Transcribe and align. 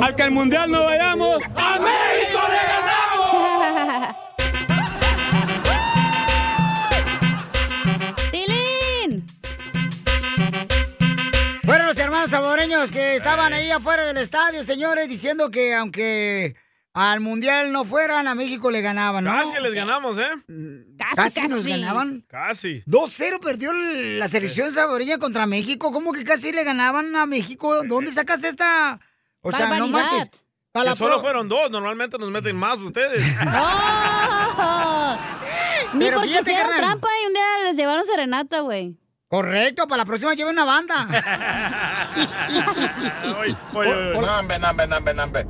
Al 0.00 0.14
que 0.14 0.22
el 0.22 0.30
mundial 0.30 0.70
no 0.70 0.84
vayamos, 0.84 1.42
¡a 1.56 1.78
México 1.80 2.40
le 2.48 2.58
ganamos! 2.68 4.16
¡Tilín! 8.30 9.24
Bueno, 11.64 11.86
los 11.86 11.98
hermanos 11.98 12.30
salvadoreños 12.30 12.92
que 12.92 13.16
estaban 13.16 13.52
ahí 13.52 13.72
afuera 13.72 14.06
del 14.06 14.18
estadio, 14.18 14.62
señores, 14.62 15.08
diciendo 15.08 15.50
que 15.50 15.74
aunque 15.74 16.54
al 16.94 17.18
mundial 17.20 17.72
no 17.72 17.84
fueran, 17.84 18.28
a 18.28 18.36
México 18.36 18.70
le 18.70 18.80
ganaban, 18.80 19.24
¿no? 19.24 19.32
Casi 19.32 19.60
les 19.60 19.74
ganamos, 19.74 20.16
¿eh? 20.18 20.30
Casi, 21.16 21.48
nos 21.48 21.66
ganaban. 21.66 22.24
Casi. 22.28 22.82
2-0 22.86 23.40
perdió 23.40 23.72
la 23.72 24.28
selección 24.28 24.72
salvadoreña 24.72 25.18
contra 25.18 25.44
México. 25.46 25.90
¿Cómo 25.90 26.12
que 26.12 26.22
casi 26.24 26.52
le 26.52 26.62
ganaban 26.62 27.16
a 27.16 27.26
México? 27.26 27.82
¿Dónde 27.84 28.12
sacas 28.12 28.44
esta? 28.44 29.00
O 29.42 29.52
sea, 29.52 29.66
no 29.66 29.70
Barbaridad. 29.88 30.10
marches. 30.12 30.30
Para 30.72 30.84
Que 30.84 30.90
la 30.90 30.96
solo 30.96 31.20
fueron 31.20 31.48
dos, 31.48 31.70
normalmente 31.70 32.18
nos 32.18 32.30
meten 32.30 32.56
más 32.56 32.78
ustedes. 32.78 33.20
Ni 35.94 36.04
Pero 36.04 36.16
porque 36.18 36.28
fíjate, 36.28 36.50
hicieron 36.50 36.70
carnal. 36.72 36.90
trampa 36.90 37.08
y 37.22 37.26
un 37.26 37.32
día 37.34 37.44
les 37.64 37.76
llevaron 37.76 38.04
serenata, 38.04 38.60
güey. 38.60 38.96
Correcto, 39.28 39.86
para 39.88 39.98
la 39.98 40.04
próxima 40.06 40.34
lleve 40.34 40.50
una 40.50 40.64
banda. 40.64 41.06
Oye, 43.38 43.56
oye, 43.74 43.94
oye. 43.94 44.20
No, 44.20 44.42
no, 44.42 44.86
no, 44.86 45.00
no, 45.14 45.24
hombre. 45.24 45.46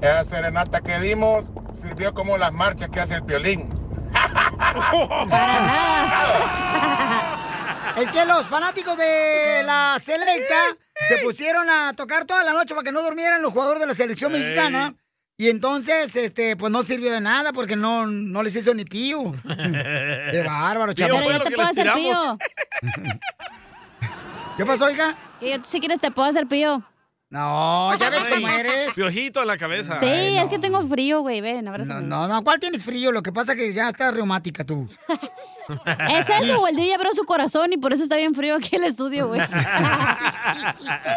Esa 0.00 0.24
serenata 0.24 0.80
que 0.80 0.98
dimos 1.00 1.46
sirvió 1.72 2.14
como 2.14 2.38
las 2.38 2.52
marchas 2.52 2.88
que 2.90 3.00
hace 3.00 3.14
el 3.16 3.22
violín. 3.22 3.68
Es 7.96 8.08
que 8.08 8.24
los 8.26 8.46
fanáticos 8.46 8.96
de 8.96 9.62
la 9.64 9.96
selecta 10.00 10.76
se 11.06 11.18
pusieron 11.18 11.70
a 11.70 11.92
tocar 11.94 12.24
toda 12.24 12.42
la 12.42 12.52
noche 12.52 12.74
para 12.74 12.84
que 12.84 12.92
no 12.92 13.02
durmieran 13.02 13.42
los 13.42 13.52
jugadores 13.52 13.80
de 13.80 13.86
la 13.86 13.94
selección 13.94 14.34
Ey. 14.34 14.42
mexicana. 14.42 14.94
Y 15.40 15.50
entonces, 15.50 16.16
este, 16.16 16.56
pues 16.56 16.72
no 16.72 16.82
sirvió 16.82 17.12
de 17.12 17.20
nada 17.20 17.52
porque 17.52 17.76
no, 17.76 18.06
no 18.06 18.42
les 18.42 18.56
hizo 18.56 18.74
ni 18.74 18.84
pío. 18.84 19.32
Qué 19.44 20.42
bárbaro, 20.44 20.92
chaval. 20.94 21.22
Pero 21.24 21.38
yo 21.38 21.44
te 21.44 21.50
puedo 21.52 21.68
hacer 21.68 21.92
pío. 21.94 22.38
¿Qué 24.56 24.66
pasó, 24.66 24.90
hija? 24.90 25.16
Que 25.38 25.50
yo, 25.50 25.56
si 25.62 25.78
quieres, 25.78 26.00
te 26.00 26.10
puedo 26.10 26.28
hacer 26.28 26.48
pío. 26.48 26.82
No, 27.30 27.94
ya 27.98 28.08
ves 28.08 28.22
Ay, 28.24 28.32
cómo 28.34 28.48
eres. 28.48 28.94
Piojito 28.94 29.40
a 29.40 29.44
la 29.44 29.58
cabeza. 29.58 30.00
Sí, 30.00 30.06
Ay, 30.06 30.36
es 30.38 30.44
no. 30.44 30.50
que 30.50 30.58
tengo 30.58 30.86
frío, 30.88 31.20
güey. 31.20 31.40
Ven, 31.42 31.64
No, 31.64 31.72
abrázame. 31.72 32.06
no, 32.06 32.26
no, 32.26 32.42
¿cuál 32.42 32.58
tienes 32.58 32.82
frío? 32.82 33.12
Lo 33.12 33.22
que 33.22 33.32
pasa 33.32 33.52
es 33.52 33.58
que 33.58 33.72
ya 33.74 33.88
estás 33.90 34.14
reumática 34.14 34.64
tú. 34.64 34.88
¿Es 36.10 36.26
eso 36.30 36.60
o 36.62 36.68
el 36.68 36.76
DJ 36.76 36.94
abrió 36.94 37.12
su 37.12 37.24
corazón 37.24 37.72
y 37.74 37.76
por 37.76 37.92
eso 37.92 38.02
está 38.02 38.16
bien 38.16 38.34
frío 38.34 38.56
aquí 38.56 38.76
el 38.76 38.84
estudio, 38.84 39.28
güey? 39.28 39.40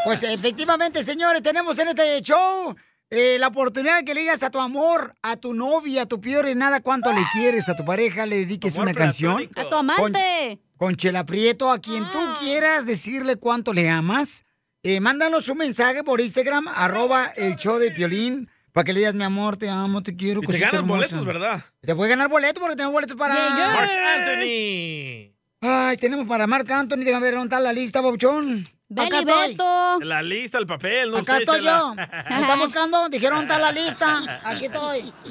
Pues 0.04 0.24
efectivamente, 0.24 1.04
señores, 1.04 1.42
tenemos 1.42 1.78
en 1.80 1.90
este 1.90 2.20
show 2.22 2.76
eh, 3.10 3.38
la 3.40 3.48
oportunidad 3.48 4.00
de 4.00 4.06
que 4.06 4.14
le 4.14 4.22
digas 4.22 4.44
a 4.44 4.50
tu 4.50 4.60
amor, 4.60 5.16
a 5.22 5.38
tu 5.38 5.54
novia, 5.54 6.02
a 6.02 6.06
tu 6.06 6.20
peor 6.20 6.50
y 6.50 6.56
nada 6.56 6.82
cuánto 6.82 7.12
le 7.14 7.22
quieres, 7.32 7.70
a 7.70 7.76
tu 7.78 7.86
pareja, 7.86 8.26
le 8.26 8.38
dediques 8.40 8.76
Amor 8.76 8.88
una 8.90 8.94
canción. 8.94 9.50
A 9.56 9.70
tu 9.70 9.76
amante. 9.76 10.60
Con 10.76 10.96
Chela 10.98 11.26
Prieto, 11.26 11.72
a 11.72 11.80
quien 11.80 12.04
tú 12.12 12.20
Ah. 12.20 12.34
quieras 12.40 12.86
decirle 12.86 13.36
cuánto 13.38 13.72
le 13.74 13.90
amas. 13.90 14.44
Eh, 14.84 15.00
mándanos 15.00 15.48
un 15.48 15.60
mensaje 15.60 16.04
por 16.04 16.20
Instagram, 16.22 16.68
arroba 16.68 17.28
el 17.36 17.56
show 17.56 17.78
de 17.78 17.92
Piolín, 17.92 18.50
para 18.72 18.84
que 18.84 18.94
le 18.94 19.00
digas, 19.02 19.14
mi 19.14 19.24
amor, 19.24 19.56
te 19.58 19.70
amo, 19.70 20.02
te 20.02 20.16
quiero. 20.16 20.42
Y 20.44 20.48
te 20.48 20.58
ganan 20.58 20.76
hermosa". 20.78 20.98
boletos, 20.98 21.26
¿verdad? 21.26 21.62
Te 21.82 21.96
puede 21.96 22.10
ganar 22.10 22.30
boletos 22.30 22.60
porque 22.60 22.76
tenemos 22.76 22.94
boletos 22.94 23.16
para... 23.16 23.36
Yeah, 23.36 23.56
yeah. 23.56 23.74
Mark 23.74 23.92
Anthony. 24.28 25.34
Ay, 25.62 25.98
tenemos 25.98 26.28
para 26.28 26.48
Marc 26.48 26.70
Anthony, 26.72 26.98
déjame 27.04 27.26
ver 27.28 27.36
dónde 27.36 27.48
está 27.56 27.60
la 27.60 27.72
lista, 27.74 28.02
Babuchón. 28.02 28.64
Acá 28.98 29.20
estoy. 29.20 29.52
Beto. 29.52 30.00
La 30.02 30.24
lista, 30.24 30.58
el 30.58 30.66
papel, 30.66 31.12
no 31.12 31.18
Acá 31.18 31.36
sé, 31.36 31.44
estoy 31.44 31.60
Chela. 31.60 31.80
yo. 31.80 31.96
¿Me 31.96 32.42
están 32.42 32.60
buscando? 32.60 33.10
Dijeron, 33.10 33.48
¿dónde 33.48 33.54
está 33.54 33.72
la 33.72 33.72
lista? 33.72 34.42
Aquí 34.44 34.66
estoy. 34.66 35.14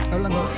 Está 0.00 0.14
hablando. 0.14 0.50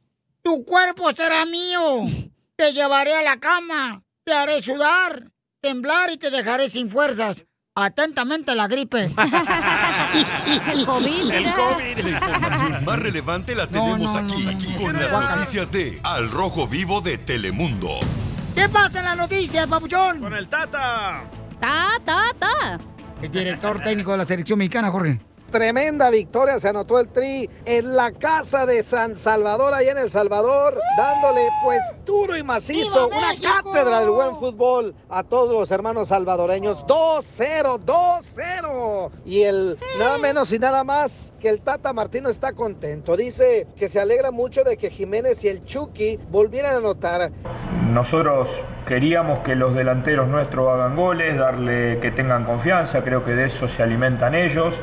Tu 0.42 0.64
cuerpo 0.64 1.10
será 1.12 1.44
mío. 1.46 2.04
Te 2.56 2.72
llevaré 2.72 3.14
a 3.14 3.22
la 3.22 3.40
cama. 3.40 4.03
Te 4.26 4.32
haré 4.32 4.62
sudar, 4.62 5.30
temblar 5.60 6.10
y 6.10 6.16
te 6.16 6.30
dejaré 6.30 6.70
sin 6.70 6.88
fuerzas. 6.88 7.44
Atentamente 7.74 8.54
la 8.54 8.66
gripe. 8.68 9.04
El 10.72 10.86
COVID, 10.86 11.30
El. 11.30 11.52
COVID. 11.52 11.98
La 11.98 12.08
información 12.08 12.84
más 12.86 12.98
relevante 13.00 13.54
la 13.54 13.66
tenemos 13.66 14.00
no, 14.00 14.12
no, 14.12 14.16
aquí, 14.18 14.44
no, 14.44 14.50
aquí, 14.52 14.74
con 14.82 14.94
las 14.94 15.12
noticias 15.12 15.70
de 15.70 16.00
Al 16.04 16.30
Rojo 16.30 16.66
Vivo 16.66 17.02
de 17.02 17.18
Telemundo. 17.18 17.98
¿Qué 18.54 18.66
pasa 18.66 19.00
en 19.00 19.04
las 19.04 19.16
noticias, 19.18 19.66
papuchón? 19.66 20.20
Con 20.20 20.32
el 20.32 20.48
Tata. 20.48 21.24
Ta, 21.60 21.88
ta, 22.02 22.30
ta. 22.38 22.78
El 23.20 23.30
director 23.30 23.82
técnico 23.82 24.12
de 24.12 24.18
la 24.18 24.24
selección 24.24 24.58
mexicana, 24.58 24.90
Jorge. 24.90 25.18
Tremenda 25.54 26.10
victoria 26.10 26.58
se 26.58 26.70
anotó 26.70 26.98
el 26.98 27.06
Tri 27.10 27.48
en 27.64 27.94
la 27.94 28.10
casa 28.10 28.66
de 28.66 28.82
San 28.82 29.14
Salvador, 29.14 29.72
allá 29.72 29.92
en 29.92 29.98
El 29.98 30.10
Salvador, 30.10 30.80
dándole 30.96 31.48
pues 31.62 31.80
duro 32.04 32.36
y 32.36 32.42
macizo 32.42 33.08
¡Viva 33.08 33.18
una 33.18 33.62
cátedra 33.62 34.00
del 34.00 34.10
buen 34.10 34.34
fútbol 34.34 34.96
a 35.08 35.22
todos 35.22 35.52
los 35.52 35.70
hermanos 35.70 36.08
salvadoreños. 36.08 36.84
2-0, 36.86 37.78
2-0. 37.84 39.10
Y 39.24 39.42
el 39.42 39.78
nada 39.96 40.18
menos 40.18 40.52
y 40.52 40.58
nada 40.58 40.82
más 40.82 41.32
que 41.38 41.50
el 41.50 41.60
Tata 41.60 41.92
Martino 41.92 42.30
está 42.30 42.52
contento. 42.52 43.16
Dice 43.16 43.68
que 43.76 43.88
se 43.88 44.00
alegra 44.00 44.32
mucho 44.32 44.64
de 44.64 44.76
que 44.76 44.90
Jiménez 44.90 45.44
y 45.44 45.48
el 45.50 45.62
Chucky 45.62 46.18
volvieran 46.32 46.74
a 46.74 46.78
anotar. 46.78 47.30
Nosotros 47.92 48.48
queríamos 48.88 49.38
que 49.44 49.54
los 49.54 49.72
delanteros 49.76 50.26
nuestros 50.26 50.68
hagan 50.68 50.96
goles, 50.96 51.38
darle 51.38 52.00
que 52.00 52.10
tengan 52.10 52.44
confianza, 52.44 53.04
creo 53.04 53.24
que 53.24 53.36
de 53.36 53.46
eso 53.46 53.68
se 53.68 53.84
alimentan 53.84 54.34
ellos. 54.34 54.74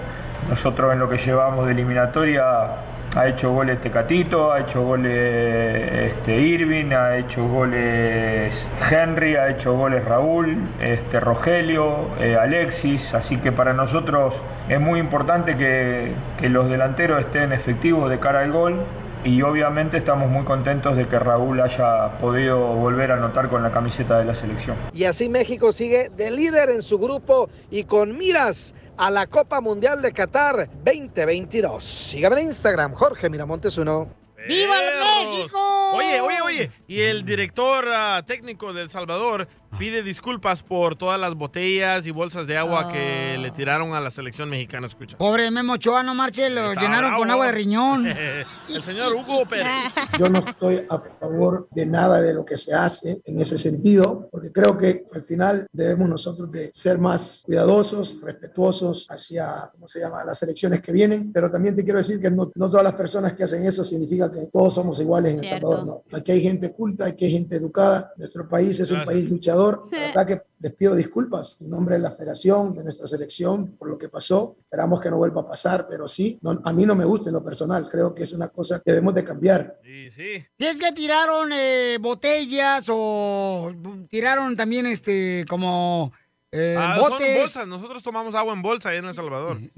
Nosotros 0.50 0.94
en 0.94 1.00
lo 1.00 1.10
que 1.10 1.18
llevamos 1.18 1.66
de 1.66 1.74
eliminatoria 1.74 2.92
ha 3.16 3.28
hecho 3.28 3.52
goles 3.52 3.82
Tecatito, 3.82 4.52
ha 4.52 4.62
hecho 4.62 4.84
goles 4.84 6.14
este, 6.14 6.40
Irving, 6.40 6.94
ha 6.94 7.18
hecho 7.18 7.46
goles 7.48 8.54
Henry, 8.90 9.36
ha 9.36 9.50
hecho 9.50 9.74
goles 9.76 10.04
Raúl, 10.06 10.58
este, 10.80 11.20
Rogelio, 11.20 12.10
eh, 12.20 12.38
Alexis, 12.38 13.14
así 13.14 13.38
que 13.38 13.52
para 13.52 13.74
nosotros 13.74 14.34
es 14.70 14.80
muy 14.80 15.00
importante 15.00 15.58
que, 15.58 16.14
que 16.40 16.50
los 16.50 16.70
delanteros 16.70 17.20
estén 17.22 17.52
efectivos 17.52 18.10
de 18.10 18.20
cara 18.20 18.42
al 18.42 18.52
gol 18.52 18.86
y 19.24 19.42
obviamente 19.42 19.98
estamos 19.98 20.30
muy 20.30 20.44
contentos 20.46 20.98
de 20.98 21.08
que 21.08 21.20
Raúl 21.20 21.60
haya 21.62 22.18
podido 22.20 22.60
volver 22.60 23.12
a 23.12 23.16
anotar 23.16 23.50
con 23.50 23.62
la 23.62 23.72
camiseta 23.72 24.18
de 24.18 24.26
la 24.26 24.36
selección. 24.36 24.76
Y 24.94 25.04
así 25.04 25.30
México 25.30 25.72
sigue 25.72 26.10
de 26.10 26.32
líder 26.32 26.70
en 26.70 26.82
su 26.82 26.98
grupo 26.98 27.50
y 27.70 27.84
con 27.84 28.18
miras 28.18 28.74
a 29.02 29.10
la 29.10 29.26
Copa 29.26 29.60
Mundial 29.62 30.00
de 30.00 30.14
Qatar 30.14 30.70
2022. 30.84 31.84
Sígame 31.84 32.40
en 32.40 32.50
Instagram, 32.50 32.94
Jorge 32.94 33.32
Miramontes 33.32 33.76
uno. 33.80 34.08
¡Viva 34.48 34.76
el. 34.78 35.28
México! 35.28 35.92
Oye, 35.94 36.22
oye, 36.22 36.42
oye. 36.44 36.72
Y 36.88 37.02
el 37.02 37.26
director 37.26 37.86
ah, 37.88 38.22
técnico 38.28 38.74
de 38.74 38.84
El 38.84 38.92
Salvador 38.92 39.48
pide 39.78 40.04
disculpas 40.04 40.64
por 40.64 40.96
todas 40.96 41.20
las 41.20 41.36
botellas 41.36 42.06
y 42.06 42.12
bolsas 42.12 42.48
de 42.48 42.58
agua 42.58 42.92
que 42.92 43.38
le 43.40 43.52
tiraron 43.52 43.94
a 43.94 44.00
la 44.00 44.12
selección 44.12 44.50
mexicana. 44.50 44.88
Escucha. 44.88 45.18
Pobre 45.18 45.50
Memo 45.52 45.74
Ochoa, 45.74 46.04
no 46.04 46.14
marche, 46.14 46.50
lo 46.50 46.70
Está 46.70 46.82
llenaron 46.82 47.16
con 47.16 47.30
agua 47.32 47.48
de 47.48 47.52
riñón. 47.52 48.08
el 48.70 48.84
señor 48.84 49.14
Hugo 49.14 49.46
Pérez. 49.46 49.74
Yo 50.20 50.30
no 50.30 50.40
estoy 50.40 50.86
a 50.90 51.00
favor 51.00 51.68
de 51.72 51.86
nada 51.86 52.22
de 52.22 52.34
lo 52.34 52.46
que 52.46 52.58
se 52.58 52.74
hace 52.74 53.22
en 53.26 53.40
ese 53.42 53.58
sentido, 53.58 54.30
porque 54.32 54.52
creo 54.52 54.78
que 54.78 55.06
al 55.14 55.24
final 55.24 55.68
debemos 55.72 56.10
nosotros 56.10 56.52
de 56.52 56.70
ser 56.74 57.00
más 57.00 57.42
cuidadosos, 57.46 58.18
respetuosos 58.22 59.08
hacia, 59.10 59.70
¿cómo 59.72 59.88
se 59.88 60.00
llama?, 60.00 60.24
las 60.24 60.42
elecciones 60.44 60.82
que 60.82 60.92
vienen, 60.92 61.32
pero 61.32 61.50
también 61.50 61.76
te 61.76 61.84
quiero 61.84 61.98
decir 61.98 62.20
que 62.20 62.30
no, 62.30 62.52
no 62.56 62.70
todas 62.70 62.84
las 62.84 62.94
personas 62.94 63.34
que 63.34 63.44
hacen 63.44 63.66
eso 63.66 63.84
significa 63.86 64.32
que 64.32 64.48
todos 64.52 64.74
somos 64.74 65.00
iguales 65.00 65.34
en 65.34 65.40
El 65.40 65.48
Cierto. 65.48 65.72
Salvador, 65.72 66.04
no. 66.12 66.18
Aquí 66.18 66.32
hay 66.32 66.42
gente 66.42 66.72
culta, 66.72 67.06
aquí 67.06 67.26
hay 67.26 67.32
gente 67.32 67.56
educada, 67.56 68.12
nuestro 68.18 68.48
país 68.48 68.80
es 68.80 68.90
un 68.92 68.98
Gracias. 68.98 69.14
país 69.16 69.30
luchador, 69.30 69.61
la 69.92 70.00
verdad 70.00 70.28
que 70.28 70.42
les 70.60 70.74
pido 70.74 70.96
disculpas 70.96 71.58
en 71.60 71.70
nombre 71.70 71.96
de 71.96 72.02
la 72.02 72.12
federación, 72.12 72.76
de 72.76 72.84
nuestra 72.84 73.08
selección, 73.08 73.76
por 73.78 73.90
lo 73.90 73.98
que 73.98 74.10
pasó, 74.10 74.56
esperamos 74.62 75.00
que 75.02 75.10
no 75.10 75.18
vuelva 75.18 75.42
a 75.42 75.48
pasar, 75.48 75.88
pero 75.90 76.08
sí, 76.08 76.38
no- 76.42 76.62
a 76.64 76.74
mí 76.74 76.86
no 76.86 76.96
me 76.96 77.06
gusta 77.06 77.30
en 77.30 77.34
lo 77.34 77.44
personal, 77.44 77.88
creo 77.90 78.14
que 78.16 78.24
es 78.24 78.32
una 78.34 78.48
cosa 78.50 78.80
que 78.84 78.92
debemos 78.92 79.14
de 79.14 79.24
cambiar. 79.24 79.80
Sí, 79.84 80.10
sí. 80.12 80.46
Si 80.58 80.66
es 80.66 80.80
que 80.80 80.92
tiraron 80.92 81.50
eh, 81.54 81.98
botellas 82.00 82.88
o 82.90 83.72
tiraron 84.10 84.56
también 84.56 84.86
este 84.86 85.46
como 85.50 86.12
eh, 86.52 86.76
Ah, 86.78 86.98
son 87.00 87.10
botes, 87.12 87.38
bolsas. 87.40 87.68
Nosotros 87.68 88.04
tomamos 88.04 88.36
agua 88.36 88.54
en 88.54 88.62
bolsa 88.62 88.90
ahí 88.90 88.98
en 88.98 89.06
El 89.06 89.16
Salvador. 89.16 89.58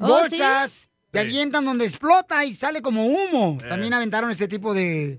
Oh, 0.00 0.08
bolsas, 0.08 0.88
que 1.12 1.20
Sí. 1.20 1.24
avientan 1.26 1.64
donde 1.64 1.84
explota 1.84 2.44
y 2.44 2.52
sale 2.52 2.82
como 2.82 3.06
humo. 3.06 3.58
Eh. 3.62 3.68
También 3.68 3.94
aventaron 3.94 4.28
ese 4.30 4.48
tipo 4.48 4.74
de, 4.74 5.18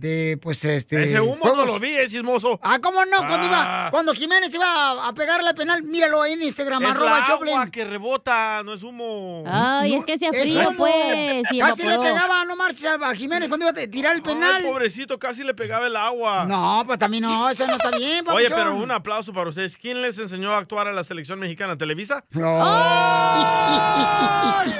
de 0.00 0.38
pues 0.40 0.64
este. 0.64 1.04
Ese 1.04 1.20
humo 1.20 1.36
juegos. 1.36 1.58
no 1.58 1.66
lo 1.66 1.78
vi, 1.78 1.94
es 1.94 2.10
chismoso. 2.10 2.58
Ah, 2.62 2.78
¿cómo 2.82 3.04
no? 3.04 3.18
Cuando, 3.18 3.36
Ah. 3.36 3.44
iba, 3.46 3.88
cuando 3.90 4.14
Jiménez 4.14 4.52
iba 4.54 4.64
a, 4.66 5.08
a 5.08 5.12
pegarle 5.12 5.48
al 5.48 5.54
penal, 5.54 5.82
míralo 5.82 6.22
ahí 6.22 6.32
en 6.32 6.42
Instagram, 6.42 6.82
Es 6.84 6.90
arroba 6.92 7.20
la 7.20 7.26
Choplin. 7.26 7.54
agua 7.54 7.70
que 7.70 7.84
rebota, 7.84 8.62
no 8.64 8.72
es 8.74 8.82
humo. 8.82 9.44
Ay, 9.46 9.92
No, 9.92 9.98
es 9.98 10.04
que 10.06 10.14
hacía 10.14 10.30
frío, 10.30 10.68
humo. 10.70 10.76
pues. 10.78 11.42
Y 11.52 11.58
Casi 11.58 11.82
le 11.82 11.98
pegaba, 11.98 12.44
no 12.46 12.56
marches 12.56 12.86
a 12.86 13.14
Jiménez 13.14 13.48
cuando 13.48 13.68
iba 13.68 13.78
a 13.78 13.86
tirar 13.86 14.16
el 14.16 14.22
penal. 14.22 14.56
Ay, 14.56 14.64
pobrecito, 14.64 15.18
casi 15.18 15.44
le 15.44 15.52
pegaba 15.54 15.86
el 15.86 15.94
agua. 15.96 16.44
No, 16.46 16.82
pues 16.86 16.98
también 16.98 17.22
no, 17.24 17.48
eso 17.50 17.66
no 17.66 17.74
está 17.74 17.90
bien, 17.90 18.26
Oye, 18.28 18.48
papuchón. 18.48 18.56
pero 18.56 18.74
un 18.76 18.90
aplauso 18.90 19.32
para 19.34 19.50
ustedes. 19.50 19.76
¿Quién 19.76 20.00
les 20.02 20.18
enseñó 20.18 20.52
a 20.52 20.58
actuar 20.58 20.88
a 20.88 20.92
la 20.92 21.04
selección 21.04 21.38
mexicana? 21.38 21.76
¿Televisa? 21.76 22.24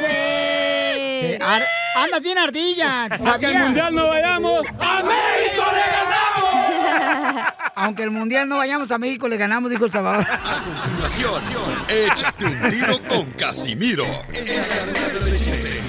Eh, 0.02 1.38
ar- 1.42 1.66
andas 1.94 2.22
bien 2.22 2.38
ardilla, 2.38 3.02
Aunque 3.04 3.18
¿sabías? 3.18 3.56
al 3.56 3.62
mundial 3.64 3.94
no 3.94 4.08
vayamos, 4.08 4.66
¡a 4.78 5.02
México 5.02 5.64
le 5.74 5.80
ganamos! 5.92 7.52
Aunque 7.74 8.02
el 8.02 8.10
mundial 8.10 8.48
no 8.48 8.58
vayamos 8.58 8.90
a 8.90 8.98
México, 8.98 9.26
le 9.28 9.36
ganamos, 9.36 9.70
dijo 9.70 9.84
El 9.86 9.90
Salvador. 9.90 10.26
A 10.30 10.40
continuación, 10.98 11.42
échate 11.88 12.44
un 12.44 12.70
tiro 12.70 12.98
con 13.08 13.30
Casimiro. 13.32 14.04
En 14.32 14.46
la 14.56 14.66
cadena 14.66 15.18
de 15.24 15.38
chiste. 15.38 15.80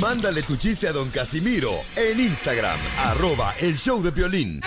Mándale 0.00 0.42
tu 0.42 0.56
chiste 0.56 0.88
a 0.88 0.92
don 0.92 1.08
Casimiro 1.10 1.70
en 1.96 2.20
Instagram, 2.20 2.78
arroba 2.98 3.54
el 3.60 3.78
show 3.78 4.02
de 4.02 4.10
violín. 4.10 4.60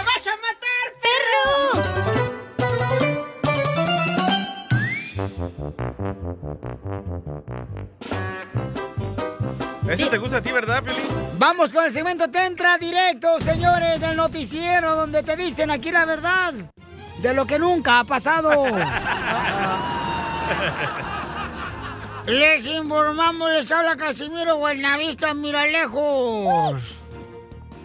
¿Ese 9.97 10.11
te 10.11 10.19
gusta 10.19 10.37
a 10.37 10.42
ti, 10.44 10.51
verdad, 10.51 10.83
Piolín? 10.83 11.07
Vamos 11.39 11.73
con 11.73 11.83
el 11.83 11.89
segmento 11.89 12.30
Te 12.30 12.45
entra 12.45 12.77
directo, 12.77 13.39
señores, 13.39 13.99
del 13.99 14.16
noticiero, 14.16 14.95
donde 14.95 15.23
te 15.23 15.35
dicen 15.35 15.71
aquí 15.71 15.92
la 15.92 16.06
verdad 16.06 16.54
de 17.19 17.33
lo 17.33 17.47
que 17.47 17.57
nunca 17.57 18.01
ha 18.01 18.04
pasado. 18.04 18.51
les 22.27 22.63
informamos, 22.68 23.49
les 23.49 23.71
habla 23.71 23.97
Casimiro 23.97 24.57
Buenavista, 24.57 25.33
mira 25.33 25.66
lejos. 25.66 26.80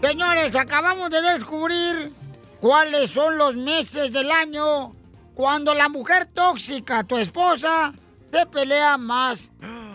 Señores, 0.03 0.55
acabamos 0.55 1.09
de 1.09 1.23
descubrir 1.23 2.13
cuáles 2.61 3.11
son 3.11 3.39
los 3.39 3.57
meses 3.57 4.13
del 4.13 4.31
año 4.31 4.93
cuando 5.35 5.73
la 5.73 5.89
mujer 5.89 6.27
tóxica, 6.27 7.05
tu 7.05 7.17
esposa, 7.17 7.95
se 8.31 8.45
pelea 8.45 8.99
más 8.99 9.51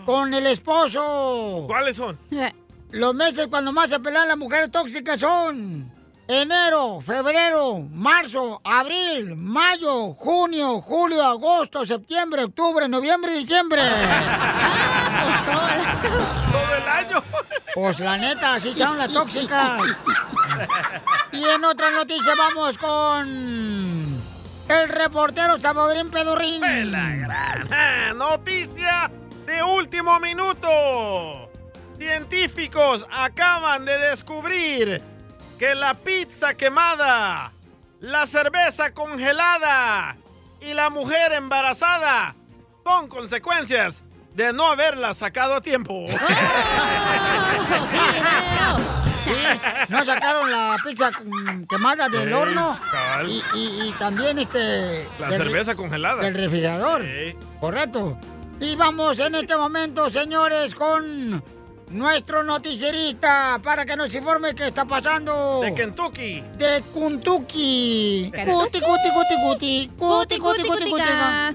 con 0.08 0.32
el 0.32 0.46
esposo. 0.46 1.64
¿Cuáles 1.66 1.96
son? 1.96 2.18
Los 2.92 3.14
meses 3.14 3.46
cuando 3.48 3.74
más 3.74 3.90
se 3.90 4.00
pelean 4.00 4.26
las 4.26 4.38
mujeres 4.38 4.70
tóxicas 4.70 5.20
son 5.20 5.92
enero, 6.26 7.02
febrero, 7.02 7.80
marzo, 7.80 8.58
abril, 8.64 9.36
mayo, 9.36 10.14
junio, 10.14 10.80
julio, 10.80 11.22
agosto, 11.22 11.84
septiembre, 11.84 12.44
octubre, 12.44 12.88
noviembre 12.88 13.34
y 13.34 13.40
diciembre. 13.40 13.82
Todo 15.44 16.76
el 16.78 16.88
año. 16.88 17.22
Pues 17.74 18.00
la 18.00 18.16
neta, 18.16 18.54
así 18.54 18.72
son 18.72 18.96
las 18.96 19.12
tóxicas. 19.12 19.82
Y 21.32 21.44
en 21.44 21.62
otra 21.66 21.90
noticia 21.90 22.32
vamos 22.34 22.78
con 22.78 23.28
el 24.70 24.88
reportero 24.88 25.60
Salvadorín 25.60 26.08
Pedurrín. 26.08 26.62
Ah, 26.64 28.14
Noticia 28.14 29.10
de 29.48 29.62
último 29.62 30.20
minuto. 30.20 30.68
Científicos 31.96 33.06
acaban 33.10 33.84
de 33.86 33.98
descubrir 33.98 35.00
que 35.58 35.74
la 35.74 35.94
pizza 35.94 36.52
quemada, 36.54 37.50
la 38.00 38.26
cerveza 38.26 38.92
congelada 38.92 40.16
y 40.60 40.74
la 40.74 40.90
mujer 40.90 41.32
embarazada 41.32 42.34
son 42.84 43.08
consecuencias 43.08 44.04
de 44.34 44.52
no 44.52 44.68
haberla 44.70 45.14
sacado 45.14 45.54
a 45.54 45.60
tiempo. 45.60 46.04
Sí, 49.24 49.34
no 49.90 50.04
sacaron 50.06 50.50
la 50.50 50.76
pizza 50.82 51.10
quemada 51.68 52.08
del 52.08 52.32
horno 52.32 52.78
y, 53.26 53.42
y- 53.54 53.88
y 53.88 53.92
también 53.98 54.38
este 54.38 55.06
La 55.18 55.30
cerveza 55.30 55.74
congelada. 55.74 56.22
del 56.22 56.34
refrigerador. 56.34 57.04
Correcto. 57.60 58.16
Y 58.60 58.74
vamos 58.74 59.18
en 59.20 59.36
este 59.36 59.56
momento, 59.56 60.10
señores, 60.10 60.74
con 60.74 61.42
nuestro 61.90 62.42
noticierista 62.42 63.60
para 63.62 63.86
que 63.86 63.96
nos 63.96 64.12
informe 64.14 64.54
qué 64.54 64.66
está 64.66 64.84
pasando. 64.84 65.60
De 65.62 65.72
Kentucky. 65.72 66.42
De 66.56 66.82
Kentucky. 66.92 68.32
Cuti, 68.32 68.80
cuti, 68.80 69.10
cuti, 69.10 69.34
cuti. 69.44 69.90
Cuti, 69.96 70.38
cuti, 70.38 70.62
cuti, 70.62 70.90
cuti. 70.90 71.02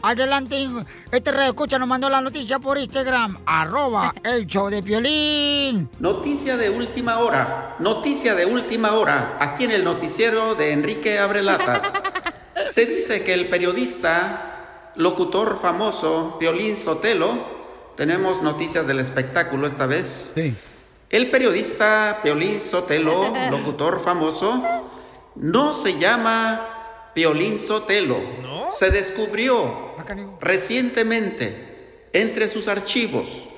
Adelante. 0.01 0.69
Este 1.11 1.31
radio 1.31 1.49
escucha 1.49 1.77
nos 1.77 1.87
mandó 1.87 2.09
la 2.09 2.21
noticia 2.21 2.59
por 2.59 2.77
Instagram. 2.77 3.39
Arroba 3.45 4.13
el 4.23 4.47
show 4.47 4.69
de 4.69 4.81
Piolín. 4.81 5.89
Noticia 5.99 6.57
de 6.57 6.69
última 6.69 7.19
hora, 7.19 7.75
noticia 7.79 8.33
de 8.33 8.45
última 8.45 8.93
hora, 8.93 9.37
aquí 9.39 9.65
en 9.65 9.71
el 9.71 9.83
noticiero 9.83 10.55
de 10.55 10.71
Enrique 10.71 11.19
Abrelatas. 11.19 12.01
Se 12.69 12.85
dice 12.85 13.23
que 13.23 13.33
el 13.33 13.47
periodista, 13.47 14.52
locutor 14.95 15.59
famoso, 15.59 16.37
Piolín 16.39 16.77
Sotelo, 16.77 17.63
tenemos 17.95 18.41
noticias 18.41 18.87
del 18.87 18.99
espectáculo 18.99 19.67
esta 19.67 19.85
vez. 19.85 20.35
El 21.09 21.29
periodista 21.29 22.19
Piolín 22.23 22.59
Sotelo, 22.59 23.33
locutor 23.51 23.99
famoso, 23.99 24.63
no 25.35 25.73
se 25.73 25.99
llama 25.99 27.11
Piolín 27.13 27.59
Sotelo. 27.59 28.17
Se 28.73 28.89
descubrió 28.89 29.93
recientemente 30.39 32.07
entre 32.13 32.47
sus 32.47 32.67
archivos 32.67 33.49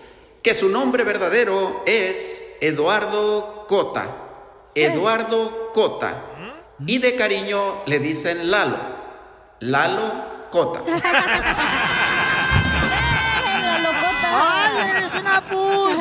que 0.42 0.54
su 0.54 0.70
nombre 0.70 1.04
verdadero 1.04 1.82
es 1.86 2.58
Eduardo 2.62 3.66
Cota. 3.68 4.08
Eduardo 4.76 5.72
Cota. 5.74 6.22
Y 6.86 6.98
de 6.98 7.16
cariño 7.16 7.84
le 7.86 8.00
dicen 8.00 8.52
Lalo. 8.52 8.78
Lalo 9.62 10.35
Cota. 10.56 10.80
¡Ay, 14.38 14.90
eres 14.90 15.14
una 15.16 15.42
pus! 15.50 16.00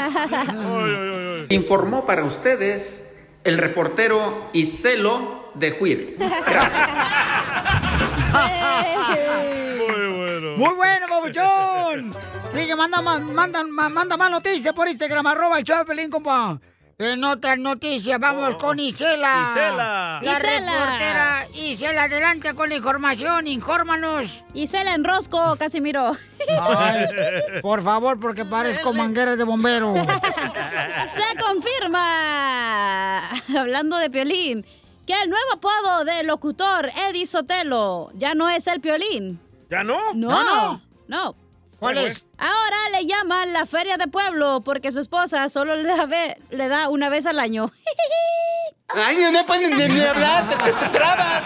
Informó 1.49 2.07
para 2.07 2.23
ustedes 2.25 3.27
el 3.43 3.59
reportero 3.59 4.51
Iselo 4.53 5.51
de 5.55 5.73
Juir. 5.73 6.17
Gracias. 6.47 6.91
Muy 10.57 10.75
bueno, 10.75 11.07
babuchón. 11.11 12.15
Sigue, 12.55 12.77
manda 12.77 13.03
más, 13.03 13.21
manda, 13.23 13.65
ma- 13.65 13.89
manda 13.89 14.17
más 14.17 14.31
noticias 14.31 14.73
por 14.73 14.87
Instagram, 14.87 15.27
arroba 15.27 15.59
el 15.59 15.65
show 15.65 15.79
de 15.79 15.85
Pelín, 15.85 16.11
compa. 16.11 16.61
En 16.97 17.25
otras 17.25 17.59
noticias, 17.59 18.21
vamos 18.21 18.55
con 18.57 18.79
Isela. 18.79 19.49
Isela. 19.51 20.21
La 20.23 20.39
Isela. 20.39 20.73
reportera 20.73 21.47
Isela, 21.53 22.03
adelante 22.05 22.55
con 22.55 22.69
la 22.69 22.77
información, 22.77 23.49
infórmanos. 23.49 24.45
Isela 24.55 24.95
en 24.95 25.03
Rosco, 25.03 25.57
Casimiro. 25.59 26.13
Ay, 26.61 27.07
por 27.63 27.83
favor, 27.83 28.21
porque 28.21 28.45
parezco 28.45 28.93
manguera 28.93 29.35
de 29.35 29.43
bombero. 29.43 29.95
Se 31.15 31.37
confirma, 31.45 33.31
hablando 33.59 33.99
de 33.99 34.09
Piolín, 34.11 34.65
que 35.05 35.15
el 35.21 35.31
nuevo 35.31 35.55
apodo 35.55 36.05
del 36.05 36.29
locutor 36.29 36.91
Eddie 37.09 37.27
Sotelo 37.27 38.11
ya 38.15 38.35
no 38.35 38.49
es 38.49 38.69
el 38.69 38.81
Piolín. 38.81 39.41
¿Ya 39.69 39.83
no? 39.83 39.99
No, 40.15 40.29
¿Ya 40.31 40.45
no, 40.45 40.83
no. 41.09 41.44
¿Cuál 41.85 41.99
es? 41.99 42.25
Ahora 42.39 42.77
le 42.93 43.07
llaman 43.07 43.53
la 43.53 43.67
feria 43.67 43.97
de 43.97 44.07
pueblo 44.09 44.63
porque 44.65 44.91
su 44.93 45.01
esposa 45.01 45.49
solo 45.49 45.75
le 45.77 45.85
da, 45.97 46.07
ve- 46.07 46.39
le 46.51 46.69
da 46.69 46.89
una 46.89 47.09
vez 47.09 47.27
al 47.27 47.39
año. 47.39 47.71
Ay, 48.97 49.17
no 49.33 49.45
puedes 49.47 49.71
ni, 49.71 49.89
ni 49.89 50.01
hablar, 50.05 50.47
te, 50.49 50.57
te- 50.57 50.73
te 50.73 50.87
trabas. 50.89 51.43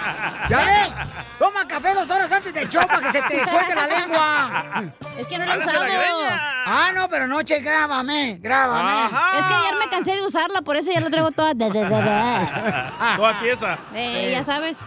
¿Ya 0.51 0.65
ves? 0.65 0.95
Toma 1.39 1.67
café 1.67 1.95
dos 1.95 2.11
horas 2.11 2.31
antes 2.33 2.53
del 2.53 2.69
show 2.69 2.83
para 2.87 3.01
que 3.01 3.11
se 3.13 3.23
te 3.23 3.45
suelte 3.49 3.75
la 3.75 3.87
lengua. 3.87 4.93
Es 5.17 5.27
que 5.29 5.39
no 5.39 5.47
lo 5.47 5.53
he 5.55 5.57
la 5.59 5.65
usado. 5.65 5.83
greña. 5.85 6.65
Ah, 6.67 6.91
no, 6.95 7.09
pero 7.09 7.27
noche, 7.27 7.61
grábame, 7.61 8.39
grábame. 8.41 9.05
Es 9.39 9.47
que 9.47 9.55
ayer 9.55 9.75
me 9.79 9.89
cansé 9.89 10.17
de 10.17 10.27
usarla, 10.27 10.61
por 10.63 10.77
eso 10.77 10.91
ya 10.93 11.01
la 11.01 11.09
traigo 11.11 11.31
toda. 11.31 11.55
da, 11.55 11.69
da, 11.69 11.89
da, 11.89 12.01
da. 12.01 13.17
Toda 13.17 13.39
tiesa. 13.39 13.79
Eh, 13.95 14.29
ya 14.33 14.45
sabes. 14.45 14.79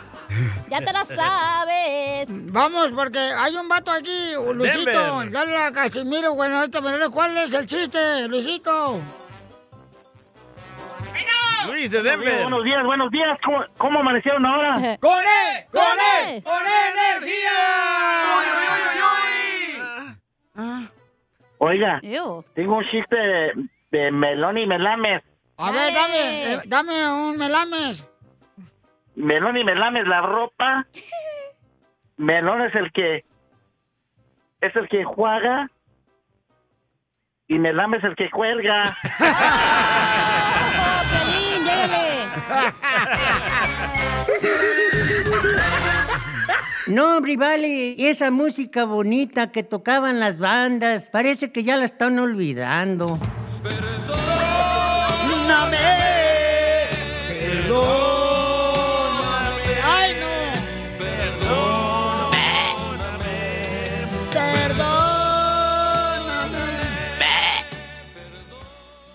Ya 0.70 0.80
te 0.80 0.94
la 0.94 1.06
sabes. 1.06 2.26
Vamos, 2.30 2.92
porque 2.96 3.20
hay 3.20 3.56
un 3.56 3.68
vato 3.68 3.92
aquí, 3.92 4.34
Luisito. 4.54 5.24
Dale 5.30 5.58
a 5.58 5.72
Casimiro, 5.72 6.34
bueno, 6.36 6.64
este 6.64 6.82
menor, 6.82 7.12
¿cuál 7.12 7.38
es 7.38 7.54
el 7.54 7.66
chiste, 7.66 8.28
Luisito? 8.28 9.00
Luis 11.68 11.92
de 11.92 12.02
Buenos 12.02 12.04
días, 12.04 12.04
Denver. 12.26 12.42
buenos 12.44 12.64
días, 12.64 12.84
buenos 12.86 13.12
días. 13.12 13.38
¿Cómo, 13.46 13.64
cómo 13.78 14.00
amanecieron 14.00 14.46
ahora? 14.46 14.98
¡Con 15.00 15.12
E! 15.22 15.68
¡Con 15.72 16.00
E! 16.28 16.42
¡Con 16.42 16.62
energía! 17.16 17.52
Oiga, 21.60 22.00
Ew. 22.02 22.44
tengo 22.56 22.78
un 22.78 22.84
chiste 22.90 23.16
de, 23.16 23.52
de 23.92 24.12
melón 24.12 24.58
y 24.58 24.66
melames. 24.66 25.22
A 25.58 25.72
ver, 25.72 25.94
dame, 25.94 26.54
eh, 26.54 26.60
dame 26.66 27.12
un 27.12 27.38
melames. 27.38 28.04
Melón 29.22 29.56
y 29.56 29.64
melames 29.64 30.08
la 30.08 30.22
ropa. 30.22 30.88
Melón 32.18 32.62
es 32.64 32.74
el 32.76 32.92
que 32.92 33.24
es 34.62 34.76
el 34.76 34.90
que 34.90 35.04
juega 35.04 35.70
y 37.48 37.60
melame 37.60 37.98
es 37.98 38.04
el 38.04 38.16
que 38.16 38.30
cuelga. 38.30 38.96
No, 46.88 47.16
hombre, 47.18 47.38
vale, 47.38 48.10
esa 48.10 48.32
música 48.32 48.84
bonita 48.84 49.52
que 49.52 49.64
tocaban 49.64 50.20
las 50.20 50.42
bandas, 50.42 51.10
parece 51.10 51.54
que 51.54 51.64
ya 51.64 51.78
la 51.78 51.86
están 51.86 52.20
olvidando. 52.20 53.18
¡Perdóname! 53.64 54.12
¡Perdóname! 55.30 56.11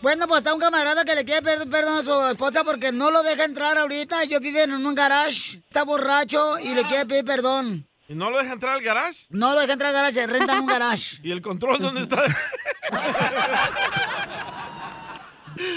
Bueno, 0.06 0.28
pues 0.28 0.38
está 0.38 0.54
un 0.54 0.60
camarada 0.60 1.04
que 1.04 1.16
le 1.16 1.24
quiere 1.24 1.42
pedir 1.42 1.68
perdón 1.68 1.98
a 1.98 2.02
su 2.04 2.28
esposa 2.30 2.62
porque 2.62 2.92
no 2.92 3.10
lo 3.10 3.24
deja 3.24 3.42
entrar 3.42 3.76
ahorita. 3.76 4.22
Ellos 4.22 4.40
viven 4.40 4.70
en 4.70 4.86
un 4.86 4.94
garage, 4.94 5.58
está 5.58 5.82
borracho 5.82 6.60
y 6.60 6.74
le 6.74 6.84
quiere 6.84 7.06
pedir 7.06 7.24
perdón. 7.24 7.88
¿Y 8.08 8.14
no 8.14 8.30
lo 8.30 8.38
deja 8.38 8.52
entrar 8.52 8.74
al 8.74 8.82
garage? 8.82 9.26
No 9.30 9.52
lo 9.54 9.60
deja 9.62 9.72
entrar 9.72 9.88
al 9.92 9.96
garage, 9.96 10.24
rentan 10.28 10.60
un 10.60 10.66
garage. 10.68 11.16
¿Y 11.24 11.32
el 11.32 11.42
control 11.42 11.80
dónde 11.80 12.02
está? 12.02 12.22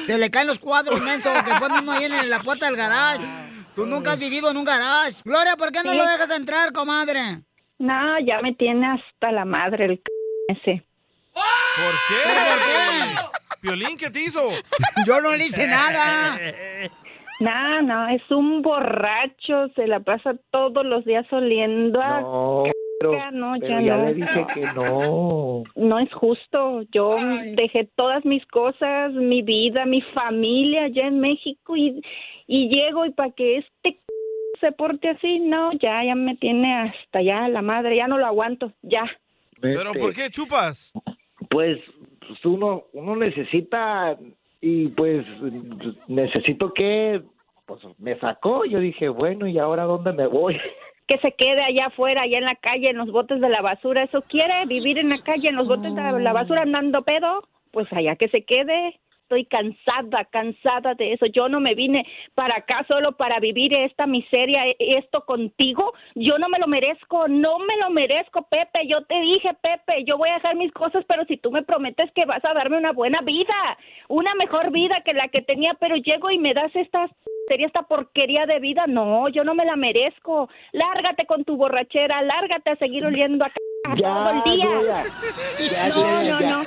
Se 0.05 0.15
le 0.15 0.29
caen 0.29 0.45
los 0.45 0.59
cuadros, 0.59 1.01
menso, 1.01 1.33
que 1.43 1.55
ponen 1.55 1.79
uno 1.79 1.93
ahí 1.93 2.05
en 2.05 2.29
la 2.29 2.43
puerta 2.43 2.67
del 2.67 2.75
garage. 2.75 3.27
Tú 3.74 3.88
nunca 3.88 4.12
has 4.12 4.19
vivido 4.19 4.51
en 4.51 4.57
un 4.57 4.63
garage. 4.63 5.24
Gloria, 5.25 5.57
¿por 5.57 5.71
qué 5.71 5.81
no 5.83 5.93
Sí. 5.93 5.98
lo 5.98 6.05
dejas 6.05 6.29
entrar, 6.29 6.71
comadre? 6.71 7.41
No, 7.79 8.19
ya 8.24 8.43
me 8.43 8.53
tiene 8.53 8.86
hasta 8.91 9.31
la 9.31 9.45
madre 9.45 9.86
el 9.86 9.98
c 9.98 10.03
ese. 10.50 10.86
¿Por 11.33 11.93
qué? 12.07 12.15
¿Pero 12.25 12.41
por 12.45 12.59
qué? 12.59 13.39
¿Piolín 13.61 13.97
qué 13.97 14.09
te 14.09 14.21
hizo? 14.21 14.41
Yo 15.07 15.21
no 15.21 15.35
le 15.35 15.45
hice 15.45 15.67
nada. 15.67 16.37
No, 17.41 17.81
no, 17.83 18.09
es 18.09 18.21
un 18.31 18.61
borracho, 18.61 19.69
se 19.73 19.87
la 19.87 20.01
pasa 20.01 20.35
todos 20.51 20.85
los 20.85 21.05
días 21.05 21.25
oliendo 21.31 22.01
a... 22.01 22.19
No, 22.19 22.63
pero, 22.99 23.13
caca, 23.13 23.31
no, 23.31 23.55
ya 23.55 23.61
pero 23.61 23.79
ya 23.79 23.95
no. 23.95 24.03
le 24.03 24.13
dije 24.13 24.45
que 24.53 24.61
no. 24.75 25.63
No 25.77 25.99
es 25.99 26.11
justo. 26.13 26.81
Yo 26.91 27.15
dejé 27.55 27.87
todas 27.95 28.25
mis 28.25 28.45
cosas, 28.47 29.13
mi 29.13 29.41
vida, 29.41 29.85
mi 29.85 30.01
familia 30.01 30.83
allá 30.83 31.07
en 31.07 31.21
México 31.21 31.77
y, 31.77 32.01
y 32.45 32.67
llego 32.67 33.05
y 33.05 33.11
para 33.11 33.31
que 33.31 33.59
este 33.59 33.91
c- 33.91 33.99
se 34.59 34.73
porte 34.73 35.07
así, 35.07 35.39
no, 35.39 35.71
ya, 35.81 36.03
ya 36.03 36.15
me 36.15 36.35
tiene 36.35 36.75
hasta 36.89 37.21
ya 37.21 37.47
la 37.47 37.61
madre, 37.61 37.95
ya 37.95 38.07
no 38.09 38.17
lo 38.17 38.25
aguanto, 38.25 38.73
ya. 38.81 39.03
¿Pero 39.61 39.93
por 39.93 40.13
qué 40.13 40.29
chupas? 40.29 40.91
Pues 41.49 41.79
uno, 42.45 42.83
uno 42.93 43.15
necesita 43.15 44.17
y 44.62 44.89
pues 44.89 45.25
necesito 46.07 46.74
que, 46.74 47.21
pues 47.65 47.81
me 47.98 48.17
sacó. 48.19 48.65
Yo 48.65 48.79
dije, 48.79 49.09
bueno, 49.09 49.48
¿y 49.48 49.57
ahora 49.57 49.83
dónde 49.83 50.13
me 50.13 50.27
voy? 50.27 50.57
que 51.07 51.17
se 51.17 51.31
quede 51.31 51.63
allá 51.63 51.88
afuera, 51.88 52.21
allá 52.21 52.38
en 52.38 52.45
la 52.45 52.55
calle, 52.55 52.91
en 52.91 52.98
los 52.98 53.12
botes 53.12 53.41
de 53.41 53.50
la 53.50 53.62
basura. 53.62 54.03
¿Eso 54.03 54.21
quiere? 54.21 54.65
¿Vivir 54.67 55.00
en 55.00 55.09
la 55.09 55.17
calle, 55.17 55.50
en 55.50 55.55
los 55.55 55.67
botes 55.67 55.93
de 55.95 56.19
la 56.19 56.33
basura 56.33 56.62
andando 56.62 57.01
pedo? 57.01 57.41
Pues 57.71 57.91
allá 57.91 58.15
que 58.15 58.29
se 58.29 58.43
quede. 58.43 59.00
Estoy 59.29 59.45
cansada, 59.45 60.25
cansada 60.31 60.95
de 60.95 61.13
eso. 61.13 61.27
Yo 61.27 61.50
no 61.50 61.59
me 61.59 61.75
vine 61.75 62.03
para 62.33 62.55
acá 62.57 62.83
solo 62.88 63.12
para 63.12 63.39
vivir 63.39 63.71
esta 63.75 64.07
miseria, 64.07 64.65
e- 64.65 64.75
esto 64.79 65.24
contigo. 65.24 65.93
Yo 66.15 66.39
no 66.39 66.50
me 66.50 66.57
lo 66.57 66.65
merezco, 66.65 67.27
no 67.27 67.59
me 67.59 67.77
lo 67.77 67.91
merezco, 67.91 68.41
Pepe. 68.50 68.88
Yo 68.88 69.03
te 69.03 69.21
dije, 69.21 69.51
Pepe, 69.62 70.03
yo 70.03 70.17
voy 70.17 70.29
a 70.29 70.33
dejar 70.33 70.55
mis 70.55 70.71
cosas, 70.71 71.05
pero 71.07 71.25
si 71.25 71.38
tú 71.38 71.51
me 71.51 71.62
prometes 71.62 72.12
que 72.13 72.25
vas 72.25 72.43
a 72.43 72.55
darme 72.55 72.79
una 72.79 72.91
buena 72.91 73.21
vida, 73.21 73.77
una 74.07 74.33
mejor 74.33 74.71
vida 74.71 75.03
que 75.05 75.13
la 75.13 75.27
que 75.27 75.43
tenía, 75.43 75.75
pero 75.75 75.95
llego 75.95 76.31
y 76.31 76.39
me 76.39 76.55
das 76.55 76.75
esta 76.75 77.07
sería 77.48 77.67
esta 77.67 77.83
porquería 77.83 78.48
de 78.48 78.59
vida. 78.59 78.88
No, 78.88 79.29
yo 79.29 79.43
no 79.43 79.53
me 79.53 79.65
la 79.65 79.75
merezco. 79.75 80.50
Lárgate 80.71 81.27
con 81.27 81.43
tu 81.45 81.55
borrachera, 81.55 82.24
lárgate 82.24 82.71
a 82.71 82.75
seguir 82.77 83.05
oliendo 83.05 83.45
a 83.45 83.51
Ya, 83.98 84.13
todo 84.13 84.29
el 84.29 84.43
día. 84.43 84.65
Gloria. 84.65 85.03
Ya, 85.71 85.89
no, 85.89 86.12
no, 86.12 86.21
ya. 86.21 86.51
no. 86.51 86.63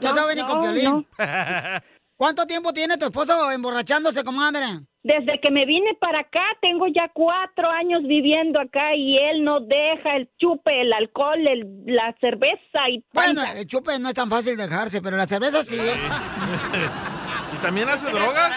Ya 0.00 0.12
sabes, 0.12 0.36
ni 0.36 0.42
con 0.42 0.56
no, 0.56 0.62
violín. 0.62 1.06
¿Cuánto 2.16 2.46
tiempo 2.46 2.72
tiene 2.72 2.96
tu 2.96 3.04
esposo 3.04 3.50
emborrachándose, 3.52 4.24
comadre? 4.24 4.64
Desde 5.02 5.38
que 5.40 5.50
me 5.50 5.66
vine 5.66 5.94
para 6.00 6.20
acá, 6.20 6.42
tengo 6.62 6.86
ya 6.88 7.10
cuatro 7.12 7.68
años 7.70 8.02
viviendo 8.04 8.58
acá 8.58 8.94
y 8.96 9.18
él 9.18 9.44
no 9.44 9.60
deja 9.60 10.16
el 10.16 10.28
chupe, 10.38 10.80
el 10.80 10.92
alcohol, 10.94 11.46
el, 11.46 11.66
la 11.84 12.14
cerveza 12.20 12.88
y 12.90 13.04
Bueno, 13.12 13.42
el 13.56 13.66
chupe 13.66 13.98
no 14.00 14.08
es 14.08 14.14
tan 14.14 14.30
fácil 14.30 14.56
dejarse, 14.56 15.02
pero 15.02 15.16
la 15.16 15.26
cerveza 15.26 15.62
sí. 15.62 15.78
¿Y 17.54 17.56
también 17.58 17.88
hace 17.88 18.10
drogas? 18.10 18.50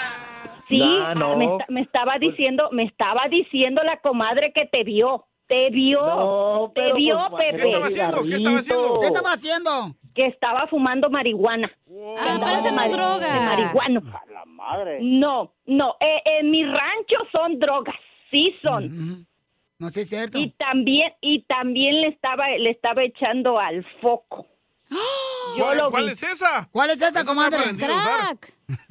Sí, 0.70 0.80
No, 0.80 1.16
no. 1.16 1.38
Me, 1.38 1.48
me 1.68 1.82
estaba 1.82 2.18
diciendo, 2.18 2.70
me 2.72 2.84
estaba 2.86 3.28
diciendo 3.30 3.84
la 3.84 3.98
comadre 4.00 4.54
que 4.54 4.66
te 4.68 4.84
vio. 4.84 5.26
Te 5.50 5.70
vio, 5.72 6.00
No, 6.06 6.72
te 6.76 6.94
vio, 6.94 7.18
pues, 7.32 7.44
Pepe. 7.46 7.58
¿qué 7.58 7.68
estaba 7.68 7.86
haciendo? 7.88 8.24
¿Qué 8.24 8.36
estaba 8.36 8.60
haciendo? 8.60 9.00
¿Qué 9.00 9.08
estaba 9.08 9.32
haciendo? 9.32 9.96
Que 10.14 10.26
estaba 10.28 10.68
fumando 10.68 11.10
marihuana. 11.10 11.72
Ah, 12.20 12.38
pero 12.40 12.58
esa 12.60 12.72
no 12.72 12.82
es 12.84 12.92
droga. 12.92 13.34
De 13.34 13.40
marihuano. 13.46 14.02
La 14.32 14.46
madre. 14.46 15.00
No, 15.02 15.52
no, 15.66 15.96
eh, 16.00 16.22
en 16.40 16.52
mi 16.52 16.64
rancho 16.64 17.18
son 17.32 17.58
drogas, 17.60 17.96
sí 18.30 18.54
son. 18.62 19.26
No 19.80 19.90
sé, 19.90 20.02
es 20.02 20.10
cierto. 20.10 20.38
Y 20.38 20.52
también, 20.52 21.14
y 21.22 21.42
también 21.44 22.00
le 22.02 22.10
estaba, 22.10 22.48
le 22.50 22.70
estaba 22.70 23.04
echando 23.04 23.58
al 23.60 23.84
foco. 24.02 24.46
Yo 25.58 25.64
¿Cuál, 25.64 25.78
lo 25.78 25.90
cuál 25.92 26.06
vi. 26.06 26.12
es 26.12 26.22
esa? 26.24 26.68
¿Cuál 26.72 26.92
es 26.92 27.02
esa, 27.02 27.26
comadre? 27.26 27.58
usar. 27.74 28.36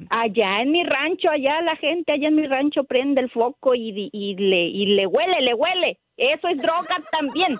Allá 0.09 0.61
en 0.61 0.71
mi 0.71 0.83
rancho, 0.83 1.29
allá 1.29 1.61
la 1.61 1.75
gente, 1.77 2.11
allá 2.11 2.27
en 2.27 2.35
mi 2.35 2.47
rancho 2.47 2.83
prende 2.83 3.21
el 3.21 3.29
foco 3.31 3.75
y, 3.75 4.09
y 4.11 4.35
le, 4.35 4.63
y 4.67 4.85
le 4.87 5.07
huele, 5.07 5.41
le 5.41 5.53
huele. 5.53 5.99
Eso 6.19 6.47
es 6.49 6.57
droga 6.61 6.97
también. 7.11 7.57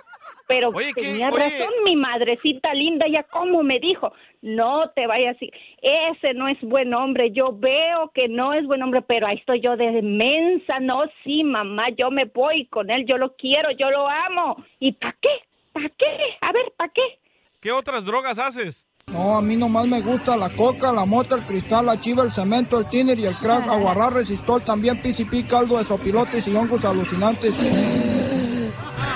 Pero 0.47 0.71
tenía 0.95 1.29
Oye. 1.29 1.37
razón 1.37 1.71
mi 1.85 1.95
madrecita 1.95 2.73
linda, 2.73 3.05
ya 3.07 3.23
como 3.23 3.61
me 3.61 3.79
dijo, 3.79 4.11
no 4.41 4.89
te 4.95 5.05
vayas 5.05 5.35
así, 5.35 5.51
ese 5.81 6.33
no 6.33 6.47
es 6.47 6.59
buen 6.61 6.91
hombre, 6.91 7.31
yo 7.31 7.51
veo 7.53 8.11
que 8.15 8.27
no 8.27 8.53
es 8.53 8.65
buen 8.65 8.81
hombre, 8.81 9.03
pero 9.03 9.27
ahí 9.27 9.37
estoy 9.37 9.61
yo 9.61 9.77
de 9.77 10.01
mensa, 10.01 10.79
no, 10.79 11.03
sí, 11.23 11.43
mamá, 11.43 11.89
yo 11.95 12.09
me 12.09 12.25
voy 12.25 12.65
con 12.65 12.89
él, 12.89 13.05
yo 13.05 13.19
lo 13.19 13.35
quiero, 13.35 13.69
yo 13.71 13.91
lo 13.91 14.09
amo. 14.09 14.65
¿Y 14.79 14.93
para 14.93 15.15
qué? 15.21 15.29
¿Para 15.71 15.89
qué? 15.89 16.17
A 16.41 16.51
ver, 16.51 16.73
¿para 16.75 16.91
qué? 16.93 17.19
¿Qué 17.61 17.71
otras 17.71 18.03
drogas 18.03 18.39
haces? 18.39 18.87
No, 19.11 19.37
a 19.37 19.41
mí 19.41 19.55
nomás 19.55 19.87
me 19.87 20.01
gusta 20.01 20.35
la 20.37 20.49
coca, 20.49 20.91
la 20.91 21.05
mota, 21.05 21.35
el 21.35 21.43
cristal, 21.43 21.85
la 21.85 21.99
chiva, 21.99 22.23
el 22.23 22.31
cemento, 22.31 22.79
el 22.79 22.89
tiner 22.89 23.19
y 23.19 23.25
el 23.25 23.35
crack, 23.35 23.67
aguarrar, 23.67 24.13
resistol, 24.13 24.63
también 24.63 25.01
PCP, 25.01 25.47
caldo 25.47 25.77
de 25.77 25.83
sopilotes 25.83 26.47
y 26.47 26.55
hongos 26.55 26.85
alucinantes. 26.85 27.55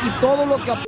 Y 0.06 0.10
todo 0.22 0.46
lo 0.46 0.58
que... 0.64 0.72
ap- 0.72 0.84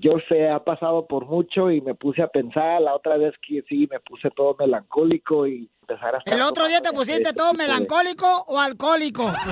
Yo 0.00 0.12
sé, 0.28 0.48
ha 0.50 0.62
pasado 0.64 1.06
por 1.06 1.26
mucho 1.26 1.70
y 1.70 1.80
me 1.80 1.94
puse 1.94 2.22
a 2.22 2.26
pensar 2.28 2.80
la 2.82 2.94
otra 2.94 3.16
vez 3.16 3.34
que 3.46 3.62
sí, 3.68 3.86
me 3.90 4.00
puse 4.00 4.30
todo 4.30 4.56
melancólico 4.58 5.46
y 5.46 5.68
empezar 5.82 6.14
a... 6.16 6.18
estar 6.18 6.34
¿El 6.34 6.42
otro 6.42 6.66
día 6.66 6.80
te 6.80 6.90
pusiste 6.92 7.22
este 7.22 7.34
todo 7.34 7.52
de- 7.52 7.58
melancólico 7.58 8.44
o 8.48 8.58
alcohólico? 8.58 9.32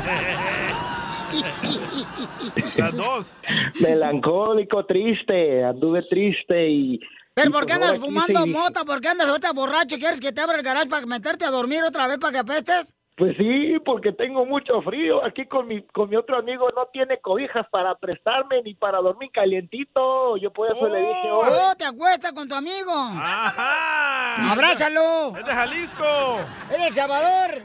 Las 2.78 2.96
dos. 2.96 3.34
Melancólico, 3.80 4.84
triste, 4.86 5.64
anduve 5.64 6.02
triste 6.08 6.68
y... 6.68 7.00
¿Pero 7.34 7.50
por 7.50 7.66
qué 7.66 7.74
pues 7.74 7.88
andas 7.88 7.98
fumando 8.00 8.46
mota? 8.46 8.84
¿Por 8.84 9.00
qué 9.00 9.08
andas 9.08 9.28
ahorita 9.28 9.52
borracho? 9.52 9.96
¿Quieres 9.98 10.20
que 10.20 10.32
te 10.32 10.40
abra 10.40 10.56
el 10.56 10.62
garage 10.62 10.88
para 10.88 11.06
meterte 11.06 11.44
a 11.44 11.50
dormir 11.50 11.82
otra 11.82 12.06
vez 12.06 12.18
para 12.18 12.32
que 12.32 12.38
apestes? 12.38 12.94
Pues 13.16 13.36
sí, 13.36 13.78
porque 13.84 14.12
tengo 14.12 14.44
mucho 14.46 14.80
frío. 14.82 15.24
Aquí 15.24 15.46
con 15.46 15.66
mi, 15.68 15.82
con 15.88 16.08
mi 16.10 16.16
otro 16.16 16.38
amigo 16.38 16.68
no 16.74 16.86
tiene 16.92 17.20
cobijas 17.20 17.66
para 17.70 17.94
prestarme 17.94 18.62
ni 18.62 18.74
para 18.74 18.98
dormir 18.98 19.30
calientito. 19.32 20.36
Yo 20.38 20.50
por 20.52 20.74
eso 20.74 20.88
le 20.88 20.98
dije, 21.00 21.30
¡Oh, 21.30 21.40
"Oye, 21.40 21.76
te 21.78 21.84
acuestas 21.84 22.32
con 22.32 22.48
tu 22.48 22.54
amigo! 22.54 22.92
¡Ajá! 22.92 24.52
¡Abrázalo! 24.52 25.36
¡Es 25.36 25.44
de 25.46 25.52
Jalisco! 25.52 26.40
¡Es 26.70 26.78
de 26.78 26.86
El 26.86 26.94
Salvador! 26.94 27.62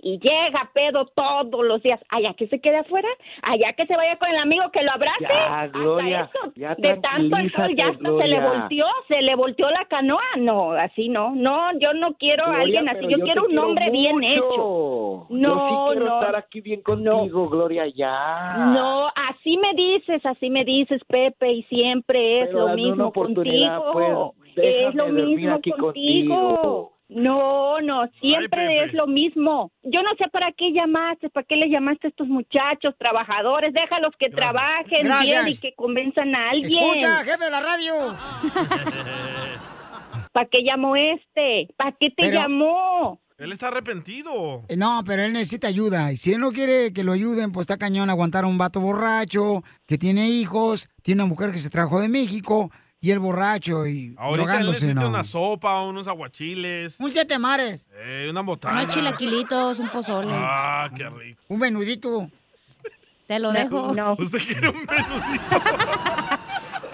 Y 0.00 0.18
llega 0.18 0.70
pedo 0.72 1.06
todos 1.06 1.64
los 1.64 1.82
días. 1.82 2.00
Allá 2.08 2.34
que 2.34 2.46
se 2.48 2.60
quede 2.60 2.78
afuera, 2.78 3.08
allá 3.42 3.72
que 3.74 3.86
se 3.86 3.96
vaya 3.96 4.16
con 4.16 4.28
el 4.30 4.38
amigo 4.38 4.70
que 4.72 4.82
lo 4.82 4.92
abrace. 4.92 5.26
Ya, 5.28 5.60
Hasta 5.62 5.78
Gloria, 5.78 6.30
eso. 6.34 6.52
ya 6.56 6.74
de 6.76 6.96
tanto 6.98 7.36
alcohol 7.36 7.74
ya 7.76 7.88
hasta 7.88 7.98
se 7.98 8.28
le 8.28 8.36
Gloria. 8.38 8.40
volteó, 8.60 8.86
se 9.08 9.22
le 9.22 9.34
volteó 9.34 9.70
la 9.70 9.84
canoa. 9.86 10.22
No, 10.38 10.72
así 10.72 11.08
no. 11.08 11.34
No, 11.34 11.78
yo 11.78 11.92
no 11.94 12.14
quiero 12.14 12.44
a 12.44 12.48
Gloria, 12.48 12.62
alguien 12.80 12.88
así. 12.88 13.06
Yo, 13.08 13.18
quiero 13.24 13.44
un 13.46 13.58
hombre 13.58 13.90
bien 13.90 14.22
hecho. 14.24 14.46
Yo 14.48 15.26
sí 15.28 15.34
No, 15.34 15.88
quiero 15.90 16.06
no. 16.06 16.20
estar 16.20 16.36
aquí 16.36 16.60
bien 16.60 16.82
contigo, 16.82 17.48
Gloria, 17.48 17.86
ya. 17.88 18.56
No, 18.74 19.08
así 19.08 19.56
me 19.58 19.74
dices, 19.74 20.24
así 20.24 20.50
me 20.50 20.64
dices, 20.64 21.02
Pepe, 21.06 21.52
y 21.52 21.62
siempre 21.64 22.42
es 22.42 22.46
Pero 22.48 22.68
lo 22.68 22.74
mismo 22.74 23.06
oportunidad, 23.08 23.78
contigo. 23.82 24.34
pues, 24.54 24.56
es 24.56 24.94
lo 24.94 25.08
mismo 25.08 25.60
contigo. 25.78 26.92
No, 27.08 27.80
no, 27.80 28.08
siempre 28.20 28.84
es 28.84 28.92
lo 28.92 29.06
mismo. 29.06 29.70
Yo 29.84 30.02
no 30.02 30.10
sé 30.18 30.24
para 30.32 30.50
qué 30.52 30.72
llamaste, 30.72 31.30
para 31.30 31.46
qué 31.46 31.54
les 31.56 31.70
llamaste 31.70 32.08
a 32.08 32.10
estos 32.10 32.26
muchachos 32.26 32.94
trabajadores. 32.98 33.72
Déjalos 33.72 34.12
que 34.18 34.28
trabajen 34.28 35.02
Gracias. 35.04 35.44
bien 35.44 35.54
y 35.54 35.58
que 35.58 35.72
convenzan 35.76 36.34
a 36.34 36.50
alguien. 36.50 36.82
Escucha, 36.82 37.24
jefe 37.24 37.44
de 37.44 37.50
la 37.50 37.60
radio. 37.60 37.94
¿Para 40.32 40.48
qué 40.50 40.62
llamó 40.64 40.96
este? 40.96 41.68
¿Para 41.76 41.92
qué 41.92 42.10
te 42.10 42.14
Pero- 42.24 42.40
llamó? 42.40 43.20
Él 43.38 43.52
está 43.52 43.68
arrepentido. 43.68 44.62
No, 44.78 45.02
pero 45.06 45.22
él 45.22 45.34
necesita 45.34 45.68
ayuda. 45.68 46.10
Y 46.10 46.16
si 46.16 46.32
él 46.32 46.40
no 46.40 46.52
quiere 46.52 46.94
que 46.94 47.04
lo 47.04 47.12
ayuden, 47.12 47.52
pues 47.52 47.64
está 47.64 47.76
cañón 47.76 48.08
aguantar 48.08 48.44
a 48.44 48.46
un 48.46 48.56
vato 48.56 48.80
borracho, 48.80 49.62
que 49.86 49.98
tiene 49.98 50.28
hijos, 50.30 50.88
tiene 51.02 51.22
una 51.22 51.28
mujer 51.28 51.52
que 51.52 51.58
se 51.58 51.68
trajo 51.68 52.00
de 52.00 52.08
México, 52.08 52.70
y 53.00 53.10
el 53.10 53.18
borracho 53.18 53.86
y 53.86 54.14
Ahorita 54.18 54.60
él 54.60 54.66
necesita 54.66 55.02
no. 55.02 55.08
una 55.08 55.22
sopa, 55.24 55.82
unos 55.82 56.08
aguachiles, 56.08 56.98
Un 57.00 57.10
siete 57.10 57.38
mares, 57.38 57.88
eh, 57.94 58.28
una 58.30 58.42
botana. 58.42 58.82
Unos 58.82 58.94
chilaquilitos, 58.94 59.78
un 59.78 59.88
pozole. 59.90 60.30
Ah, 60.32 60.90
qué 60.96 61.08
rico. 61.08 61.42
un 61.48 61.58
menudito. 61.58 62.28
Te 63.26 63.38
lo 63.38 63.52
dejo. 63.52 63.92
No. 63.94 64.14
¿Usted 64.18 64.38
quiere 64.38 64.68
un 64.68 64.76
menudito? 64.76 65.40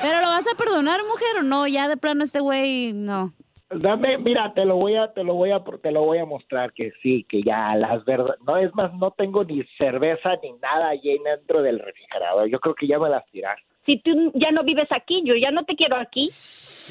¿Pero 0.03 0.21
lo 0.21 0.27
vas 0.27 0.47
a 0.53 0.57
perdonar, 0.57 1.01
mujer, 1.09 1.39
o 1.39 1.43
no? 1.43 1.67
Ya 1.69 1.89
de 1.89 1.97
plano 1.97 2.25
este 2.25 2.41
güey, 2.41 2.93
no. 2.93 3.33
Dame, 3.71 4.19
mira, 4.19 4.53
te 4.53 4.65
lo 4.67 4.77
voy 4.77 4.97
a, 4.97 5.13
te 5.13 5.25
lo 5.25 5.35
voy 5.35 5.51
a, 5.51 5.63
te 5.65 5.91
lo 5.93 6.03
voy 6.03 6.19
a 6.19 6.27
mostrar 6.27 6.73
que 6.75 6.93
sí, 7.03 7.25
que 7.29 7.43
ya 7.43 7.75
las 7.77 8.05
verdad, 8.05 8.35
no 8.47 8.59
es 8.59 8.75
más, 8.75 8.93
no 8.95 9.13
tengo 9.13 9.45
ni 9.45 9.63
cerveza 9.79 10.31
ni 10.43 10.53
nada 10.55 10.89
allí 10.89 11.17
dentro 11.25 11.63
del 11.63 11.79
refrigerador. 11.79 12.49
Yo 12.51 12.61
creo 12.61 12.75
que 12.75 12.87
ya 12.87 12.99
me 12.99 13.09
las 13.09 13.25
tiraste. 13.31 13.65
Si 13.87 14.01
tú 14.01 14.33
ya 14.35 14.51
no 14.53 14.63
vives 14.63 14.89
aquí, 14.91 15.23
yo 15.25 15.35
ya 15.35 15.51
no 15.51 15.65
te 15.65 15.75
quiero 15.75 15.97
aquí. 15.97 16.27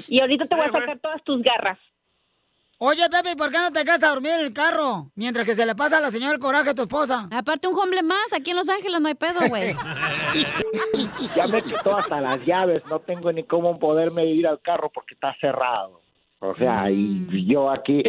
Y 0.10 0.20
ahorita 0.20 0.46
te 0.46 0.56
voy 0.56 0.66
a 0.66 0.72
sacar 0.72 1.00
todas 1.00 1.24
tus 1.24 1.42
garras. 1.42 1.80
Oye, 2.84 3.04
Pepe, 3.12 3.36
¿por 3.36 3.52
qué 3.52 3.60
no 3.60 3.72
te 3.72 3.86
quedas 3.86 4.04
a 4.04 4.10
dormir 4.10 4.32
en 4.32 4.40
el 4.42 4.54
carro? 4.54 5.12
Mientras 5.16 5.46
que 5.46 5.54
se 5.54 5.68
le 5.68 5.76
pasa 5.76 6.00
a 6.00 6.02
la 6.02 6.10
señora 6.10 6.34
el 6.34 6.40
coraje 6.40 6.72
a 6.72 6.74
tu 6.74 6.82
esposa. 6.82 7.30
Aparte, 7.32 7.68
un 7.68 7.78
hombre 7.78 8.02
más. 8.02 8.34
Aquí 8.34 8.50
en 8.50 8.58
Los 8.58 8.70
Ángeles 8.70 9.00
no 9.00 9.08
hay 9.08 9.14
pedo, 9.14 9.40
güey. 9.48 9.76
Ya 11.36 11.46
me 11.48 11.62
quitó 11.62 11.96
hasta 11.96 12.20
las 12.20 12.44
llaves, 12.46 12.82
no 12.90 13.00
tengo 13.00 13.32
ni 13.32 13.44
cómo 13.44 13.78
poderme 13.78 14.26
ir 14.26 14.48
al 14.48 14.60
carro 14.62 14.90
porque 14.92 15.14
está 15.14 15.36
cerrado. 15.40 16.02
O 16.40 16.56
sea, 16.56 16.90
y 16.90 17.46
yo 17.46 17.70
aquí 17.70 18.04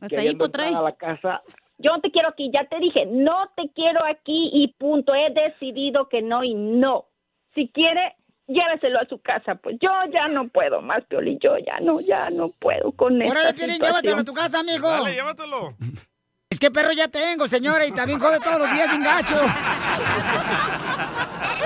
Hasta 0.00 0.20
ahí 0.20 0.34
pues, 0.34 0.50
trae. 0.50 0.74
a 0.74 0.82
la 0.82 0.92
casa, 0.92 1.42
Yo 1.78 1.92
no 1.92 2.00
te 2.00 2.10
quiero 2.10 2.28
aquí, 2.30 2.50
ya 2.52 2.64
te 2.64 2.78
dije, 2.80 3.06
no 3.06 3.48
te 3.56 3.70
quiero 3.74 4.04
aquí 4.04 4.50
y 4.52 4.68
punto. 4.76 5.14
He 5.14 5.30
decidido 5.32 6.08
que 6.08 6.20
no 6.20 6.42
y 6.42 6.54
no. 6.54 7.06
Si 7.54 7.68
quiere, 7.68 8.16
lléveselo 8.46 9.00
a 9.00 9.06
su 9.06 9.20
casa. 9.20 9.54
Pues 9.56 9.76
yo 9.80 9.90
ya 10.12 10.28
no 10.28 10.48
puedo 10.48 10.80
más, 10.82 11.04
Pioli. 11.06 11.38
Yo 11.42 11.56
ya 11.58 11.78
no, 11.80 12.00
ya 12.00 12.30
no 12.30 12.50
puedo 12.58 12.92
con 12.92 13.20
esta 13.22 13.32
Órale, 13.32 13.54
Piolín, 13.54 13.80
llévatelo 13.80 14.18
a 14.18 14.24
tu 14.24 14.34
casa, 14.34 14.62
mijo. 14.62 14.88
Dale, 14.88 15.14
llévatelo. 15.14 15.74
Es 16.52 16.58
que 16.58 16.68
perro 16.72 16.90
ya 16.90 17.06
tengo, 17.06 17.46
señora, 17.46 17.86
y 17.86 17.92
también 17.92 18.18
jode 18.18 18.40
todos 18.40 18.58
los 18.58 18.72
días, 18.72 18.88
bien 18.88 19.04
gacho. 19.04 19.36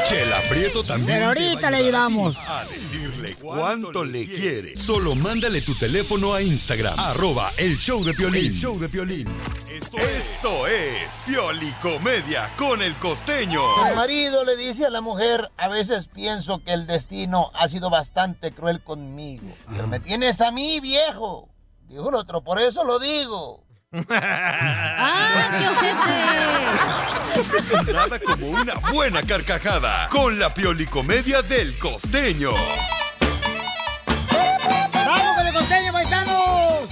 Chela 0.07 0.37
Prieto 0.51 0.85
también. 0.85 1.21
Pero 1.21 1.29
ahorita 1.29 1.71
le 1.71 1.77
ayudamos. 1.79 2.37
A 2.37 2.67
decirle 2.67 3.35
cuánto 3.37 4.05
le 4.05 4.27
quiere. 4.27 4.77
Solo 4.77 5.15
mándale 5.15 5.63
tu 5.63 5.75
teléfono 5.75 6.35
a 6.35 6.43
Instagram. 6.43 6.99
Arroba 6.99 7.51
el 7.57 7.79
show 7.79 8.05
de 8.05 8.13
Piolín. 8.13 8.53
El 8.53 8.61
show 8.61 8.79
de 8.79 8.91
Piolín. 8.91 9.27
Esto, 9.71 9.97
Esto 9.97 10.67
es 10.67 11.25
Piolicomedia 11.29 12.55
con 12.59 12.83
el 12.83 12.95
costeño. 12.97 13.63
El 13.89 13.97
marido 13.97 14.45
le 14.45 14.55
dice 14.59 14.85
a 14.85 14.91
la 14.91 15.01
mujer, 15.01 15.51
a 15.57 15.69
veces 15.69 16.09
pienso 16.09 16.63
que 16.63 16.75
el 16.75 16.87
destino 16.87 17.51
ha 17.55 17.69
sido 17.69 17.89
bastante 17.89 18.53
cruel 18.53 18.83
conmigo. 18.83 19.47
Pero 19.71 19.87
me 19.87 19.99
tienes 19.99 20.43
a 20.43 20.51
mí, 20.51 20.79
viejo. 20.81 21.49
Dijo 21.89 22.11
el 22.11 22.17
otro, 22.17 22.45
por 22.45 22.61
eso 22.61 22.85
lo 22.85 22.99
digo. 22.99 23.65
¡Ah, 24.11 25.51
qué 25.61 25.69
ojete! 25.69 26.17
Nada 27.93 28.19
como 28.19 28.49
una 28.49 28.75
buena 28.91 29.23
carcajada 29.23 30.09
con 30.09 30.37
la 30.37 30.53
Piolicomedia 30.53 31.43
del 31.43 31.79
costeño. 31.79 32.51
¡Vamos 34.93 35.37
con 35.37 35.47
el 35.47 35.55
costeño, 35.55 35.93
paisanos! 35.93 36.91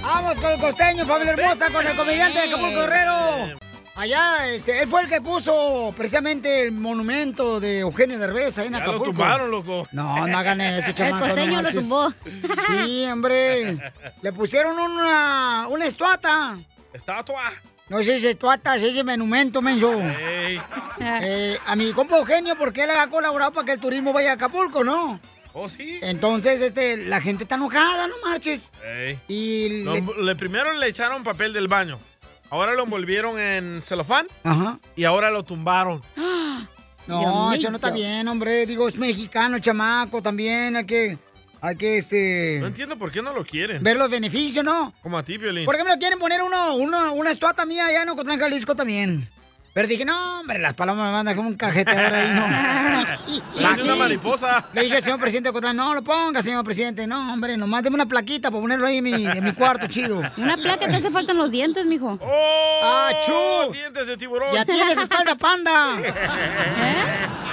¡Vamos 0.00 0.36
con 0.36 0.52
el 0.52 0.60
costeño, 0.60 1.04
familia 1.04 1.32
hermosa, 1.32 1.72
con 1.72 1.84
el 1.84 1.96
comediante 1.96 2.38
de 2.38 2.46
Acapulco 2.46 2.82
Guerrero! 2.82 3.63
Allá, 3.94 4.48
este, 4.50 4.82
él 4.82 4.88
fue 4.88 5.02
el 5.02 5.08
que 5.08 5.20
puso 5.20 5.92
precisamente 5.96 6.62
el 6.62 6.72
monumento 6.72 7.60
de 7.60 7.80
Eugenio 7.80 8.18
Derbez 8.18 8.58
ahí 8.58 8.66
en 8.66 8.72
Ya 8.72 8.78
lo 8.80 8.84
Acapulco. 8.84 9.04
tumbaron, 9.12 9.50
loco. 9.50 9.88
No, 9.92 10.26
no 10.26 10.38
hagan 10.38 10.60
eso, 10.60 10.88
El 10.90 10.94
chamaco. 10.94 11.26
costeño 11.26 11.62
no 11.62 11.70
lo 11.70 11.80
tumbó. 11.80 12.12
Sí, 12.84 13.04
hombre. 13.06 13.92
Le 14.22 14.32
pusieron 14.32 14.78
una, 14.78 15.66
una 15.68 15.86
estuata. 15.86 16.58
Estatua. 16.92 17.52
No 17.88 18.02
sé 18.02 18.18
si 18.18 18.28
estuata, 18.28 18.78
se 18.78 18.86
dice 18.86 19.04
monumento, 19.04 19.60
menso. 19.60 19.92
Eh, 21.00 21.58
a 21.66 21.76
mi 21.76 21.92
compa 21.92 22.16
Eugenio, 22.18 22.56
porque 22.56 22.84
él 22.84 22.90
ha 22.90 23.06
colaborado 23.08 23.52
para 23.52 23.66
que 23.66 23.72
el 23.72 23.80
turismo 23.80 24.12
vaya 24.12 24.30
a 24.30 24.34
Acapulco, 24.34 24.82
¿no? 24.82 25.20
¿Oh, 25.52 25.68
sí? 25.68 26.00
Entonces, 26.02 26.60
este, 26.60 26.96
la 26.96 27.20
gente 27.20 27.44
está 27.44 27.54
enojada, 27.56 28.08
no 28.08 28.14
marches. 28.24 28.72
Y 29.28 29.82
Lo 29.84 29.94
le 30.22 30.34
primero 30.34 30.72
le 30.72 30.88
echaron 30.88 31.22
papel 31.22 31.52
del 31.52 31.68
baño. 31.68 32.00
Ahora 32.54 32.72
lo 32.74 32.84
envolvieron 32.84 33.36
en 33.36 33.82
celofán. 33.82 34.28
Ajá. 34.44 34.78
Y 34.94 35.02
ahora 35.02 35.28
lo 35.32 35.42
tumbaron. 35.42 36.00
No, 37.06 37.50
Dios 37.50 37.58
eso 37.58 37.70
no 37.70 37.76
está 37.76 37.90
bien, 37.90 38.26
hombre. 38.28 38.64
Digo, 38.64 38.88
es 38.88 38.96
mexicano, 38.96 39.58
chamaco, 39.58 40.22
también 40.22 40.74
hay 40.74 40.86
que, 40.86 41.18
hay 41.60 41.76
que, 41.76 41.98
este, 41.98 42.56
No 42.62 42.68
entiendo 42.68 42.96
por 42.96 43.12
qué 43.12 43.20
no 43.20 43.34
lo 43.34 43.44
quieren. 43.44 43.82
ver 43.82 43.98
los 43.98 44.10
beneficios, 44.10 44.64
¿no? 44.64 44.94
Como 45.02 45.18
a 45.18 45.22
ti, 45.22 45.38
Piolín. 45.38 45.66
¿Por 45.66 45.76
qué 45.76 45.84
me 45.84 45.90
lo 45.90 45.98
quieren 45.98 46.18
poner 46.18 46.42
uno, 46.42 46.76
uno, 46.76 47.12
una 47.12 47.30
estuata 47.30 47.66
mía 47.66 47.88
allá 47.88 48.04
en 48.04 48.08
Ocotlán, 48.08 48.38
Jalisco 48.40 48.74
también? 48.74 49.28
Pero 49.74 49.88
dije, 49.88 50.04
no, 50.04 50.38
hombre, 50.38 50.60
las 50.60 50.74
palomas 50.74 51.06
me 51.06 51.10
mandan 51.12 51.34
como 51.34 51.48
un 51.48 51.56
cajeteador 51.56 52.14
ahí, 52.14 52.30
¿no? 52.30 52.46
Parece 53.60 53.82
una 53.82 53.96
mariposa. 53.96 54.66
Le 54.72 54.82
dije 54.82 54.96
al 54.96 55.02
señor 55.02 55.18
presidente 55.18 55.50
de 55.50 55.74
no 55.74 55.94
lo 55.94 56.02
ponga, 56.02 56.42
señor 56.42 56.64
presidente. 56.64 57.08
No, 57.08 57.32
hombre, 57.32 57.56
nomás 57.56 57.82
deme 57.82 57.96
una 57.96 58.06
plaquita 58.06 58.52
para 58.52 58.60
ponerlo 58.60 58.86
ahí 58.86 58.98
en 58.98 59.04
mi, 59.04 59.26
en 59.26 59.42
mi 59.42 59.52
cuarto, 59.52 59.88
chido. 59.88 60.22
Una 60.36 60.56
placa 60.56 60.86
te 60.86 60.94
hace 60.94 61.10
falta 61.10 61.32
en 61.32 61.38
los 61.38 61.50
dientes, 61.50 61.86
mijo. 61.86 62.20
¡Ah, 62.22 63.10
chu! 63.26 63.72
Dientes 63.72 64.06
de 64.06 64.16
tiburón. 64.16 64.54
¡Ya 64.54 64.64
tienes 64.64 64.96
espalda 64.96 65.34
panda! 65.34 66.00
¿Eh? 66.04 66.96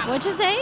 ¿What 0.07 0.21
you 0.21 0.31
say? 0.31 0.57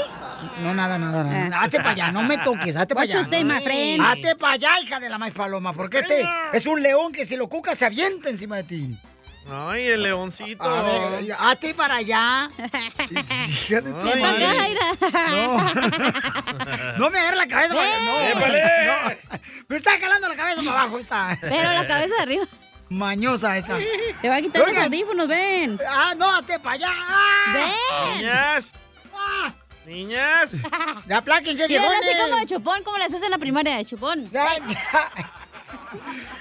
No, 0.61 0.73
nada, 0.73 0.97
nada, 0.97 1.25
nada. 1.25 1.61
Hazte 1.61 1.77
para 1.79 1.89
allá, 1.89 2.11
no 2.13 2.23
me 2.23 2.37
toques, 2.37 2.73
hazte 2.77 2.95
para 2.95 3.05
What 3.05 3.15
allá. 3.15 3.19
you 3.19 3.29
say, 3.29 3.43
my 3.43 3.59
friend? 3.61 4.01
Hazte 4.01 4.37
para 4.37 4.53
allá, 4.53 4.79
hija 4.81 4.97
de 5.01 5.09
la 5.09 5.17
maíz 5.17 5.33
paloma, 5.33 5.73
porque 5.73 5.99
este 5.99 6.25
es 6.53 6.65
un 6.65 6.81
león 6.81 7.11
que 7.11 7.25
si 7.25 7.35
lo 7.35 7.49
cuca 7.49 7.75
se 7.75 7.85
avienta 7.85 8.29
encima 8.29 8.55
de 8.55 8.63
ti. 8.63 8.97
Ay, 9.51 9.87
el 9.87 10.03
leoncito. 10.03 10.63
A 10.63 10.81
ver, 10.83 11.35
hazte 11.39 11.73
para 11.73 11.95
allá. 11.95 12.45
Acá, 13.69 13.81
No. 15.29 15.57
No 16.97 17.09
me 17.09 17.19
agarre 17.19 17.35
la 17.37 17.47
cabeza 17.47 17.75
para 17.75 17.87
no, 17.87 18.19
¡Épale! 18.39 18.63
no. 18.85 19.39
Me 19.67 19.75
está 19.77 19.99
jalando 19.99 20.27
la 20.27 20.35
cabeza 20.35 20.61
para 20.63 20.81
abajo 20.81 20.99
esta. 20.99 21.37
Pero 21.41 21.73
la 21.73 21.87
cabeza 21.87 22.15
de 22.15 22.21
arriba. 22.21 22.45
Mañosa 22.89 23.57
esta. 23.57 23.77
Te 24.21 24.29
va 24.29 24.35
a 24.37 24.41
quitar 24.41 24.67
los 24.67 24.77
audífonos, 24.77 25.27
ven. 25.27 25.79
Ah, 25.87 26.13
no, 26.17 26.29
hazte 26.35 26.59
para 26.59 26.73
allá. 26.75 26.91
Ven. 27.53 28.17
Niñas. 28.17 28.71
Niñas. 29.85 30.51
Ya 31.07 31.17
apláquense, 31.17 31.67
Mira, 31.67 31.81
viejones. 31.81 31.99
así 32.01 32.21
como 32.21 32.39
de 32.39 32.45
chupón, 32.45 32.83
como 32.83 32.97
le 32.97 33.05
haces 33.05 33.23
en 33.23 33.31
la 33.31 33.37
primaria 33.37 33.77
de 33.77 33.85
chupón. 33.85 34.29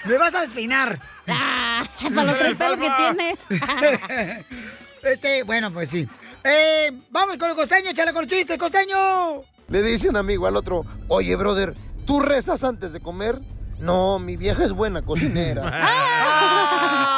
Me 0.05 0.19
vas 0.19 0.35
a 0.35 0.41
despeinar. 0.43 0.99
Ah, 1.31 1.85
para 2.15 2.25
los 2.25 2.39
tres 2.39 2.55
pelos 2.57 2.77
que 2.79 2.89
tienes. 2.97 3.47
Este, 5.01 5.45
bueno, 5.45 5.71
pues 5.73 5.91
sí. 5.91 6.09
Eh, 6.43 6.91
vamos 7.11 7.37
con 7.39 7.49
el 7.51 7.55
costeño, 7.55 7.91
échale 7.91 8.13
con 8.13 8.25
el 8.25 8.29
chiste, 8.29 8.59
costeño. 8.59 9.43
Le 9.69 9.83
dice 9.83 10.09
un 10.09 10.17
amigo 10.17 10.49
al 10.49 10.57
otro, 10.57 10.85
oye, 11.07 11.37
brother, 11.37 11.77
¿tú 12.05 12.19
rezas 12.19 12.65
antes 12.65 12.93
de 12.93 12.99
comer? 13.01 13.41
No, 13.79 14.19
mi 14.19 14.37
vieja 14.37 14.65
es 14.65 14.73
buena 14.73 15.03
cocinera. 15.03 15.87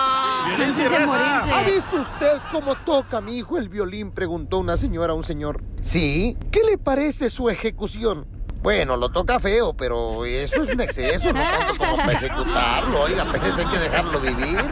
Y 0.51 0.53
reza. 0.89 1.59
¿Ha 1.59 1.63
visto 1.63 2.01
usted 2.01 2.39
cómo 2.51 2.75
toca 2.75 3.21
mi 3.21 3.37
hijo 3.39 3.57
el 3.57 3.69
violín? 3.69 4.11
Preguntó 4.11 4.59
una 4.59 4.77
señora 4.77 5.13
a 5.13 5.17
un 5.17 5.23
señor. 5.23 5.63
Sí, 5.81 6.37
¿qué 6.51 6.63
le 6.65 6.77
parece 6.77 7.31
su 7.31 7.49
ejecución? 7.49 8.27
Bueno, 8.63 8.97
lo 8.97 9.09
toca 9.09 9.41
feo, 9.41 9.73
pero 9.73 10.25
eso 10.27 10.63
es 10.63 10.69
un 10.69 10.81
exceso, 10.81 11.33
no 11.33 11.43
tanto 11.43 11.77
como 11.79 11.97
para 11.97 12.13
ejecutarlo. 12.13 13.03
Oiga, 13.03 13.25
pero 13.33 13.45
hay 13.45 13.67
que 13.67 13.79
dejarlo 13.79 14.21
vivir. 14.21 14.59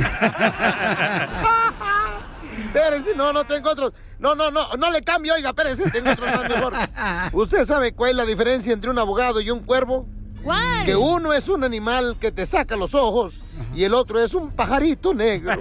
Espérese, 2.67 3.15
no, 3.17 3.33
no 3.33 3.45
tengo 3.45 3.71
otros. 3.71 3.95
No, 4.19 4.35
no, 4.35 4.51
no, 4.51 4.69
no 4.77 4.91
le 4.91 5.03
cambio, 5.03 5.33
oiga, 5.35 5.51
espérese, 5.51 5.91
tengo 5.91 6.11
otros 6.11 6.31
más 6.31 6.49
mejor. 6.49 6.75
¿Usted 7.33 7.65
sabe 7.65 7.93
cuál 7.93 8.11
es 8.11 8.17
la 8.17 8.25
diferencia 8.25 8.73
entre 8.73 8.91
un 8.91 8.99
abogado 8.99 9.41
y 9.41 9.51
un 9.51 9.61
cuervo? 9.61 10.07
¿Cuál? 10.43 10.85
Que 10.85 10.95
uno 10.95 11.33
es 11.33 11.49
un 11.49 11.65
animal 11.65 12.17
que 12.21 12.31
te 12.31 12.45
saca 12.47 12.77
los 12.77 12.95
ojos 12.95 13.43
y 13.75 13.85
el 13.85 13.95
otro 13.95 14.21
es 14.21 14.35
un 14.35 14.51
pajarito 14.51 15.15
negro. 15.15 15.53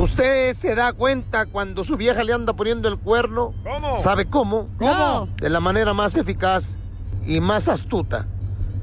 ¿Usted 0.00 0.54
se 0.54 0.74
da 0.74 0.94
cuenta 0.94 1.44
cuando 1.44 1.84
su 1.84 1.98
vieja 1.98 2.24
le 2.24 2.32
anda 2.32 2.54
poniendo 2.54 2.88
el 2.88 2.98
cuerno? 2.98 3.52
¿Cómo? 3.62 3.98
¿Sabe 3.98 4.24
cómo? 4.24 4.68
¿Cómo? 4.78 5.28
De 5.36 5.50
la 5.50 5.60
manera 5.60 5.92
más 5.92 6.16
eficaz 6.16 6.78
y 7.26 7.40
más 7.42 7.68
astuta. 7.68 8.26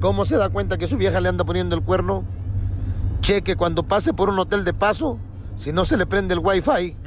¿Cómo 0.00 0.24
se 0.24 0.36
da 0.36 0.48
cuenta 0.48 0.78
que 0.78 0.86
su 0.86 0.96
vieja 0.96 1.20
le 1.20 1.28
anda 1.28 1.44
poniendo 1.44 1.74
el 1.74 1.82
cuerno? 1.82 2.22
Cheque 3.20 3.56
cuando 3.56 3.82
pase 3.82 4.14
por 4.14 4.28
un 4.28 4.38
hotel 4.38 4.64
de 4.64 4.72
paso, 4.72 5.18
si 5.56 5.72
no 5.72 5.84
se 5.84 5.96
le 5.96 6.06
prende 6.06 6.34
el 6.34 6.40
wifi. 6.40 6.96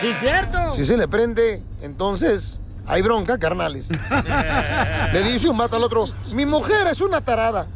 Sí, 0.00 0.14
cierto. 0.14 0.72
Si 0.72 0.84
se 0.84 0.96
le 0.96 1.08
prende, 1.08 1.62
entonces 1.82 2.60
hay 2.86 3.02
bronca, 3.02 3.36
carnales. 3.38 3.90
Le 5.12 5.22
dice 5.24 5.48
un 5.48 5.58
vato 5.58 5.76
al 5.76 5.82
otro, 5.82 6.06
mi 6.32 6.46
mujer 6.46 6.86
es 6.86 7.00
una 7.00 7.20
tarada. 7.20 7.66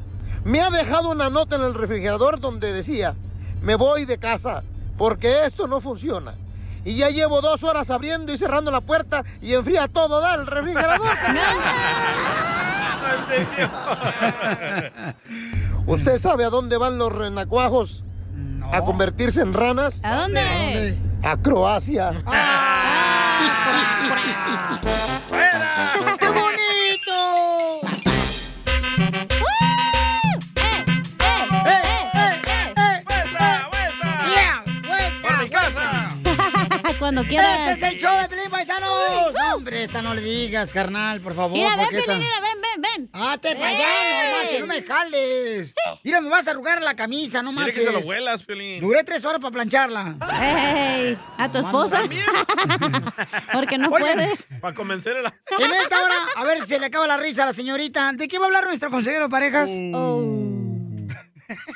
Me 0.45 0.61
ha 0.61 0.71
dejado 0.71 1.11
una 1.11 1.31
nota 1.31 1.57
en 1.57 1.63
el 1.63 1.75
refrigerador 1.75 2.41
donde 2.41 2.73
decía, 2.73 3.15
me 3.61 3.77
voy 3.77 4.05
de 4.05 4.19
casa 4.19 4.63
porque 4.99 5.45
esto 5.45 5.67
no 5.67 5.81
funciona. 5.81 6.35
Y 6.85 6.97
ya 6.97 7.11
llevo 7.11 7.41
dos 7.41 7.63
horas 7.63 7.91
abriendo 7.91 8.33
y 8.33 8.39
cerrando 8.39 8.71
la 8.71 8.81
puerta 8.81 9.25
y 9.41 9.55
enfría 9.55 9.89
todo, 9.89 10.21
da 10.21 10.35
el 10.35 10.47
refrigerador. 10.47 11.07
¿Usted 15.87 16.19
sabe 16.19 16.45
a 16.45 16.51
dónde 16.51 16.77
van 16.77 16.99
los 16.99 17.13
renacuajos? 17.13 18.05
¿A 18.73 18.83
convertirse 18.83 19.43
en 19.43 19.53
ranas? 19.53 20.05
¿A 20.05 20.23
dónde? 20.23 20.99
A 21.23 21.37
Croacia. 21.37 22.11
¡Qué 22.13 22.21
Cuando 37.13 37.29
quieras. 37.29 37.69
Este 37.73 37.87
es 37.89 37.93
el 37.93 37.99
show 38.01 38.23
de 38.23 38.29
Pelín 38.31 38.49
Paisanos. 38.51 38.91
No, 39.35 39.55
hombre, 39.57 39.85
esta 39.85 40.01
no 40.01 40.15
le 40.15 40.23
digas, 40.23 40.73
carnal, 40.73 41.21
por 41.21 41.35
favor. 41.35 41.53
Mira, 41.53 41.77
ven, 41.77 41.89
Piolín, 41.91 42.19
mira, 42.21 42.41
ven, 42.41 42.63
ven, 42.63 42.81
ven. 42.81 43.11
Hazte 43.13 43.55
para 43.55 43.69
allá, 43.69 44.31
nomás, 44.31 44.49
que 44.49 44.61
no 44.61 44.67
me 44.67 44.83
jales. 44.83 45.75
Mira, 46.05 46.23
me 46.23 46.31
vas 46.31 46.49
a 46.49 46.53
arrugar 46.53 46.81
la 46.81 46.97
camisa, 46.97 47.43
no 47.43 47.53
Mira 47.53 47.65
manches. 47.67 47.81
que 47.81 47.85
se 47.85 47.93
lo 47.93 47.99
huelas, 47.99 48.43
Piolín. 48.45 48.81
Duré 48.81 49.05
tres 49.05 49.27
horas 49.27 49.43
para 49.43 49.53
plancharla. 49.53 50.17
Ey, 50.41 51.19
a 51.37 51.51
tu 51.51 51.59
esposa. 51.59 52.01
Porque 53.53 53.77
no 53.77 53.91
Oigan. 53.91 54.15
puedes. 54.17 54.47
Para 54.63 54.75
convencer 54.75 55.19
a 55.19 55.21
la... 55.21 55.35
En 55.59 55.71
esta 55.71 56.03
hora, 56.03 56.15
a 56.35 56.45
ver 56.45 56.61
si 56.61 56.67
se 56.69 56.79
le 56.79 56.87
acaba 56.87 57.07
la 57.07 57.19
risa 57.19 57.43
a 57.43 57.47
la 57.47 57.53
señorita. 57.53 58.11
¿De 58.15 58.27
qué 58.27 58.39
va 58.39 58.45
a 58.45 58.47
hablar 58.47 58.65
nuestro 58.65 58.91
consejero 58.91 59.25
de 59.25 59.31
parejas? 59.31 59.69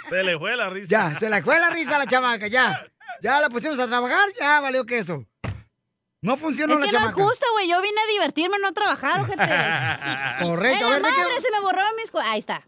Se 0.09 0.23
le 0.23 0.39
fue 0.39 0.57
la 0.57 0.71
risa. 0.71 0.89
Ya, 0.89 1.15
se 1.15 1.29
le 1.29 1.43
fue 1.43 1.61
la 1.61 1.69
risa 1.69 1.97
a 1.97 1.99
la 1.99 2.07
chamaca, 2.07 2.47
ya. 2.47 2.87
Ya 3.23 3.41
la 3.41 3.49
pusimos 3.49 3.79
a 3.79 3.87
trabajar, 3.87 4.29
ya 4.39 4.61
valió 4.61 4.85
queso. 4.85 5.25
No 6.23 6.37
funcionó 6.37 6.75
Es 6.75 6.81
la 6.81 6.87
que 6.87 6.93
no 6.93 6.99
es 6.99 7.05
chamaca. 7.05 7.23
justo, 7.23 7.47
güey. 7.53 7.69
Yo 7.69 7.81
vine 7.83 8.01
a 8.01 8.13
divertirme, 8.13 8.57
no 8.61 8.69
a 8.69 8.73
trabajar, 8.73 9.21
ojete. 9.21 9.37
Correcto, 10.45 10.87
a 10.87 10.89
¡Ay, 10.89 10.93
ver, 10.95 11.03
la 11.03 11.09
¿de 11.09 11.15
qué- 11.15 11.21
madre! 11.23 11.41
Se 11.41 11.51
me 11.53 11.61
borraron 11.61 11.93
mis... 11.97 12.11
cu- 12.11 12.19
Ahí 12.19 12.39
está. 12.41 12.65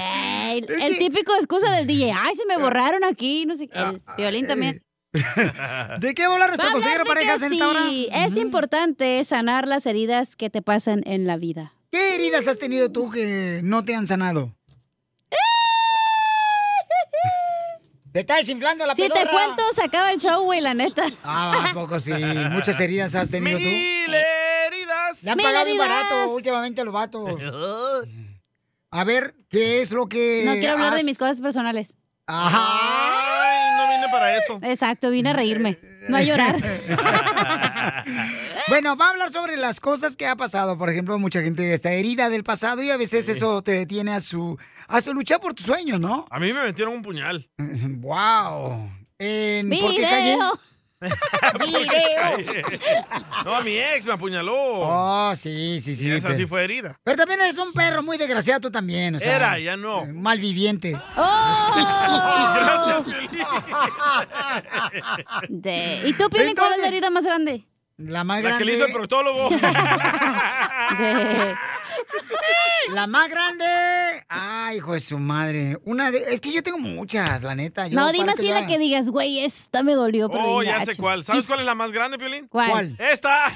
Ey, 0.00 0.64
Es 0.68 0.84
el 0.84 0.92
que- 0.94 0.98
típico 0.98 1.34
excusa 1.36 1.70
del 1.72 1.86
DJ. 1.86 2.12
Ay, 2.16 2.34
se 2.34 2.46
me 2.46 2.56
borraron 2.56 3.04
aquí, 3.04 3.44
no 3.46 3.56
sé 3.56 3.68
qué. 3.68 3.78
El 3.78 4.02
violín 4.16 4.46
también. 4.46 4.82
¿De 6.00 6.14
qué 6.14 6.24
hablar 6.24 6.48
nuestro 6.48 6.68
a 6.68 6.72
consejero 6.72 7.04
de 7.04 7.10
hablar 7.10 7.24
de 7.24 7.26
parejas 7.28 7.40
que 7.40 7.46
en 7.46 7.52
esta 7.52 7.68
hora? 7.68 7.82
sí, 7.88 8.08
Es 8.12 8.36
importante 8.36 9.22
sanar 9.24 9.68
las 9.68 9.86
heridas 9.86 10.34
que 10.34 10.50
te 10.50 10.60
pasan 10.60 11.02
en 11.06 11.26
la 11.26 11.36
vida. 11.36 11.72
¿Qué 11.92 12.16
heridas 12.16 12.48
has 12.48 12.58
tenido 12.58 12.90
tú 12.90 13.10
que 13.10 13.60
no 13.62 13.84
te 13.84 13.94
han 13.94 14.08
sanado? 14.08 14.56
Te 18.14 18.20
está 18.20 18.36
desinflando 18.36 18.86
la 18.86 18.94
Si 18.94 19.02
te 19.02 19.08
pedorra. 19.10 19.30
cuento, 19.32 19.62
se 19.72 19.82
acaba 19.82 20.12
el 20.12 20.20
show, 20.20 20.44
güey, 20.44 20.60
la 20.60 20.72
neta. 20.72 21.02
Ah, 21.24 21.66
¿a 21.70 21.74
poco 21.74 21.98
sí? 21.98 22.12
Muchas 22.12 22.78
heridas 22.78 23.12
has 23.16 23.28
tenido 23.28 23.58
tú. 23.58 23.64
¡Mil 23.64 24.14
heridas! 24.14 25.20
Le 25.24 25.30
han 25.32 25.36
Mil 25.36 25.44
pagado 25.44 25.64
bien 25.64 25.80
heridas. 25.80 25.88
barato 26.10 26.32
últimamente 26.32 26.80
a 26.80 26.84
los 26.84 26.94
vatos. 26.94 27.28
A 28.92 29.02
ver, 29.02 29.34
¿qué 29.50 29.82
es 29.82 29.90
lo 29.90 30.06
que 30.06 30.44
No 30.46 30.52
quiero 30.52 30.74
hablar 30.74 30.94
de 30.94 31.02
mis 31.02 31.18
cosas 31.18 31.40
personales. 31.40 31.94
Ajá. 32.28 32.68
Ay, 33.42 33.76
no 33.76 33.92
vine 33.96 34.08
para 34.12 34.36
eso. 34.36 34.60
Exacto, 34.62 35.10
vine 35.10 35.30
a 35.30 35.32
reírme, 35.32 35.80
no 36.08 36.16
a 36.16 36.22
llorar. 36.22 36.54
Bueno, 38.68 38.96
va 38.96 39.08
a 39.08 39.10
hablar 39.10 39.30
sobre 39.32 39.56
las 39.56 39.80
cosas 39.80 40.16
que 40.16 40.26
ha 40.26 40.36
pasado. 40.36 40.78
Por 40.78 40.88
ejemplo, 40.90 41.18
mucha 41.18 41.42
gente 41.42 41.72
está 41.74 41.92
herida 41.92 42.30
del 42.30 42.44
pasado 42.44 42.82
y 42.82 42.90
a 42.90 42.96
veces 42.96 43.28
eso 43.28 43.62
te 43.62 43.72
detiene 43.72 44.12
a 44.14 44.20
su, 44.20 44.58
a 44.88 45.00
su 45.02 45.12
lucha 45.12 45.38
por 45.38 45.54
tus 45.54 45.66
sueños, 45.66 46.00
¿no? 46.00 46.26
A 46.30 46.40
mí 46.40 46.52
me 46.52 46.62
metieron 46.62 46.94
un 46.94 47.02
puñal. 47.02 47.48
¡Wow! 47.58 48.90
En, 49.18 49.68
¿Por 49.70 49.94
qué 49.94 50.02
calle? 50.02 50.38
No, 53.44 53.62
mi 53.62 53.76
ex 53.78 54.06
me 54.06 54.12
apuñaló. 54.14 54.54
Oh, 54.56 55.32
sí, 55.36 55.78
sí, 55.80 55.94
sí. 55.94 56.06
Y 56.06 56.10
esa 56.12 56.28
pero- 56.28 56.38
sí 56.38 56.46
fue 56.46 56.64
herida. 56.64 56.98
Pero 57.04 57.16
también 57.18 57.40
eres 57.42 57.58
un 57.58 57.72
perro 57.74 58.02
muy 58.02 58.16
desgraciado 58.16 58.60
tú 58.60 58.70
también. 58.70 59.16
O 59.16 59.18
sea, 59.18 59.36
Era, 59.36 59.58
ya 59.58 59.76
no. 59.76 60.04
eh, 60.04 60.12
Malviviente. 60.12 60.92
Gracias, 60.92 61.86
De- 65.48 66.02
¿Y 66.06 66.12
tú, 66.14 66.28
Piolín, 66.30 66.54
cuál 66.54 66.72
es 66.74 66.80
la 66.80 66.88
herida 66.88 67.10
más 67.10 67.24
grande? 67.24 67.64
La 67.96 68.24
más 68.24 68.42
La 68.42 68.48
grande. 68.48 68.58
que 68.58 68.64
le 68.70 68.76
hizo 68.76 68.86
el 68.86 68.92
proctólogo. 68.92 69.50
De- 69.54 69.58
La 72.94 73.06
más 73.06 73.28
grande. 73.30 73.64
Ay, 74.28 74.76
hijo 74.78 74.92
de 74.94 75.00
su 75.00 75.18
madre. 75.18 75.78
Una 75.84 76.10
de... 76.10 76.24
Es 76.34 76.40
que 76.40 76.52
yo 76.52 76.62
tengo 76.62 76.78
muchas, 76.78 77.42
la 77.42 77.54
neta. 77.54 77.86
Yo 77.86 77.98
No, 77.98 78.10
dime 78.12 78.32
así 78.32 78.48
ya- 78.48 78.60
la 78.60 78.66
que 78.66 78.78
digas, 78.78 79.08
güey, 79.08 79.44
esta 79.44 79.82
me 79.82 79.94
dolió, 79.94 80.28
pero 80.28 80.42
Oh, 80.44 80.62
ya 80.62 80.80
sé 80.80 80.86
gacho. 80.86 81.02
cuál. 81.02 81.24
¿Sabes 81.24 81.46
cuál 81.46 81.60
es 81.60 81.66
la 81.66 81.74
más 81.74 81.92
grande, 81.92 82.18
Piolín? 82.18 82.46
¿Cuál? 82.48 82.70
¿Cuál? 82.70 82.96
Esta. 82.98 83.46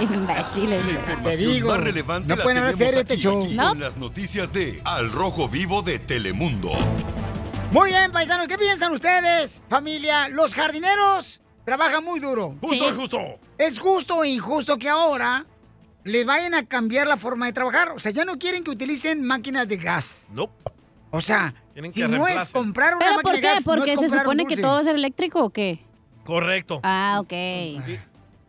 Imbéciles. 0.00 0.86
La 0.86 0.92
información 0.92 1.66
más 1.66 1.80
relevante 1.80 2.28
no 2.28 2.36
la 2.36 2.42
pueden 2.42 2.76
serio 2.76 3.00
este 3.00 3.14
aquí, 3.14 3.22
show. 3.22 3.44
aquí 3.44 3.54
No. 3.54 3.74
las 3.74 3.96
noticias 3.96 4.52
de 4.52 4.80
Al 4.84 5.10
Rojo 5.10 5.48
Vivo 5.48 5.82
de 5.82 5.98
Telemundo. 5.98 6.70
Muy 7.72 7.90
bien, 7.90 8.12
paisanos, 8.12 8.46
¿qué 8.48 8.56
piensan 8.56 8.92
ustedes? 8.92 9.62
Familia, 9.68 10.28
los 10.28 10.54
jardineros 10.54 11.40
trabajan 11.68 12.02
muy 12.02 12.18
duro. 12.18 12.56
Justo 12.62 12.74
y 12.88 12.96
justo. 12.96 13.18
Es 13.58 13.78
justo 13.78 14.16
o 14.16 14.24
injusto 14.24 14.78
que 14.78 14.88
ahora 14.88 15.44
les 16.04 16.24
vayan 16.24 16.54
a 16.54 16.64
cambiar 16.64 17.06
la 17.06 17.18
forma 17.18 17.44
de 17.44 17.52
trabajar. 17.52 17.90
O 17.90 17.98
sea, 17.98 18.10
ya 18.10 18.24
no 18.24 18.38
quieren 18.38 18.64
que 18.64 18.70
utilicen 18.70 19.22
máquinas 19.22 19.68
de 19.68 19.76
gas. 19.76 20.26
No. 20.32 20.50
O 21.10 21.20
sea, 21.20 21.54
Quieren 21.74 21.92
si 21.92 22.00
que 22.00 22.08
no 22.08 22.26
es 22.26 22.48
comprar 22.48 22.94
una 22.94 23.04
¿Pero 23.04 23.16
máquina 23.16 23.22
por 23.22 23.34
de 23.34 23.40
qué? 23.40 23.46
gas, 23.46 23.66
no 23.66 23.74
¿Porque 23.74 23.92
es 23.92 24.00
se 24.00 24.08
supone 24.18 24.46
que 24.46 24.56
todo 24.56 24.72
va 24.72 24.78
a 24.80 24.84
ser 24.84 24.94
eléctrico 24.94 25.44
o 25.44 25.50
qué? 25.50 25.84
Correcto. 26.24 26.80
Ah, 26.82 27.18
ok. 27.20 27.32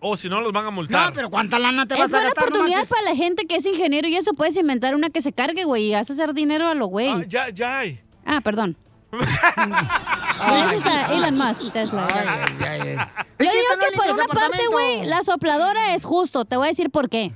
O 0.02 0.16
si 0.16 0.30
no, 0.30 0.40
los 0.40 0.54
van 0.54 0.66
a 0.66 0.72
multar. 0.72 1.10
No, 1.10 1.14
pero 1.14 1.30
¿cuánta 1.30 1.60
lana 1.60 1.86
te 1.86 1.96
Es 1.96 2.00
vas 2.00 2.14
a 2.14 2.22
gastar? 2.24 2.46
No 2.46 2.56
oportunidad 2.56 2.78
manches. 2.78 2.90
para 2.90 3.04
la 3.04 3.16
gente 3.16 3.46
que 3.48 3.58
es 3.58 3.66
ingeniero 3.66 4.08
y 4.08 4.16
eso 4.16 4.34
puedes 4.34 4.56
inventar 4.56 4.96
una 4.96 5.10
que 5.10 5.22
se 5.22 5.34
cargue, 5.34 5.66
güey, 5.66 5.90
y 5.90 5.92
vas 5.94 6.10
a 6.10 6.14
hacer 6.14 6.34
dinero 6.34 6.68
a 6.70 6.74
lo 6.74 6.86
güey. 6.88 7.10
Ah, 7.10 7.24
ya, 7.28 7.50
ya 7.50 7.80
hay. 7.80 8.02
Ah, 8.26 8.40
perdón. 8.42 8.78
Gracias 9.12 10.86
a 10.86 11.14
Elon 11.14 11.38
Musk 11.38 11.64
y 11.64 11.70
Tesla. 11.72 12.08
Ay, 12.14 12.28
ay, 12.68 12.82
ay. 12.82 12.96
Yo 12.96 13.06
que 13.38 13.44
digo 13.46 13.76
no 13.76 13.86
que 13.90 13.96
por 13.98 14.12
una 14.14 14.26
parte, 14.28 14.68
güey, 14.72 15.06
la 15.06 15.24
sopladora 15.24 15.94
es 15.96 16.04
justo. 16.04 16.46
Te 16.46 16.58
voy 16.58 16.68
a 16.68 16.70
decir 16.70 16.90
por 16.90 17.10
qué. 17.10 17.32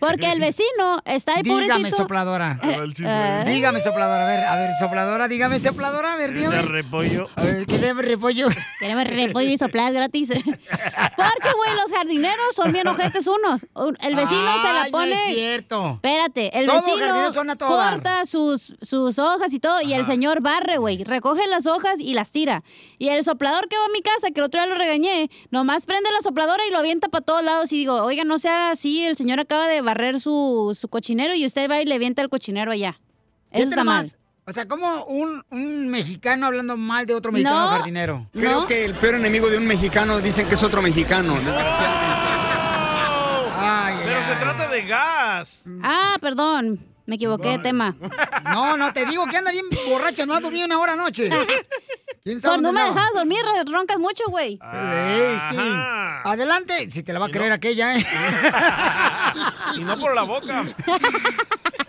Porque 0.00 0.32
el 0.32 0.40
vecino 0.40 1.00
está 1.04 1.34
ahí 1.36 1.42
Dígame, 1.42 1.66
pobrecito. 1.68 1.96
sopladora. 1.98 2.58
eh. 2.62 3.44
Dígame, 3.46 3.80
sopladora. 3.80 4.24
A 4.24 4.28
ver, 4.28 4.40
a 4.44 4.56
ver, 4.56 4.70
sopladora, 4.80 5.28
dígame, 5.28 5.58
sopladora. 5.60 6.14
A 6.14 6.16
ver, 6.16 6.32
dígame. 6.34 6.62
repollo. 6.62 7.28
A 7.36 7.42
ver, 7.42 7.66
¿qué 7.66 7.78
de 7.78 7.92
repollo? 7.94 8.48
Queremos 8.78 9.04
repollo 9.04 9.48
y 9.48 9.58
sopladas 9.58 9.92
gratis. 9.92 10.28
Porque, 10.34 11.52
güey, 11.56 11.74
los 11.76 11.92
jardineros 11.96 12.54
son 12.56 12.72
bien 12.72 12.86
ojetes 12.88 13.26
unos. 13.26 13.66
Un- 13.74 13.96
El 14.00 14.14
vecino 14.14 14.60
se 14.62 14.72
la 14.72 14.82
Ay, 14.84 14.90
no 14.90 14.98
pone. 14.98 15.12
es 15.12 15.34
cierto. 15.34 15.90
Espérate, 16.02 16.58
el 16.58 16.66
Todos 16.66 16.84
vecino 16.86 17.56
corta 17.58 18.26
sus, 18.26 18.74
sus 18.80 19.18
hojas 19.18 19.52
y 19.52 19.60
todo, 19.60 19.82
y 19.82 19.92
el 19.94 20.06
señor 20.06 20.40
barre, 20.40 20.78
güey. 20.78 21.04
Recoge 21.04 21.46
las 21.48 21.66
hojas 21.66 21.96
y 22.00 22.14
las 22.14 22.32
tira. 22.32 22.62
Y 22.98 23.08
el 23.08 23.22
soplador 23.24 23.68
que 23.68 23.76
va 23.76 23.84
a 23.84 23.88
mi 23.92 24.00
casa, 24.02 24.28
que 24.32 24.40
el 24.40 24.44
otro 24.46 24.60
día 24.60 24.68
lo 24.70 24.76
regañé, 24.78 25.30
nomás 25.50 25.86
prende 25.86 26.10
la 26.12 26.20
sopladora 26.22 26.62
y 26.66 26.70
lo 26.70 26.78
avienta 26.78 27.08
para 27.08 27.24
todos 27.24 27.44
lados. 27.44 27.72
Y 27.72 27.78
digo, 27.78 28.02
oiga, 28.02 28.24
no 28.24 28.38
sea 28.38 28.70
así, 28.70 29.04
el 29.04 29.16
señor 29.16 29.40
acaba 29.50 29.66
de 29.66 29.80
barrer 29.80 30.20
su, 30.20 30.76
su 30.80 30.86
cochinero 30.88 31.34
y 31.34 31.44
usted 31.44 31.68
va 31.68 31.80
y 31.80 31.84
le 31.84 31.96
avienta 31.96 32.22
el 32.22 32.28
cochinero 32.28 32.70
allá. 32.70 33.00
Eso 33.50 33.64
está 33.68 33.82
mal. 33.82 33.96
nomás, 34.04 34.16
O 34.46 34.52
sea, 34.52 34.68
como 34.68 35.04
un, 35.06 35.44
un 35.50 35.88
mexicano 35.88 36.46
hablando 36.46 36.76
mal 36.76 37.04
de 37.04 37.14
otro 37.14 37.32
mexicano 37.32 37.62
No. 37.64 37.70
jardinero. 37.70 38.28
Creo 38.32 38.64
que 38.68 38.84
el 38.84 38.94
peor 38.94 39.16
enemigo 39.16 39.48
de 39.50 39.58
un 39.58 39.66
mexicano 39.66 40.20
dicen 40.20 40.46
que 40.46 40.54
es 40.54 40.62
otro 40.62 40.80
mexicano, 40.82 41.34
desgraciadamente. 41.34 42.30
Pero 44.04 44.20
se 44.24 44.34
trata 44.40 44.68
de 44.68 44.82
gas. 44.82 45.62
Ah, 45.82 46.16
perdón. 46.20 46.78
Me 47.10 47.16
equivoqué 47.16 47.48
de 47.48 47.58
tema. 47.58 47.96
No, 48.44 48.76
no, 48.76 48.92
te 48.92 49.04
digo 49.04 49.26
que 49.26 49.36
anda 49.36 49.50
bien 49.50 49.66
borracha, 49.88 50.26
no 50.26 50.34
ha 50.34 50.40
dormido 50.40 50.64
una 50.64 50.78
hora 50.78 50.92
anoche. 50.94 51.28
¿Quién 52.24 52.40
sabe 52.40 52.58
no 52.62 52.72
me 52.72 52.82
dejas 52.82 53.08
dormir, 53.14 53.38
roncas 53.66 53.98
mucho, 53.98 54.24
güey. 54.28 54.58
Ey, 54.72 55.38
sí. 55.50 55.58
Adelante, 56.24 56.90
si 56.90 57.02
te 57.02 57.12
la 57.12 57.18
va 57.18 57.26
a 57.26 57.30
creer 57.30 57.52
aquella, 57.52 57.96
¿eh? 57.96 58.04
Y 59.76 59.80
no 59.84 59.98
por 59.98 60.14
la 60.14 60.22
boca. 60.22 60.64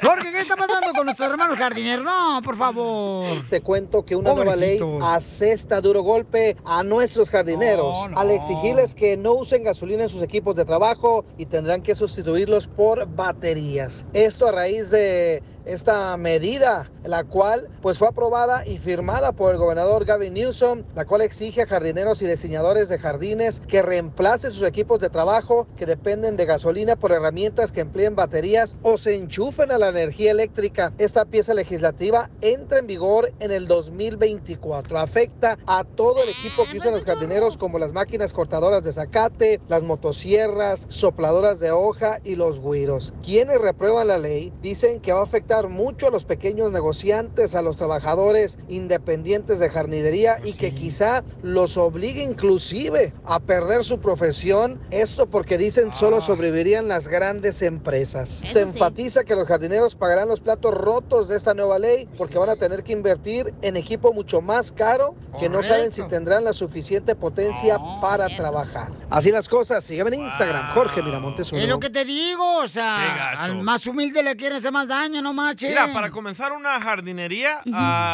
Jorge, 0.03 0.31
¿qué 0.31 0.39
está 0.39 0.55
pasando 0.55 0.93
con 0.93 1.05
nuestros 1.05 1.29
hermanos 1.29 1.57
jardineros? 1.57 2.03
No, 2.03 2.41
por 2.43 2.57
favor. 2.57 3.45
Te 3.49 3.61
cuento 3.61 4.03
que 4.03 4.15
una 4.15 4.33
nueva 4.33 4.55
ley 4.55 4.79
asesta 5.03 5.79
duro 5.79 6.01
golpe 6.01 6.57
a 6.65 6.81
nuestros 6.81 7.29
jardineros 7.29 8.09
al 8.15 8.31
exigirles 8.31 8.95
que 8.95 9.15
no 9.15 9.33
usen 9.33 9.63
gasolina 9.63 10.03
en 10.03 10.09
sus 10.09 10.23
equipos 10.23 10.55
de 10.55 10.65
trabajo 10.65 11.23
y 11.37 11.45
tendrán 11.45 11.83
que 11.83 11.93
sustituirlos 11.93 12.67
por 12.67 13.05
baterías. 13.15 14.05
Esto 14.13 14.47
a 14.47 14.51
raíz 14.51 14.89
de 14.89 15.10
de 15.11 15.50
esta 15.65 16.15
medida, 16.17 16.89
la 17.03 17.23
cual 17.23 17.67
pues 17.81 17.97
fue 17.97 18.07
aprobada 18.07 18.65
y 18.65 18.77
firmada 18.77 19.31
por 19.31 19.51
el 19.51 19.57
gobernador 19.57 20.05
Gavin 20.05 20.33
Newsom, 20.33 20.83
la 20.95 21.05
cual 21.05 21.21
exige 21.21 21.63
a 21.63 21.67
jardineros 21.67 22.21
y 22.21 22.27
diseñadores 22.27 22.89
de 22.89 22.97
jardines 22.97 23.59
que 23.67 23.81
reemplacen 23.81 24.51
sus 24.51 24.67
equipos 24.67 24.99
de 24.99 25.09
trabajo 25.09 25.67
que 25.77 25.85
dependen 25.85 26.37
de 26.37 26.45
gasolina 26.45 26.95
por 26.95 27.11
herramientas 27.11 27.71
que 27.71 27.81
empleen 27.81 28.15
baterías 28.15 28.75
o 28.81 28.97
se 28.97 29.15
enchufen 29.15 29.71
a 29.71 29.77
la 29.77 29.89
energía 29.89 30.31
eléctrica. 30.31 30.93
Esta 30.97 31.25
pieza 31.25 31.53
legislativa 31.53 32.29
entra 32.41 32.79
en 32.79 32.87
vigor 32.87 33.31
en 33.39 33.51
el 33.51 33.67
2024. 33.67 34.99
Afecta 34.99 35.57
a 35.67 35.83
todo 35.83 36.23
el 36.23 36.29
equipo 36.29 36.63
que 36.69 36.77
usan 36.79 36.93
los 36.93 37.05
jardineros 37.05 37.57
como 37.57 37.79
las 37.79 37.93
máquinas 37.93 38.33
cortadoras 38.33 38.83
de 38.83 38.93
zacate, 38.93 39.59
las 39.67 39.83
motosierras, 39.83 40.85
sopladoras 40.89 41.59
de 41.59 41.71
hoja 41.71 42.19
y 42.23 42.35
los 42.35 42.59
güiros. 42.59 43.13
Quienes 43.23 43.59
reprueban 43.59 44.07
la 44.07 44.17
ley 44.17 44.51
dicen 44.61 44.99
que 44.99 45.13
va 45.13 45.19
a 45.19 45.23
afectar 45.23 45.50
mucho 45.69 46.07
a 46.07 46.11
los 46.11 46.23
pequeños 46.23 46.71
negociantes, 46.71 47.55
a 47.55 47.61
los 47.61 47.77
trabajadores 47.77 48.57
independientes 48.67 49.59
de 49.59 49.69
jardinería 49.69 50.37
y 50.43 50.53
que 50.53 50.73
quizá 50.73 51.23
los 51.43 51.77
obligue 51.77 52.23
inclusive 52.23 53.13
a 53.25 53.39
perder 53.39 53.83
su 53.83 53.99
profesión. 53.99 54.79
Esto 54.91 55.27
porque 55.27 55.57
dicen 55.57 55.93
solo 55.93 56.21
sobrevivirían 56.21 56.87
las 56.87 57.07
grandes 57.07 57.61
empresas. 57.61 58.41
Se 58.45 58.61
enfatiza 58.61 59.23
que 59.23 59.35
los 59.35 59.47
jardineros 59.47 59.95
pagarán 59.95 60.29
los 60.29 60.39
platos 60.39 60.73
rotos 60.73 61.27
de 61.27 61.35
esta 61.35 61.53
nueva 61.53 61.79
ley 61.79 62.07
porque 62.17 62.37
van 62.37 62.49
a 62.49 62.55
tener 62.55 62.83
que 62.83 62.93
invertir 62.93 63.53
en 63.61 63.75
equipo 63.75 64.13
mucho 64.13 64.41
más 64.41 64.71
caro 64.71 65.15
que 65.39 65.49
no 65.49 65.63
saben 65.63 65.91
si 65.91 66.03
tendrán 66.03 66.43
la 66.43 66.53
suficiente 66.53 67.15
potencia 67.15 67.77
para 68.01 68.27
trabajar. 68.27 68.89
Así 69.09 69.31
las 69.31 69.49
cosas, 69.49 69.83
sígueme 69.83 70.15
en 70.15 70.23
Instagram, 70.23 70.73
Jorge 70.73 71.01
Miramontes. 71.01 71.51
Es 71.51 71.67
lo 71.67 71.79
que 71.79 71.89
te 71.89 72.05
digo, 72.05 72.59
o 72.59 72.67
sea, 72.67 73.31
al 73.31 73.61
más 73.61 73.85
humilde 73.85 74.23
le 74.23 74.35
quieren 74.35 74.57
hacer 74.57 74.71
más 74.71 74.87
daño, 74.87 75.21
no 75.21 75.33
manches. 75.41 75.69
Mira, 75.69 75.91
para 75.93 76.11
comenzar 76.11 76.51
una 76.53 76.79
jardinería 76.81 77.61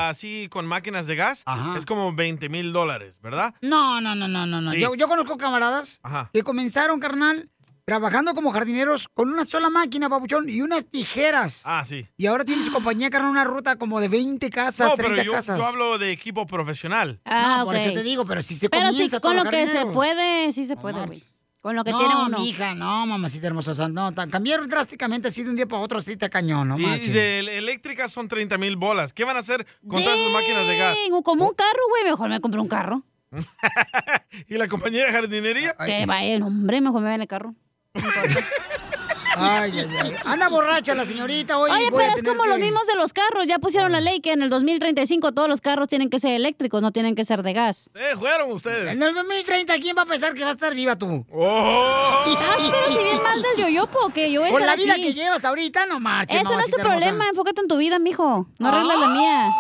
así 0.10 0.48
con 0.50 0.66
máquinas 0.66 1.06
de 1.08 1.16
gas 1.16 1.44
es 1.78 1.86
como 1.86 2.14
20 2.14 2.50
mil 2.50 2.74
dólares, 2.74 3.20
¿verdad? 3.22 3.54
No, 3.62 4.02
no, 4.02 4.16
no, 4.16 4.28
no, 4.28 4.46
no. 4.46 4.62
no. 4.62 4.72
Sí. 4.72 4.80
Yo, 4.80 4.96
yo 4.96 5.08
conozco 5.08 5.38
camaradas 5.38 6.00
Ajá. 6.04 6.30
que 6.34 6.44
comenzaron, 6.44 7.00
carnal, 7.00 7.50
trabajando 7.86 8.34
como 8.34 8.52
jardineros 8.52 9.08
con 9.14 9.30
una 9.32 9.46
sola 9.46 9.70
máquina, 9.70 10.10
papuchón, 10.10 10.50
y 10.50 10.62
unas 10.62 10.86
tijeras. 10.86 11.62
Ah, 11.66 11.86
sí. 11.86 12.06
Y 12.18 12.26
ahora 12.26 12.44
tiene 12.44 12.64
su 12.64 12.72
compañía, 12.72 13.10
carnal, 13.10 13.32
una 13.32 13.46
ruta 13.46 13.78
como 13.78 14.02
de 14.02 14.10
20 14.10 14.50
casas, 14.50 14.90
No, 14.90 14.96
30 14.96 15.14
pero 15.16 15.24
yo, 15.26 15.32
casas. 15.32 15.58
yo 15.58 15.66
hablo 15.66 15.98
de 15.98 16.12
equipo 16.12 16.46
profesional. 16.46 17.22
Ah, 17.26 17.58
no, 17.60 17.66
por 17.66 17.76
ok. 17.76 17.82
eso 17.82 17.94
te 17.94 18.04
digo, 18.04 18.26
pero 18.26 18.42
si 18.42 18.56
se 18.56 18.70
Pero 18.70 18.88
sí, 18.88 18.92
comienza 18.94 19.20
con 19.22 19.32
todos 19.34 19.46
lo 19.46 19.50
que 19.52 19.68
se 19.68 19.86
puede, 19.86 20.52
sí 20.52 20.66
se 20.66 20.76
puede, 20.76 21.06
güey. 21.06 21.24
Con 21.68 21.76
lo 21.76 21.84
que 21.84 21.92
no, 21.92 22.00
tiene 22.00 22.16
uno. 22.16 22.40
mija, 22.40 22.74
no, 22.76 23.06
mamacita 23.06 23.48
hermosa. 23.48 23.72
o 23.72 23.76
sea, 23.76 23.90
no, 23.90 24.16
cambiar 24.32 24.66
drásticamente 24.70 25.28
así 25.28 25.44
de 25.44 25.50
un 25.50 25.58
día 25.58 25.66
para 25.66 25.82
otro, 25.82 25.98
así 25.98 26.16
te 26.16 26.30
cañón, 26.30 26.70
no 26.70 26.80
y 26.80 26.82
manches. 26.82 27.14
de 27.14 27.40
eléctricas 27.58 28.10
son 28.10 28.30
30 28.30 28.58
mil 28.58 28.78
bolas. 28.78 29.12
¿Qué 29.12 29.26
van 29.26 29.36
a 29.36 29.42
hacer 29.42 29.68
con 29.86 30.02
todas 30.02 30.18
sus 30.18 30.32
máquinas 30.32 30.66
de 30.66 30.78
gas? 30.78 30.98
Como 31.26 31.46
un 31.46 31.54
carro, 31.54 31.82
güey. 31.90 32.06
Mejor 32.06 32.30
me 32.30 32.40
compré 32.40 32.62
un 32.62 32.70
carro. 32.70 33.04
¿Y 34.48 34.56
la 34.56 34.70
compañía 34.70 35.08
de 35.08 35.12
jardinería? 35.12 35.76
Que 35.86 36.06
vaya, 36.06 36.40
no, 36.40 36.48
hombre, 36.48 36.80
mejor 36.80 37.02
me 37.02 37.10
va 37.10 37.16
en 37.16 37.22
el 37.22 37.28
carro. 37.28 37.54
Ay, 39.40 39.72
ay, 39.80 39.90
ay. 40.02 40.16
Anda 40.26 40.50
borracha 40.50 40.94
la 40.96 41.06
señorita, 41.06 41.58
oye. 41.58 41.74
Oye, 41.74 41.90
voy 41.90 42.04
a 42.04 42.08
pero 42.08 42.10
es 42.10 42.16
tener 42.16 42.32
como 42.32 42.44
que- 42.44 42.50
los 42.50 42.60
mismos 42.60 42.88
de 42.88 42.96
los 42.96 43.14
carros. 43.14 43.46
Ya 43.48 43.60
pusieron 43.60 43.92
la 43.92 44.00
ley 44.02 44.20
que 44.20 44.32
en 44.34 44.42
el 44.42 44.50
2035 44.50 45.32
todos 45.34 45.48
los 45.50 45.62
carros 45.62 45.88
tienen 45.88 46.10
que 46.10 46.20
ser 46.20 46.34
eléctricos, 46.34 46.82
no 46.82 46.92
tienen 46.92 47.16
que 47.16 47.26
ser 47.26 47.44
de 47.44 47.54
gas. 47.54 47.90
Eh, 47.96 48.16
fueron 48.18 48.52
ustedes. 48.52 48.94
En 48.94 49.02
el 49.04 49.14
2030, 49.14 49.76
¿quién 49.80 49.96
va 49.98 50.02
a 50.04 50.06
pensar 50.06 50.34
que 50.34 50.44
va 50.44 50.50
a 50.50 50.54
estar 50.54 50.74
viva 50.74 50.96
tú? 50.96 51.26
Oh. 51.32 51.46
Ah, 51.48 52.56
pero 52.58 52.92
si 52.92 53.04
bien 53.04 53.22
mal 53.24 53.42
del 53.42 53.66
yoyopo, 53.66 54.10
que 54.14 54.32
yo 54.32 54.42
voy 54.42 54.50
a 54.50 54.54
estar 54.54 54.68
la 54.68 54.76
vida 54.76 54.94
aquí. 54.94 55.04
que 55.04 55.14
llevas 55.14 55.46
ahorita, 55.46 55.86
no 55.86 56.00
marches. 56.00 56.42
Ese 56.42 56.44
no 56.54 56.60
es 56.60 56.70
tu 56.72 56.78
hermosa. 56.78 56.98
problema, 56.98 57.28
enfócate 57.30 57.62
en 57.62 57.68
tu 57.68 57.78
vida, 57.78 58.00
mijo. 58.00 58.48
No 58.60 58.68
arregles 58.70 59.00
la 59.00 59.08
mía. 59.08 59.52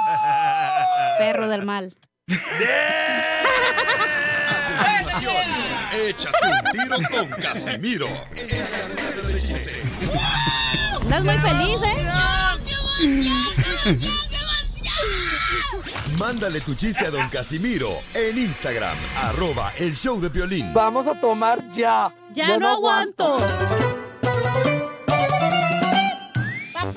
Perro 1.20 1.48
del 1.48 1.63
mal. 1.63 1.96
Échate 6.08 6.38
un 6.48 6.72
tiro 6.72 6.98
con 7.10 7.28
Casimiro. 7.40 8.08
Estás 11.01 11.23
muy 11.23 11.38
feliz, 11.38 11.77
¿eh? 11.84 12.08
Mándale 16.19 16.62
tu 16.62 16.73
chiste 16.73 17.06
a 17.06 17.12
don 17.12 17.30
Casimiro 17.30 17.89
en 18.13 18.38
Instagram, 18.38 18.97
arroba 19.23 19.71
el 19.77 19.95
show 19.95 20.19
de 20.19 20.30
violín. 20.30 20.73
Vamos 20.73 21.08
a 21.08 21.19
tomar 21.19 21.63
ya. 21.73 22.13
Ya 22.34 22.58
no 22.58 22.69
aguanto. 22.69 23.38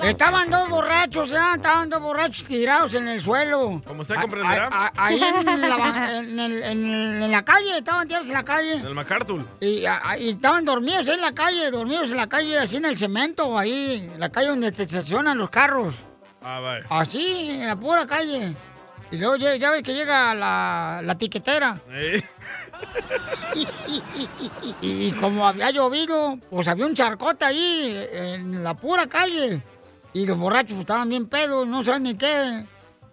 Estaban 0.03 0.49
dos 0.49 0.69
borrachos, 0.69 1.29
ya, 1.29 1.55
estaban 1.55 1.89
dos 1.89 2.01
borrachos 2.01 2.45
tirados 2.47 2.93
en 2.93 3.07
el 3.07 3.21
suelo. 3.21 3.81
Como 3.85 4.01
usted 4.01 4.15
comprenderá. 4.15 4.67
a- 4.71 4.87
a- 4.87 4.91
Ahí 4.95 5.21
en 5.21 5.61
la, 5.61 5.77
ba- 5.77 6.17
en 6.19 6.39
el- 6.39 6.63
en 6.63 6.85
el- 6.93 7.23
en 7.23 7.31
la 7.31 7.43
calle, 7.43 7.77
estaban 7.77 8.07
tirados 8.07 8.27
en 8.27 8.33
la 8.33 8.43
calle. 8.43 8.73
El 8.75 8.93
MacArthur. 8.93 9.45
Y, 9.59 9.85
a- 9.85 10.17
y 10.19 10.29
estaban 10.29 10.65
dormidos 10.65 11.07
en 11.07 11.21
la 11.21 11.33
calle, 11.33 11.69
dormidos 11.71 12.11
en 12.11 12.17
la 12.17 12.27
calle, 12.27 12.57
así 12.59 12.77
en 12.77 12.85
el 12.85 12.97
cemento, 12.97 13.57
ahí, 13.57 14.09
en 14.13 14.19
la 14.19 14.29
calle 14.29 14.47
donde 14.49 14.71
te 14.71 14.83
estacionan 14.83 15.37
los 15.37 15.49
carros. 15.49 15.93
Ah, 16.43 16.59
vaya. 16.59 16.85
Así, 16.89 17.49
en 17.51 17.67
la 17.67 17.75
pura 17.75 18.05
calle. 18.07 18.55
Y 19.11 19.17
luego 19.17 19.35
ya, 19.35 19.55
ya 19.55 19.71
ves 19.71 19.83
que 19.83 19.93
llega 19.93 20.33
la, 20.33 21.01
la 21.03 21.15
tiquetera. 21.15 21.79
Eh. 21.89 22.23
Y, 23.53 25.07
y 25.07 25.11
como 25.13 25.47
había 25.47 25.69
llovido, 25.71 26.37
pues 26.49 26.67
había 26.67 26.85
un 26.85 26.93
charcote 26.95 27.45
ahí, 27.45 28.07
en 28.11 28.63
la 28.63 28.73
pura 28.73 29.07
calle. 29.07 29.61
Y 30.13 30.25
los 30.25 30.37
borrachos 30.37 30.77
estaban 30.77 31.09
bien 31.09 31.27
pedos, 31.27 31.67
no 31.67 31.83
saben 31.83 32.03
ni 32.03 32.15
qué. 32.15 32.65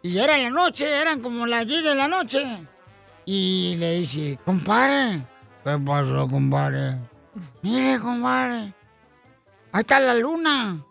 Y 0.03 0.19
era 0.19 0.37
la 0.39 0.51
noche, 0.51 0.89
eran 1.01 1.21
como 1.21 1.47
las 1.47 1.67
10 1.67 1.85
de 1.85 1.95
la 1.95 2.09
noche. 2.09 2.45
Y 3.25 3.77
le 3.77 3.93
dice, 4.01 4.39
compadre, 4.45 5.23
¿qué 5.65 5.79
pasó, 5.79 6.27
compadre? 6.29 6.97
Mire, 7.63 8.01
compadre, 8.01 8.73
ahí 9.73 9.81
está 9.81 10.01
la 10.01 10.15
luna. 10.15 10.83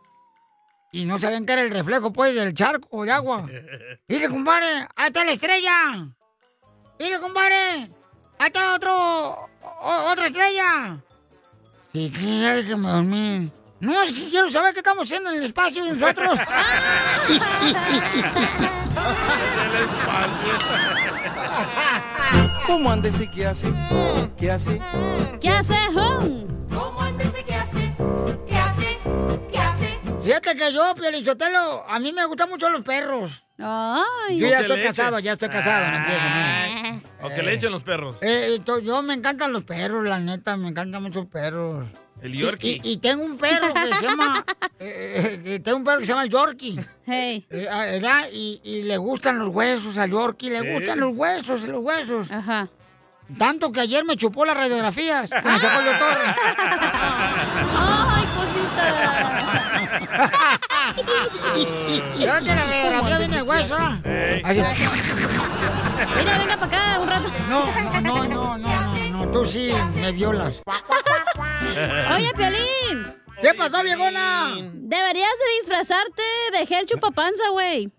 Y 0.92 1.04
no 1.06 1.20
sabían 1.20 1.46
que 1.46 1.54
era 1.54 1.62
el 1.64 1.72
reflejo, 1.72 2.14
pues, 2.14 2.34
del 2.36 2.54
charco 2.54 3.04
de 3.04 3.12
agua. 3.12 3.46
Mire, 4.08 4.30
compadre, 4.30 4.88
ahí 4.96 5.08
está 5.08 5.26
la 5.26 5.32
estrella. 5.32 6.08
Mire, 7.00 7.20
compadre, 7.20 7.90
ahí 8.40 8.48
está 8.48 8.76
otro, 8.76 8.96
o- 9.62 10.12
otra 10.12 10.28
estrella. 10.28 10.98
Sí, 11.94 12.10
que 12.12 12.40
ya 12.42 12.56
déjeme 12.56 12.90
dormir. 12.90 13.52
No, 13.80 14.02
es 14.02 14.12
que 14.12 14.30
quiero 14.30 14.50
saber 14.50 14.74
qué 14.74 14.80
estamos 14.80 15.04
haciendo 15.04 15.30
en 15.30 15.38
el 15.38 15.44
espacio 15.44 15.86
nosotros. 15.86 16.40
¿Cómo 22.66 22.92
anda 22.92 23.10
ese 23.10 23.30
qué 23.30 23.46
hace? 23.46 23.72
¿Qué 24.38 24.52
hace? 24.52 24.82
¿Qué 25.40 25.50
hace, 25.50 25.76
hon? 25.96 26.68
¿Cómo 26.70 27.02
anda 27.02 27.24
ese 27.24 27.44
qué 27.44 27.56
hace? 27.56 27.96
¿Qué 28.48 28.58
hace? 28.58 28.98
¿Qué 29.52 29.60
hace? 29.60 30.00
Fíjate 30.24 30.56
que 30.56 30.74
yo, 30.74 30.94
Pielichotelo, 30.96 31.88
a 31.88 32.00
mí 32.00 32.12
me 32.12 32.26
gustan 32.26 32.50
mucho 32.50 32.70
los 32.70 32.84
perros. 32.84 33.44
Ay, 33.60 34.40
Yo 34.40 34.48
ya 34.48 34.60
estoy 34.60 34.84
casado, 34.84 35.20
ya 35.20 35.34
estoy 35.34 35.50
casado, 35.50 35.90
no 35.92 35.98
empiezo, 35.98 36.26
no. 36.26 37.28
O 37.28 37.30
que 37.30 37.42
le 37.44 37.54
echen 37.54 37.72
los 37.72 37.84
perros. 37.84 38.18
Eh, 38.22 38.60
yo 38.84 39.02
me 39.02 39.14
encantan 39.14 39.54
los 39.54 39.64
perros, 39.64 40.04
la 40.08 40.20
neta, 40.20 40.58
me 40.58 40.70
encantan 40.70 41.02
mucho 41.04 41.20
los 41.22 41.30
perros. 41.30 41.88
El 42.22 42.34
Y, 42.36 42.40
Yorkie. 42.40 42.82
y- 42.84 42.92
y 42.94 42.98
tengo 42.98 43.24
un 43.24 43.38
perro 43.38 43.74
que 43.74 43.94
se 43.94 44.02
llama. 44.02 44.44
eh, 44.80 45.42
eh, 45.46 45.60
tengo 45.60 45.78
un 45.78 45.84
perro 45.84 46.00
que 46.00 46.06
se 46.06 46.10
llama 46.10 46.24
el 46.24 46.30
Yorkie. 46.30 46.80
Hey. 47.06 47.46
Eh, 47.50 47.68
ah. 47.72 48.28
Y, 48.32 48.60
y 48.64 48.84
le 48.84 48.98
gustan 48.98 49.38
los 49.40 49.50
huesos 49.50 49.98
al 49.98 50.10
Yorkie, 50.12 50.50
le 50.50 50.60
Sí. 50.62 50.68
gustan 50.74 51.00
los 51.00 51.16
huesos, 51.16 51.62
los 51.64 51.82
huesos. 51.84 52.32
Ajá. 52.32 52.68
Tanto 53.38 53.72
que 53.74 53.82
ayer 53.82 54.04
me 54.06 54.16
chupó 54.16 54.46
las 54.46 54.56
radiografías 54.56 55.30
que 55.30 55.42
me 55.42 55.60
sacó 55.60 55.80
el 55.82 55.86
doctor. 55.86 56.18
¡Ay, 57.78 58.24
Creo 62.18 62.36
que 62.40 62.46
la 62.46 62.66
radiografía 62.66 63.18
viene 63.20 63.38
el 63.38 63.44
hueso, 63.44 63.76
¿ah? 63.78 64.00
Así. 64.44 64.62
Mira, 66.18 66.38
venga 66.38 66.58
para 66.58 66.66
acá 66.66 67.00
un 67.02 67.08
rato. 67.10 67.30
No, 67.50 68.02
no, 68.02 68.02
no, 68.02 68.28
no, 68.28 68.58
no, 68.58 68.87
no, 69.18 69.32
tú 69.32 69.46
sí 69.46 69.72
me 69.96 70.12
violas. 70.12 70.62
Oye, 72.16 72.32
Piolín. 72.36 73.06
¿Qué 73.42 73.54
pasó, 73.54 73.84
viejona? 73.84 74.56
Deberías 74.74 75.32
de 75.32 75.60
disfrazarte 75.60 76.24
de 76.54 76.66
gel 76.66 76.86
chupapanza, 76.86 77.50
güey. 77.50 77.92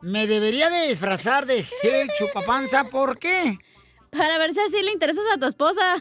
Me 0.00 0.26
debería 0.26 0.70
de 0.70 0.88
disfrazar 0.88 1.46
de 1.46 1.64
gel 1.64 2.08
chupapanza, 2.18 2.84
¿por 2.84 3.18
qué? 3.18 3.58
Para 4.10 4.38
ver 4.38 4.54
si 4.54 4.60
así 4.60 4.82
le 4.82 4.92
interesas 4.92 5.24
a 5.34 5.38
tu 5.38 5.46
esposa. 5.46 5.96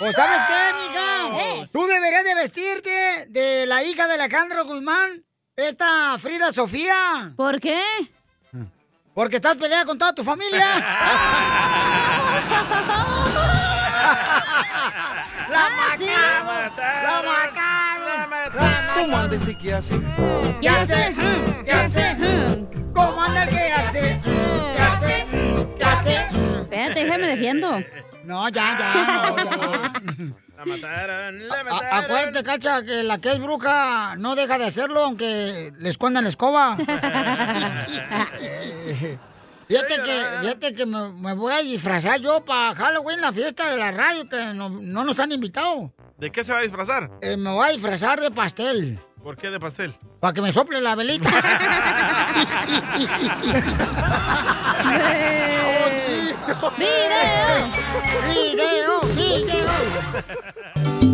¿O 0.00 0.12
sabes 0.12 0.42
qué, 0.46 0.88
mija? 0.88 1.68
Tú 1.72 1.86
deberías 1.86 2.24
de 2.24 2.34
vestirte 2.34 3.26
de 3.28 3.66
la 3.66 3.82
hija 3.82 4.06
de 4.06 4.14
Alejandro 4.14 4.64
Guzmán, 4.64 5.24
esta 5.56 6.16
Frida 6.18 6.52
Sofía. 6.52 7.32
¿Por 7.36 7.60
qué? 7.60 7.80
Porque 9.14 9.36
estás 9.36 9.56
peleada 9.56 9.84
con 9.84 9.96
toda 9.96 10.12
tu 10.12 10.24
familia. 10.24 10.74
¡La 15.50 15.70
mataron! 15.70 16.74
¡La 17.04 17.22
mataron! 17.22 18.94
¿Cómo 18.94 19.16
anda 19.16 19.36
ese 19.36 19.56
qué 19.56 19.74
hace? 19.74 20.00
¿Qué 20.60 20.68
hace? 20.68 21.14
¿Qué 21.64 21.72
hace? 21.72 22.66
¿Cómo 22.92 23.22
anda 23.22 23.44
el 23.44 23.50
que 23.50 23.72
hace? 23.72 24.20
¿Qué 24.24 24.82
hace? 24.82 25.26
¿Qué 25.78 25.84
hace? 25.84 26.14
Espérate, 26.62 27.04
déjame 27.04 27.26
defiendo. 27.28 27.80
No, 28.24 28.48
ya, 28.48 28.76
ya, 28.76 28.94
no, 28.94 29.36
ya. 29.36 29.92
La 30.56 30.64
mataron, 30.64 31.48
la 31.48 31.54
A- 31.60 31.64
mataron. 31.64 32.04
acuérdate, 32.04 32.42
Cacha, 32.44 32.82
que 32.84 33.02
la 33.02 33.18
que 33.18 33.32
es 33.32 33.40
bruja 33.40 34.14
no 34.16 34.34
deja 34.36 34.56
de 34.58 34.64
hacerlo 34.66 35.04
aunque 35.04 35.72
le 35.78 35.88
escondan 35.88 36.24
la 36.24 36.30
escoba. 36.30 36.76
Fíjate 39.66 39.94
que, 40.04 40.24
fíjate 40.42 40.74
que 40.74 40.84
me, 40.86 41.08
me 41.08 41.32
voy 41.32 41.52
a 41.54 41.58
disfrazar 41.62 42.20
yo 42.20 42.44
para 42.44 42.74
Halloween, 42.74 43.20
la 43.22 43.32
fiesta 43.32 43.70
de 43.70 43.78
la 43.78 43.90
radio, 43.92 44.28
que 44.28 44.36
no, 44.54 44.68
no 44.68 45.04
nos 45.04 45.18
han 45.18 45.32
invitado. 45.32 45.90
¿De 46.18 46.30
qué 46.30 46.44
se 46.44 46.52
va 46.52 46.58
a 46.58 46.62
disfrazar? 46.62 47.10
Eh, 47.22 47.36
me 47.38 47.50
voy 47.50 47.66
a 47.68 47.72
disfrazar 47.72 48.20
de 48.20 48.30
pastel, 48.30 48.98
¿Por 49.22 49.38
qué 49.38 49.48
de 49.50 49.58
pastel? 49.58 49.94
para 50.20 50.34
que 50.34 50.42
me 50.42 50.52
sople 50.52 50.82
la 50.82 50.94
velita. 50.94 51.30
¡Video! 56.78 57.70
¡Video! 58.28 59.00
Ha. 60.14 61.10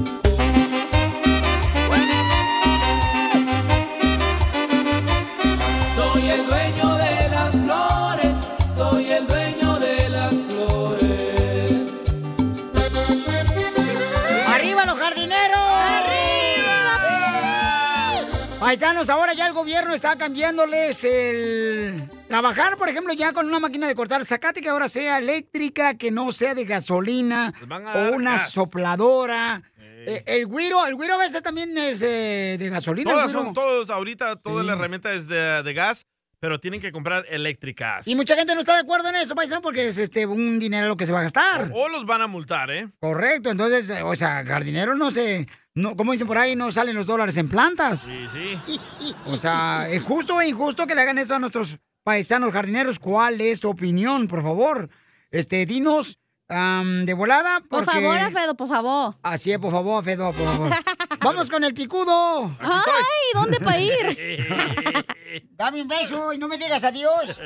Paisanos, 18.70 19.10
ahora 19.10 19.32
ya 19.32 19.48
el 19.48 19.52
gobierno 19.52 19.94
está 19.94 20.14
cambiándoles 20.14 21.02
el 21.02 22.04
trabajar, 22.28 22.76
por 22.76 22.88
ejemplo, 22.88 23.12
ya 23.12 23.32
con 23.32 23.48
una 23.48 23.58
máquina 23.58 23.88
de 23.88 23.96
cortar 23.96 24.24
zacate 24.24 24.60
que 24.60 24.68
ahora 24.68 24.88
sea 24.88 25.18
eléctrica, 25.18 25.94
que 25.94 26.12
no 26.12 26.30
sea 26.30 26.54
de 26.54 26.64
gasolina 26.66 27.52
dar 27.68 28.12
o 28.12 28.14
una 28.14 28.36
gas. 28.36 28.52
sopladora. 28.52 29.60
Eh, 29.76 30.22
el 30.24 30.46
güiro, 30.46 30.86
el 30.86 30.94
güiro 30.94 31.14
a 31.14 31.18
veces 31.18 31.42
también 31.42 31.76
es 31.76 32.00
eh, 32.02 32.58
de 32.60 32.68
gasolina. 32.68 33.10
Todas 33.10 33.32
son, 33.32 33.52
todos, 33.52 33.90
ahorita 33.90 34.36
toda 34.36 34.62
la 34.62 34.74
herramienta 34.74 35.12
es 35.14 35.26
de, 35.26 35.64
de 35.64 35.74
gas, 35.74 36.06
pero 36.38 36.60
tienen 36.60 36.80
que 36.80 36.92
comprar 36.92 37.26
eléctricas. 37.28 38.06
Y 38.06 38.14
mucha 38.14 38.36
gente 38.36 38.54
no 38.54 38.60
está 38.60 38.74
de 38.74 38.82
acuerdo 38.82 39.08
en 39.08 39.16
eso, 39.16 39.34
paisano, 39.34 39.62
porque 39.62 39.88
es 39.88 39.98
este 39.98 40.26
un 40.26 40.60
dinero 40.60 40.86
lo 40.86 40.96
que 40.96 41.06
se 41.06 41.12
va 41.12 41.18
a 41.18 41.24
gastar. 41.24 41.72
O 41.74 41.88
los 41.88 42.06
van 42.06 42.22
a 42.22 42.28
multar, 42.28 42.70
¿eh? 42.70 42.88
Correcto, 43.00 43.50
entonces, 43.50 43.90
eh, 43.90 44.02
o 44.04 44.14
sea, 44.14 44.44
jardinero 44.44 44.94
no 44.94 45.10
se, 45.10 45.48
no, 45.74 45.96
como 45.96 46.12
dicen 46.12 46.26
por 46.26 46.38
ahí, 46.38 46.56
no 46.56 46.72
salen 46.72 46.96
los 46.96 47.06
dólares 47.06 47.36
en 47.36 47.48
plantas. 47.48 48.00
Sí, 48.00 48.26
sí. 48.32 49.14
O 49.26 49.36
sea, 49.36 49.86
¿es 49.88 50.02
justo 50.02 50.36
o 50.36 50.42
injusto 50.42 50.86
que 50.86 50.94
le 50.94 51.02
hagan 51.02 51.18
eso 51.18 51.34
a 51.34 51.38
nuestros 51.38 51.78
paisanos 52.02 52.52
jardineros? 52.52 52.98
¿Cuál 52.98 53.40
es 53.40 53.60
tu 53.60 53.70
opinión, 53.70 54.26
por 54.26 54.42
favor? 54.42 54.88
Este, 55.30 55.64
dinos 55.66 56.18
am, 56.48 57.04
de 57.04 57.14
volada. 57.14 57.60
Por 57.68 57.84
favor, 57.84 58.18
Alfredo, 58.18 58.54
por 58.54 58.68
favor. 58.68 59.14
Así 59.22 59.52
es, 59.52 59.58
por 59.58 59.70
favor, 59.70 60.02
Fedo, 60.02 60.32
por 60.32 60.44
favor. 60.44 60.72
Vamos 61.20 61.50
con 61.50 61.62
el 61.62 61.74
picudo. 61.74 62.56
Ay, 62.58 63.30
¿dónde 63.34 63.60
pa' 63.60 63.78
ir? 63.78 65.06
Dame 65.52 65.82
un 65.82 65.88
beso 65.88 66.32
y 66.32 66.38
no 66.38 66.48
me 66.48 66.58
digas 66.58 66.82
adiós. 66.82 67.38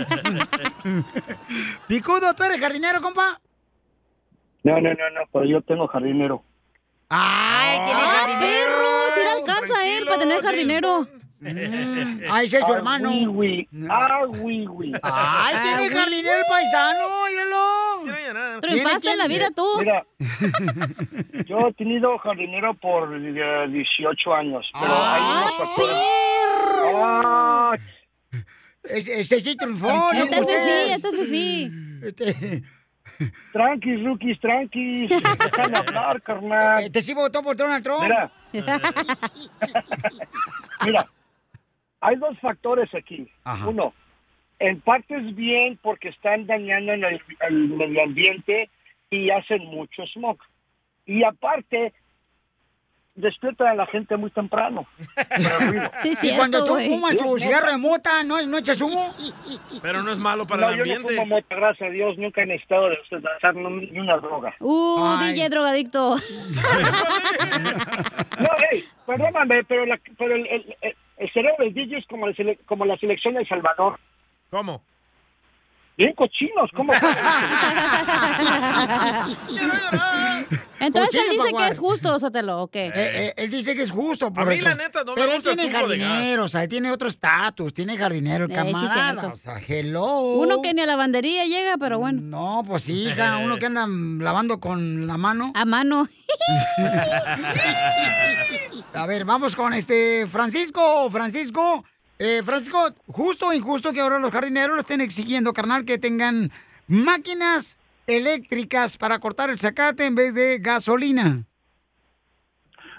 picudo, 1.87 2.35
¿tú 2.35 2.45
eres 2.45 2.59
jardinero, 2.59 3.03
compa? 3.03 3.41
No, 4.63 4.81
no, 4.81 4.89
no, 4.95 5.11
no, 5.11 5.21
pero 5.33 5.45
yo 5.45 5.61
tengo 5.61 5.87
jardinero. 5.89 6.43
¡Ay, 7.17 7.79
tiene 7.85 8.01
¡Ah, 8.03 8.27
jardinero! 8.27 8.67
perro! 8.67 9.11
Si 9.15 9.21
le 9.21 9.29
alcanza 9.31 9.79
a 9.79 9.87
él 9.97 10.05
para 10.05 10.19
tener 10.19 10.43
jardinero. 10.43 11.09
Ay, 12.31 12.47
ese 12.47 12.59
es 12.59 12.67
su 12.67 12.73
hermano. 12.73 13.09
Ah, 13.11 13.13
oui, 13.13 13.27
oui. 13.27 13.69
Ah, 13.91 14.21
oui, 14.29 14.67
oui. 14.67 14.93
Ay, 15.03 15.57
tiene 15.63 15.95
Ah, 15.95 16.01
jardinero 16.01 16.37
el 16.39 16.45
paisano, 16.49 17.07
míralo. 17.29 18.61
Triunfaste 18.63 19.11
en 19.11 19.19
la 19.19 19.29
vida 19.29 19.49
tú. 19.55 19.65
Mira, 19.79 20.05
yo 21.47 21.69
he 21.69 21.73
tenido 21.75 22.17
jardinero 22.19 22.75
por 22.75 23.15
eh, 23.15 23.67
18 23.69 24.35
años, 24.35 24.67
pero 24.81 24.95
hay 25.05 25.23
unos 25.23 25.53
factores. 25.59 25.97
Ah, 26.97 27.73
Ese, 28.85 29.21
ese 29.21 29.41
sí 29.41 29.57
triunfó. 29.57 29.89
¿no? 29.89 30.13
Este 30.13 30.37
es 30.41 30.47
fifí, 30.47 30.93
este 30.93 31.09
es 31.09 31.15
fifí. 31.17 31.71
Este, 32.05 32.63
Tranquis, 33.53 34.03
rookies, 34.05 34.41
tranquis. 34.41 35.09
Déjame 35.45 35.79
hablar, 35.79 36.23
carnal. 36.23 36.85
Este 36.85 37.03
sí 37.03 37.15
votó 37.15 37.43
por 37.43 37.57
Donald 37.57 37.83
Trump. 37.83 38.03
Mira. 38.03 38.31
Mira, 40.85 41.07
hay 42.01 42.17
dos 42.17 42.39
factores 42.41 42.95
aquí. 42.95 43.29
Uno, 43.67 43.95
en 44.59 44.81
parte 44.81 45.17
es 45.17 45.35
bien 45.35 45.79
porque 45.83 46.09
están 46.09 46.47
dañando 46.47 46.93
en 46.93 47.05
el, 47.05 47.21
el 47.41 47.69
medio 47.69 48.03
ambiente 48.03 48.71
y 49.11 49.31
hacen 49.31 49.65
mucho 49.67 50.03
smog. 50.13 50.39
Y 51.07 51.23
aparte, 51.25 51.93
despiertan 53.15 53.69
a 53.69 53.75
la 53.75 53.87
gente 53.87 54.17
muy 54.17 54.31
temprano. 54.31 54.87
y 56.23 56.37
cuando 56.37 56.65
tú 56.65 56.75
fumas 56.77 57.17
tu 57.17 57.39
cigarro 57.39 57.71
de 57.71 57.79
mota, 57.79 58.23
¿no, 58.25 58.41
no 58.47 58.59
echas 58.59 58.81
humo? 58.81 59.15
Pero 59.83 60.03
no 60.03 60.13
es 60.13 60.19
malo 60.19 60.47
para 60.47 60.63
no, 60.63 60.71
el 60.71 60.79
yo 60.79 60.85
no 60.85 60.93
ambiente. 60.97 61.15
fumo 61.23 61.37
mota, 61.37 61.55
gracias 61.55 61.89
a 61.89 61.93
Dios, 61.93 62.19
nunca 62.19 62.43
he 62.43 62.47
necesitado 62.47 62.89
de 62.89 62.99
usar 63.37 63.55
ni 63.55 63.99
una 64.01 64.17
droga. 64.17 64.55
Uh, 64.61 65.17
DJ 65.21 65.49
drogadicto. 65.49 66.17
No, 68.39 68.49
hey, 68.71 68.85
perdóname, 69.07 69.63
pero, 69.65 69.87
la- 69.87 70.01
pero 70.19 70.35
el, 70.35 70.47
el- 70.47 70.77
el- 70.83 70.97
el 71.19 71.33
cerebro 71.33 71.65
del 71.65 71.73
DJ 71.75 71.99
es 71.99 72.07
como, 72.07 72.27
como 72.67 72.85
la 72.85 72.97
selección 72.99 73.35
de 73.35 73.41
El 73.43 73.49
Salvador. 73.49 73.99
¿Cómo? 74.51 74.83
Bien 75.97 76.13
cochinos, 76.15 76.71
¿cómo? 76.77 76.93
Entonces 80.81 81.15
él 81.15 81.31
dice 81.31 81.49
que 81.57 81.69
es 81.69 81.79
justo, 81.79 82.19
Sotelo, 82.19 82.63
¿o 82.63 82.69
qué? 82.69 82.87
Eh, 82.89 82.93
eh, 82.95 83.33
él 83.37 83.51
dice 83.51 83.75
que 83.75 83.83
es 83.83 83.91
justo 83.91 84.33
por 84.33 84.43
A 84.43 84.47
mí, 84.47 84.55
eso. 84.57 84.65
la 84.69 84.75
neta, 84.75 85.03
no 85.05 85.13
me 85.15 85.21
Pero 85.21 85.31
él 85.31 85.37
el 85.37 85.43
tiene 85.43 85.69
tubo 85.69 85.89
de 85.89 85.99
gas. 85.99 86.09
jardinero, 86.11 86.45
o 86.45 86.49
sea, 86.49 86.63
él 86.65 86.69
tiene 86.69 86.91
otro 86.91 87.09
estatus, 87.09 87.73
tiene 87.73 87.97
jardinero, 87.97 88.45
el 88.47 88.51
Eh, 88.51 88.55
sí, 88.55 88.61
camarada. 88.73 89.11
cierto. 89.13 89.29
o 89.33 89.37
sea, 89.37 89.55
hello. 89.67 90.19
Uno 90.35 90.61
que 90.61 90.75
ni 90.75 90.83
a 90.83 90.87
la 90.87 90.93
lavandería 90.93 91.45
llega, 91.45 91.77
pero 91.79 91.99
bueno. 92.01 92.21
No, 92.23 92.65
pues 92.67 92.83
sí, 92.83 93.05
hija, 93.05 93.37
uno 93.45 93.57
que 93.57 93.67
anda 93.67 93.87
lavando 93.89 94.61
con 94.61 95.07
la 95.07 95.17
mano. 95.17 95.53
A 95.55 95.65
mano. 95.65 96.09
A 98.93 99.07
ver, 99.07 99.25
vamos 99.25 99.57
con 99.57 99.73
este 99.75 100.27
Francisco. 100.29 101.09
Francisco, 101.11 101.85
eh, 102.25 102.43
Francisco, 102.43 102.79
justo 103.07 103.49
o 103.49 103.53
injusto 103.53 103.93
que 103.93 104.01
ahora 104.01 104.19
los 104.19 104.31
jardineros 104.31 104.77
lo 104.77 104.81
estén 104.81 105.03
exigiendo, 105.03 105.53
carnal, 105.53 105.85
que 105.85 105.99
tengan 105.99 106.51
máquinas 106.89 107.79
eléctricas 108.07 108.97
para 108.97 109.19
cortar 109.19 109.51
el 109.51 109.59
zacate 109.59 110.07
en 110.07 110.15
vez 110.15 110.35
de 110.35 110.59
gasolina. 110.59 111.43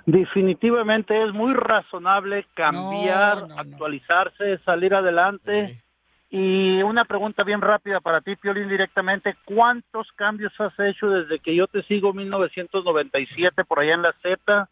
Definitivamente 0.06 1.24
es 1.24 1.34
muy 1.34 1.56
razonable 1.56 2.46
cambiar, 2.54 3.48
actualizarse, 3.58 4.60
salir 4.60 4.94
adelante. 4.94 5.82
Y 6.30 6.84
una 6.84 7.06
pregunta 7.06 7.44
bien 7.44 7.62
rápida 7.62 8.02
para 8.02 8.22
ti, 8.22 8.36
Piolín, 8.36 8.70
directamente. 8.70 9.36
¿Cuántos 9.46 10.08
cambios 10.12 10.54
has 10.60 10.74
hecho 10.78 11.10
desde 11.10 11.40
que 11.40 11.56
yo 11.56 11.66
te 11.66 11.82
sigo 11.84 12.14
1997 12.14 13.64
por 13.64 13.80
allá 13.80 13.96
en 13.96 14.02
la 14.04 14.14
Z? 14.22 14.70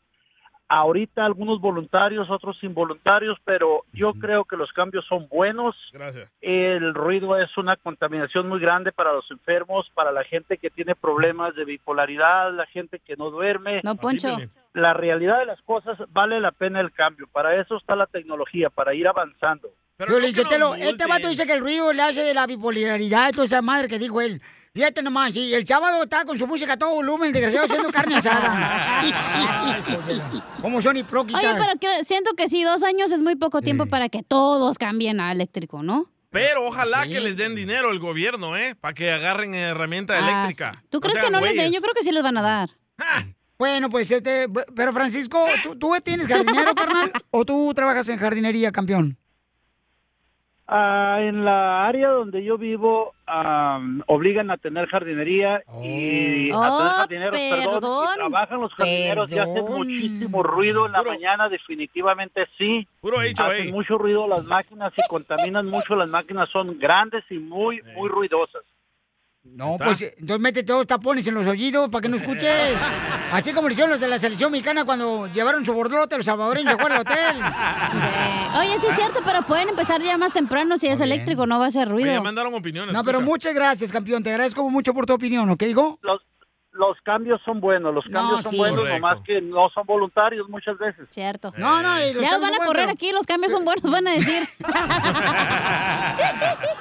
Ahorita 0.75 1.23
algunos 1.23 1.61
voluntarios, 1.61 2.31
otros 2.31 2.57
involuntarios, 2.63 3.37
pero 3.45 3.83
yo 3.93 4.11
creo 4.13 4.43
que 4.43 4.57
los 4.57 4.71
cambios 4.71 5.05
son 5.05 5.27
buenos. 5.29 5.75
Gracias. 5.93 6.27
El 6.41 6.95
ruido 6.95 7.37
es 7.37 7.55
una 7.59 7.75
contaminación 7.75 8.49
muy 8.49 8.59
grande 8.59 8.91
para 8.91 9.13
los 9.13 9.29
enfermos, 9.29 9.85
para 9.93 10.11
la 10.11 10.23
gente 10.23 10.57
que 10.57 10.71
tiene 10.71 10.95
problemas 10.95 11.53
de 11.55 11.65
bipolaridad, 11.65 12.51
la 12.53 12.65
gente 12.65 12.97
que 12.97 13.15
no 13.15 13.29
duerme. 13.29 13.81
No, 13.83 13.93
Poncho. 13.93 14.35
La 14.73 14.95
realidad 14.95 15.37
de 15.37 15.45
las 15.45 15.61
cosas 15.61 15.95
vale 16.09 16.39
la 16.39 16.51
pena 16.51 16.79
el 16.79 16.91
cambio. 16.91 17.27
Para 17.31 17.55
eso 17.61 17.77
está 17.77 17.95
la 17.95 18.07
tecnología, 18.07 18.71
para 18.71 18.95
ir 18.95 19.07
avanzando. 19.07 19.69
Pero 19.97 20.17
Lichotelo, 20.17 20.73
este 20.73 21.05
vato 21.05 21.27
dice 21.27 21.45
que 21.45 21.53
el 21.53 21.61
ruido 21.61 21.93
le 21.93 22.01
hace 22.01 22.23
de 22.23 22.33
la 22.33 22.47
bipolaridad, 22.47 23.31
toda 23.31 23.45
esa 23.45 23.61
madre 23.61 23.87
que 23.87 23.99
dijo 23.99 24.21
él. 24.21 24.41
Fíjate 24.75 25.03
nomás, 25.03 25.33
sí, 25.33 25.53
el 25.53 25.67
sábado 25.67 26.01
está 26.01 26.25
con 26.25 26.39
su 26.39 26.47
música 26.47 26.73
a 26.73 26.77
todo 26.77 26.95
volumen, 26.95 27.31
desgraciado, 27.31 27.67
haciendo 27.67 27.91
carne 27.91 28.15
asada. 28.15 29.03
¿Cómo 30.61 30.81
son 30.81 30.97
hipócritas? 30.97 31.43
Oye, 31.43 31.53
pero 31.59 31.79
que- 31.79 32.03
siento 32.03 32.33
que 32.33 32.49
sí, 32.49 32.63
dos 32.63 32.81
años 32.81 33.11
es 33.11 33.21
muy 33.21 33.35
poco 33.35 33.61
tiempo 33.61 33.85
para 33.85 34.09
que 34.09 34.23
todos 34.23 34.79
cambien 34.79 35.19
a 35.19 35.31
eléctrico, 35.31 35.83
¿no? 35.83 36.05
Pero 36.31 36.65
ojalá 36.65 37.05
que 37.05 37.19
les 37.19 37.37
den 37.37 37.53
dinero 37.53 37.91
el 37.91 37.99
gobierno, 37.99 38.57
¿eh? 38.57 38.73
Para 38.73 38.95
que 38.95 39.11
agarren 39.11 39.53
herramienta 39.53 40.15
Ah, 40.15 40.19
eléctrica. 40.47 40.71
sí. 40.73 40.87
¿Tú 40.89 40.99
crees 40.99 41.19
que 41.21 41.29
no 41.29 41.39
les 41.39 41.55
den? 41.55 41.71
Yo 41.71 41.79
creo 41.79 41.93
que 41.93 42.01
sí 42.03 42.11
les 42.11 42.23
van 42.23 42.37
a 42.37 42.41
dar. 42.41 42.69
Bueno, 43.55 43.87
pues 43.89 44.09
este, 44.11 44.47
pero 44.75 44.91
Francisco, 44.91 45.45
¿tú, 45.61 45.75
tú 45.77 45.93
tienes 46.03 46.27
jardinero, 46.27 46.73
carnal? 46.75 47.13
¿O 47.29 47.45
tú 47.45 47.71
trabajas 47.73 48.09
en 48.09 48.17
jardinería, 48.17 48.71
campeón? 48.71 49.17
Ah, 50.65 51.17
en 51.19 51.43
la 51.43 51.85
área 51.85 52.09
donde 52.09 52.41
yo 52.43 52.57
vivo 52.57 53.13
am, 53.25 54.01
obligan 54.07 54.49
a 54.49 54.55
tener 54.57 54.87
jardinería 54.87 55.61
y 55.83 56.49
a 56.51 56.57
Oh, 56.57 56.77
tener 56.77 56.91
jardineros, 56.93 57.37
perdón, 57.37 57.73
perdón. 57.73 58.07
y 58.11 58.15
trabajan 58.15 58.61
los 58.61 58.73
jardineros 58.75 59.31
y 59.31 59.39
hacen 59.39 59.53
Perdón. 59.55 59.73
muchísimo 59.73 60.41
ruido 60.41 60.85
en 60.85 60.93
la 60.93 61.03
mañana, 61.03 61.49
definitivamente 61.49 62.47
sí. 62.57 62.87
Puro 63.01 63.17
HOA. 63.17 63.45
Hacen 63.47 63.71
mucho 63.71 63.97
ruido 63.97 64.25
las 64.27 64.45
máquinas 64.45 64.93
y 64.97 65.01
contaminan 65.09 65.67
mucho, 65.67 65.95
las 65.95 66.07
máquinas 66.07 66.49
son 66.49 66.79
grandes 66.79 67.25
y 67.29 67.39
muy, 67.39 67.81
muy 67.95 68.07
ruidosas. 68.09 68.63
No, 69.43 69.77
pues 69.77 70.01
entonces 70.01 70.39
métete 70.39 70.71
dos 70.71 70.87
tapones 70.87 71.27
en 71.27 71.33
los 71.33 71.45
oídos 71.45 71.91
para 71.91 72.01
que 72.01 72.07
no 72.07 72.15
escuches. 72.15 72.77
Así 73.31 73.51
como 73.51 73.67
lo 73.67 73.73
hicieron 73.73 73.91
los 73.91 73.99
de 73.99 74.07
la 74.07 74.17
selección 74.17 74.51
mexicana 74.51 74.85
cuando 74.85 75.27
llevaron 75.27 75.65
su 75.65 75.73
borlote 75.73 76.15
a 76.15 76.17
los 76.17 76.25
salvadoreños 76.25 76.71
se 76.71 76.77
fueron 76.77 76.97
al 76.97 77.01
hotel. 77.01 77.37
Eh, 77.37 78.57
Oye, 78.59 78.79
sí 78.79 78.87
es 78.89 78.95
cierto, 78.95 79.19
pero 79.25 79.45
pueden 79.45 79.69
empezar 79.69 80.01
ya 80.01 80.17
más 80.17 80.31
temprano 80.31 80.77
si 80.77 80.87
es 80.87 81.01
eléctrico, 81.01 81.45
no 81.45 81.59
va 81.59 81.65
a 81.65 81.67
hacer 81.67 81.89
ruido. 81.89 82.09
Oye, 82.09 82.21
mandaron 82.21 82.53
opiniones. 82.53 82.93
No, 82.93 83.03
pero 83.03 83.19
muchas 83.19 83.53
gracias, 83.53 83.91
campeón. 83.91 84.23
Te 84.23 84.29
agradezco 84.29 84.67
mucho 84.69 84.93
por 84.93 85.05
tu 85.05 85.13
opinión, 85.13 85.49
¿ok, 85.49 85.63
hijo? 85.63 85.99
Los, 86.01 86.21
los 86.73 86.97
cambios 87.03 87.39
son 87.45 87.59
buenos, 87.61 87.93
los 87.93 88.05
No, 88.07 88.19
cambios 88.19 88.41
son 88.43 88.51
sí. 88.51 88.57
buenos, 88.57 88.79
Correcto. 88.79 88.99
nomás 88.99 89.23
que 89.25 89.41
no 89.41 89.69
son 89.69 89.85
voluntarios 89.85 90.49
muchas 90.49 90.77
veces. 90.77 91.07
Cierto. 91.11 91.53
No, 91.57 91.81
no, 91.81 91.99
Ya 91.99 92.31
los 92.31 92.41
van 92.41 92.53
a 92.55 92.65
correr 92.65 92.89
aquí, 92.89 93.11
los 93.11 93.25
cambios 93.25 93.51
son 93.51 93.63
buenos, 93.63 93.89
van 93.91 94.07
a 94.07 94.11
decir. 94.13 94.47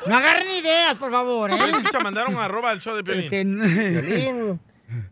No 0.07 0.17
agarren 0.17 0.49
ideas, 0.51 0.97
por 0.97 1.11
favor, 1.11 1.51
¿eh? 1.53 1.57
Escucha, 1.69 2.01
mandaron 2.01 2.37
arroba 2.37 2.73
el 2.73 2.81
show 2.81 2.95
de 2.97 3.05
Piolín. 3.05 3.25
Este, 3.25 3.45
Piolín, 4.03 4.61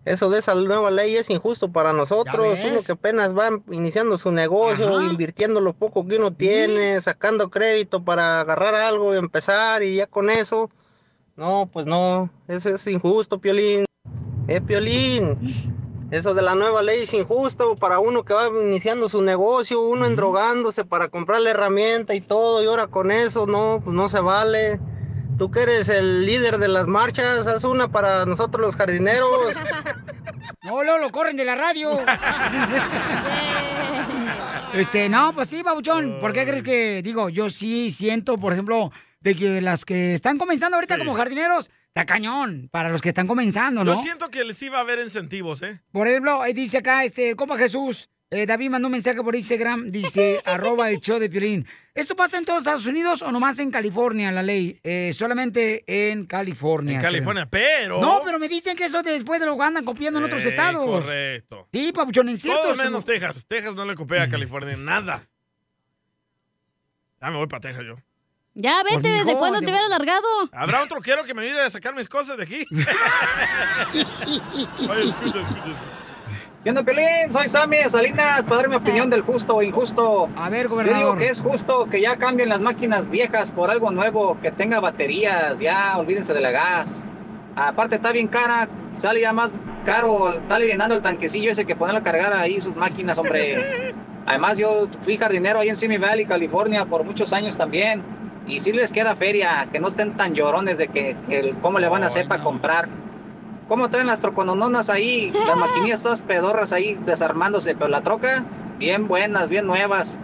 eso 0.04 0.28
de 0.30 0.38
esa 0.40 0.54
nueva 0.56 0.90
ley 0.90 1.16
es 1.16 1.30
injusto 1.30 1.70
para 1.70 1.92
nosotros. 1.92 2.58
Uno 2.70 2.80
que 2.84 2.92
apenas 2.92 3.36
va 3.36 3.50
iniciando 3.70 4.18
su 4.18 4.32
negocio, 4.32 4.98
Ajá. 4.98 5.06
invirtiendo 5.06 5.60
lo 5.60 5.72
poco 5.72 6.06
que 6.06 6.16
uno 6.16 6.32
tiene, 6.32 7.00
sacando 7.00 7.50
crédito 7.50 8.04
para 8.04 8.40
agarrar 8.40 8.74
algo 8.74 9.14
y 9.14 9.18
empezar 9.18 9.82
y 9.82 9.96
ya 9.96 10.06
con 10.06 10.28
eso. 10.28 10.70
No, 11.36 11.70
pues 11.72 11.86
no, 11.86 12.28
eso 12.48 12.68
es 12.74 12.86
injusto, 12.86 13.38
Piolín. 13.40 13.84
Eh, 14.50 14.60
Piolín. 14.60 15.38
Eso 16.10 16.34
de 16.34 16.42
la 16.42 16.56
nueva 16.56 16.82
ley 16.82 17.04
es 17.04 17.14
injusto 17.14 17.76
para 17.76 18.00
uno 18.00 18.24
que 18.24 18.34
va 18.34 18.48
iniciando 18.48 19.08
su 19.08 19.22
negocio, 19.22 19.80
uno 19.80 20.06
endrogándose 20.06 20.84
para 20.84 21.06
comprar 21.06 21.40
la 21.40 21.50
herramienta 21.50 22.16
y 22.16 22.20
todo, 22.20 22.60
y 22.60 22.66
ahora 22.66 22.88
con 22.88 23.12
eso, 23.12 23.46
no, 23.46 23.80
pues 23.84 23.94
no 23.94 24.08
se 24.08 24.18
vale. 24.18 24.80
Tú 25.38 25.52
que 25.52 25.60
eres 25.60 25.88
el 25.88 26.26
líder 26.26 26.58
de 26.58 26.66
las 26.66 26.88
marchas, 26.88 27.46
haz 27.46 27.62
una 27.62 27.92
para 27.92 28.26
nosotros 28.26 28.60
los 28.60 28.76
jardineros. 28.76 29.56
No, 30.62 30.82
luego 30.82 30.98
lo 30.98 31.10
corren 31.10 31.38
de 31.38 31.44
la 31.44 31.54
radio. 31.54 31.90
Este, 34.74 35.08
no, 35.08 35.32
pues 35.34 35.48
sí, 35.48 35.62
Babuchón. 35.62 36.18
¿Por 36.20 36.32
qué 36.32 36.44
crees 36.44 36.62
que, 36.62 37.02
digo, 37.02 37.28
yo 37.28 37.50
sí 37.50 37.90
siento, 37.90 38.38
por 38.38 38.52
ejemplo, 38.52 38.92
de 39.20 39.34
que 39.34 39.60
las 39.60 39.84
que 39.84 40.14
están 40.14 40.38
comenzando 40.38 40.76
ahorita 40.76 40.96
como 40.98 41.14
jardineros, 41.14 41.70
está 41.90 42.06
cañón, 42.06 42.68
para 42.70 42.88
los 42.88 43.02
que 43.02 43.08
están 43.08 43.26
comenzando, 43.26 43.82
¿no? 43.84 43.94
Yo 43.96 44.02
siento 44.02 44.30
que 44.30 44.44
les 44.44 44.62
iba 44.62 44.78
a 44.78 44.82
haber 44.82 45.00
incentivos, 45.00 45.60
¿eh? 45.62 45.80
Por 45.90 46.06
ejemplo, 46.06 46.40
dice 46.54 46.78
acá, 46.78 47.04
este, 47.04 47.34
compa 47.34 47.58
Jesús, 47.58 48.08
eh, 48.30 48.46
David 48.46 48.70
mandó 48.70 48.86
un 48.86 48.92
mensaje 48.92 49.20
por 49.24 49.34
Instagram, 49.34 49.90
dice, 49.90 50.40
arroba 50.44 50.88
el 50.90 51.00
show 51.00 51.18
de 51.18 51.28
Piolín. 51.28 51.66
¿Esto 51.92 52.14
pasa 52.14 52.38
en 52.38 52.44
todos 52.44 52.60
Estados 52.60 52.86
Unidos 52.86 53.22
o 53.22 53.32
nomás 53.32 53.58
en 53.58 53.72
California, 53.72 54.30
la 54.30 54.44
ley? 54.44 54.78
Eh, 54.84 55.10
solamente 55.12 55.82
en 56.10 56.26
California. 56.26 56.94
En 56.94 57.00
creo. 57.00 57.10
California, 57.10 57.46
pero... 57.50 58.00
No, 58.00 58.20
pero 58.24 58.38
me 58.38 58.46
dicen 58.48 58.76
que 58.76 58.84
eso 58.84 59.02
después 59.02 59.40
de 59.40 59.46
lo 59.46 59.60
andan 59.60 59.84
copiando 59.84 60.20
en 60.20 60.26
otros 60.26 60.44
Eh, 60.44 60.48
estados. 60.48 60.86
Correcto. 60.86 61.66
Sí, 61.72 61.92
papuchón, 61.92 62.28
en 62.28 62.38
ciertos... 62.38 62.62
Todo 62.62 62.76
menos 62.76 63.04
Texas. 63.04 63.44
Texas 63.48 63.74
no 63.74 63.84
le 63.84 63.96
copia 63.96 64.22
a 64.22 64.28
California 64.28 64.76
nada. 64.76 65.28
Ya 67.20 67.30
me 67.30 67.36
voy 67.36 67.48
para 67.48 67.60
Texas 67.60 67.84
yo. 67.84 67.96
Ya, 68.60 68.82
vete, 68.82 69.00
Pues, 69.00 69.24
¿desde 69.24 69.36
cuándo 69.38 69.60
te 69.60 69.66
hubieras 69.66 69.88
largado? 69.88 70.26
¿Habrá 70.52 70.82
otro 70.82 71.00
quiero 71.00 71.24
que 71.24 71.32
me 71.34 71.42
ayude 71.42 71.62
a 71.62 71.70
sacar 71.70 71.94
mis 71.94 72.08
cosas 72.08 72.36
de 72.36 72.42
aquí? 72.42 72.66
Oye, 73.90 75.02
escucha, 75.08 75.40
escucha. 75.40 75.74
¿Qué 76.62 76.68
onda, 76.68 76.82
Pelín? 76.82 77.30
Soy 77.32 77.48
Sammy 77.48 77.78
de 77.78 77.88
Salinas 77.88 78.42
para 78.42 78.56
dar 78.56 78.68
mi 78.68 78.76
opinión 78.76 79.08
del 79.08 79.22
justo 79.22 79.56
o 79.56 79.62
injusto. 79.62 80.28
A 80.36 80.50
ver, 80.50 80.64
Yo 80.64 80.68
gobernador. 80.70 80.98
digo 80.98 81.16
que 81.16 81.28
es 81.28 81.40
justo 81.40 81.86
que 81.90 82.02
ya 82.02 82.16
cambien 82.16 82.50
las 82.50 82.60
máquinas 82.60 83.08
viejas 83.08 83.50
por 83.50 83.70
algo 83.70 83.90
nuevo, 83.90 84.36
que 84.42 84.50
tenga 84.52 84.78
baterías, 84.78 85.58
ya 85.58 85.96
olvídense 85.96 86.34
de 86.34 86.40
la 86.42 86.50
gas. 86.50 87.04
Aparte 87.56 87.96
está 87.96 88.12
bien 88.12 88.28
cara, 88.28 88.68
sale 88.92 89.22
ya 89.22 89.32
más 89.32 89.52
caro, 89.86 90.34
está 90.34 90.58
llenando 90.58 90.94
el 90.94 91.00
tanquecillo 91.00 91.50
ese 91.50 91.64
que 91.64 91.74
ponerlo 91.74 92.00
a 92.00 92.04
cargar 92.04 92.34
ahí 92.34 92.60
sus 92.60 92.76
máquinas, 92.76 93.16
hombre. 93.16 93.94
Además 94.26 94.58
yo 94.58 94.86
fui 95.00 95.16
jardinero 95.16 95.60
ahí 95.60 95.70
en 95.70 95.76
Simi 95.78 95.96
Valley, 95.96 96.26
California, 96.26 96.84
por 96.84 97.04
muchos 97.04 97.32
años 97.32 97.56
también. 97.56 98.02
Y 98.46 98.60
si 98.60 98.72
les 98.72 98.92
queda 98.92 99.14
feria, 99.16 99.68
que 99.70 99.80
no 99.80 99.88
estén 99.88 100.16
tan 100.16 100.34
llorones 100.34 100.78
de 100.78 100.88
que, 100.88 101.16
que 101.28 101.54
cómo 101.62 101.78
le 101.78 101.88
van 101.88 102.02
a 102.02 102.06
hacer 102.06 102.26
para 102.26 102.42
comprar. 102.42 102.88
¿Cómo 103.68 103.88
traen 103.88 104.08
las 104.08 104.20
troconononas 104.20 104.90
ahí? 104.90 105.32
Las 105.46 105.56
maquinillas 105.58 106.02
todas 106.02 106.22
pedorras 106.22 106.72
ahí 106.72 106.98
desarmándose, 107.06 107.74
pero 107.74 107.88
la 107.88 108.00
troca, 108.00 108.44
bien 108.78 109.06
buenas, 109.06 109.48
bien 109.48 109.66
nuevas. 109.66 110.18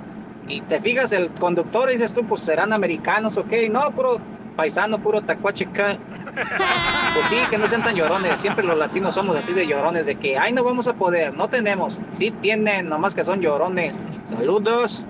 Y 0.48 0.60
te 0.62 0.80
fijas, 0.80 1.12
el 1.12 1.30
conductor, 1.30 1.88
dices 1.88 2.12
tú, 2.12 2.24
pues 2.26 2.42
serán 2.42 2.72
americanos, 2.72 3.36
ok. 3.36 3.52
No, 3.70 3.90
puro 3.92 4.20
paisano, 4.56 4.98
puro 4.98 5.20
tacuachica. 5.22 5.98
Pues 6.34 7.26
sí, 7.28 7.36
que 7.50 7.58
no 7.58 7.68
sean 7.68 7.82
tan 7.84 7.94
llorones. 7.94 8.40
Siempre 8.40 8.64
los 8.64 8.76
latinos 8.76 9.14
somos 9.14 9.36
así 9.36 9.52
de 9.52 9.66
llorones, 9.66 10.06
de 10.06 10.16
que, 10.16 10.38
ay, 10.38 10.52
no 10.52 10.64
vamos 10.64 10.86
a 10.86 10.94
poder, 10.94 11.34
no 11.34 11.48
tenemos. 11.48 12.00
Sí 12.12 12.30
tienen, 12.30 12.88
nomás 12.88 13.14
que 13.14 13.24
son 13.24 13.40
llorones. 13.40 14.02
Saludos. 14.28 15.04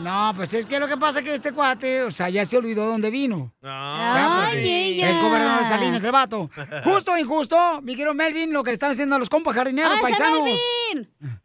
No, 0.00 0.32
pues 0.36 0.54
es 0.54 0.66
que 0.66 0.80
lo 0.80 0.88
que 0.88 0.96
pasa 0.96 1.20
es 1.20 1.24
que 1.24 1.34
este 1.34 1.52
cuate, 1.52 2.02
o 2.02 2.10
sea, 2.10 2.28
ya 2.28 2.44
se 2.44 2.56
olvidó 2.56 2.86
dónde 2.86 3.10
vino. 3.10 3.54
Ah. 3.62 4.14
Ya, 4.16 4.50
pues, 4.50 4.64
Ay, 4.64 4.70
ella. 4.70 5.10
Es 5.10 5.20
gobernador 5.20 5.60
de 5.60 5.68
Salinas, 5.68 6.04
el 6.04 6.12
vato. 6.12 6.50
Justo 6.84 7.12
o 7.12 7.18
injusto, 7.18 7.80
mi 7.82 7.94
querido 7.94 8.14
Melvin, 8.14 8.52
lo 8.52 8.62
que 8.62 8.70
le 8.70 8.74
están 8.74 8.92
haciendo 8.92 9.16
a 9.16 9.18
los 9.18 9.28
compas 9.28 9.54
jardineros, 9.54 9.90
¡Ay, 9.92 9.96
ese 9.96 10.02
paisanos. 10.02 10.40
Melvin! 10.42 11.40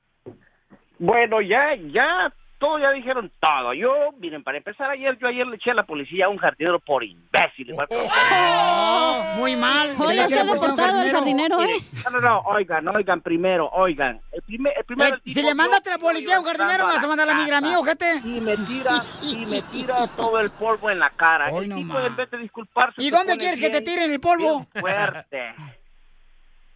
Bueno, 1.00 1.42
ya, 1.42 1.76
ya, 1.92 2.34
todo 2.62 2.78
ya 2.78 2.92
dijeron 2.92 3.32
todo. 3.40 3.74
Yo, 3.74 3.92
miren, 4.20 4.44
para 4.44 4.58
empezar 4.60 4.92
ayer, 4.92 5.18
yo 5.20 5.28
ayer 5.28 5.48
le 5.48 5.56
eché 5.56 5.72
a 5.72 5.74
la 5.74 5.84
policía 5.84 6.28
a 6.28 6.30
un 6.30 6.38
jardinero 6.38 6.80
por 6.80 7.04
imbécil. 7.04 7.70
igual 7.72 7.88
que- 7.90 7.96
Oh, 7.98 9.24
muy 9.36 9.56
mal. 9.56 9.96
Oye, 10.00 10.16
Le 10.16 10.22
está 10.22 10.26
eché 10.26 10.36
la 10.36 10.46
policía 10.46 10.68
a 10.70 10.72
un 10.72 10.76
deportado 10.78 11.02
el 11.02 11.12
jardinero, 11.12 11.62
¿eh? 11.64 11.80
No, 12.06 12.10
no, 12.12 12.22
no, 12.22 12.40
oigan, 12.42 12.88
oigan 12.88 13.22
primero, 13.22 13.68
oigan. 13.74 14.22
El 14.32 14.42
primer, 14.44 14.74
Eh, 14.78 15.18
si 15.26 15.42
le 15.42 15.56
mandaste 15.56 15.90
vio 15.90 15.96
a 15.96 15.98
la 15.98 16.02
policía 16.04 16.36
a 16.38 16.40
un 16.40 16.46
jardinero, 16.46 16.86
vas 16.86 17.04
a 17.04 17.08
mandar 17.08 17.28
a 17.30 17.34
la 17.34 17.38
migra 17.40 17.58
a 17.58 17.62
mí, 17.62 17.68
casa 17.70 17.80
ojete. 17.80 18.22
Y 18.24 18.40
me 18.42 18.56
tira, 18.58 19.02
y 19.24 19.46
me 19.48 19.62
tira 19.64 20.08
todo 20.16 20.40
el 20.40 20.52
polvo 20.52 20.90
en 20.92 21.00
la 21.00 21.10
cara. 21.10 21.50
Hoy 21.52 21.64
el 21.64 21.70
no 21.72 21.76
tipo, 21.78 22.00
en 22.00 22.16
vez 22.16 22.30
de 22.30 22.38
disculparse, 22.38 23.02
¿Y 23.02 23.10
dónde 23.10 23.38
quieres 23.38 23.60
que 23.60 23.70
te 23.72 23.82
tiren 23.82 24.12
el 24.12 24.20
polvo? 24.20 24.60
bien 24.60 24.84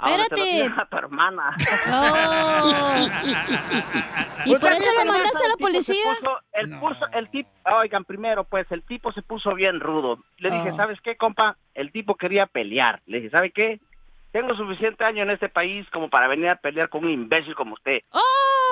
fuerte. 0.07 0.23
Ahora 0.23 0.25
te 0.29 0.35
lo 0.35 0.43
Espérate. 0.65 0.81
a 0.81 0.85
tu 0.89 0.97
hermana. 0.97 1.55
Oh. 1.91 2.95
¿Y 4.45 4.51
por 4.55 4.71
eso 4.71 5.01
el 5.01 5.07
mandaste 5.07 5.45
a 5.45 5.49
la 5.49 5.55
policía? 5.59 5.95
puso- 6.19 6.39
el, 6.53 6.69
puso- 6.79 7.07
el 7.13 7.29
tipo, 7.29 7.49
oigan, 7.81 8.05
primero, 8.05 8.43
pues 8.43 8.71
el 8.71 8.83
tipo 8.83 9.11
se 9.11 9.21
puso 9.21 9.53
bien 9.55 9.79
rudo. 9.79 10.19
Le 10.37 10.51
dije, 10.51 10.69
Ah. 10.73 10.77
¿sabes 10.77 10.99
qué, 11.01 11.15
compa? 11.17 11.57
El 11.73 11.91
tipo 11.91 12.15
quería 12.15 12.45
pelear. 12.45 13.01
Le 13.05 13.17
dije, 13.17 13.29
¿sabe 13.31 13.51
qué? 13.51 13.79
Tengo 14.31 14.53
suficiente 14.55 15.03
año 15.05 15.23
en 15.23 15.29
este 15.31 15.47
país 15.49 15.87
como 15.91 16.09
para 16.09 16.27
venir 16.27 16.49
a 16.49 16.55
pelear 16.57 16.89
con 16.89 17.05
un 17.05 17.11
imbécil 17.11 17.55
como 17.55 17.73
usted. 17.75 17.99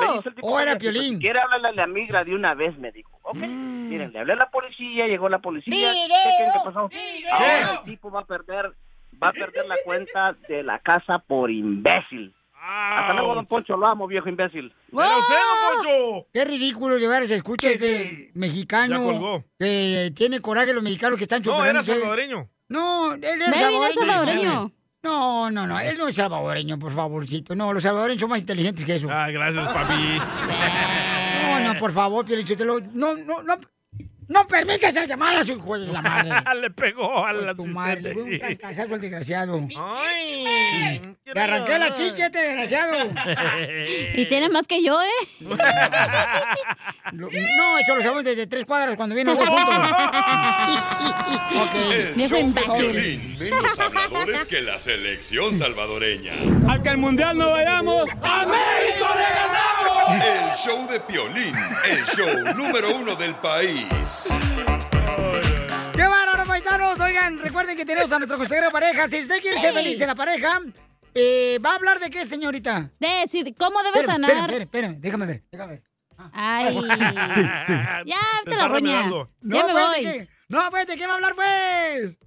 Me 0.01 0.13
dice 0.13 0.29
el 0.29 0.35
tipo, 0.35 0.47
Oh, 0.47 0.59
era 0.59 0.71
"Oye, 0.73 0.79
si 0.79 0.91
Piolín". 0.91 1.19
quiere 1.19 1.39
hablarle 1.39 1.69
a 1.69 1.71
la 1.71 1.87
migra 1.87 2.23
de 2.23 2.35
una 2.35 2.53
vez, 2.53 2.77
me 2.77 2.91
dijo. 2.91 3.17
Ok, 3.23 3.35
miren, 3.37 4.11
le 4.11 4.19
hablé 4.19 4.33
a 4.33 4.35
la 4.37 4.49
policía, 4.49 5.07
llegó 5.07 5.29
la 5.29 5.39
policía. 5.39 5.93
¿Qué 5.93 6.31
creen 6.37 6.51
que 6.53 6.59
pasó? 6.65 6.89
Ahora 7.31 7.73
el 7.79 7.83
tipo 7.85 8.11
va 8.11 8.21
a 8.21 8.25
perder, 8.25 8.73
va 9.23 9.29
a 9.29 9.33
perder 9.33 9.65
la 9.67 9.75
cuenta 9.85 10.35
de 10.49 10.63
la 10.63 10.79
casa 10.79 11.19
por 11.19 11.49
imbécil. 11.49 12.33
Hasta 12.65 13.13
luego, 13.13 13.35
don 13.35 13.45
Poncho, 13.45 13.75
lo 13.75 13.85
amo, 13.87 14.07
viejo 14.07 14.29
imbécil. 14.29 14.73
¡Era 14.91 15.17
usted, 15.17 15.35
don 15.35 15.83
Poncho! 15.83 16.27
Qué 16.33 16.45
ridículo 16.45 16.97
llevar 16.97 17.23
ese 17.23 17.35
escucha 17.35 17.69
este 17.69 18.31
mexicano 18.35 19.43
que 19.59 20.11
tiene 20.15 20.39
coraje 20.39 20.73
los 20.73 20.83
mexicanos 20.83 21.17
que 21.17 21.23
están 21.23 21.41
No, 21.41 21.51
chupando. 21.51 21.69
era 21.69 21.83
salvadoreño. 21.83 22.49
No, 22.69 23.13
él 23.13 23.23
era 23.23 23.91
salvadoreño. 23.93 24.71
No, 25.03 25.51
no, 25.51 25.67
no, 25.67 25.77
él 25.81 25.97
no 25.97 26.07
es 26.07 26.15
salvadoreño, 26.15 26.79
por 26.79 26.93
favorcito. 26.93 27.53
No, 27.53 27.73
los 27.73 27.83
salvadoreños 27.83 28.21
son 28.21 28.29
más 28.29 28.39
inteligentes 28.39 28.85
que 28.85 28.95
eso. 28.95 29.09
Ah, 29.11 29.29
gracias, 29.29 29.67
papi. 29.67 29.93
No, 31.43 31.73
no, 31.73 31.79
por 31.79 31.91
favor, 31.91 32.25
Pielichotelo. 32.25 32.79
No, 32.93 33.13
no, 33.15 33.43
no. 33.43 33.55
No 34.27 34.47
permitas 34.47 34.91
esas 34.91 35.07
llamadas, 35.07 35.47
hijo 35.47 35.77
de 35.79 35.87
la 35.87 36.01
madre. 36.01 36.31
Le 36.61 36.69
pegó 36.71 37.25
al 37.25 37.55
Tu 37.55 37.65
madre, 37.65 38.01
le 38.01 38.13
fue 38.13 38.23
un 38.23 38.33
al 38.93 39.01
desgraciado. 39.01 39.67
Ay, 39.77 41.15
Le 41.25 41.41
arranqué 41.41 41.77
la 41.79 41.95
chicha 41.95 42.23
a 42.23 42.25
este 42.27 42.39
desgraciado. 42.39 43.09
Y 44.15 44.25
tiene 44.27 44.49
más 44.49 44.67
que 44.67 44.83
yo, 44.83 45.01
¿eh? 45.01 45.07
Lo- 47.11 47.29
No, 47.31 47.77
eso 47.77 47.95
lo 47.95 48.01
sabemos 48.01 48.23
desde 48.23 48.47
tres 48.47 48.65
cuadras 48.65 48.95
cuando 48.95 49.15
vienen 49.15 49.35
los 49.35 49.45
dos 49.45 49.59
juntos. 49.59 49.91
ok. 51.61 51.75
El 51.93 52.15
show 52.29 52.53
de. 52.53 52.61
Piolín, 52.63 53.37
menos 53.39 53.79
habladores 53.79 54.45
que 54.45 54.61
la 54.61 54.79
selección 54.79 55.57
salvadoreña. 55.59 56.33
Al 56.69 56.81
que 56.81 56.89
al 56.89 56.97
mundial 56.97 57.37
no 57.37 57.51
vayamos. 57.51 58.07
¡A 58.21 58.45
México 58.45 59.07
le 59.15 59.23
ganamos! 59.35 59.73
El 60.25 60.51
show 60.55 60.87
de 60.89 60.99
Piolín, 61.01 61.55
el 61.91 62.05
show 62.05 62.53
número 62.55 62.95
uno 62.97 63.15
del 63.15 63.33
país. 63.35 64.22
¡Qué 65.93 66.01
bárbaro, 66.07 66.45
paisanos! 66.45 66.99
Oigan, 66.99 67.39
recuerden 67.39 67.77
que 67.77 67.85
tenemos 67.85 68.11
a 68.11 68.17
nuestro 68.17 68.37
consejero 68.37 68.67
de 68.67 68.71
pareja. 68.71 69.07
Si 69.07 69.19
usted 69.21 69.39
quiere 69.41 69.59
ser 69.59 69.73
feliz 69.73 69.99
en 70.01 70.07
la 70.07 70.15
pareja, 70.15 70.59
eh, 71.13 71.59
¿va 71.63 71.71
a 71.71 71.75
hablar 71.75 71.99
de 71.99 72.09
qué, 72.09 72.25
señorita? 72.25 72.89
De, 72.99 73.27
si- 73.27 73.53
¿Cómo 73.53 73.81
debe 73.83 73.99
Espérame, 73.99 74.25
sanar? 74.27 74.31
Espérame, 74.49 74.61
espérame, 74.63 74.95
déjame 74.99 75.25
ver, 75.25 75.43
déjame 75.51 75.73
ver. 75.73 75.83
Ay. 76.31 76.75
Ya, 78.05 78.17
Te 78.43 78.49
vete 78.51 78.57
la 78.61 78.67
roña. 78.67 79.01
Ya 79.01 79.09
me 79.41 79.57
espérate, 79.59 79.73
voy. 79.73 80.03
¿qué? 80.03 80.29
No, 80.49 80.63
espérate, 80.63 80.97
¿qué 80.97 81.07
va 81.07 81.13
a 81.13 81.15
hablar, 81.15 81.35
pues? 81.35 82.17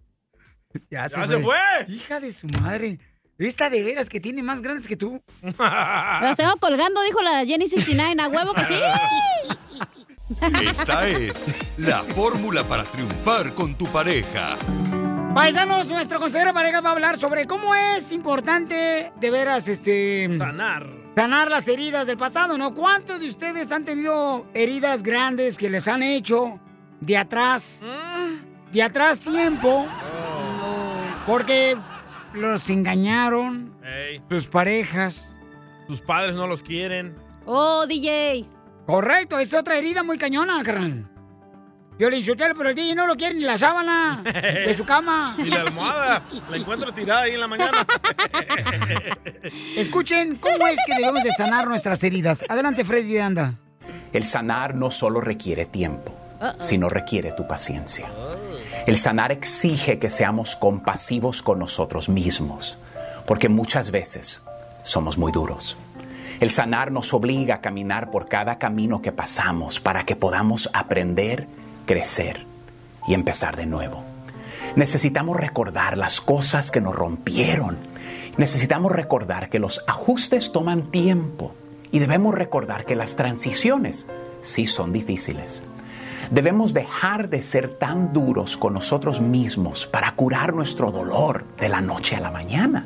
Ya, 0.91 1.03
¡Ya 1.09 1.27
se 1.27 1.39
fue! 1.41 1.59
Hija 1.89 2.21
de 2.21 2.33
su 2.33 2.47
madre. 2.49 2.99
Esta 3.39 3.69
de 3.69 3.83
veras 3.85 4.09
que 4.09 4.19
tiene 4.19 4.43
más 4.43 4.63
grandes 4.63 4.89
que 4.89 4.97
tú. 4.97 5.23
Las 5.59 6.37
tengo 6.39 6.57
colgando, 6.57 7.03
dijo 7.03 7.21
la 7.23 7.45
Jenny 7.45 7.67
69. 7.67 8.23
A 8.23 8.29
huevo 8.29 8.55
que 8.55 8.65
sí. 8.65 8.75
Esta 10.61 11.09
es 11.09 11.61
la 11.77 11.99
fórmula 12.03 12.65
para 12.65 12.83
triunfar 12.85 13.55
con 13.55 13.75
tu 13.77 13.87
pareja. 13.87 14.57
Paisanos, 15.35 15.89
nuestro 15.89 16.19
consejero 16.19 16.51
de 16.51 16.55
pareja 16.55 16.81
va 16.81 16.89
a 16.91 16.93
hablar 16.93 17.19
sobre 17.19 17.47
cómo 17.47 17.75
es 17.75 18.11
importante 18.11 19.13
de 19.21 19.31
veras 19.31 19.69
este 19.69 20.29
Sanar. 20.39 20.89
sanar 21.15 21.51
las 21.51 21.69
heridas 21.69 22.07
del 22.07 22.17
pasado, 22.17 22.59
¿no? 22.59 22.75
¿Cuántos 22.75 23.21
de 23.21 23.29
ustedes 23.29 23.71
han 23.71 23.85
tenido 23.85 24.47
heridas 24.55 25.03
grandes 25.03 25.59
que 25.59 25.71
les 25.71 25.87
han 25.87 26.03
hecho 26.03 26.59
de 27.01 27.17
atrás? 27.19 27.83
De 28.73 28.83
atrás 28.83 29.21
tiempo. 29.21 29.87
Porque 31.27 31.77
los 32.35 32.69
engañaron 32.71 33.73
sus 34.29 34.47
parejas. 34.47 35.37
tus 35.87 36.01
padres 36.01 36.35
no 36.35 36.47
los 36.49 36.63
quieren. 36.63 37.15
Oh, 37.45 37.87
DJ. 37.87 38.45
Correcto, 38.87 39.39
es 39.39 39.53
otra 39.53 39.77
herida 39.77 40.03
muy 40.03 40.17
cañona, 40.17 40.63
carnal. 40.63 41.11
Yo 41.99 42.11
le 42.11 42.19
insulté, 42.19 42.45
pero 42.55 42.69
el 42.69 42.75
DJ 42.75 42.95
no 42.95 43.07
lo 43.07 43.17
quiere 43.17 43.35
ni 43.35 43.41
la 43.41 43.57
sábana 43.57 44.23
de 44.23 44.75
su 44.77 44.85
cama. 44.85 45.35
Y 45.39 45.45
la 45.45 45.63
almohada. 45.63 46.23
La 46.51 46.57
encuentro 46.57 46.93
tirada 46.93 47.23
ahí 47.23 47.33
en 47.33 47.41
la 47.41 47.49
mañana. 47.49 47.87
Escuchen 49.77 50.37
cómo 50.37 50.67
es 50.67 50.79
que 50.87 50.95
debemos 50.95 51.23
de 51.23 51.33
sanar 51.33 51.67
nuestras 51.67 52.05
heridas. 52.05 52.45
Adelante, 52.49 52.85
Freddy 52.85 53.15
de 53.15 53.23
Anda. 53.23 53.55
El 54.13 54.25
sanar 54.25 54.75
no 54.75 54.91
solo 54.91 55.21
requiere 55.21 55.65
tiempo, 55.65 56.15
sino 56.61 56.89
requiere 56.89 57.33
tu 57.33 57.47
paciencia. 57.49 58.07
El 58.87 58.99
sanar 58.99 59.33
exige 59.33 59.99
que 59.99 60.11
seamos 60.11 60.55
compasivos 60.55 61.43
con 61.43 61.59
nosotros 61.59 62.09
mismos, 62.09 62.79
porque 63.27 63.49
muchas 63.49 63.91
veces 63.91 64.43
somos 64.85 65.19
muy 65.19 65.33
duros. 65.33 65.77
El 66.41 66.51
sanar 66.51 66.93
nos 66.93 67.15
obliga 67.15 67.57
a 67.57 67.61
caminar 67.61 68.11
por 68.11 68.29
cada 68.29 68.59
camino 68.59 69.01
que 69.01 69.13
pasamos 69.13 69.81
para 69.81 70.05
que 70.05 70.17
podamos 70.17 70.69
aprender, 70.75 71.49
crecer 71.87 72.45
y 73.09 73.15
empezar 73.15 73.57
de 73.57 73.67
nuevo. 73.67 74.03
Necesitamos 74.75 75.39
recordar 75.39 75.97
las 75.97 76.21
cosas 76.21 76.71
que 76.71 76.83
nos 76.83 76.95
rompieron. 76.95 77.79
Necesitamos 78.37 78.93
recordar 78.93 79.49
que 79.49 79.59
los 79.59 79.83
ajustes 79.87 80.53
toman 80.53 80.91
tiempo 80.91 81.55
y 81.91 82.01
debemos 82.01 82.35
recordar 82.35 82.85
que 82.85 82.97
las 82.97 83.17
transiciones 83.17 84.07
sí 84.43 84.67
son 84.67 84.93
difíciles. 84.93 85.63
Debemos 86.31 86.75
dejar 86.75 87.31
de 87.31 87.43
ser 87.43 87.79
tan 87.79 88.13
duros 88.13 88.59
con 88.59 88.75
nosotros 88.75 89.23
mismos 89.23 89.87
para 89.87 90.13
curar 90.17 90.53
nuestro 90.53 90.91
dolor 90.91 91.45
de 91.59 91.71
la 91.71 91.81
noche 91.81 92.17
a 92.17 92.21
la 92.21 92.31
mañana. 92.31 92.85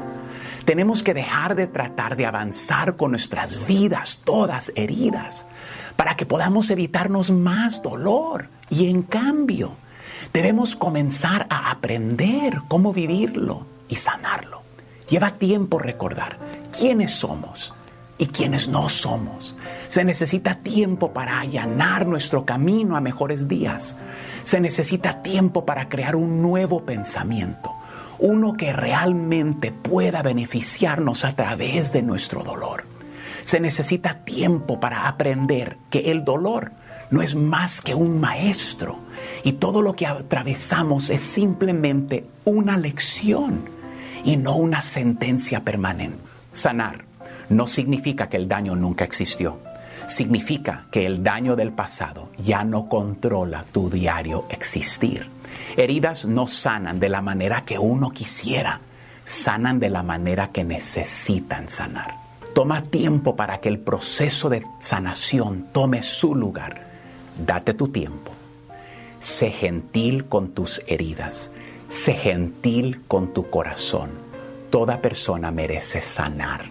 Tenemos 0.70 1.02
que 1.02 1.14
dejar 1.14 1.56
de 1.56 1.66
tratar 1.66 2.14
de 2.14 2.26
avanzar 2.26 2.94
con 2.94 3.10
nuestras 3.10 3.66
vidas 3.66 4.20
todas 4.22 4.70
heridas 4.76 5.44
para 5.96 6.14
que 6.14 6.26
podamos 6.26 6.70
evitarnos 6.70 7.32
más 7.32 7.82
dolor. 7.82 8.46
Y 8.68 8.88
en 8.88 9.02
cambio, 9.02 9.74
debemos 10.32 10.76
comenzar 10.76 11.48
a 11.50 11.72
aprender 11.72 12.60
cómo 12.68 12.92
vivirlo 12.92 13.66
y 13.88 13.96
sanarlo. 13.96 14.62
Lleva 15.08 15.32
tiempo 15.38 15.80
recordar 15.80 16.38
quiénes 16.78 17.14
somos 17.14 17.74
y 18.16 18.26
quiénes 18.26 18.68
no 18.68 18.88
somos. 18.88 19.56
Se 19.88 20.04
necesita 20.04 20.60
tiempo 20.60 21.12
para 21.12 21.40
allanar 21.40 22.06
nuestro 22.06 22.44
camino 22.44 22.94
a 22.94 23.00
mejores 23.00 23.48
días. 23.48 23.96
Se 24.44 24.60
necesita 24.60 25.20
tiempo 25.20 25.66
para 25.66 25.88
crear 25.88 26.14
un 26.14 26.40
nuevo 26.40 26.84
pensamiento, 26.84 27.72
uno 28.20 28.52
que 28.52 28.72
realmente 28.72 29.72
pueda 29.72 30.22
beneficiarnos 30.22 31.24
a 31.24 31.34
través 31.34 31.92
de 31.92 32.02
nuestro 32.02 32.42
dolor. 32.44 32.84
Se 33.44 33.60
necesita 33.60 34.24
tiempo 34.24 34.78
para 34.78 35.08
aprender 35.08 35.78
que 35.90 36.10
el 36.10 36.24
dolor 36.24 36.72
no 37.10 37.22
es 37.22 37.34
más 37.34 37.80
que 37.80 37.94
un 37.94 38.20
maestro 38.20 38.98
y 39.42 39.52
todo 39.52 39.82
lo 39.82 39.94
que 39.94 40.06
atravesamos 40.06 41.10
es 41.10 41.22
simplemente 41.22 42.26
una 42.44 42.76
lección 42.76 43.68
y 44.24 44.36
no 44.36 44.56
una 44.56 44.82
sentencia 44.82 45.60
permanente. 45.60 46.18
Sanar 46.52 47.04
no 47.48 47.66
significa 47.66 48.28
que 48.28 48.36
el 48.36 48.48
daño 48.48 48.76
nunca 48.76 49.04
existió. 49.04 49.58
Significa 50.06 50.86
que 50.90 51.06
el 51.06 51.22
daño 51.22 51.56
del 51.56 51.72
pasado 51.72 52.30
ya 52.42 52.64
no 52.64 52.88
controla 52.88 53.64
tu 53.70 53.88
diario 53.88 54.44
existir. 54.50 55.28
Heridas 55.80 56.26
no 56.26 56.46
sanan 56.46 57.00
de 57.00 57.08
la 57.08 57.22
manera 57.22 57.64
que 57.64 57.78
uno 57.78 58.10
quisiera, 58.10 58.80
sanan 59.24 59.80
de 59.80 59.88
la 59.88 60.02
manera 60.02 60.50
que 60.50 60.62
necesitan 60.62 61.70
sanar. 61.70 62.16
Toma 62.54 62.82
tiempo 62.82 63.34
para 63.34 63.60
que 63.60 63.70
el 63.70 63.78
proceso 63.78 64.50
de 64.50 64.66
sanación 64.78 65.68
tome 65.72 66.02
su 66.02 66.34
lugar. 66.34 66.84
Date 67.46 67.72
tu 67.72 67.88
tiempo. 67.88 68.32
Sé 69.20 69.52
gentil 69.52 70.26
con 70.26 70.50
tus 70.50 70.82
heridas. 70.86 71.50
Sé 71.88 72.12
gentil 72.12 73.02
con 73.08 73.32
tu 73.32 73.48
corazón. 73.48 74.10
Toda 74.68 75.00
persona 75.00 75.50
merece 75.50 76.02
sanar. 76.02 76.62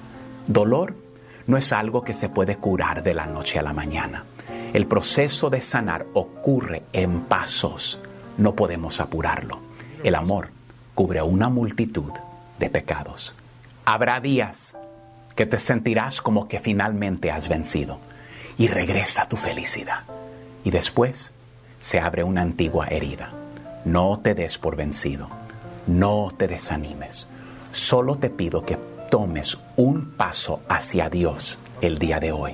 Dolor 0.46 0.94
no 1.48 1.58
es 1.58 1.74
algo 1.74 2.04
que 2.04 2.14
se 2.14 2.30
puede 2.30 2.58
curar 2.58 3.02
de 3.02 3.16
la 3.16 3.26
noche 3.26 3.58
a 3.58 3.64
la 3.64 3.74
mañana. 3.74 4.24
El 4.72 4.86
proceso 4.86 5.50
de 5.50 5.62
sanar 5.62 6.06
ocurre 6.14 6.84
en 6.94 7.22
pasos. 7.22 8.00
No 8.40 8.56
podemos 8.56 9.02
apurarlo. 9.02 9.60
El 10.02 10.16
amor 10.16 10.50
cubre 10.96 11.22
una 11.22 11.50
multitud 11.50 12.14
de 12.58 12.70
pecados. 12.70 13.36
Habrá 13.84 14.22
días 14.22 14.76
que 15.36 15.46
te 15.46 15.60
sentirás 15.60 16.22
como 16.22 16.48
que 16.48 16.60
finalmente 16.60 17.32
has 17.32 17.50
vencido 17.50 18.00
y 18.58 18.68
regresa 18.68 19.28
tu 19.28 19.36
felicidad. 19.36 20.04
Y 20.64 20.72
después 20.72 21.34
se 21.82 22.00
abre 22.00 22.24
una 22.24 22.42
antigua 22.42 22.88
herida. 22.88 23.34
No 23.84 24.20
te 24.20 24.36
des 24.36 24.58
por 24.58 24.78
vencido. 24.78 25.28
No 25.86 26.32
te 26.38 26.48
desanimes. 26.48 27.28
Solo 27.74 28.16
te 28.16 28.30
pido 28.30 28.66
que 28.66 28.78
tomes 29.12 29.58
un 29.76 30.12
paso 30.12 30.62
hacia 30.70 31.10
Dios 31.10 31.60
el 31.82 31.98
día 31.98 32.22
de 32.22 32.32
hoy. 32.32 32.54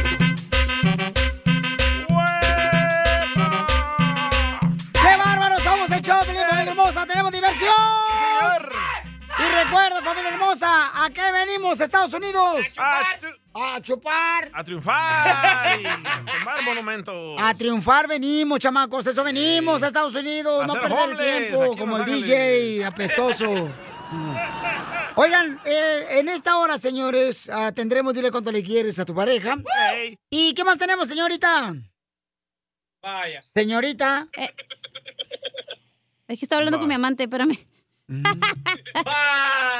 ¡Qué 4.93 5.17
bárbaros 5.17 5.61
somos 5.63 5.91
el 5.91 6.01
show, 6.01 6.19
Piolín, 6.23 6.43
familia 6.49 6.71
hermosa! 6.71 7.05
¡Tenemos 7.05 7.31
diversión! 7.31 7.71
Y 9.39 9.43
recuerda, 9.63 10.01
familia 10.01 10.29
hermosa, 10.31 11.03
¿a 11.03 11.09
qué 11.09 11.31
venimos, 11.31 11.79
Estados 11.79 12.13
Unidos? 12.13 12.65
A 13.53 13.81
chupar. 13.81 14.49
A 14.53 14.63
triunfar 14.63 15.79
tomar 16.39 16.63
monumentos. 16.63 17.37
A 17.39 17.53
triunfar 17.53 18.07
venimos, 18.07 18.59
chamacos, 18.59 19.07
eso 19.07 19.23
venimos 19.23 19.81
a 19.83 19.87
Estados 19.87 20.15
Unidos, 20.15 20.63
A 20.63 20.67
no 20.67 20.73
perder 20.73 21.09
el 21.09 21.17
tiempo 21.17 21.63
aquí 21.63 21.77
como 21.79 21.97
el 21.97 22.05
DJ 22.05 22.85
apestoso. 22.85 23.69
Oigan, 25.15 25.59
eh, 25.65 26.05
en 26.19 26.29
esta 26.29 26.57
hora, 26.57 26.77
señores, 26.77 27.49
ah, 27.49 27.71
tendremos 27.71 28.13
dile 28.13 28.31
cuánto 28.31 28.51
le 28.51 28.63
quieres 28.63 28.99
a 28.99 29.05
tu 29.05 29.13
pareja. 29.13 29.57
¿Y 30.29 30.53
qué 30.53 30.63
más 30.63 30.77
tenemos, 30.77 31.07
señorita? 31.07 31.73
Vaya. 33.01 33.43
Señorita. 33.53 34.27
Es 36.27 36.39
que 36.39 36.45
estaba 36.45 36.59
hablando 36.59 36.79
con 36.79 36.87
mi 36.87 36.93
amante, 36.93 37.23
espérame. 37.23 37.57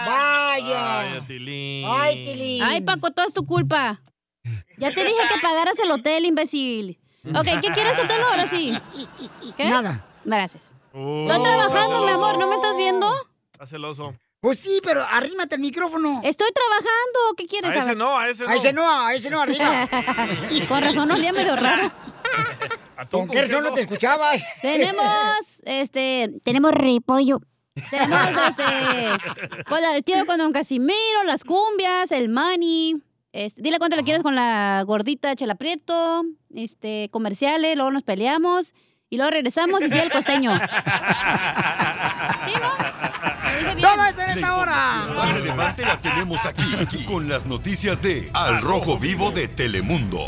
Vaya. 0.06 1.00
Ay, 1.00 1.22
Tilín. 1.28 1.86
Ay, 1.88 2.26
Tilín. 2.26 2.64
Ay, 2.64 2.82
Paco, 2.82 3.12
todo 3.12 3.26
es 3.26 3.34
tu 3.34 3.46
culpa. 3.46 4.02
Ya 4.78 4.92
te 4.92 5.04
dije 5.04 5.20
que 5.34 5.40
pagaras 5.42 5.78
el 5.80 5.92
hotel, 5.92 6.26
imbécil. 6.26 7.00
Ok, 7.36 7.46
¿qué 7.62 7.72
quieres 7.72 8.00
hotel 8.00 8.22
ahora 8.24 8.48
sí? 8.48 8.74
¿Qué? 9.58 9.70
Nada. 9.70 10.06
Gracias. 10.26 10.74
Oh. 10.94 11.28
Estoy 11.30 11.44
trabajando, 11.44 12.04
mi 12.06 12.12
amor, 12.12 12.38
¿no 12.38 12.48
me 12.48 12.56
estás 12.56 12.76
viendo? 12.76 13.08
Está 13.62 13.76
celoso. 13.76 14.16
Pues 14.40 14.58
sí, 14.58 14.80
pero 14.84 15.04
arrímate 15.04 15.54
el 15.54 15.62
micrófono. 15.62 16.20
Estoy 16.24 16.50
trabajando, 16.52 17.20
¿qué 17.38 17.46
quieres 17.46 17.70
A 17.70 17.74
ese 17.74 17.82
saber? 17.84 17.98
no, 17.98 18.18
a 18.18 18.28
ese 18.28 18.44
no. 18.44 18.50
A 18.50 18.56
ese 18.56 18.74
no, 18.74 18.90
a 18.90 19.14
ese 19.14 19.30
no, 19.30 19.40
arriba. 19.40 19.88
Con 20.68 20.82
razón 20.82 21.12
olía 21.12 21.32
medio 21.32 21.56
raro. 21.56 21.92
¿Con 23.12 23.28
qué 23.28 23.44
razón 23.44 23.64
no 23.64 23.72
te 23.72 23.82
escuchabas? 23.82 24.42
Tenemos, 24.64 25.06
este, 25.64 26.32
tenemos 26.44 26.72
repollo. 26.72 27.40
Tenemos, 27.92 28.30
este, 28.50 29.64
pues, 29.70 29.84
el 29.94 30.04
tiro 30.04 30.26
con 30.26 30.40
Don 30.40 30.54
Casimiro, 30.54 31.24
las 31.26 31.44
cumbias, 31.44 32.12
el 32.12 32.30
mani. 32.30 32.96
Este, 33.32 33.62
dile 33.62 33.78
cuánto 33.78 33.96
le 33.96 34.04
quieres 34.04 34.24
con 34.24 34.34
la 34.34 34.84
gordita 34.88 35.36
Chela 35.36 35.54
Prieto, 35.54 36.24
este, 36.56 37.10
comerciales, 37.12 37.76
luego 37.76 37.92
nos 37.92 38.02
peleamos 38.02 38.74
y 39.12 39.18
luego 39.18 39.30
regresamos 39.30 39.82
y 39.82 39.90
sigue 39.90 40.02
el 40.02 40.12
costeño. 40.12 40.52
Todo 43.62 44.06
eso 44.06 44.22
en 44.22 44.30
esta 44.30 44.42
La 44.42 44.58
hora. 44.58 45.08
más 45.16 45.34
relevante 45.34 45.86
la 45.86 45.98
tenemos 45.98 46.46
aquí, 46.46 46.64
aquí, 46.82 47.06
con 47.06 47.30
las 47.30 47.46
noticias 47.46 48.02
de 48.02 48.30
Al 48.34 48.62
Rojo 48.62 48.98
Vivo 48.98 49.32
de 49.32 49.48
Telemundo. 49.48 50.26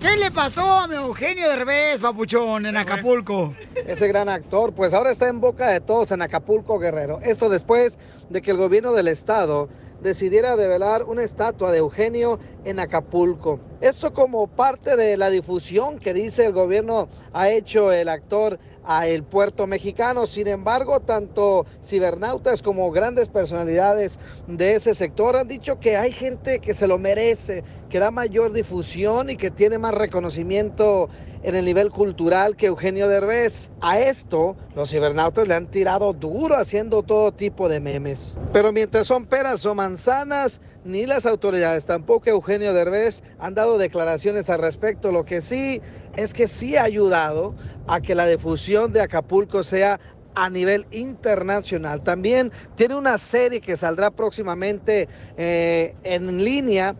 ¿Qué 0.00 0.16
le 0.16 0.30
pasó 0.30 0.78
a 0.78 0.86
mi 0.86 0.94
Eugenio 0.94 1.46
Derbez, 1.50 2.00
papuchón, 2.00 2.64
en 2.64 2.78
Acapulco? 2.78 3.54
Ese 3.86 4.08
gran 4.08 4.30
actor, 4.30 4.72
pues 4.72 4.94
ahora 4.94 5.10
está 5.10 5.28
en 5.28 5.40
boca 5.40 5.68
de 5.68 5.80
todos 5.80 6.10
en 6.12 6.22
Acapulco, 6.22 6.78
Guerrero. 6.78 7.20
Esto 7.22 7.50
después 7.50 7.98
de 8.30 8.40
que 8.40 8.52
el 8.52 8.56
gobierno 8.56 8.92
del 8.92 9.08
estado 9.08 9.68
decidiera 10.00 10.56
develar 10.56 11.04
una 11.04 11.22
estatua 11.22 11.70
de 11.70 11.78
Eugenio 11.78 12.38
en 12.64 12.80
Acapulco. 12.80 13.60
Esto 13.82 14.14
como 14.14 14.46
parte 14.46 14.96
de 14.96 15.18
la 15.18 15.28
difusión 15.28 15.98
que 15.98 16.14
dice 16.14 16.46
el 16.46 16.52
gobierno 16.52 17.08
ha 17.34 17.50
hecho 17.50 17.92
el 17.92 18.08
actor 18.08 18.58
a 18.84 19.06
el 19.06 19.24
puerto 19.24 19.66
mexicano. 19.66 20.26
Sin 20.26 20.46
embargo, 20.46 21.00
tanto 21.00 21.66
cibernautas 21.82 22.62
como 22.62 22.90
grandes 22.90 23.28
personalidades 23.28 24.18
de 24.46 24.74
ese 24.74 24.94
sector 24.94 25.36
han 25.36 25.48
dicho 25.48 25.78
que 25.78 25.96
hay 25.96 26.12
gente 26.12 26.60
que 26.60 26.74
se 26.74 26.86
lo 26.86 26.98
merece, 26.98 27.64
que 27.88 27.98
da 27.98 28.10
mayor 28.10 28.52
difusión 28.52 29.30
y 29.30 29.36
que 29.36 29.50
tiene 29.50 29.78
más 29.78 29.94
reconocimiento 29.94 31.08
en 31.42 31.54
el 31.54 31.64
nivel 31.64 31.90
cultural 31.90 32.56
que 32.56 32.66
Eugenio 32.66 33.08
Derbez. 33.08 33.70
A 33.80 33.98
esto, 33.98 34.56
los 34.74 34.90
cibernautas 34.90 35.48
le 35.48 35.54
han 35.54 35.66
tirado 35.66 36.12
duro 36.12 36.56
haciendo 36.56 37.02
todo 37.02 37.32
tipo 37.32 37.68
de 37.68 37.80
memes. 37.80 38.36
Pero 38.52 38.72
mientras 38.72 39.06
son 39.06 39.26
peras 39.26 39.64
o 39.64 39.74
manzanas, 39.74 40.60
ni 40.84 41.06
las 41.06 41.26
autoridades, 41.26 41.86
tampoco 41.86 42.30
Eugenio 42.30 42.72
Derbez 42.72 43.22
han 43.38 43.54
dado 43.54 43.78
declaraciones 43.78 44.50
al 44.50 44.60
respecto. 44.60 45.12
Lo 45.12 45.24
que 45.24 45.40
sí 45.40 45.80
es 46.16 46.34
que 46.34 46.46
sí 46.46 46.76
ha 46.76 46.84
ayudado 46.84 47.54
a 47.86 48.00
que 48.00 48.14
la 48.14 48.26
difusión 48.26 48.92
de 48.92 49.00
Acapulco 49.00 49.62
sea 49.62 50.00
a 50.34 50.48
nivel 50.48 50.86
internacional. 50.90 52.02
También 52.02 52.52
tiene 52.74 52.94
una 52.94 53.18
serie 53.18 53.60
que 53.60 53.76
saldrá 53.76 54.10
próximamente 54.10 55.08
eh, 55.36 55.94
en 56.04 56.42
línea 56.42 56.94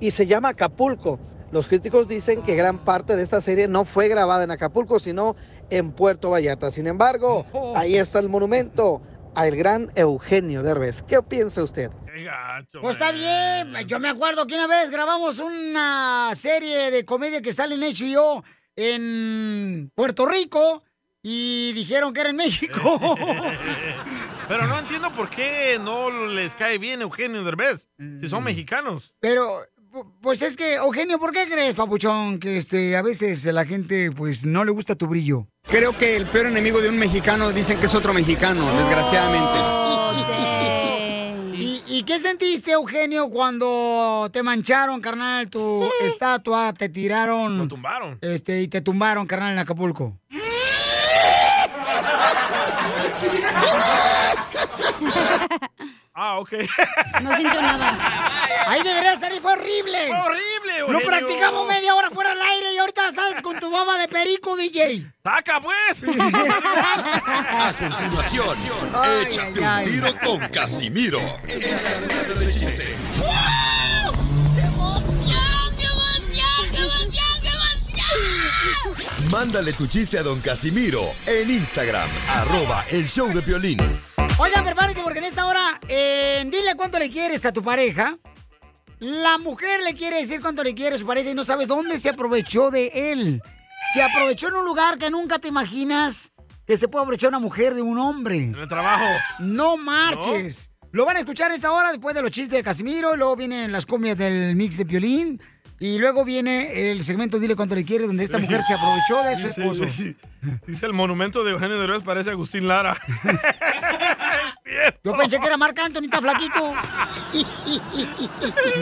y 0.00 0.10
se 0.10 0.26
llama 0.26 0.50
Acapulco. 0.50 1.18
Los 1.52 1.68
críticos 1.68 2.08
dicen 2.08 2.42
que 2.42 2.54
gran 2.54 2.78
parte 2.78 3.16
de 3.16 3.22
esta 3.22 3.40
serie 3.40 3.68
no 3.68 3.84
fue 3.84 4.08
grabada 4.08 4.44
en 4.44 4.50
Acapulco, 4.50 4.98
sino 4.98 5.36
en 5.70 5.92
Puerto 5.92 6.30
Vallarta. 6.30 6.70
Sin 6.70 6.86
embargo, 6.86 7.46
ahí 7.74 7.96
está 7.96 8.18
el 8.18 8.28
monumento 8.28 9.00
al 9.34 9.54
gran 9.54 9.92
Eugenio 9.94 10.62
Derbez. 10.62 11.02
¿Qué 11.02 11.22
piensa 11.22 11.62
usted? 11.62 11.90
Pues 12.80 12.96
está 12.96 13.12
bien. 13.12 13.86
Yo 13.86 13.98
me 13.98 14.08
acuerdo 14.08 14.46
que 14.46 14.54
una 14.54 14.66
vez 14.66 14.90
grabamos 14.90 15.38
una 15.38 16.32
serie 16.34 16.90
de 16.90 17.04
comedia 17.04 17.42
que 17.42 17.52
sale 17.52 17.74
en 17.74 17.80
HBO 17.82 18.42
en 18.76 19.90
Puerto 19.94 20.26
Rico 20.26 20.82
y 21.22 21.72
dijeron 21.72 22.12
que 22.12 22.20
era 22.20 22.30
en 22.30 22.36
México. 22.36 23.00
Pero 24.48 24.66
no 24.68 24.78
entiendo 24.78 25.12
por 25.12 25.28
qué 25.28 25.78
no 25.82 26.10
les 26.28 26.54
cae 26.54 26.78
bien 26.78 27.02
Eugenio 27.02 27.42
Derbez, 27.42 27.88
si 27.98 28.28
son 28.28 28.44
mexicanos. 28.44 29.12
Pero, 29.18 29.62
pu- 29.90 30.08
pues 30.22 30.40
es 30.42 30.56
que, 30.56 30.74
Eugenio, 30.76 31.18
¿por 31.18 31.32
qué 31.32 31.46
crees, 31.48 31.74
papuchón, 31.74 32.38
que 32.38 32.56
este, 32.56 32.96
a 32.96 33.02
veces 33.02 33.44
a 33.46 33.52
la 33.52 33.64
gente 33.64 34.12
pues 34.12 34.44
no 34.46 34.64
le 34.64 34.70
gusta 34.70 34.94
tu 34.94 35.08
brillo? 35.08 35.48
Creo 35.64 35.92
que 35.92 36.14
el 36.16 36.26
peor 36.26 36.46
enemigo 36.46 36.80
de 36.80 36.90
un 36.90 36.96
mexicano 36.98 37.50
dicen 37.50 37.80
que 37.80 37.86
es 37.86 37.94
otro 37.96 38.14
mexicano, 38.14 38.72
desgraciadamente. 38.76 39.75
¿Y, 41.96 42.02
qué 42.02 42.18
sentiste, 42.18 42.72
Eugenio, 42.72 43.30
cuando 43.30 44.28
te 44.30 44.42
mancharon, 44.42 45.00
carnal, 45.00 45.48
tu 45.48 45.82
estatua, 46.02 46.74
te 46.74 46.90
tiraron? 46.90 47.56
Lo 47.56 47.66
tumbaron. 47.66 48.18
Este, 48.20 48.60
y 48.60 48.68
te 48.68 48.82
tumbaron, 48.82 49.26
carnal, 49.26 49.54
en 49.54 49.60
Acapulco. 49.60 50.14
Ah, 56.18 56.38
ok. 56.38 56.52
No 57.22 57.36
sintió 57.36 57.60
nada. 57.60 58.46
Ahí 58.66 58.82
debería 58.82 59.18
salir, 59.18 59.42
fue 59.42 59.52
horrible. 59.52 60.06
Fue 60.08 60.18
horrible, 60.18 60.78
Lo 60.78 60.86
Eugenio. 60.92 61.06
practicamos 61.06 61.68
media 61.68 61.94
hora 61.94 62.10
fuera 62.10 62.30
del 62.30 62.40
aire 62.40 62.72
y 62.72 62.78
ahorita 62.78 63.12
sales 63.12 63.42
con 63.42 63.60
tu 63.60 63.70
mamá 63.70 63.98
de 63.98 64.08
perico, 64.08 64.56
DJ. 64.56 65.12
¡Saca, 65.22 65.60
pues! 65.60 66.02
A 67.26 67.72
continuación, 67.78 68.56
échate 69.20 69.60
un 69.60 69.84
tiro 69.84 70.08
con 70.24 70.48
Casimiro. 70.48 71.20
Mándale 79.30 79.72
tu 79.72 79.86
chiste 79.86 80.18
a 80.18 80.22
don 80.22 80.40
Casimiro 80.40 81.02
en 81.26 81.50
Instagram, 81.50 82.08
arroba 82.28 82.84
el 82.90 83.08
show 83.08 83.28
de 83.32 83.40
violín. 83.40 84.05
Oigan, 84.38 84.64
prepárense 84.64 85.00
porque 85.02 85.18
en 85.18 85.24
esta 85.24 85.46
hora, 85.46 85.80
eh, 85.88 86.42
dile 86.46 86.74
cuánto 86.76 86.98
le 86.98 87.08
quieres 87.08 87.44
a 87.46 87.52
tu 87.52 87.62
pareja. 87.62 88.18
La 88.98 89.38
mujer 89.38 89.80
le 89.82 89.94
quiere 89.94 90.18
decir 90.18 90.40
cuánto 90.40 90.62
le 90.62 90.74
quiere 90.74 90.96
a 90.96 90.98
su 90.98 91.06
pareja 91.06 91.30
y 91.30 91.34
no 91.34 91.44
sabe 91.44 91.66
dónde 91.66 91.98
se 91.98 92.10
aprovechó 92.10 92.70
de 92.70 93.12
él. 93.12 93.42
Se 93.94 94.02
aprovechó 94.02 94.48
en 94.48 94.54
un 94.54 94.64
lugar 94.64 94.98
que 94.98 95.10
nunca 95.10 95.38
te 95.38 95.48
imaginas 95.48 96.32
que 96.66 96.76
se 96.76 96.88
puede 96.88 97.04
aprovechar 97.04 97.28
una 97.28 97.38
mujer 97.38 97.74
de 97.74 97.82
un 97.82 97.98
hombre. 97.98 98.36
En 98.36 98.54
el 98.54 98.68
trabajo. 98.68 99.04
No 99.38 99.76
marches. 99.76 100.70
Lo 100.92 101.04
van 101.04 101.16
a 101.16 101.20
escuchar 101.20 101.50
en 101.50 101.56
esta 101.56 101.72
hora 101.72 101.90
después 101.90 102.14
de 102.14 102.22
los 102.22 102.30
chistes 102.30 102.56
de 102.56 102.62
Casimiro, 102.62 103.14
y 103.14 103.18
luego 103.18 103.36
vienen 103.36 103.70
las 103.72 103.86
comias 103.86 104.16
del 104.18 104.56
mix 104.56 104.76
de 104.78 104.84
violín 104.84 105.40
y 105.78 105.98
luego 105.98 106.24
viene 106.24 106.90
el 106.90 107.04
segmento 107.04 107.38
Dile 107.38 107.54
cuánto 107.54 107.74
le 107.74 107.84
quiere, 107.84 108.06
donde 108.06 108.24
esta 108.24 108.38
mujer 108.38 108.62
se 108.62 108.72
aprovechó 108.72 109.22
de 109.22 109.36
su 109.36 109.42
Sí, 109.52 109.60
esposo. 109.60 109.84
sí. 109.84 110.16
Dice 110.66 110.86
el 110.86 110.94
monumento 110.94 111.44
de 111.44 111.50
Eugenio 111.50 111.78
Derbez 111.78 112.02
parece 112.02 112.30
Agustín 112.30 112.66
Lara. 112.66 112.96
Yo 115.04 115.16
pensé 115.16 115.38
que 115.38 115.46
era 115.46 115.56
Marc 115.56 115.78
Anthony, 115.78 116.04
está 116.04 116.20
flaquito. 116.20 116.74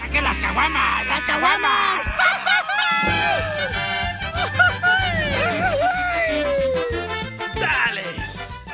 ¡Saquen 0.00 0.24
las 0.24 0.38
caguamas! 0.38 1.06
¡Las 1.06 1.22
caguamas! 1.22 2.02
¡Dale! 7.54 8.02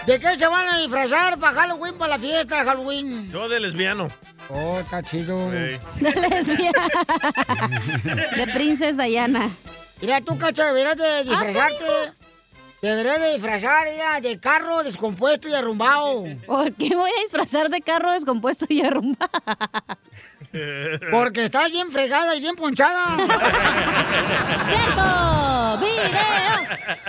¿De 0.07 0.18
qué 0.18 0.38
se 0.38 0.46
van 0.46 0.68
a 0.68 0.78
disfrazar 0.78 1.38
para 1.38 1.61
Halloween, 1.61 1.98
para 1.98 2.16
la 2.16 2.18
fiesta 2.18 2.61
de 2.61 2.64
Halloween? 2.64 3.30
Yo 3.30 3.48
de 3.48 3.61
lesbiano. 3.61 4.11
Oh, 4.48 4.78
está 4.78 5.02
chido. 5.02 5.50
De 5.50 5.78
lesbiana. 6.00 6.88
De 8.36 8.46
Princess 8.54 8.96
Diana. 8.96 9.50
Mira, 10.00 10.20
tú, 10.20 10.38
cacha, 10.38 10.66
deberías 10.66 10.96
de 10.96 11.24
disfrazarte. 11.24 11.84
Deberías 12.82 13.20
de 13.20 13.32
disfrazar, 13.34 13.88
mira, 13.90 14.20
de 14.20 14.38
carro 14.38 14.82
descompuesto 14.82 15.48
y 15.48 15.54
arrumbado. 15.54 16.24
¿Por 16.46 16.72
qué 16.74 16.94
voy 16.94 17.10
a 17.10 17.22
disfrazar 17.22 17.68
de 17.70 17.80
carro 17.80 18.12
descompuesto 18.12 18.66
y 18.68 18.82
arrumbado? 18.84 19.30
Porque 21.10 21.44
estás 21.44 21.70
bien 21.70 21.90
fregada 21.90 22.34
y 22.36 22.40
bien 22.40 22.54
ponchada. 22.56 23.16
¡Cierto! 24.68 25.02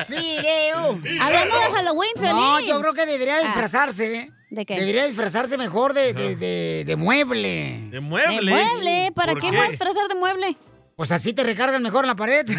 ¡Video! 0.10 1.00
Hablando 1.22 1.58
de 1.60 1.66
Halloween, 1.74 2.12
No, 2.16 2.22
Piolín. 2.22 2.68
yo 2.70 2.80
creo 2.82 2.94
que 2.94 3.06
debería 3.06 3.36
Ah. 3.38 3.42
disfrazarse. 3.44 4.32
¿De 4.50 4.66
qué? 4.66 4.76
Debería 4.80 5.06
disfrazarse 5.08 5.58
mejor 5.58 5.94
de, 5.94 6.14
de, 6.14 6.36
de- 6.36 6.84
de 6.86 6.96
mueble. 6.96 7.80
¿De 7.90 7.90
¿De 7.90 8.00
mueble? 8.00 9.12
¿Para 9.14 9.36
qué 9.36 9.52
me 9.52 9.58
voy 9.58 9.68
a 9.68 9.70
disfrazar 9.70 10.08
de 10.08 10.16
mueble? 10.16 10.56
Pues 10.98 11.12
así 11.12 11.32
te 11.32 11.44
recargan 11.44 11.84
mejor 11.84 12.06
en 12.06 12.08
la 12.08 12.16
pared. 12.16 12.44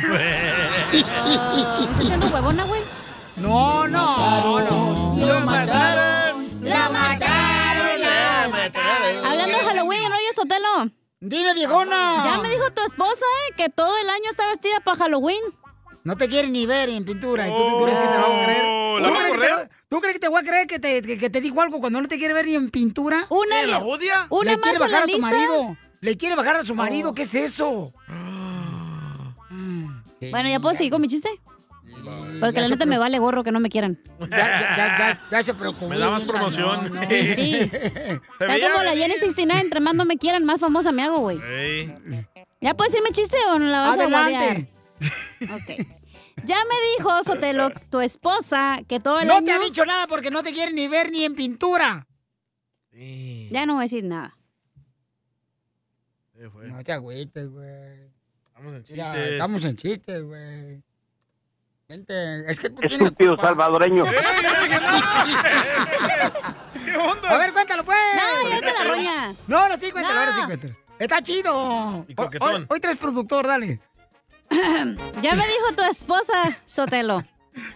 Ah, 1.21 1.81
¿Me 1.81 1.85
estás 1.91 1.99
haciendo 1.99 2.29
huevona, 2.29 2.65
güey? 2.65 2.81
No, 3.39 3.89
no, 3.89 4.61
no. 4.61 5.17
Lo 5.19 5.41
mataron. 5.41 6.49
La 6.63 6.89
mataron. 6.89 8.01
La 8.01 8.49
mataron. 8.51 9.27
Hablando 9.27 9.59
de 9.59 9.65
Halloween, 9.65 10.01
¿no 10.09 10.15
oyes, 10.17 10.35
Sotelo? 10.37 10.91
Dime, 11.21 11.53
viejona. 11.55 12.23
Ya 12.25 12.39
me 12.39 12.49
dijo 12.49 12.71
tu 12.71 12.81
esposa, 12.87 13.25
eh, 13.51 13.55
que 13.57 13.69
todo 13.71 13.95
el 13.99 14.09
año 14.09 14.31
está 14.31 14.47
vestida 14.47 14.79
para 14.85 14.97
Halloween. 14.99 15.41
No 16.05 16.17
te 16.17 16.29
quiere 16.29 16.49
ni 16.49 16.65
ver 16.65 16.89
en 16.91 17.05
pintura. 17.05 17.49
¿Y 17.49 17.51
tú, 17.51 17.57
tú 17.57 17.83
crees 17.85 17.99
que 17.99 18.07
te 18.09 18.19
lo 18.19 18.29
voy 18.29 18.41
a 18.41 18.45
creer? 18.45 18.63
Oh, 18.65 18.99
¿la 19.01 19.09
¿Tú 19.09 19.15
crees 19.15 19.33
que 19.33 19.39
te 19.41 19.49
lo- 19.49 19.69
¿Tú 19.89 20.01
crees 20.01 20.15
que 20.15 20.21
te 20.21 20.29
voy 20.29 20.41
a 20.41 20.45
creer 20.45 20.67
que 20.69 20.79
te, 20.79 21.03
que, 21.03 21.19
que 21.19 21.29
te 21.31 21.41
digo 21.41 21.61
algo 21.61 21.81
cuando 21.81 22.01
no 22.01 22.07
te 22.09 22.19
quiere 22.19 22.35
ver 22.35 22.47
ni 22.47 22.55
en 22.55 22.71
pintura? 22.71 23.27
Una 23.31 23.63
¿Eh, 23.63 23.67
la 23.67 23.79
odia? 23.81 24.27
Una 24.31 24.53
Le 24.53 24.57
más 24.59 24.63
quiere 24.63 24.79
bajar 24.79 24.93
la 24.93 24.99
a 25.01 25.03
tu 25.03 25.09
lista. 25.13 25.27
marido. 25.29 25.77
Le 26.01 26.17
quiere 26.17 26.37
bajar 26.37 26.57
a 26.57 26.65
su 26.65 26.75
marido. 26.75 27.15
¿Qué 27.15 27.23
es 27.23 27.35
eso? 27.35 27.93
Bueno, 30.31 30.49
¿ya 30.49 30.61
puedo 30.61 30.75
seguir 30.75 30.93
con 30.93 31.01
mi 31.01 31.09
chiste? 31.09 31.29
Porque 32.41 32.61
la 32.61 32.69
neta 32.69 32.87
me 32.87 32.99
vale 32.99 33.19
gorro 33.19 33.43
que 33.43 33.51
no 33.51 33.61
me 33.61 33.69
quieran. 33.69 33.99
Ya, 34.21 34.29
ya, 34.29 34.77
ya, 34.77 34.99
ya, 34.99 35.21
ya 35.31 35.43
se 35.43 35.55
preocupó. 35.55 35.89
Me 35.89 35.99
da 35.99 36.11
más 36.11 36.23
promoción. 36.23 36.93
No, 36.93 37.01
no. 37.01 37.09
Sí. 37.09 37.71
Ya 38.41 38.71
como 38.73 38.85
la. 38.85 38.95
Jenny 38.95 39.15
69, 39.15 39.61
entre 39.61 39.81
más 39.81 39.95
no 39.95 40.05
me 40.05 40.17
quieran, 40.17 40.45
más 40.45 40.61
famosa 40.61 40.93
me 40.93 41.03
hago, 41.03 41.19
güey. 41.19 41.41
Ey. 41.43 41.95
¿Ya 42.61 42.75
puedes 42.75 42.93
decirme 42.93 43.13
chiste 43.13 43.37
o 43.53 43.59
no 43.59 43.67
la 43.67 43.81
vas 43.81 43.99
a 43.99 44.03
Adelante. 44.03 44.73
Ok. 45.43 45.87
Ya 46.45 46.57
me 46.57 46.75
dijo, 46.97 47.25
Sotelo, 47.25 47.71
tu 47.91 48.01
esposa, 48.01 48.81
que 48.89 49.01
todo 49.01 49.19
el 49.21 49.27
No 49.27 49.37
año... 49.37 49.47
te 49.47 49.53
ha 49.53 49.59
dicho 49.59 49.85
nada 49.85 50.07
porque 50.07 50.31
no 50.31 50.43
te 50.43 50.53
quiere 50.53 50.73
ni 50.73 50.87
ver 50.87 51.11
ni 51.11 51.25
en 51.25 51.35
pintura. 51.35 52.07
Ya 53.51 53.67
no 53.67 53.75
voy 53.75 53.83
a 53.83 53.85
decir 53.85 54.05
nada. 54.05 54.38
No 56.39 56.85
te 56.85 56.93
agüites, 56.93 57.51
güey. 57.51 58.11
Estamos 58.47 58.75
en 58.75 58.85
Mira, 58.91 59.13
chistes. 59.13 59.33
estamos 59.33 59.65
en 59.65 59.77
chistes, 59.77 60.23
güey. 60.23 60.83
Vente, 61.89 62.51
es 62.51 62.61
que 62.61 62.69
tú 62.71 62.77
tienes 62.83 63.01
Estúpido 63.01 63.31
culpa. 63.31 63.49
salvadoreño. 63.49 64.05
¿Qué 66.85 66.97
onda? 66.97 67.31
A 67.31 67.39
ver, 67.39 67.53
cuéntalo, 67.53 67.85
pues. 67.85 67.99
No, 68.15 68.49
ya 68.51 68.57
vete 68.61 68.73
la 68.73 68.85
roña. 68.85 69.35
No, 69.47 69.59
ahora 69.59 69.77
sí, 69.79 69.91
cuéntalo, 69.91 70.15
No. 70.15 70.21
ahora 70.21 70.37
sí, 70.37 70.43
cuéntalo. 70.47 70.75
Está 70.99 71.23
chido. 71.23 72.05
Y 72.09 72.11
Hoy, 72.11 72.15
coquetón. 72.15 72.55
hoy- 72.55 72.67
hoy 72.69 72.81
traes 72.81 72.99
productor, 72.99 73.47
dale. 73.47 73.81
Ya 74.51 75.35
me 75.35 75.43
dijo 75.47 75.73
tu 75.77 75.83
esposa, 75.91 76.59
Sotelo, 76.65 77.23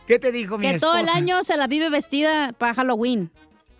¿Qué 0.06 0.18
te 0.18 0.30
dijo 0.32 0.58
mi 0.58 0.70
que 0.72 0.78
todo 0.78 0.94
el 0.94 1.00
esposa? 1.02 1.18
año 1.18 1.42
se 1.44 1.56
la 1.56 1.66
vive 1.66 1.90
vestida 1.90 2.52
para 2.56 2.74
Halloween. 2.74 3.30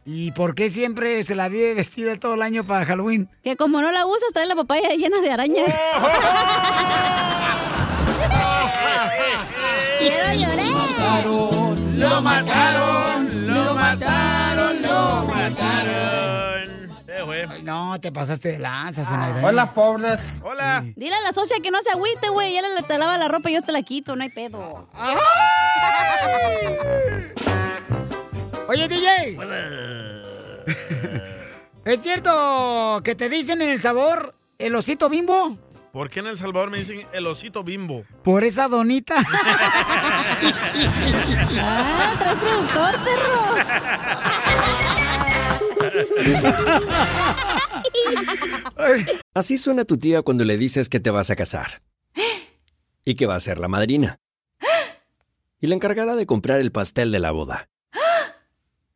¿Y 0.04 0.32
por 0.32 0.54
qué 0.56 0.68
siempre 0.68 1.22
se 1.22 1.36
la 1.36 1.48
vive 1.48 1.74
vestida 1.74 2.18
todo 2.18 2.34
el 2.34 2.42
año 2.42 2.64
para 2.64 2.84
Halloween? 2.84 3.28
Que 3.44 3.56
como 3.56 3.80
no 3.80 3.92
la 3.92 4.04
usas, 4.04 4.32
trae 4.32 4.46
la 4.46 4.56
papaya 4.56 4.88
llena 4.90 5.20
de 5.20 5.30
arañas. 5.30 5.72
Quiero 10.00 10.32
llorar. 10.34 10.62
Lo 11.94 12.20
mataron, 12.20 13.46
lo 13.54 13.74
mataron, 13.74 14.82
lo 14.82 15.24
mataron. 15.26 16.90
Eh, 17.06 17.22
güey. 17.24 17.42
Ay, 17.48 17.62
no, 17.62 18.00
te 18.00 18.10
pasaste 18.10 18.52
de 18.52 18.58
lanza, 18.58 19.04
Zenaida. 19.04 19.46
Hola, 19.46 19.72
pobres. 19.72 20.18
Hola. 20.42 20.84
Dile 20.96 21.14
a 21.14 21.20
la 21.20 21.32
socia 21.32 21.58
que 21.62 21.70
no 21.70 21.80
se 21.80 21.90
agüite, 21.90 22.28
güey. 22.30 22.54
Ya 22.54 22.62
le 22.62 22.82
te 22.82 22.98
lava 22.98 23.16
la 23.18 23.28
ropa 23.28 23.50
y 23.50 23.54
yo 23.54 23.62
te 23.62 23.70
la 23.70 23.82
quito, 23.82 24.16
no 24.16 24.24
hay 24.24 24.30
pedo. 24.30 24.88
Oye, 28.72 28.88
DJ. 28.88 29.36
¿Es 31.84 32.00
cierto 32.00 33.02
que 33.04 33.14
te 33.14 33.28
dicen 33.28 33.60
en 33.60 33.68
el 33.68 33.78
sabor 33.78 34.34
el 34.58 34.74
osito 34.74 35.10
bimbo? 35.10 35.58
¿Por 35.92 36.08
qué 36.08 36.20
en 36.20 36.28
El 36.28 36.38
Salvador 36.38 36.70
me 36.70 36.78
dicen 36.78 37.06
el 37.12 37.26
osito 37.26 37.64
bimbo? 37.64 38.06
Por 38.24 38.44
esa 38.44 38.68
donita. 38.68 39.16
ah, 41.60 42.14
traes 42.18 42.38
productor, 42.38 42.94
Así 49.34 49.58
suena 49.58 49.84
tu 49.84 49.98
tía 49.98 50.22
cuando 50.22 50.46
le 50.46 50.56
dices 50.56 50.88
que 50.88 50.98
te 50.98 51.10
vas 51.10 51.30
a 51.30 51.36
casar. 51.36 51.82
Y 53.04 53.16
que 53.16 53.26
va 53.26 53.34
a 53.34 53.40
ser 53.40 53.60
la 53.60 53.68
madrina. 53.68 54.18
Y 55.60 55.66
la 55.66 55.74
encargada 55.74 56.16
de 56.16 56.24
comprar 56.24 56.58
el 56.58 56.72
pastel 56.72 57.12
de 57.12 57.18
la 57.18 57.32
boda. 57.32 57.68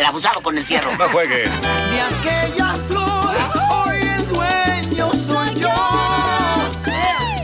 El 0.00 0.06
abusado 0.06 0.40
con 0.40 0.56
el 0.56 0.64
fierro. 0.64 0.96
No 0.96 1.06
juegue. 1.10 1.44
De 1.44 2.00
aquella 2.00 2.74
flor, 2.88 3.36
hoy 3.70 3.98
el 3.98 4.26
dueño 4.28 5.12
soy 5.12 5.54
yo. 5.56 5.68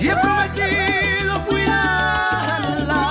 Y 0.01 0.09
he 0.09 0.17
prometido 0.17 1.45
cuidarla 1.45 3.03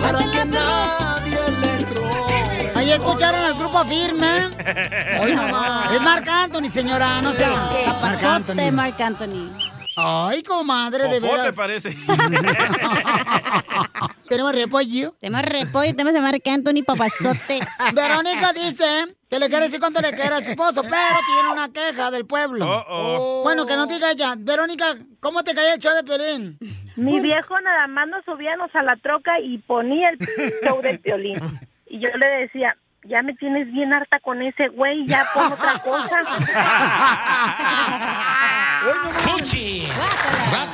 para 0.00 0.18
que 0.30 0.44
nadie 0.44 1.40
le 1.60 1.78
robe. 1.96 2.72
Ahí 2.76 2.92
escucharon 2.92 3.42
al 3.44 3.54
grupo 3.54 3.84
firme. 3.86 4.46
Hoy 5.20 5.34
nomás. 5.34 5.92
Es 5.92 6.00
Marc 6.00 6.28
Anthony, 6.28 6.70
señora, 6.70 7.20
no 7.22 7.32
sé. 7.32 7.48
Papazote, 7.86 8.70
Marc 8.70 9.00
Anthony. 9.00 9.50
Ay, 9.96 10.42
comadre, 10.42 11.08
de 11.08 11.20
veras. 11.20 11.54
parece. 11.54 11.90
Tenemos 14.28 14.54
repollo. 14.54 15.14
Tenemos 15.20 15.42
repollo, 15.42 15.90
tenemos 15.94 16.14
a 16.14 16.20
Marc 16.22 16.46
Anthony, 16.48 16.82
papazote. 16.86 17.60
Verónica 17.94 18.52
dice 18.54 18.84
que 19.28 19.38
le 19.38 19.48
quiere 19.48 19.66
decir 19.66 19.78
cuánto 19.80 20.00
le 20.00 20.10
quiere 20.12 20.34
a 20.34 20.40
su 20.40 20.50
esposo, 20.52 20.82
pero 20.82 21.18
tiene 21.26 21.52
una 21.52 21.68
queja 21.70 22.10
del 22.10 22.24
pueblo. 22.24 22.64
Uh-oh. 22.64 23.42
Bueno, 23.42 23.66
que 23.66 23.76
no 23.76 23.86
diga 23.86 24.10
ella. 24.12 24.34
Verónica, 24.38 24.86
¿cómo 25.20 25.42
te 25.42 25.54
cae 25.54 25.74
el 25.74 25.80
show 25.80 25.92
de 25.94 26.04
Pelín? 26.04 26.58
Mi 26.96 27.20
viejo 27.20 27.60
nada 27.60 27.86
más 27.88 28.08
nos 28.08 28.24
subíamos 28.24 28.74
a 28.74 28.82
la 28.82 28.96
troca 28.96 29.38
y 29.40 29.58
ponía 29.58 30.08
el 30.10 30.18
show 30.64 30.80
de 30.80 30.96
violín. 30.98 31.38
Y 31.86 31.98
yo 32.00 32.08
le 32.08 32.28
decía, 32.40 32.76
ya 33.04 33.22
me 33.22 33.34
tienes 33.34 33.70
bien 33.72 33.92
harta 33.92 34.20
con 34.20 34.42
ese 34.42 34.68
güey, 34.68 35.06
ya 35.06 35.26
pon 35.34 35.52
otra 35.52 35.78
cosa. 35.84 36.20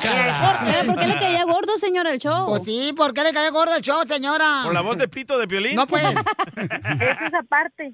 Eh, 0.04 0.84
¿Por 0.86 0.96
qué 0.98 1.06
le 1.06 1.14
caía 1.18 1.44
gordo, 1.44 1.76
señora, 1.78 2.12
el 2.12 2.18
show? 2.18 2.48
Pues 2.48 2.64
sí, 2.64 2.92
¿por 2.96 3.12
qué 3.12 3.22
le 3.24 3.32
cae 3.32 3.50
gordo 3.50 3.74
el 3.76 3.82
show, 3.82 4.02
señora? 4.06 4.60
¿Por 4.64 4.74
la 4.74 4.80
voz 4.80 4.98
de 4.98 5.08
pito 5.08 5.38
de 5.38 5.46
violín? 5.46 5.76
No, 5.76 5.86
pues. 5.86 6.02
Eso 6.14 6.24
es 6.56 7.34
aparte. 7.34 7.92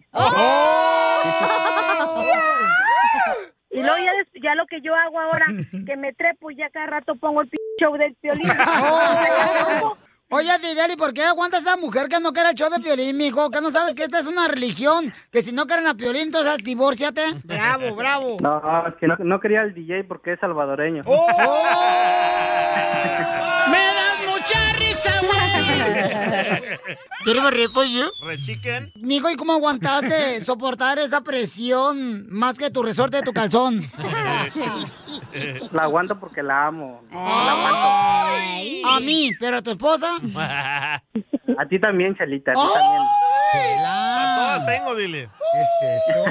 Y 3.70 3.80
luego 3.80 3.97
ya, 4.41 4.55
lo 4.55 4.66
que 4.66 4.80
yo 4.80 4.95
hago 4.95 5.20
ahora, 5.20 5.47
que 5.87 5.97
me 5.97 6.12
trepo 6.12 6.51
y 6.51 6.57
ya 6.57 6.70
cada 6.70 6.87
rato 6.87 7.16
pongo 7.16 7.43
el 7.43 7.49
p 7.49 7.57
show 7.80 7.97
del 7.97 8.16
violín. 8.22 8.47
Oye, 10.37 10.51
Fidel, 10.59 10.91
¿y 10.91 10.97
por 10.97 11.14
qué 11.14 11.22
aguanta 11.22 11.59
esa 11.59 11.76
mujer 11.76 12.09
que 12.09 12.18
no 12.18 12.32
quiere 12.32 12.49
el 12.51 12.57
show 12.57 12.68
de 12.68 12.80
Piolín, 12.80 13.16
mijo? 13.16 13.51
Que 13.53 13.61
no 13.61 13.70
sabes 13.70 13.95
que 13.95 14.03
esta 14.03 14.18
es 14.18 14.26
una 14.26 14.49
religión, 14.49 15.14
que 15.30 15.43
si 15.43 15.53
no 15.53 15.64
quieren 15.64 15.87
a 15.87 15.95
Piolín, 15.95 16.22
entonces 16.22 16.57
divórciate. 16.64 17.22
Bravo, 17.45 17.95
bravo. 17.95 18.37
No, 18.41 18.89
es 18.89 18.95
que 18.97 19.07
no, 19.07 19.14
no 19.20 19.39
quería 19.39 19.62
el 19.62 19.74
DJ 19.74 20.03
porque 20.03 20.32
es 20.32 20.41
salvadoreño. 20.41 21.05
Me 21.07 21.12
das 23.78 24.04
mucha 24.45 24.73
risa, 24.79 25.21
güey. 25.21 26.79
¿Quieres 27.25 27.51
repollo? 27.51 28.11
Rechiquen. 28.23 28.93
Mijo, 28.97 29.31
¿y 29.31 29.37
cómo 29.37 29.53
aguantaste 29.55 30.45
soportar 30.45 30.99
esa 30.99 31.23
presión 31.23 32.27
más 32.29 32.59
que 32.59 32.71
tu 32.71 32.83
resorte 32.83 33.19
de 33.19 33.23
tu 33.23 33.33
calzón? 33.33 33.81
La 35.73 35.85
aguanto 35.85 36.21
porque 36.21 36.43
la 36.43 36.67
amo. 36.67 37.01
A 37.13 39.01
mí, 39.01 39.31
pero 39.41 39.59
a 39.59 39.63
tu 39.63 39.71
esposa. 39.71 40.19
A 41.57 41.67
ti 41.69 41.79
también, 41.79 42.17
Chalita, 42.17 42.53
a 42.53 42.55
ti 42.55 42.61
A 42.61 44.14
todas 44.55 44.67
tengo, 44.67 44.95
dile. 44.95 45.29
¿Qué 45.53 45.61
es 45.61 45.69
eso? 46.09 46.25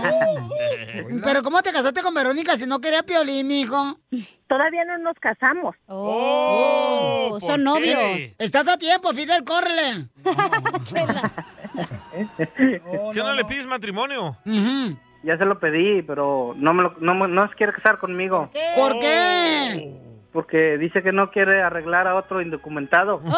Pero 1.23 1.43
¿cómo 1.43 1.61
te 1.61 1.71
casaste 1.71 2.01
con 2.01 2.13
Verónica 2.13 2.57
si 2.57 2.65
no 2.65 2.79
quería 2.79 3.03
Piolín, 3.03 3.47
mijo? 3.47 3.99
Todavía 4.47 4.85
no 4.85 4.97
nos 4.99 5.17
casamos. 5.19 5.75
Oh, 5.87 7.37
¿por 7.39 7.41
son 7.41 7.63
novios. 7.63 8.35
Estás 8.37 8.67
a 8.67 8.77
tiempo, 8.77 9.13
Fidel, 9.13 9.43
córrele. 9.43 10.07
¿Qué 13.13 13.15
no, 13.15 13.33
le 13.33 13.45
pides 13.45 13.65
matrimonio? 13.65 14.37
Ya 15.23 15.37
se 15.37 15.45
lo 15.45 15.59
pedí, 15.59 16.01
pero 16.01 16.53
no 16.57 16.73
me 16.73 16.83
lo, 16.83 16.95
no, 16.99 17.27
no 17.27 17.47
se 17.47 17.55
quiere 17.55 17.73
casar 17.73 17.97
conmigo. 17.97 18.51
¿Por 18.75 18.99
qué? 18.99 19.99
Porque 20.31 20.77
dice 20.77 21.03
que 21.03 21.11
no 21.11 21.31
quiere 21.31 21.61
arreglar 21.61 22.07
a 22.07 22.15
otro 22.15 22.41
indocumentado. 22.41 23.21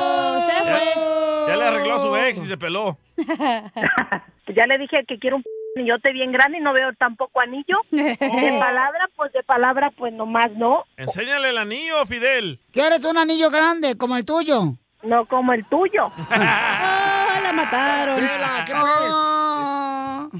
¡Oh! 0.00 1.07
Ya 1.56 1.68
arregló 1.68 1.94
a 1.94 2.00
su 2.00 2.16
ex 2.16 2.38
y 2.44 2.46
se 2.46 2.56
peló. 2.56 2.98
Pues 3.14 3.26
ya 4.56 4.66
le 4.66 4.78
dije 4.78 5.04
que 5.06 5.18
quiero 5.18 5.36
un 5.36 5.44
anillote 5.76 6.12
bien 6.12 6.32
grande 6.32 6.58
y 6.58 6.60
no 6.60 6.72
veo 6.72 6.92
tampoco 6.98 7.40
anillo. 7.40 7.78
De 7.90 8.56
palabra, 8.58 9.08
pues 9.16 9.32
de 9.32 9.42
palabra, 9.42 9.90
pues 9.96 10.12
nomás 10.12 10.50
no. 10.52 10.84
Enséñale 10.96 11.50
el 11.50 11.58
anillo, 11.58 12.04
Fidel. 12.06 12.60
¿Quieres 12.72 13.04
un 13.04 13.16
anillo 13.18 13.50
grande 13.50 13.96
como 13.96 14.16
el 14.16 14.24
tuyo? 14.24 14.74
No 15.02 15.26
como 15.26 15.52
el 15.52 15.64
tuyo. 15.66 16.10
¡Ah, 16.30 17.40
la 17.42 17.52
mataron! 17.52 18.18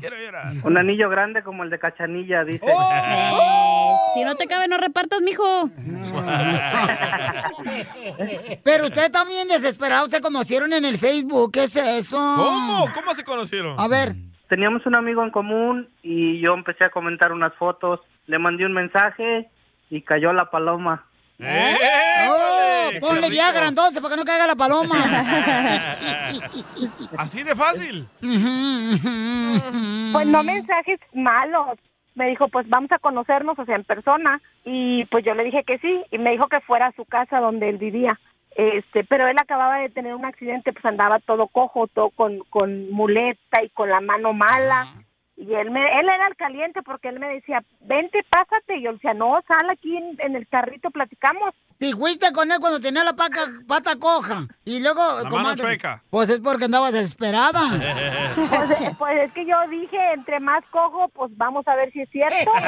Chela, 0.00 0.50
¿qué 0.52 0.66
Un 0.66 0.78
anillo 0.78 1.10
grande 1.10 1.42
como 1.42 1.64
el 1.64 1.70
de 1.70 1.78
Cachanilla, 1.78 2.44
dice. 2.44 2.64
Eh, 2.66 3.32
si 4.14 4.24
no 4.24 4.34
te 4.36 4.46
cabe, 4.46 4.68
no 4.68 4.78
repartas, 4.78 5.20
mijo. 5.22 5.68
Pero 8.64 8.86
ustedes 8.86 9.10
también 9.10 9.48
desesperados 9.48 10.10
se 10.10 10.20
conocieron 10.20 10.72
en 10.72 10.84
el 10.84 10.98
Facebook. 10.98 11.52
¿Qué 11.52 11.64
es 11.64 11.76
eso? 11.76 12.16
¿Cómo? 12.16 12.86
¿Cómo 12.94 13.14
se 13.14 13.24
conocieron? 13.24 13.78
A 13.78 13.88
ver. 13.88 14.14
Teníamos 14.48 14.86
un 14.86 14.96
amigo 14.96 15.22
en 15.22 15.30
común 15.30 15.88
y 16.02 16.40
yo 16.40 16.54
empecé 16.54 16.84
a 16.84 16.90
comentar 16.90 17.32
unas 17.32 17.54
fotos. 17.54 18.00
Le 18.26 18.38
mandé 18.38 18.64
un 18.64 18.72
mensaje 18.72 19.50
y 19.90 20.02
cayó 20.02 20.32
la 20.32 20.50
paloma. 20.50 21.04
Oh, 21.40 22.90
ponle 23.00 23.30
Viagra 23.30 23.68
entonces 23.68 24.00
para 24.00 24.14
que 24.14 24.20
no 24.20 24.24
caiga 24.24 24.46
la 24.46 24.56
paloma. 24.56 24.96
Así 27.16 27.42
de 27.44 27.54
fácil. 27.54 28.08
Pues 30.12 30.26
no 30.26 30.42
mensajes 30.42 30.98
malos. 31.12 31.78
Me 32.14 32.28
dijo, 32.28 32.48
pues 32.48 32.68
vamos 32.68 32.90
a 32.90 32.98
conocernos, 32.98 33.56
o 33.58 33.64
sea, 33.64 33.76
en 33.76 33.84
persona. 33.84 34.40
Y 34.64 35.04
pues 35.06 35.24
yo 35.24 35.34
le 35.34 35.44
dije 35.44 35.62
que 35.64 35.78
sí. 35.78 36.02
Y 36.10 36.18
me 36.18 36.32
dijo 36.32 36.48
que 36.48 36.60
fuera 36.60 36.86
a 36.88 36.92
su 36.92 37.04
casa 37.04 37.38
donde 37.38 37.68
él 37.68 37.78
vivía. 37.78 38.18
Este, 38.56 39.04
pero 39.04 39.28
él 39.28 39.36
acababa 39.40 39.78
de 39.78 39.90
tener 39.90 40.16
un 40.16 40.24
accidente, 40.24 40.72
pues 40.72 40.84
andaba 40.84 41.20
todo 41.20 41.46
cojo, 41.46 41.86
todo 41.86 42.10
con, 42.10 42.40
con 42.50 42.90
muleta 42.90 43.62
y 43.62 43.68
con 43.68 43.88
la 43.88 44.00
mano 44.00 44.32
mala. 44.32 44.94
Y 45.40 45.54
él 45.54 45.70
me, 45.70 45.80
él 46.00 46.08
era 46.08 46.26
el 46.26 46.34
caliente 46.34 46.82
porque 46.82 47.08
él 47.10 47.20
me 47.20 47.28
decía, 47.28 47.62
vente, 47.82 48.24
pásate. 48.28 48.76
Y 48.78 48.82
yo 48.82 48.90
le 48.90 48.96
decía, 48.96 49.14
no, 49.14 49.40
sal 49.46 49.70
aquí 49.70 49.96
en, 49.96 50.16
en 50.20 50.34
el 50.34 50.48
carrito, 50.48 50.90
platicamos. 50.90 51.54
Si 51.78 51.92
fuiste 51.92 52.32
con 52.32 52.50
él 52.50 52.58
cuando 52.58 52.80
tenía 52.80 53.04
la 53.04 53.12
paca- 53.12 53.46
pata 53.68 53.94
coja 54.00 54.48
y 54.64 54.80
luego... 54.82 55.00
La 55.22 55.30
mano 55.30 55.54
chueca. 55.54 56.02
Pues 56.10 56.28
es 56.28 56.40
porque 56.40 56.64
andaba 56.64 56.90
desesperada. 56.90 57.60
Pues, 58.34 58.80
eh, 58.80 58.94
pues 58.98 59.18
es 59.26 59.32
que 59.32 59.46
yo 59.46 59.54
dije, 59.70 59.96
entre 60.14 60.40
más 60.40 60.64
cojo, 60.70 61.08
pues 61.10 61.30
vamos 61.36 61.66
a 61.68 61.74
ver 61.76 61.90
si 61.92 62.00
es 62.02 62.10
cierto. 62.10 62.50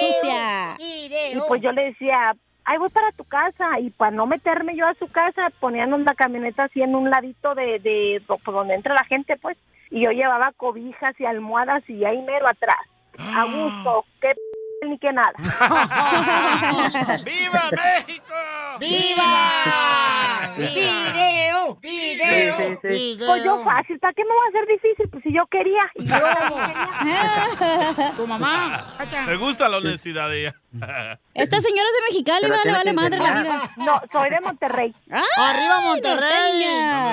Sucia. 0.00 0.76
Y 0.78 1.38
pues 1.48 1.62
yo 1.62 1.72
le 1.72 1.86
decía, 1.86 2.34
ay, 2.64 2.78
voy 2.78 2.88
para 2.90 3.10
tu 3.12 3.24
casa. 3.24 3.78
Y 3.80 3.90
para 3.90 4.10
no 4.10 4.26
meterme 4.26 4.76
yo 4.76 4.86
a 4.86 4.94
su 4.94 5.08
casa, 5.08 5.48
poníamos 5.60 6.00
la 6.02 6.14
camioneta 6.14 6.64
así 6.64 6.80
en 6.82 6.94
un 6.94 7.10
ladito 7.10 7.54
de, 7.54 7.78
de 7.80 8.22
do- 8.26 8.38
por 8.38 8.54
donde 8.54 8.74
entra 8.74 8.94
la 8.94 9.04
gente, 9.04 9.36
pues. 9.36 9.56
Y 9.94 10.00
yo 10.02 10.10
llevaba 10.10 10.50
cobijas 10.56 11.14
y 11.20 11.24
almohadas 11.24 11.88
y 11.88 12.04
ahí 12.04 12.20
mero 12.22 12.48
atrás. 12.48 12.74
A 13.16 13.44
gusto, 13.44 14.04
qué 14.20 14.34
p 14.80 14.88
ni 14.88 14.98
que 14.98 15.12
nada. 15.12 15.32
¡Viva 17.24 17.70
México! 17.70 18.34
¡Viva! 18.80 20.52
¡Video! 20.56 21.78
¡Video! 21.80 22.56
Sí, 22.56 22.78
sí, 22.82 22.88
sí. 22.88 23.24
Pues 23.24 23.44
yo 23.44 23.62
fácil, 23.62 24.00
¿para 24.00 24.12
qué 24.14 24.24
me 24.24 24.30
va 24.30 24.42
a 24.44 24.48
hacer 24.48 24.66
difícil? 24.66 25.08
Pues 25.10 25.22
si 25.22 25.32
yo 25.32 25.46
quería. 25.46 25.88
Y 25.94 26.06
yo 26.06 26.16
quería. 26.16 28.12
¿Tu 28.16 28.26
mamá? 28.26 28.96
Me 29.28 29.36
gusta 29.36 29.68
la 29.68 29.76
honestidad 29.76 30.28
de 30.28 30.40
ella. 30.40 30.54
Esta 31.34 31.60
señora 31.60 31.84
es 31.88 31.94
de 31.94 32.00
Mexicali, 32.08 32.50
vale, 32.50 32.72
vale 32.72 32.92
madre 32.92 33.18
la 33.18 33.42
vida. 33.42 33.70
No, 33.76 34.00
soy 34.10 34.30
de 34.30 34.40
Monterrey. 34.40 34.92
¡Arriba 35.10 35.80
Monterrey! 35.82 36.64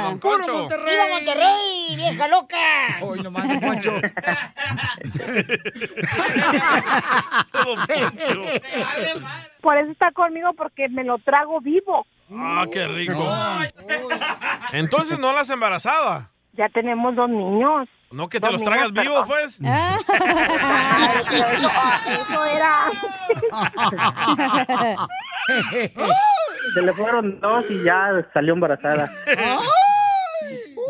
Don 0.03 0.20
Concho. 0.20 0.68
¡Viva 0.68 1.07
Monterrey, 1.09 1.95
vieja 1.95 2.28
loca! 2.28 2.57
Hoy 3.01 3.22
nomás. 3.22 3.47
Don 3.47 3.59
Poncho. 3.59 3.91
Por 9.62 9.78
eso 9.78 9.91
está 9.91 10.12
conmigo, 10.12 10.53
porque 10.53 10.89
me 10.89 11.03
lo 11.03 11.20
trago 11.20 11.62
vivo. 11.62 12.07
Ah, 12.34 12.66
qué 12.72 12.88
rico. 12.88 13.24
Entonces 14.72 15.20
no 15.20 15.34
las 15.34 15.49
embarazada. 15.51 16.32
Ya 16.53 16.68
tenemos 16.70 17.16
dos 17.16 17.30
niños. 17.30 17.88
No 18.12 18.28
que 18.28 18.39
te 18.39 18.51
los 18.51 18.62
tragas 18.64 18.91
vivos, 18.91 19.26
pues. 19.26 19.59
Ay, 19.64 19.95
eso, 21.32 21.70
ah, 21.72 22.01
eso 22.14 22.45
era. 22.45 22.76
Se 26.74 26.82
le 26.82 26.93
fueron 26.93 27.39
dos 27.39 27.66
y 27.70 27.84
ya 27.84 28.28
salió 28.34 28.53
embarazada. 28.53 29.12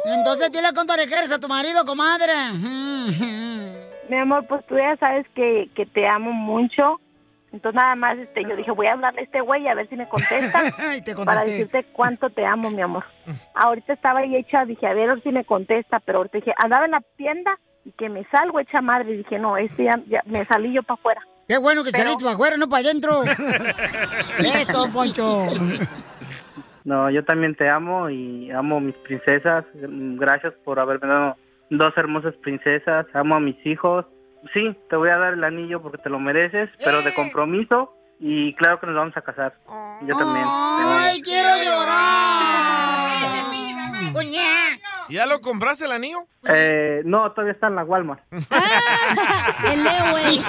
Entonces 0.05 0.51
dile 0.51 0.69
cuánto 0.73 0.95
le 0.95 1.07
quieres 1.07 1.31
a 1.31 1.39
tu 1.39 1.47
marido, 1.47 1.85
comadre. 1.85 2.33
Mi 4.09 4.17
amor, 4.17 4.45
pues 4.47 4.65
tú 4.65 4.75
ya 4.77 4.97
sabes 4.97 5.27
que, 5.35 5.69
que 5.75 5.85
te 5.85 6.07
amo 6.07 6.31
mucho. 6.31 6.99
Entonces 7.53 7.81
nada 7.81 7.95
más 7.95 8.17
este, 8.17 8.43
yo 8.43 8.55
dije, 8.55 8.71
voy 8.71 8.87
a 8.87 8.93
hablarle 8.93 9.21
a 9.21 9.23
este 9.23 9.41
güey 9.41 9.67
a 9.67 9.73
ver 9.73 9.89
si 9.89 9.95
me 9.95 10.07
contesta. 10.07 10.63
Y 10.95 11.01
te 11.01 11.13
para 11.15 11.43
decirte 11.43 11.85
cuánto 11.91 12.29
te 12.29 12.45
amo, 12.45 12.71
mi 12.71 12.81
amor. 12.81 13.03
Ahorita 13.55 13.93
estaba 13.93 14.19
ahí 14.19 14.35
hecha, 14.35 14.63
dije, 14.65 14.87
a 14.87 14.93
ver, 14.93 15.09
a 15.09 15.13
ver 15.15 15.23
si 15.23 15.31
me 15.31 15.43
contesta, 15.45 15.99
pero 15.99 16.19
ahorita 16.19 16.37
dije, 16.37 16.53
andaba 16.57 16.85
en 16.85 16.91
la 16.91 17.01
tienda 17.17 17.57
y 17.83 17.91
que 17.91 18.07
me 18.09 18.23
salgo 18.31 18.59
hecha 18.59 18.81
madre. 18.81 19.11
Y 19.13 19.17
dije, 19.17 19.37
no, 19.39 19.57
este 19.57 19.83
ya, 19.85 19.99
ya- 20.07 20.23
me 20.25 20.45
salí 20.45 20.71
yo 20.73 20.83
para 20.83 20.95
afuera. 20.99 21.21
Qué 21.47 21.57
bueno 21.57 21.83
que 21.83 21.91
Pero- 21.91 22.03
saliste 22.05 22.23
para 22.23 22.35
afuera, 22.35 22.55
no 22.57 22.69
para 22.69 22.87
adentro. 22.87 23.23
Eso, 24.39 24.89
Poncho. 24.93 25.47
No, 26.83 27.09
yo 27.11 27.23
también 27.25 27.55
te 27.55 27.69
amo 27.69 28.09
y 28.09 28.49
amo 28.51 28.77
a 28.77 28.79
mis 28.79 28.95
princesas. 28.97 29.65
Gracias 29.73 30.53
por 30.63 30.79
haberme 30.79 31.07
dado 31.07 31.35
dos 31.69 31.93
hermosas 31.97 32.33
princesas. 32.41 33.05
Amo 33.13 33.35
a 33.35 33.39
mis 33.39 33.57
hijos. 33.65 34.05
Sí, 34.53 34.75
te 34.89 34.95
voy 34.95 35.09
a 35.09 35.17
dar 35.17 35.33
el 35.33 35.43
anillo 35.43 35.81
porque 35.81 35.97
te 35.97 36.09
lo 36.09 36.19
mereces, 36.19 36.69
pero 36.83 37.01
de 37.01 37.13
compromiso. 37.13 37.93
Y 38.19 38.53
claro 38.55 38.79
que 38.79 38.87
nos 38.87 38.95
vamos 38.95 39.17
a 39.17 39.21
casar. 39.21 39.53
Yo 40.05 40.15
también. 40.15 40.45
¡Ay, 40.47 41.21
quiero 41.21 41.49
llorar! 41.63 43.60
¿Ya 45.09 45.25
lo 45.25 45.41
compraste 45.41 45.85
el 45.85 45.91
anillo? 45.91 46.27
Eh, 46.47 47.01
no, 47.05 47.31
todavía 47.31 47.53
está 47.53 47.67
en 47.67 47.75
la 47.75 47.83
Walmart. 47.83 48.23
El 48.31 49.83
Leo, 49.83 50.11
güey. 50.11 50.37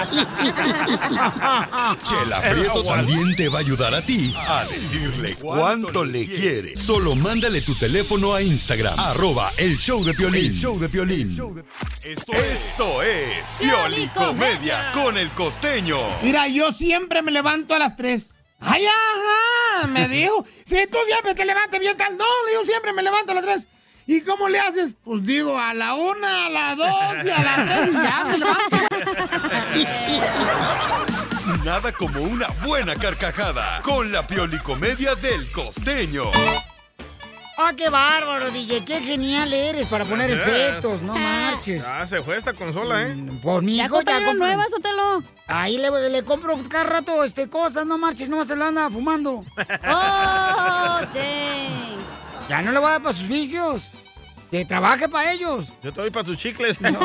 Chela 2.03 2.41
Prieto 2.49 2.83
también 2.85 3.35
te 3.35 3.49
va 3.49 3.57
a 3.57 3.61
ayudar 3.61 3.93
a 3.93 4.01
ti 4.01 4.33
a 4.47 4.63
decirle 4.65 5.35
cuánto 5.35 6.03
le 6.03 6.25
quiere. 6.25 6.77
Solo 6.77 7.15
mándale 7.15 7.61
tu 7.61 7.75
teléfono 7.75 8.33
a 8.33 8.41
Instagram, 8.41 8.97
arroba 8.97 9.51
el 9.57 9.77
show 9.77 10.03
de 10.03 10.13
Piolín. 10.13 10.45
El 10.45 10.53
show 10.53 10.79
de 10.79 10.89
Piolín. 10.89 11.63
Esto, 12.03 12.31
esto 12.31 13.03
es 13.03 13.59
Pioli 13.59 14.07
Comedia 14.09 14.91
con 14.93 15.17
el 15.17 15.29
costeño. 15.31 15.97
Mira, 16.23 16.47
yo 16.47 16.71
siempre 16.71 17.21
me 17.21 17.31
levanto 17.31 17.75
a 17.75 17.79
las 17.79 17.95
3. 17.97 18.35
¡Ay, 18.63 18.85
ajá! 18.85 19.87
Me 19.87 20.07
dijo. 20.09 20.45
Si 20.65 20.87
tú 20.87 20.97
siempre 21.05 21.35
te 21.35 21.45
levantas 21.45 21.79
bien 21.79 21.97
tal. 21.97 22.17
No, 22.17 22.25
le 22.45 22.51
digo, 22.51 22.65
siempre 22.65 22.93
me 22.93 23.03
levanto 23.03 23.31
a 23.31 23.35
las 23.35 23.43
3. 23.43 23.67
¿Y 24.05 24.21
cómo 24.21 24.49
le 24.49 24.59
haces? 24.59 24.95
Pues 25.03 25.23
digo, 25.25 25.57
a 25.57 25.73
la 25.73 25.93
1, 25.95 26.27
a 26.27 26.49
la 26.49 26.75
2 26.75 27.25
y 27.25 27.29
a 27.29 27.41
la 27.43 27.55
3 27.65 27.89
y 27.89 27.93
ya 27.93 28.23
me 28.25 28.37
levanto. 28.37 28.77
Nada 31.63 31.91
como 31.93 32.21
una 32.21 32.47
buena 32.65 32.95
carcajada 32.95 33.81
con 33.81 34.11
la 34.11 34.27
Pioli 34.27 34.59
Comedia 34.59 35.15
del 35.15 35.49
costeño. 35.51 36.25
¡Ah, 37.57 37.71
qué 37.77 37.87
bárbaro, 37.89 38.49
DJ! 38.51 38.83
¡Qué 38.83 38.99
genial 39.01 39.53
eres 39.53 39.87
para 39.87 40.05
poner 40.05 40.29
Gracias. 40.35 40.57
efectos! 40.57 41.01
No 41.03 41.13
marches. 41.15 41.83
Ya 41.83 42.05
se 42.07 42.21
fue 42.23 42.35
esta 42.35 42.53
consola, 42.53 43.03
¿eh? 43.03 43.15
Por 43.43 43.61
mi 43.63 43.75
Ya 43.77 43.85
hijo 43.85 44.01
compro- 44.01 44.35
nuevas, 44.37 44.71
Sotelo. 44.71 45.21
Ahí 45.47 45.77
le, 45.77 46.09
le 46.09 46.23
compro 46.23 46.57
cada 46.67 46.85
rato 46.85 47.23
este, 47.23 47.47
cosas, 47.49 47.85
no 47.85 47.97
marches, 47.99 48.27
no 48.27 48.43
se 48.43 48.55
la 48.55 48.67
anda 48.69 48.89
fumando. 48.89 49.43
Oh, 49.85 50.99
dang. 51.13 51.99
Ya 52.49 52.61
no 52.61 52.71
le 52.71 52.79
voy 52.79 52.87
a 52.87 52.91
dar 52.93 53.01
para 53.03 53.15
sus 53.15 53.27
vicios. 53.27 53.83
Que 54.51 54.65
trabaje 54.65 55.07
para 55.09 55.31
ellos. 55.31 55.67
Yo 55.81 55.91
te 55.93 56.01
doy 56.01 56.09
para 56.11 56.25
tus 56.25 56.37
chicles. 56.37 56.77
¡Video! 56.79 56.97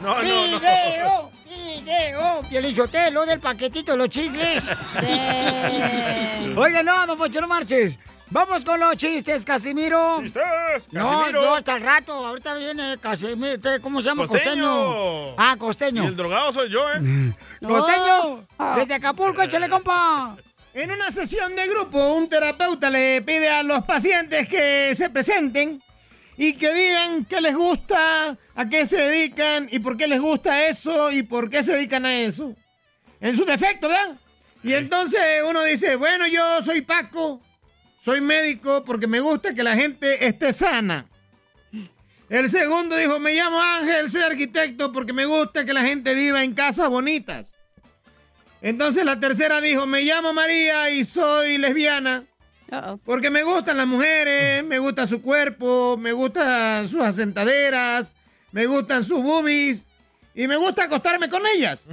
No, 0.00 0.22
no, 0.22 0.22
no. 0.22 0.22
¡Video! 0.22 1.30
¡Video! 1.86 2.42
Piolichotelo 2.50 3.24
del 3.24 3.38
paquetito 3.38 3.92
de 3.92 3.98
los 3.98 4.08
chicles. 4.08 4.64
Oiga, 6.56 6.82
no, 6.82 7.06
don 7.06 7.16
Poncho, 7.16 7.40
no 7.40 7.46
marches. 7.46 7.96
Vamos 8.28 8.64
con 8.64 8.80
los 8.80 8.96
chistes, 8.96 9.44
Casimiro. 9.44 10.20
¡Chistes! 10.20 10.42
No, 10.90 11.08
Casimiro. 11.20 11.42
no, 11.42 11.54
hasta 11.54 11.74
el 11.76 11.82
rato. 11.82 12.12
Ahorita 12.12 12.56
viene 12.56 12.96
Casimiro. 12.98 13.54
este, 13.54 13.78
¿Cómo 13.80 14.02
se 14.02 14.08
llama? 14.08 14.26
Costeño. 14.26 15.34
Ah, 15.38 15.52
Y 15.54 15.58
costeño. 15.58 16.08
el 16.08 16.16
drogado 16.16 16.52
soy 16.52 16.70
yo, 16.72 16.90
¿eh? 16.92 17.32
Costeño. 17.64 18.44
Desde 18.74 18.94
Acapulco, 18.94 19.42
échale, 19.42 19.68
compa. 19.68 20.36
En 20.74 20.90
una 20.90 21.12
sesión 21.12 21.54
de 21.54 21.68
grupo, 21.68 22.14
un 22.14 22.28
terapeuta 22.28 22.90
le 22.90 23.22
pide 23.22 23.48
a 23.48 23.62
los 23.62 23.82
pacientes 23.84 24.48
que 24.48 24.92
se 24.96 25.08
presenten 25.08 25.80
y 26.36 26.52
que 26.54 26.72
digan 26.72 27.24
qué 27.24 27.40
les 27.40 27.54
gusta, 27.54 28.36
a 28.54 28.68
qué 28.68 28.86
se 28.86 28.96
dedican 28.96 29.68
y 29.70 29.78
por 29.78 29.96
qué 29.96 30.06
les 30.06 30.20
gusta 30.20 30.66
eso 30.68 31.10
y 31.10 31.22
por 31.22 31.48
qué 31.48 31.62
se 31.62 31.72
dedican 31.72 32.04
a 32.04 32.14
eso. 32.14 32.54
En 33.20 33.36
su 33.36 33.44
defecto, 33.44 33.88
¿verdad? 33.88 34.16
Y 34.62 34.74
entonces 34.74 35.20
uno 35.48 35.62
dice, 35.62 35.96
bueno, 35.96 36.26
yo 36.26 36.60
soy 36.62 36.82
Paco, 36.82 37.40
soy 38.02 38.20
médico 38.20 38.84
porque 38.84 39.06
me 39.06 39.20
gusta 39.20 39.54
que 39.54 39.62
la 39.62 39.76
gente 39.76 40.26
esté 40.26 40.52
sana. 40.52 41.06
El 42.28 42.50
segundo 42.50 42.96
dijo, 42.96 43.20
me 43.20 43.34
llamo 43.34 43.60
Ángel, 43.60 44.10
soy 44.10 44.22
arquitecto 44.22 44.92
porque 44.92 45.12
me 45.12 45.26
gusta 45.26 45.64
que 45.64 45.72
la 45.72 45.82
gente 45.82 46.12
viva 46.12 46.42
en 46.42 46.54
casas 46.54 46.88
bonitas. 46.88 47.54
Entonces 48.60 49.04
la 49.04 49.20
tercera 49.20 49.60
dijo, 49.60 49.86
me 49.86 50.02
llamo 50.02 50.32
María 50.32 50.90
y 50.90 51.04
soy 51.04 51.56
lesbiana. 51.58 52.24
Porque 53.04 53.30
me 53.30 53.42
gustan 53.42 53.76
las 53.76 53.86
mujeres, 53.86 54.64
me 54.64 54.78
gusta 54.78 55.06
su 55.06 55.22
cuerpo, 55.22 55.96
me 55.98 56.12
gustan 56.12 56.88
sus 56.88 57.00
asentaderas, 57.00 58.14
me 58.52 58.66
gustan 58.66 59.04
sus 59.04 59.22
boobies 59.22 59.86
y 60.34 60.48
me 60.48 60.56
gusta 60.56 60.84
acostarme 60.84 61.28
con 61.28 61.42
ellas. 61.46 61.84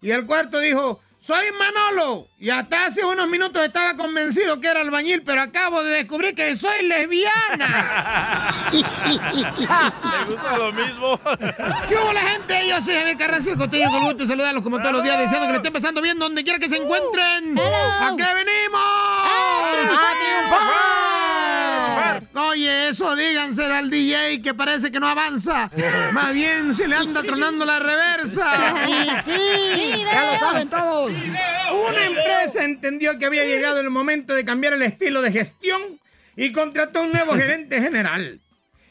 Y 0.00 0.10
el 0.10 0.26
cuarto 0.26 0.58
dijo, 0.58 1.00
soy 1.26 1.46
Manolo 1.58 2.28
y 2.38 2.50
hasta 2.50 2.84
hace 2.84 3.04
unos 3.04 3.26
minutos 3.26 3.64
estaba 3.64 3.96
convencido 3.96 4.60
que 4.60 4.68
era 4.68 4.82
albañil, 4.82 5.22
pero 5.24 5.42
acabo 5.42 5.82
de 5.82 5.90
descubrir 5.96 6.36
que 6.36 6.54
soy 6.54 6.86
lesbiana. 6.86 8.70
Me 8.72 8.78
gusta 10.32 10.56
lo 10.56 10.72
mismo. 10.72 11.20
¿Qué 11.88 11.96
hubo 11.96 12.12
la 12.12 12.20
gente? 12.20 12.68
Yo 12.68 12.80
soy 12.80 12.94
Javier 12.94 13.16
Carranza, 13.16 13.50
el 13.50 13.56
costeño 13.56 13.90
con 13.90 14.02
gusto 14.04 14.18
de 14.18 14.26
saludarlos 14.28 14.62
como 14.62 14.78
todos 14.78 14.92
los 14.92 15.02
días, 15.02 15.18
deseando 15.18 15.46
que 15.46 15.52
le 15.52 15.58
estén 15.58 15.72
pasando 15.72 16.00
bien 16.00 16.16
donde 16.18 16.44
quiera 16.44 16.60
que 16.60 16.68
se 16.68 16.76
encuentren. 16.76 17.58
¿A 17.58 18.14
qué 18.16 18.24
venimos? 18.24 18.80
¡A 19.78 20.12
triunfar! 20.20 20.86
Oye, 22.34 22.88
eso 22.88 23.14
díganselo 23.16 23.74
al 23.74 23.90
DJ 23.90 24.42
que 24.42 24.54
parece 24.54 24.90
que 24.90 25.00
no 25.00 25.08
avanza. 25.08 25.70
Más 26.12 26.32
bien 26.32 26.74
se 26.74 26.88
le 26.88 26.96
anda 26.96 27.22
tronando 27.22 27.64
la 27.64 27.78
reversa. 27.78 28.74
Y 28.88 29.08
sí, 29.24 30.04
ya 30.04 30.32
lo 30.32 30.38
saben 30.38 30.68
todos. 30.68 31.14
Una 31.14 32.04
empresa 32.04 32.64
entendió 32.64 33.18
que 33.18 33.26
había 33.26 33.44
llegado 33.44 33.80
el 33.80 33.90
momento 33.90 34.34
de 34.34 34.44
cambiar 34.44 34.74
el 34.74 34.82
estilo 34.82 35.22
de 35.22 35.32
gestión 35.32 36.00
y 36.36 36.52
contrató 36.52 37.02
un 37.02 37.12
nuevo 37.12 37.34
gerente 37.34 37.80
general. 37.80 38.40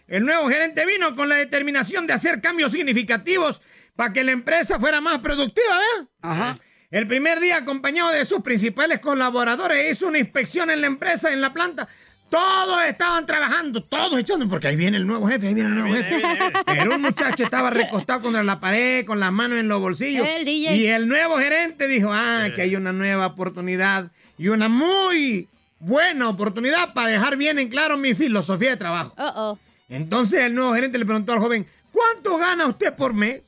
El 0.08 0.26
nuevo 0.26 0.50
gerente 0.50 0.86
vino 0.86 1.16
con 1.16 1.30
la 1.30 1.36
determinación 1.36 2.06
de 2.06 2.14
hacer 2.14 2.42
cambios 2.42 2.72
significativos 2.72 3.62
para 3.96 4.14
que 4.14 4.24
la 4.24 4.32
empresa 4.32 4.80
fuera 4.80 5.02
más 5.02 5.20
productiva, 5.20 5.78
¿verdad? 5.78 6.10
Ajá. 6.22 6.56
El 6.96 7.08
primer 7.08 7.42
día, 7.42 7.58
acompañado 7.58 8.10
de 8.12 8.24
sus 8.24 8.40
principales 8.40 9.02
colaboradores, 9.02 9.92
hizo 9.92 10.08
una 10.08 10.18
inspección 10.18 10.70
en 10.70 10.80
la 10.80 10.88
empresa, 10.88 11.34
en 11.34 11.42
la 11.42 11.52
planta. 11.52 11.90
Todos 12.30 12.86
estaban 12.86 13.26
trabajando, 13.26 13.84
todos 13.84 14.18
echando, 14.18 14.48
porque 14.48 14.70
ahí 14.70 14.78
viene 14.78 14.96
el 14.96 15.06
nuevo 15.06 15.28
jefe, 15.28 15.50
ahí 15.50 15.54
viene 15.54 15.68
el 15.72 15.76
nuevo 15.76 15.94
jefe. 15.94 16.24
Pero 16.66 16.96
un 16.96 17.02
muchacho 17.02 17.44
estaba 17.44 17.70
recostado 17.70 18.22
contra 18.22 18.44
la 18.44 18.62
pared, 18.62 19.06
con 19.06 19.20
las 19.20 19.34
manos 19.34 19.60
en 19.60 19.68
los 19.68 19.82
bolsillos. 19.82 20.26
El. 20.26 20.48
Y 20.48 20.88
el 20.88 21.10
nuevo 21.10 21.36
gerente 21.36 21.90
dijo, 21.90 22.12
ah, 22.14 22.48
que 22.56 22.62
hay 22.62 22.78
una 22.78 22.94
nueva 22.94 23.26
oportunidad 23.26 24.10
y 24.38 24.48
una 24.48 24.70
muy 24.70 25.50
buena 25.80 26.30
oportunidad 26.30 26.94
para 26.94 27.10
dejar 27.10 27.36
bien 27.36 27.60
en 27.60 27.68
claro 27.68 27.98
mi 27.98 28.14
filosofía 28.14 28.70
de 28.70 28.78
trabajo. 28.78 29.60
Entonces 29.90 30.46
el 30.46 30.56
nuevo 30.56 30.74
gerente 30.74 30.98
le 30.98 31.04
preguntó 31.04 31.34
al 31.34 31.40
joven, 31.40 31.68
¿cuánto 31.92 32.38
gana 32.38 32.68
usted 32.68 32.96
por 32.96 33.14
mes? 33.14 33.42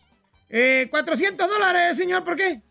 Eh, 0.49 0.87
400 0.89 1.47
dólares, 1.49 1.95
señor, 1.95 2.25
¿por 2.25 2.35
qué? 2.35 2.61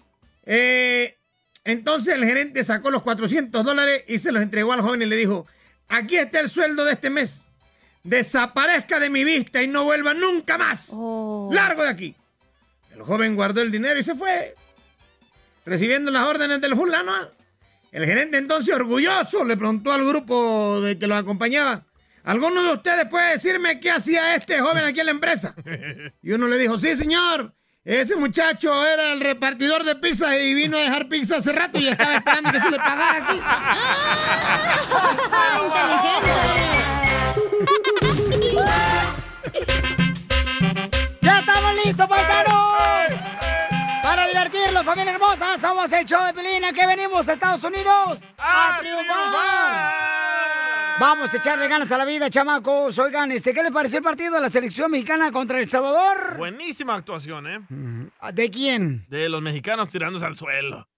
Eh, 0.46 1.18
entonces 1.64 2.14
el 2.14 2.24
gerente 2.24 2.62
sacó 2.64 2.90
los 2.90 3.02
400 3.02 3.64
dólares 3.64 4.04
y 4.06 4.18
se 4.18 4.30
los 4.32 4.42
entregó 4.42 4.72
al 4.72 4.80
joven 4.80 5.02
y 5.02 5.06
le 5.06 5.16
dijo, 5.16 5.46
aquí 5.88 6.16
está 6.16 6.40
el 6.40 6.48
sueldo 6.48 6.84
de 6.84 6.92
este 6.92 7.10
mes. 7.10 7.42
Desaparezca 8.04 9.00
de 9.00 9.10
mi 9.10 9.24
vista 9.24 9.62
y 9.62 9.66
no 9.66 9.82
vuelva 9.84 10.14
nunca 10.14 10.56
más. 10.56 10.90
Largo 10.90 11.82
de 11.82 11.88
aquí. 11.88 12.16
El 12.94 13.02
joven 13.02 13.34
guardó 13.34 13.60
el 13.60 13.72
dinero 13.72 13.98
y 13.98 14.04
se 14.04 14.14
fue. 14.14 14.54
Recibiendo 15.64 16.12
las 16.12 16.22
órdenes 16.22 16.60
del 16.60 16.76
fulano. 16.76 17.12
El 17.90 18.06
gerente 18.06 18.38
entonces 18.38 18.74
orgulloso 18.74 19.44
le 19.44 19.56
preguntó 19.56 19.92
al 19.92 20.06
grupo 20.06 20.80
de 20.80 20.96
que 20.96 21.08
lo 21.08 21.16
acompañaba. 21.16 21.84
¿Alguno 22.22 22.62
de 22.62 22.72
ustedes 22.74 23.06
puede 23.08 23.32
decirme 23.32 23.80
qué 23.80 23.90
hacía 23.90 24.34
este 24.34 24.60
joven 24.60 24.84
aquí 24.84 25.00
en 25.00 25.06
la 25.06 25.12
empresa? 25.12 25.54
Y 26.22 26.32
uno 26.32 26.46
le 26.46 26.58
dijo, 26.58 26.78
sí, 26.78 26.96
señor. 26.96 27.54
Ese 27.86 28.16
muchacho 28.16 28.84
era 28.84 29.12
el 29.12 29.20
repartidor 29.20 29.84
de 29.84 29.94
pizza 29.94 30.36
y 30.36 30.54
vino 30.54 30.76
a 30.76 30.80
dejar 30.80 31.06
pizza 31.06 31.36
hace 31.36 31.52
rato 31.52 31.78
y 31.78 31.86
estaba 31.86 32.16
esperando 32.16 32.50
que 32.50 32.58
se 32.58 32.68
le 32.68 32.78
pagara 32.78 33.18
aquí. 33.18 33.40
¡Ya 41.20 41.38
estamos 41.38 41.74
listos, 41.84 42.08
paisanos! 42.08 43.12
Para 44.02 44.26
divertirlos, 44.26 44.84
familia 44.84 45.12
hermosa, 45.12 45.56
somos 45.56 45.92
el 45.92 46.04
show 46.04 46.26
de 46.26 46.34
Pelina 46.34 46.72
que 46.72 46.84
venimos 46.88 47.28
a 47.28 47.34
Estados 47.34 47.62
Unidos 47.62 48.18
a, 48.36 48.78
triunfar. 48.80 50.65
Vamos 50.98 51.32
a 51.34 51.36
echarle 51.36 51.68
ganas 51.68 51.92
a 51.92 51.98
la 51.98 52.04
vida, 52.06 52.30
chamacos. 52.30 52.98
Oigan, 52.98 53.30
este, 53.30 53.52
¿qué 53.52 53.62
les 53.62 53.70
pareció 53.70 53.98
el 53.98 54.04
partido 54.04 54.34
de 54.34 54.40
la 54.40 54.48
selección 54.48 54.90
mexicana 54.90 55.30
contra 55.30 55.60
El 55.60 55.68
Salvador? 55.68 56.36
Buenísima 56.38 56.94
actuación, 56.94 57.46
¿eh? 57.46 57.60
¿De 58.32 58.50
quién? 58.50 59.04
De 59.08 59.28
los 59.28 59.42
mexicanos 59.42 59.88
tirándose 59.90 60.24
al 60.24 60.36
suelo. 60.36 60.88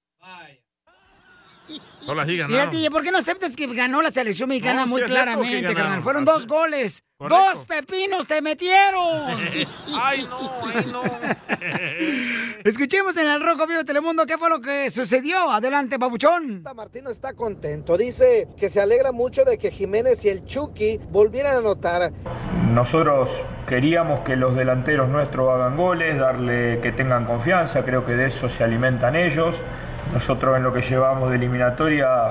Solo 2.00 2.22
así 2.22 2.32
Mira, 2.32 2.46
ganaron. 2.48 2.70
DJ, 2.70 2.90
¿por 2.90 3.02
qué 3.02 3.10
no 3.12 3.18
aceptas 3.18 3.54
que 3.54 3.66
ganó 3.66 4.00
la 4.00 4.10
selección 4.10 4.48
mexicana 4.48 4.80
No, 4.80 4.84
sí 4.84 4.90
muy 4.90 5.02
acepto 5.02 5.14
que 5.14 5.22
claramente, 5.22 5.60
ganaron. 5.60 5.74
carnal? 5.82 6.02
Fueron 6.02 6.24
dos 6.24 6.46
goles. 6.46 7.04
Correcto. 7.18 7.44
¡Dos 7.44 7.66
pepinos 7.66 8.26
te 8.26 8.40
metieron! 8.40 9.38
ay, 9.94 10.26
no, 10.30 10.60
ay, 10.64 10.86
no. 10.90 11.02
Escuchemos 12.64 13.16
en 13.16 13.28
el 13.28 13.40
Rojo 13.40 13.66
Vivo 13.66 13.78
de 13.78 13.84
Telemundo 13.84 14.26
qué 14.26 14.36
fue 14.36 14.50
lo 14.50 14.60
que 14.60 14.90
sucedió. 14.90 15.50
Adelante, 15.50 15.98
papuchón. 15.98 16.64
Martino 16.74 17.10
está 17.10 17.32
contento. 17.34 17.96
Dice 17.96 18.48
que 18.58 18.68
se 18.68 18.80
alegra 18.80 19.12
mucho 19.12 19.44
de 19.44 19.58
que 19.58 19.70
Jiménez 19.70 20.24
y 20.24 20.28
el 20.28 20.44
Chucky 20.44 20.98
volvieran 21.10 21.54
a 21.54 21.58
anotar. 21.58 22.12
Nosotros 22.72 23.28
queríamos 23.68 24.20
que 24.20 24.34
los 24.34 24.56
delanteros 24.56 25.08
nuestros 25.08 25.48
hagan 25.48 25.76
goles, 25.76 26.18
darle 26.18 26.80
que 26.80 26.90
tengan 26.92 27.26
confianza, 27.26 27.84
creo 27.84 28.04
que 28.04 28.12
de 28.12 28.28
eso 28.28 28.48
se 28.48 28.64
alimentan 28.64 29.14
ellos. 29.14 29.54
Nosotros 30.12 30.56
en 30.56 30.62
lo 30.62 30.72
que 30.72 30.80
llevamos 30.82 31.30
de 31.30 31.36
eliminatoria 31.36 32.28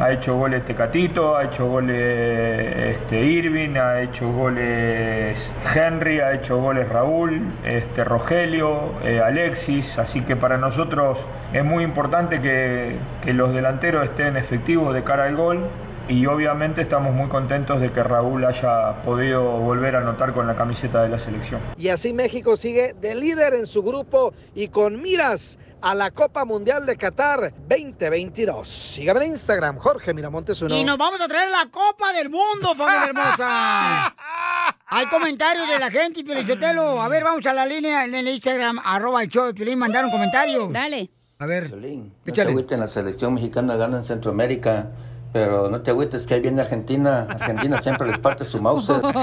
ha 0.00 0.12
hecho 0.12 0.36
goles 0.36 0.64
Tecatito, 0.64 1.36
ha 1.36 1.44
hecho 1.44 1.66
goles 1.66 2.96
este, 2.96 3.20
Irving, 3.20 3.76
ha 3.76 4.00
hecho 4.00 4.30
goles 4.32 5.38
Henry, 5.74 6.20
ha 6.20 6.32
hecho 6.32 6.58
goles 6.58 6.88
Raúl, 6.88 7.42
este, 7.64 8.04
Rogelio, 8.04 8.94
eh, 9.04 9.20
Alexis, 9.20 9.98
así 9.98 10.22
que 10.22 10.36
para 10.36 10.56
nosotros 10.56 11.18
es 11.52 11.64
muy 11.64 11.84
importante 11.84 12.40
que, 12.40 12.96
que 13.22 13.32
los 13.32 13.52
delanteros 13.52 14.04
estén 14.04 14.36
efectivos 14.36 14.94
de 14.94 15.04
cara 15.04 15.24
al 15.24 15.36
gol. 15.36 15.68
Y 16.08 16.24
obviamente 16.24 16.80
estamos 16.80 17.14
muy 17.14 17.28
contentos 17.28 17.82
de 17.82 17.92
que 17.92 18.02
Raúl 18.02 18.42
haya 18.46 19.02
podido 19.04 19.42
volver 19.58 19.94
a 19.94 19.98
anotar 19.98 20.32
con 20.32 20.46
la 20.46 20.56
camiseta 20.56 21.02
de 21.02 21.10
la 21.10 21.18
selección. 21.18 21.60
Y 21.76 21.88
así 21.88 22.14
México 22.14 22.56
sigue 22.56 22.94
de 22.98 23.14
líder 23.14 23.52
en 23.52 23.66
su 23.66 23.82
grupo 23.82 24.32
y 24.54 24.68
con 24.68 25.02
miras 25.02 25.58
a 25.80 25.94
la 25.94 26.10
Copa 26.10 26.44
Mundial 26.44 26.84
de 26.86 26.96
Qatar 26.96 27.52
2022. 27.68 28.68
Sígame 28.68 29.24
en 29.24 29.32
Instagram, 29.32 29.78
Jorge 29.78 30.12
Miramontes 30.14 30.60
uno. 30.62 30.76
Y 30.76 30.84
nos 30.84 30.98
vamos 30.98 31.20
a 31.20 31.28
traer 31.28 31.50
la 31.50 31.70
Copa 31.70 32.12
del 32.12 32.30
Mundo, 32.30 32.74
familia 32.74 33.06
hermosa. 33.06 34.14
Hay 34.86 35.06
comentarios 35.06 35.68
de 35.68 35.78
la 35.78 35.90
gente, 35.90 36.24
Piolichotelo. 36.24 37.00
A 37.00 37.08
ver, 37.08 37.22
vamos 37.24 37.44
a 37.46 37.52
la 37.52 37.66
línea 37.66 38.04
en 38.04 38.14
el 38.14 38.26
Instagram, 38.28 38.80
arroba 38.84 39.22
el 39.22 39.28
show 39.28 39.46
de 39.46 39.54
Piolín, 39.54 39.78
mandaron 39.78 40.10
comentarios. 40.10 40.72
Dale. 40.72 41.10
A 41.38 41.46
ver, 41.46 41.70
No 41.70 42.32
te 42.32 42.42
agüites, 42.42 42.78
la 42.78 42.88
selección 42.88 43.34
mexicana 43.34 43.76
gana 43.76 43.98
en 43.98 44.04
Centroamérica, 44.04 44.90
pero 45.32 45.68
no 45.68 45.82
te 45.82 45.92
agüites 45.92 46.26
que 46.26 46.34
ahí 46.34 46.40
viene 46.40 46.62
Argentina. 46.62 47.28
Argentina 47.30 47.80
siempre 47.80 48.08
les 48.08 48.18
parte 48.18 48.44
su 48.44 48.60
mouse. 48.60 48.90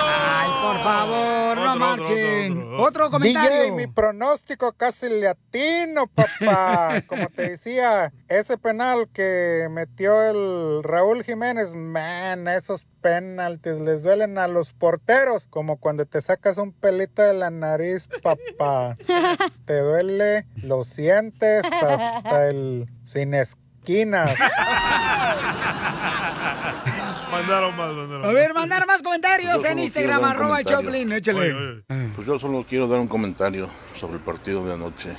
Ay, 0.00 0.47
por 0.78 0.84
favor, 0.84 1.56
no 1.56 1.76
marchen. 1.76 2.74
Otro, 2.78 3.10
comentario. 3.10 3.50
DJ, 3.50 3.72
mi 3.72 3.86
pronóstico 3.86 4.72
casi 4.72 5.08
le 5.08 5.28
atino, 5.28 6.06
papá. 6.06 7.02
Como 7.06 7.28
te 7.28 7.50
decía, 7.50 8.12
ese 8.28 8.58
penal 8.58 9.08
que 9.12 9.68
metió 9.70 10.22
el 10.22 10.82
Raúl 10.82 11.24
Jiménez, 11.24 11.74
man, 11.74 12.48
esos 12.48 12.86
penaltis 13.00 13.78
les 13.80 14.02
duelen 14.02 14.38
a 14.38 14.48
los 14.48 14.72
porteros, 14.72 15.46
como 15.46 15.76
cuando 15.76 16.04
te 16.04 16.20
sacas 16.20 16.58
un 16.58 16.72
pelito 16.72 17.22
de 17.22 17.32
la 17.32 17.50
nariz, 17.50 18.08
papá. 18.22 18.96
Te 19.66 19.78
duele, 19.78 20.46
lo 20.56 20.84
sientes 20.84 21.64
hasta 21.64 22.48
el 22.48 22.88
sin 23.04 23.34
esquinas. 23.34 24.34
Mandaron 27.30 27.76
más, 27.76 27.94
mandaron 27.94 28.24
A 28.24 28.32
ver, 28.32 28.54
mandar 28.54 28.86
más 28.86 29.02
comentarios 29.02 29.64
en 29.64 29.78
Instagram, 29.78 30.24
arroba. 30.24 30.62
Choplin, 30.64 31.12
échale. 31.12 31.82
Pues 32.14 32.26
yo 32.26 32.38
solo 32.38 32.64
quiero 32.68 32.88
dar 32.88 33.00
un 33.00 33.08
comentario 33.08 33.68
sobre 33.94 34.14
el 34.14 34.20
partido 34.20 34.64
de 34.64 34.74
anoche 34.74 35.10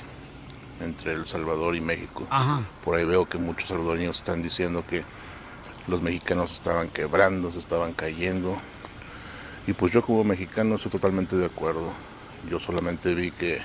entre 0.80 1.12
El 1.12 1.26
Salvador 1.26 1.76
y 1.76 1.80
México. 1.80 2.26
Ajá. 2.30 2.60
Por 2.84 2.96
ahí 2.96 3.04
veo 3.04 3.26
que 3.26 3.38
muchos 3.38 3.68
salvadoreños 3.68 4.18
están 4.18 4.42
diciendo 4.42 4.82
que 4.88 5.04
los 5.88 6.02
mexicanos 6.02 6.52
estaban 6.52 6.88
quebrando, 6.88 7.50
se 7.50 7.58
estaban 7.58 7.92
cayendo. 7.92 8.56
Y 9.66 9.72
pues 9.72 9.92
yo 9.92 10.02
como 10.02 10.24
mexicano 10.24 10.76
estoy 10.76 10.90
totalmente 10.90 11.36
de 11.36 11.46
acuerdo. 11.46 11.92
Yo 12.48 12.58
solamente 12.58 13.14
vi 13.14 13.30
que 13.30 13.60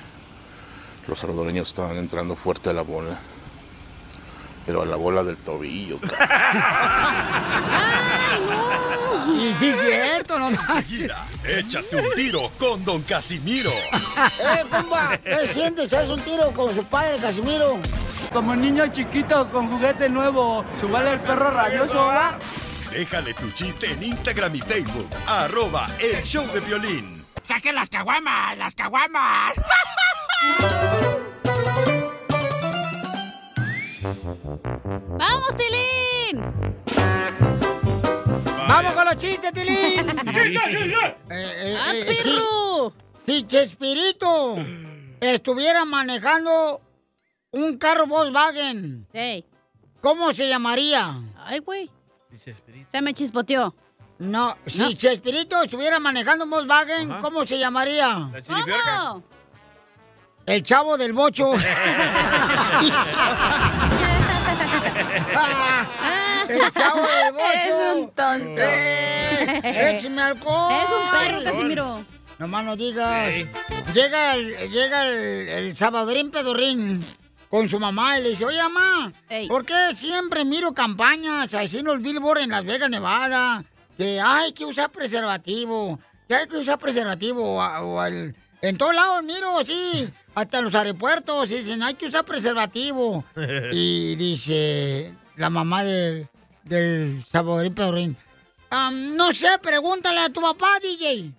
los 1.07 1.19
salvadoreños 1.19 1.69
estaban 1.69 1.97
entrando 1.97 2.35
fuerte 2.35 2.69
a 2.69 2.73
la 2.73 2.81
bola. 2.81 3.17
Pero 4.65 4.81
a 4.81 4.85
la 4.85 4.95
bola 4.95 5.23
del 5.23 5.37
tobillo. 5.37 5.99
Y 9.35 9.53
sí, 9.55 9.67
es 9.69 9.79
cierto, 9.79 10.39
no 10.39 10.49
Enseguida, 10.75 11.25
échate 11.43 11.95
un 11.95 12.13
tiro 12.15 12.41
con 12.59 12.83
Don 12.85 13.01
Casimiro. 13.03 13.71
¡Eh, 14.39 14.65
compa! 14.69 15.17
¿Qué 15.17 15.47
sientes? 15.47 15.93
¿Haz 15.93 16.09
un 16.09 16.21
tiro 16.21 16.51
con 16.53 16.73
su 16.73 16.83
padre, 16.85 17.17
Casimiro? 17.17 17.79
Como 18.31 18.55
niño 18.55 18.87
chiquito 18.87 19.49
con 19.51 19.69
juguete 19.69 20.09
nuevo, 20.09 20.65
¿subale 20.73 21.13
el 21.13 21.19
perro 21.21 21.51
rabioso, 21.51 21.97
va? 21.97 22.37
Déjale 22.91 23.33
tu 23.33 23.51
chiste 23.51 23.91
en 23.91 24.03
Instagram 24.03 24.55
y 24.55 24.59
Facebook. 24.59 25.09
Arroba 25.27 25.87
el 25.99 26.23
show 26.23 26.47
de 26.53 26.61
violín. 26.61 27.25
¡Saquen 27.43 27.75
las 27.75 27.89
caguamas! 27.89 28.57
¡Las 28.57 28.73
caguamas! 28.73 29.53
¡Vamos, 35.17 35.55
Tilín! 35.57 36.43
¡Vamos 38.67 38.93
con 38.93 39.05
los 39.05 39.17
chistes, 39.17 39.51
Tilín! 39.53 40.09
Eh, 40.09 41.15
eh, 41.29 41.77
¡Ah, 41.79 41.93
eh, 41.95 42.13
sí. 42.13 42.29
perro! 42.29 42.93
Si 43.25 43.47
Chespirito 43.47 44.57
estuviera 45.19 45.85
manejando 45.85 46.81
un 47.51 47.77
carro 47.77 48.05
Volkswagen, 48.05 49.07
¿cómo 50.01 50.33
se 50.33 50.47
llamaría? 50.47 51.19
Ay, 51.37 51.59
güey. 51.59 51.89
Se 52.85 53.01
me 53.01 53.13
chispoteó. 53.13 53.73
No, 54.19 54.55
si 54.67 54.77
No. 54.79 54.93
Chespirito 54.93 55.63
estuviera 55.63 55.99
manejando 55.99 56.43
un 56.43 56.51
Volkswagen, 56.51 57.11
Ajá. 57.11 57.21
¿cómo 57.21 57.45
se 57.47 57.57
llamaría? 57.57 58.29
La. 58.47 58.65
¿Cómo? 59.09 59.23
El 60.45 60.61
chavo 60.61 60.95
del 60.95 61.11
bocho. 61.13 61.53
El 66.49 66.71
chavo 66.73 67.01
del 67.01 67.31
bocho. 67.33 67.45
Eres 67.53 67.95
un 67.95 68.11
tonto. 68.11 68.61
Eh, 68.61 69.95
échame 69.97 70.21
alcohol. 70.21 70.73
Eres 70.73 70.89
un 70.89 71.11
perro, 71.19 71.43
Casimiro. 71.43 72.03
No 72.37 72.47
más 72.47 72.65
no 72.65 72.75
digas. 72.75 73.33
Llega 73.93 74.35
el, 74.35 74.69
llega 74.71 75.07
el, 75.07 75.15
el 75.49 75.75
Salvadorín 75.75 76.31
Pedorrín 76.31 77.03
con 77.49 77.69
su 77.69 77.79
mamá 77.79 78.19
y 78.19 78.23
le 78.23 78.29
dice, 78.29 78.45
oye, 78.45 78.57
mamá, 78.61 79.13
¿por 79.47 79.65
qué 79.65 79.95
siempre 79.95 80.43
miro 80.43 80.73
campañas 80.73 81.53
así 81.53 81.77
en 81.79 81.85
los 81.85 82.01
billboards 82.01 82.43
en 82.43 82.49
Las 82.49 82.65
Vegas, 82.65 82.89
Nevada? 82.89 83.63
Que 83.97 84.19
hay 84.19 84.51
que 84.51 84.65
usar 84.65 84.89
preservativo, 84.89 85.97
que 86.27 86.35
hay 86.35 86.47
que 86.47 86.57
usar 86.57 86.77
preservativo. 86.77 87.55
O, 87.57 87.61
o 87.63 87.99
al- 88.01 88.35
en 88.61 88.77
todos 88.77 88.95
lados 88.95 89.23
miro 89.23 89.57
así, 89.59 90.07
hasta 90.33 90.59
en 90.59 90.65
los 90.65 90.75
aeropuertos, 90.75 91.49
y 91.51 91.57
dicen, 91.59 91.83
hay 91.83 91.93
que 91.95 92.07
usar 92.07 92.23
preservativo. 92.25 93.23
Y 93.71 94.15
dice 94.15 95.13
la 95.35 95.49
mamá 95.49 95.83
de, 95.83 96.27
del 96.63 97.23
Salvadorín 97.31 97.73
Pedorrín, 97.75 98.17
"Ah, 98.71 98.91
no 98.93 99.33
sé, 99.33 99.47
pregúntale 99.61 100.19
a 100.21 100.29
tu 100.29 100.41
papá, 100.41 100.79
DJ. 100.81 101.31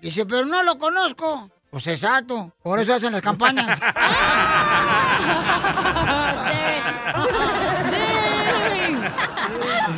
Dice, 0.00 0.24
pero 0.26 0.44
no 0.46 0.62
lo 0.62 0.78
conozco. 0.78 1.50
Pues 1.70 1.86
exacto, 1.86 2.52
por 2.62 2.78
eso 2.80 2.94
hacen 2.94 3.12
las 3.12 3.20
campañas. 3.20 3.78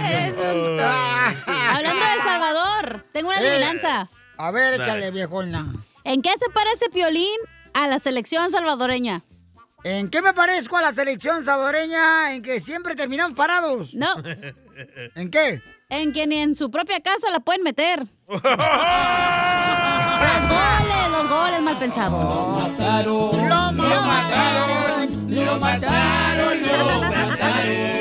Eres 0.05 0.37
un. 0.37 0.81
Hablando 0.81 2.05
de 2.07 2.13
El 2.15 2.23
Salvador, 2.23 3.05
tengo 3.13 3.29
una 3.31 3.41
Eh, 3.41 3.49
adivinanza. 3.51 4.09
A 4.39 4.51
ver, 4.51 4.81
échale, 4.81 5.11
viejona. 5.11 5.67
¿En 6.05 6.23
qué 6.23 6.31
se 6.39 6.51
parece 6.51 6.89
Piolín 6.91 7.39
a 7.75 7.87
la 7.87 7.99
selección 7.99 8.51
salvadoreña? 8.51 9.25
¿En 9.85 10.11
qué 10.11 10.21
me 10.23 10.35
parezco 10.35 10.77
a 10.77 10.83
la 10.83 10.93
selección 10.93 11.45
salvadoreña 11.45 12.35
en 12.35 12.43
que 12.43 12.61
siempre 12.61 12.95
terminamos 12.95 13.35
parados? 13.35 13.95
No. 13.95 14.09
¿En 15.15 15.31
qué? 15.31 15.63
En 15.89 16.13
que 16.13 16.27
ni 16.27 16.37
en 16.39 16.55
su 16.55 16.71
propia 16.71 17.01
casa 17.01 17.31
la 17.31 17.41
pueden 17.41 17.63
meter. 17.63 18.07
los 18.29 18.43
goles, 18.43 18.53
los 21.13 21.29
goles 21.29 21.63
mal 21.63 21.77
pensados. 21.79 22.23
Lo 22.25 22.61
mataron, 22.61 23.37
lo 23.37 23.63
mataron, 24.03 25.29
lo 25.29 25.59
mataron, 25.59 26.63
lo 26.63 27.01
mataron, 27.01 27.95
lo 27.95 28.00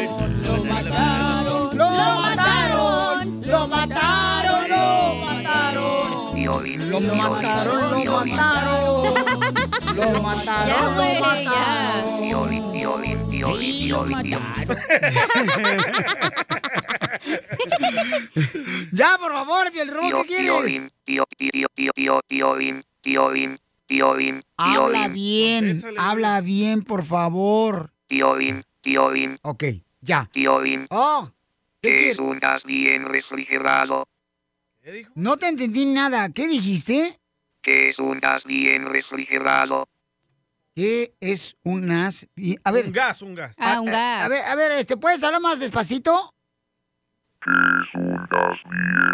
Lo 6.89 6.99
mataron, 7.15 8.05
lo 8.05 8.25
mataron. 8.25 9.13
Lo 9.95 10.21
mataron, 10.21 10.95
lo 10.95 11.03
mataron. 11.19 12.29
Ya, 18.91 19.17
por 19.19 19.31
favor, 19.31 19.71
Piel 19.71 19.89
Robo, 19.89 20.07
¿qué 20.23 20.27
quieres? 20.27 20.87
Habla 24.57 25.07
bien, 25.07 25.83
habla 25.97 26.41
bien, 26.41 26.83
por 26.83 27.03
favor. 27.03 27.91
Ok, 29.41 29.63
ya. 30.01 30.29
Oh, 30.89 31.29
¿qué 31.81 32.11
Es 32.11 32.19
un 32.19 32.39
gas 32.39 32.63
bien 32.63 33.05
refrigerado. 33.05 34.07
No 35.15 35.37
te 35.37 35.47
entendí 35.47 35.85
nada. 35.85 36.29
¿Qué 36.29 36.47
dijiste? 36.47 37.19
Que 37.61 37.89
es 37.89 37.99
un 37.99 38.19
gas 38.19 38.43
bien 38.45 38.85
refrigerado. 38.85 39.87
¿Qué 40.75 41.13
es 41.19 41.55
un 41.63 41.87
gas? 41.87 42.27
A 42.63 42.71
ver. 42.71 42.85
Un 42.85 42.93
gas, 42.93 43.21
un 43.21 43.35
gas. 43.35 43.53
A, 43.57 43.73
a- 43.73 44.25
a 44.25 44.27
ver, 44.29 44.43
a 44.45 44.55
ver, 44.55 44.71
este, 44.73 44.95
¿puedes 44.97 45.21
hablar 45.23 45.41
más 45.41 45.59
despacito? 45.59 46.33
Es 47.41 47.95
un 47.95 48.15
gas 48.29 48.57
bien 48.69 49.09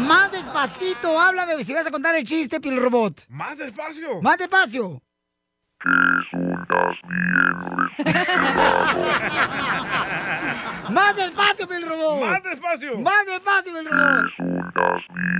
Más 0.06 0.30
despacito, 0.32 1.18
háblame 1.18 1.62
si 1.64 1.72
vas 1.74 1.86
a 1.86 1.90
contar 1.90 2.14
el 2.16 2.24
chiste, 2.24 2.60
Piel 2.60 2.80
Robot. 2.80 3.26
Más 3.28 3.58
despacio. 3.58 4.20
Más 4.22 4.38
despacio. 4.38 5.02
Es 5.80 6.32
un 6.32 6.49
gas 6.70 6.96
bien 7.08 7.54
Más 10.94 11.14
despacio, 11.16 11.66
Piel 11.68 11.88
Robot. 11.88 12.20
Más 12.20 12.42
despacio. 12.42 12.98
Más 12.98 13.26
despacio, 13.26 13.72
Piel 13.72 13.86
Robot. 13.86 14.24
un 14.38 14.70
gas 14.74 15.02
bien 15.14 15.30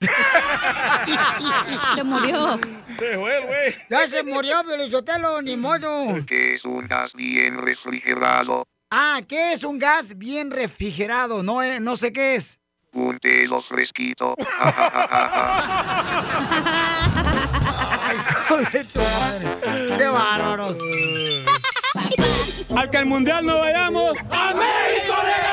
Se 1.94 2.04
murió. 2.04 2.58
Se 2.98 3.16
fue 3.18 3.38
el 3.38 3.46
güey. 3.46 3.74
Ya 3.90 4.06
se 4.08 4.22
murió, 4.24 4.62
Pielichotelo, 4.64 5.42
ni 5.42 5.56
modo. 5.56 6.24
Que 6.26 6.54
es 6.54 6.64
un 6.64 6.86
gas 6.86 7.12
bien 7.14 7.58
refrigerado. 7.58 8.66
Ah, 8.90 9.20
¿qué 9.28 9.52
es 9.52 9.62
un 9.62 9.78
gas 9.78 10.16
bien 10.16 10.50
refrigerado? 10.50 11.42
No, 11.42 11.62
eh, 11.62 11.80
no 11.80 11.96
sé 11.96 12.12
qué 12.12 12.34
es. 12.34 12.58
Un 12.92 13.18
telo 13.20 13.62
fresquito. 13.62 14.34
¡Qué 19.98 20.06
bárbaros! 20.08 20.76
Al 22.76 22.90
que 22.90 22.96
al 22.98 23.06
mundial 23.06 23.46
no 23.46 23.58
vayamos. 23.58 24.16
¡A 24.30 24.54
México 24.54 25.14
le 25.24 25.50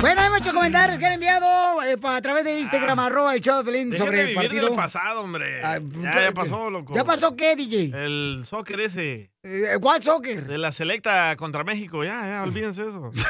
Bueno, 0.00 0.20
hay 0.20 0.30
muchos 0.30 0.52
comentarios 0.52 0.98
que 0.98 1.06
han 1.06 1.12
enviado 1.14 1.82
eh, 1.82 1.96
pa- 1.96 2.16
a 2.16 2.20
través 2.22 2.44
de 2.44 2.58
Instagram, 2.60 2.98
arroba 2.98 3.34
el 3.34 3.40
show 3.40 3.58
de 3.58 3.64
Pelín 3.64 3.94
sobre 3.94 4.18
de 4.24 4.28
el 4.30 4.34
partido. 4.34 4.66
del 4.66 4.76
pasado, 4.76 5.22
hombre. 5.22 5.62
Ah, 5.64 5.78
ya, 5.80 6.24
ya 6.24 6.32
pasó, 6.32 6.68
loco. 6.68 6.94
¿Ya 6.94 7.04
pasó 7.04 7.34
qué, 7.36 7.56
DJ? 7.56 7.90
El 7.94 8.44
soccer 8.46 8.80
ese. 8.80 9.30
Eh, 9.42 9.78
¿Cuál 9.80 10.02
soccer? 10.02 10.46
De 10.46 10.58
la 10.58 10.72
selecta 10.72 11.34
contra 11.36 11.64
México. 11.64 12.04
Ya, 12.04 12.20
ya, 12.26 12.42
olvídense 12.42 12.82
eso. 12.82 13.10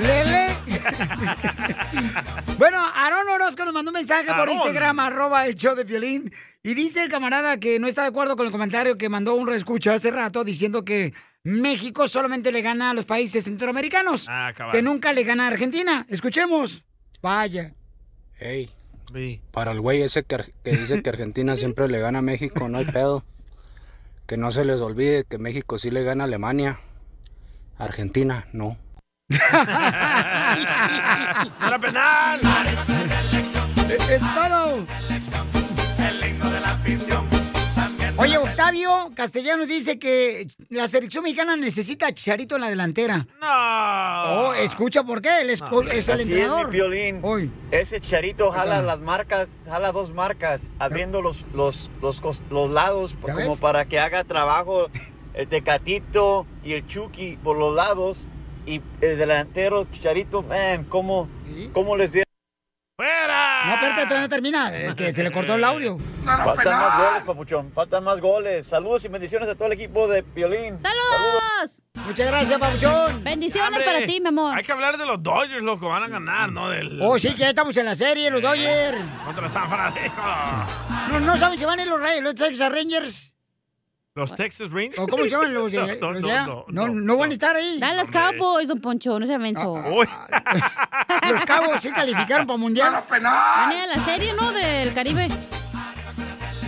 Lele. 0.00 0.56
bueno, 2.58 2.84
Aaron 2.94 3.28
Orozco 3.28 3.64
nos 3.64 3.74
mandó 3.74 3.90
un 3.90 3.94
mensaje 3.94 4.32
por. 4.34 4.48
Instagram, 4.48 5.00
arroba 5.00 5.46
el 5.46 5.54
show 5.54 5.74
de 5.74 5.84
violín. 5.84 6.32
Y 6.62 6.74
dice 6.74 7.02
el 7.02 7.10
camarada 7.10 7.58
que 7.58 7.78
no 7.78 7.86
está 7.86 8.02
de 8.02 8.08
acuerdo 8.08 8.36
con 8.36 8.46
el 8.46 8.52
comentario 8.52 8.96
que 8.96 9.08
mandó 9.08 9.34
un 9.34 9.46
reescucha 9.46 9.94
hace 9.94 10.10
rato 10.10 10.44
diciendo 10.44 10.84
que 10.84 11.12
México 11.42 12.06
solamente 12.06 12.52
le 12.52 12.62
gana 12.62 12.90
a 12.90 12.94
los 12.94 13.04
países 13.04 13.44
centroamericanos. 13.44 14.26
Ah, 14.28 14.52
que 14.70 14.82
nunca 14.82 15.12
le 15.12 15.24
gana 15.24 15.44
a 15.44 15.48
Argentina. 15.48 16.06
Escuchemos. 16.08 16.84
Vaya. 17.20 17.74
Ey, 18.38 18.70
para 19.50 19.72
el 19.72 19.80
güey 19.80 20.02
ese 20.02 20.24
que 20.24 20.52
dice 20.64 21.02
que 21.02 21.10
Argentina 21.10 21.56
siempre 21.56 21.88
le 21.88 22.00
gana 22.00 22.20
a 22.20 22.22
México, 22.22 22.68
no 22.68 22.78
hay 22.78 22.86
pedo. 22.86 23.24
Que 24.26 24.36
no 24.36 24.50
se 24.52 24.64
les 24.64 24.80
olvide 24.80 25.24
que 25.24 25.38
México 25.38 25.78
sí 25.78 25.90
le 25.90 26.02
gana 26.02 26.24
a 26.24 26.26
Alemania. 26.26 26.80
Argentina, 27.76 28.46
no. 28.52 28.78
¡Para 31.58 31.78
penal! 31.80 32.40
Es 34.10 34.22
todo. 34.34 34.84
Oye, 38.18 38.36
Octavio 38.38 39.10
Castellanos 39.16 39.68
dice 39.68 39.98
que 39.98 40.46
la 40.68 40.86
selección 40.86 41.24
mexicana 41.24 41.56
necesita 41.56 42.06
a 42.08 42.12
Chicharito 42.12 42.54
en 42.56 42.60
la 42.60 42.68
delantera. 42.68 43.26
No. 43.40 44.48
Oh, 44.48 44.52
escucha 44.54 45.02
por 45.02 45.22
qué, 45.22 45.40
él 45.40 45.50
es, 45.50 45.62
es 45.92 46.08
el 46.08 46.14
Así 46.20 46.22
entrenador. 46.30 46.66
es, 46.66 46.66
mi 46.66 46.72
Piolín. 46.72 47.52
Ese 47.70 48.00
charito 48.00 48.52
jala 48.52 48.82
las 48.82 49.00
marcas, 49.00 49.62
jala 49.66 49.92
dos 49.92 50.12
marcas, 50.12 50.70
abriendo 50.78 51.22
los, 51.22 51.46
los, 51.54 51.90
los, 52.00 52.20
los 52.50 52.70
lados 52.70 53.12
¿Ya 53.26 53.32
como 53.32 53.50
ves? 53.50 53.58
para 53.60 53.86
que 53.86 53.98
haga 53.98 54.24
trabajo 54.24 54.88
el 55.34 55.48
Tecatito 55.48 56.46
y 56.62 56.74
el 56.74 56.86
Chucky 56.86 57.38
por 57.42 57.56
los 57.56 57.74
lados. 57.74 58.26
Y 58.66 58.80
el 59.00 59.18
delantero, 59.18 59.84
Chicharito, 59.90 60.42
man, 60.42 60.84
¿cómo, 60.84 61.28
cómo 61.72 61.96
les 61.96 62.12
dio? 62.12 62.22
No, 62.98 63.74
espérate, 63.74 64.02
todavía 64.04 64.20
no 64.22 64.28
termina. 64.28 64.76
Es 64.76 64.94
que 64.94 65.12
se 65.12 65.22
le 65.24 65.30
cortó 65.32 65.54
el 65.54 65.64
audio. 65.64 65.98
Faltan 66.24 66.78
más 66.78 66.98
goles, 66.98 67.22
papuchón. 67.24 67.72
Faltan 67.72 68.04
más 68.04 68.20
goles. 68.20 68.66
Saludos 68.66 69.04
y 69.04 69.08
bendiciones 69.08 69.48
a 69.48 69.54
todo 69.54 69.66
el 69.66 69.72
equipo 69.72 70.06
de 70.06 70.22
Piolín. 70.22 70.78
¡Saludos! 70.78 71.82
Muchas 72.06 72.26
gracias, 72.26 72.60
Pabuchón. 72.60 73.24
Bendiciones 73.24 73.68
Hombre, 73.68 73.84
para 73.84 74.06
ti, 74.06 74.20
mi 74.20 74.28
amor. 74.28 74.56
Hay 74.56 74.64
que 74.64 74.72
hablar 74.72 74.96
de 74.98 75.06
los 75.06 75.22
Dodgers, 75.22 75.62
loco. 75.62 75.88
Van 75.88 76.02
a 76.04 76.08
ganar, 76.08 76.50
¿no? 76.52 76.68
Del... 76.70 77.00
Oh, 77.02 77.18
sí, 77.18 77.32
que 77.32 77.38
ya 77.40 77.48
estamos 77.50 77.76
en 77.76 77.86
la 77.86 77.94
serie, 77.94 78.30
los 78.30 78.42
Dodgers. 78.42 78.98
Contra 79.24 79.48
San 79.48 79.68
Francisco. 79.68 80.22
No, 81.10 81.20
no 81.20 81.36
saben 81.36 81.58
si 81.58 81.64
van 81.64 81.78
a 81.78 81.82
ir 81.82 81.88
los, 81.88 82.00
Rey- 82.00 82.20
los 82.20 82.34
Texas 82.34 82.70
Rangers. 82.72 83.31
Los 84.14 84.34
Texas 84.34 84.70
Rangers. 84.70 84.98
¿O 84.98 85.06
cómo 85.08 85.24
se 85.24 85.30
llaman 85.30 85.54
los 85.54 85.72
de, 85.72 85.78
No, 85.98 86.12
los 86.12 86.20
no, 86.20 86.28
de 86.28 86.32
allá? 86.34 86.46
no, 86.46 86.64
No, 86.68 86.86
no, 86.88 87.16
van 87.16 87.30
a 87.30 87.32
estar 87.32 87.56
ahí. 87.56 87.78
Dallas 87.80 88.10
Cowboys, 88.10 88.68
don 88.68 88.80
Poncho, 88.80 89.18
no 89.18 89.26
se 89.26 89.38
menso. 89.38 89.74
Los 91.30 91.44
Cowboys 91.46 91.80
sí 91.82 91.90
calificaron 91.92 92.46
para 92.46 92.58
Mundial. 92.58 92.94
A 92.94 93.86
la 93.86 94.04
serie, 94.04 94.34
¿no? 94.34 94.52
Del 94.52 94.92
Caribe. 94.92 95.28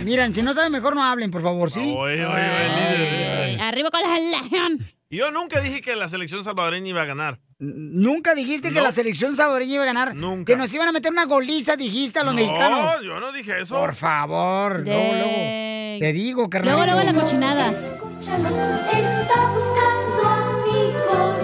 Miren, 0.03 0.33
si 0.33 0.41
no 0.41 0.53
saben, 0.53 0.71
mejor 0.71 0.95
no 0.95 1.03
hablen, 1.03 1.29
por 1.31 1.41
favor, 1.41 1.69
¿sí? 1.71 1.93
Oye, 1.95 2.25
oye, 2.25 2.27
oye, 2.27 3.57
Arriba 3.61 3.89
con 3.91 4.01
la 4.01 4.19
legión. 4.19 4.91
Yo 5.09 5.31
nunca 5.31 5.61
dije 5.61 5.81
que 5.81 5.95
la 5.95 6.07
selección 6.07 6.43
salvadoreña 6.43 6.89
iba 6.89 7.01
a 7.03 7.05
ganar. 7.05 7.39
Nunca 7.57 8.35
dijiste 8.35 8.69
que 8.69 8.75
No. 8.79 8.83
la 8.83 8.91
selección 8.91 9.33
salvadoreña 9.35 9.75
iba 9.75 9.83
a 9.83 9.87
ganar. 9.87 10.13
Nunca. 10.15 10.51
Que 10.51 10.57
nos 10.57 10.73
iban 10.73 10.89
a 10.89 10.91
meter 10.91 11.11
una 11.11 11.25
goliza, 11.25 11.77
dijiste 11.77 12.19
a 12.19 12.23
los 12.23 12.33
no, 12.33 12.41
mexicanos. 12.41 13.01
yo 13.01 13.19
no 13.21 13.31
dije 13.31 13.61
eso. 13.61 13.77
Por 13.77 13.95
favor, 13.95 14.81
luego, 14.81 15.13
luego. 15.13 15.99
Te 15.99 16.11
digo, 16.13 16.49
carnal. 16.49 16.75
Luego, 16.75 16.91
luego 16.91 17.11
la 17.13 17.21
cochinada. 17.21 17.69
Está 17.71 19.53
buscando 19.53 20.27
amigos. 20.27 21.35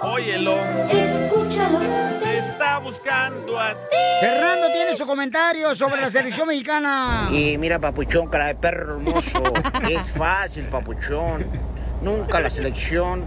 Óyelo. 0.00 0.56
Escúchalo. 0.88 1.78
Está 2.24 2.78
buscando 2.78 3.60
a 3.60 3.74
ti. 3.74 3.96
Fernando 4.20 4.66
tiene 4.72 4.96
su 4.96 5.06
comentario 5.06 5.74
sobre 5.74 6.00
la 6.00 6.08
selección 6.08 6.48
mexicana. 6.48 7.28
Y 7.30 7.58
mira, 7.58 7.78
papuchón, 7.78 8.28
cara 8.28 8.46
de 8.46 8.54
perro 8.54 8.94
hermoso. 8.94 9.42
es 9.90 10.10
fácil, 10.16 10.64
papuchón. 10.68 11.44
Nunca 12.02 12.40
la 12.40 12.50
selección 12.50 13.24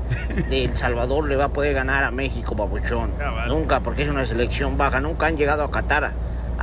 de 0.50 0.66
El 0.66 0.76
Salvador 0.76 1.28
le 1.28 1.36
va 1.36 1.46
a 1.46 1.50
poder 1.50 1.74
ganar 1.74 2.04
a 2.04 2.12
México, 2.12 2.56
papuchón. 2.56 3.12
Nunca, 3.48 3.82
porque 3.82 4.04
es 4.04 4.10
una 4.10 4.26
selección 4.26 4.78
baja. 4.78 5.00
Nunca 5.00 5.28
han 5.28 5.38
llegado 5.38 5.64
a 5.64 5.72
Qatar 5.72 6.12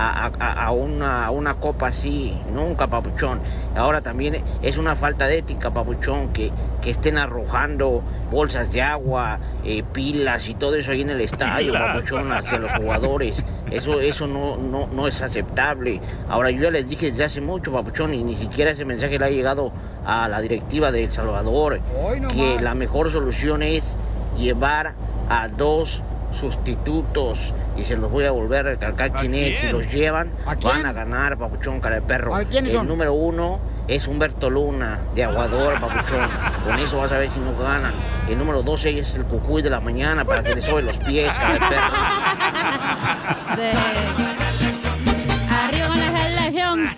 a, 0.08 0.26
a- 0.26 0.32
a- 0.38 0.66
a 0.66 0.70
una, 0.72 1.26
a 1.26 1.30
una 1.30 1.54
copa 1.54 1.88
así. 1.88 2.34
Nunca, 2.52 2.86
papuchón. 2.86 3.40
Ahora 3.76 4.00
también 4.00 4.42
es 4.62 4.78
una 4.78 4.94
falta 4.96 5.26
de 5.26 5.38
ética, 5.38 5.70
papuchón, 5.70 6.32
que, 6.32 6.50
que 6.80 6.90
estén 6.90 7.18
arrojando 7.18 8.02
bolsas 8.30 8.72
de 8.72 8.82
agua, 8.82 9.38
eh, 9.64 9.82
pilas 9.92 10.48
y 10.48 10.54
todo 10.54 10.74
eso 10.76 10.92
ahí 10.92 11.02
en 11.02 11.10
el 11.10 11.20
estadio, 11.20 11.72
papuchón, 11.72 12.32
hacia 12.32 12.58
los 12.58 12.72
jugadores. 12.72 13.44
Eso, 13.70 14.00
eso 14.00 14.26
no, 14.26 14.56
no, 14.56 14.86
no 14.88 15.06
es 15.06 15.20
aceptable. 15.22 16.00
Ahora, 16.28 16.50
yo 16.50 16.62
ya 16.62 16.70
les 16.70 16.88
dije 16.88 17.10
desde 17.10 17.24
hace 17.24 17.40
mucho, 17.40 17.72
papuchón, 17.72 18.14
y 18.14 18.22
ni 18.24 18.34
siquiera 18.34 18.70
ese 18.70 18.84
mensaje 18.84 19.18
le 19.18 19.24
ha 19.24 19.30
llegado 19.30 19.72
a 20.06 20.28
la 20.28 20.40
directiva 20.40 20.90
de 20.92 21.04
El 21.04 21.12
Salvador, 21.12 21.80
que 22.32 22.58
la 22.60 22.74
mejor 22.74 23.10
solución 23.10 23.62
es 23.62 23.96
llevar 24.38 24.94
a 25.28 25.48
dos 25.48 26.02
sustitutos 26.30 27.54
y 27.76 27.84
se 27.84 27.96
los 27.96 28.10
voy 28.10 28.24
a 28.24 28.30
volver 28.30 28.66
a 28.66 28.70
recalcar 28.70 29.12
quién 29.12 29.34
es 29.34 29.56
si 29.56 29.60
quién? 29.62 29.72
los 29.72 29.92
llevan 29.92 30.32
¿A 30.46 30.56
quién? 30.56 30.72
van 30.72 30.86
a 30.86 30.92
ganar 30.92 31.38
papuchón 31.38 31.80
cara 31.80 31.96
de 31.96 32.02
perro 32.02 32.34
¿A 32.34 32.42
el 32.42 32.70
son? 32.70 32.86
número 32.88 33.12
uno 33.12 33.60
es 33.88 34.06
Humberto 34.06 34.48
Luna 34.50 35.00
de 35.14 35.24
Aguador 35.24 35.80
papuchón 35.80 36.28
con 36.64 36.78
eso 36.78 36.98
vas 36.98 37.12
a 37.12 37.18
ver 37.18 37.30
si 37.30 37.40
no 37.40 37.56
ganan 37.58 37.94
el 38.28 38.38
número 38.38 38.62
12 38.62 38.98
es 38.98 39.16
el 39.16 39.24
cucuy 39.24 39.62
de 39.62 39.70
la 39.70 39.80
mañana 39.80 40.24
para 40.24 40.42
que 40.42 40.54
le 40.54 40.62
sobe 40.62 40.82
los 40.82 40.98
pies 40.98 41.34
cara 41.36 41.54
de 41.54 41.60
perro 41.60 41.92
Arriba 45.50 45.88
con 45.88 46.00
la 46.00 46.28
legión. 46.42 46.90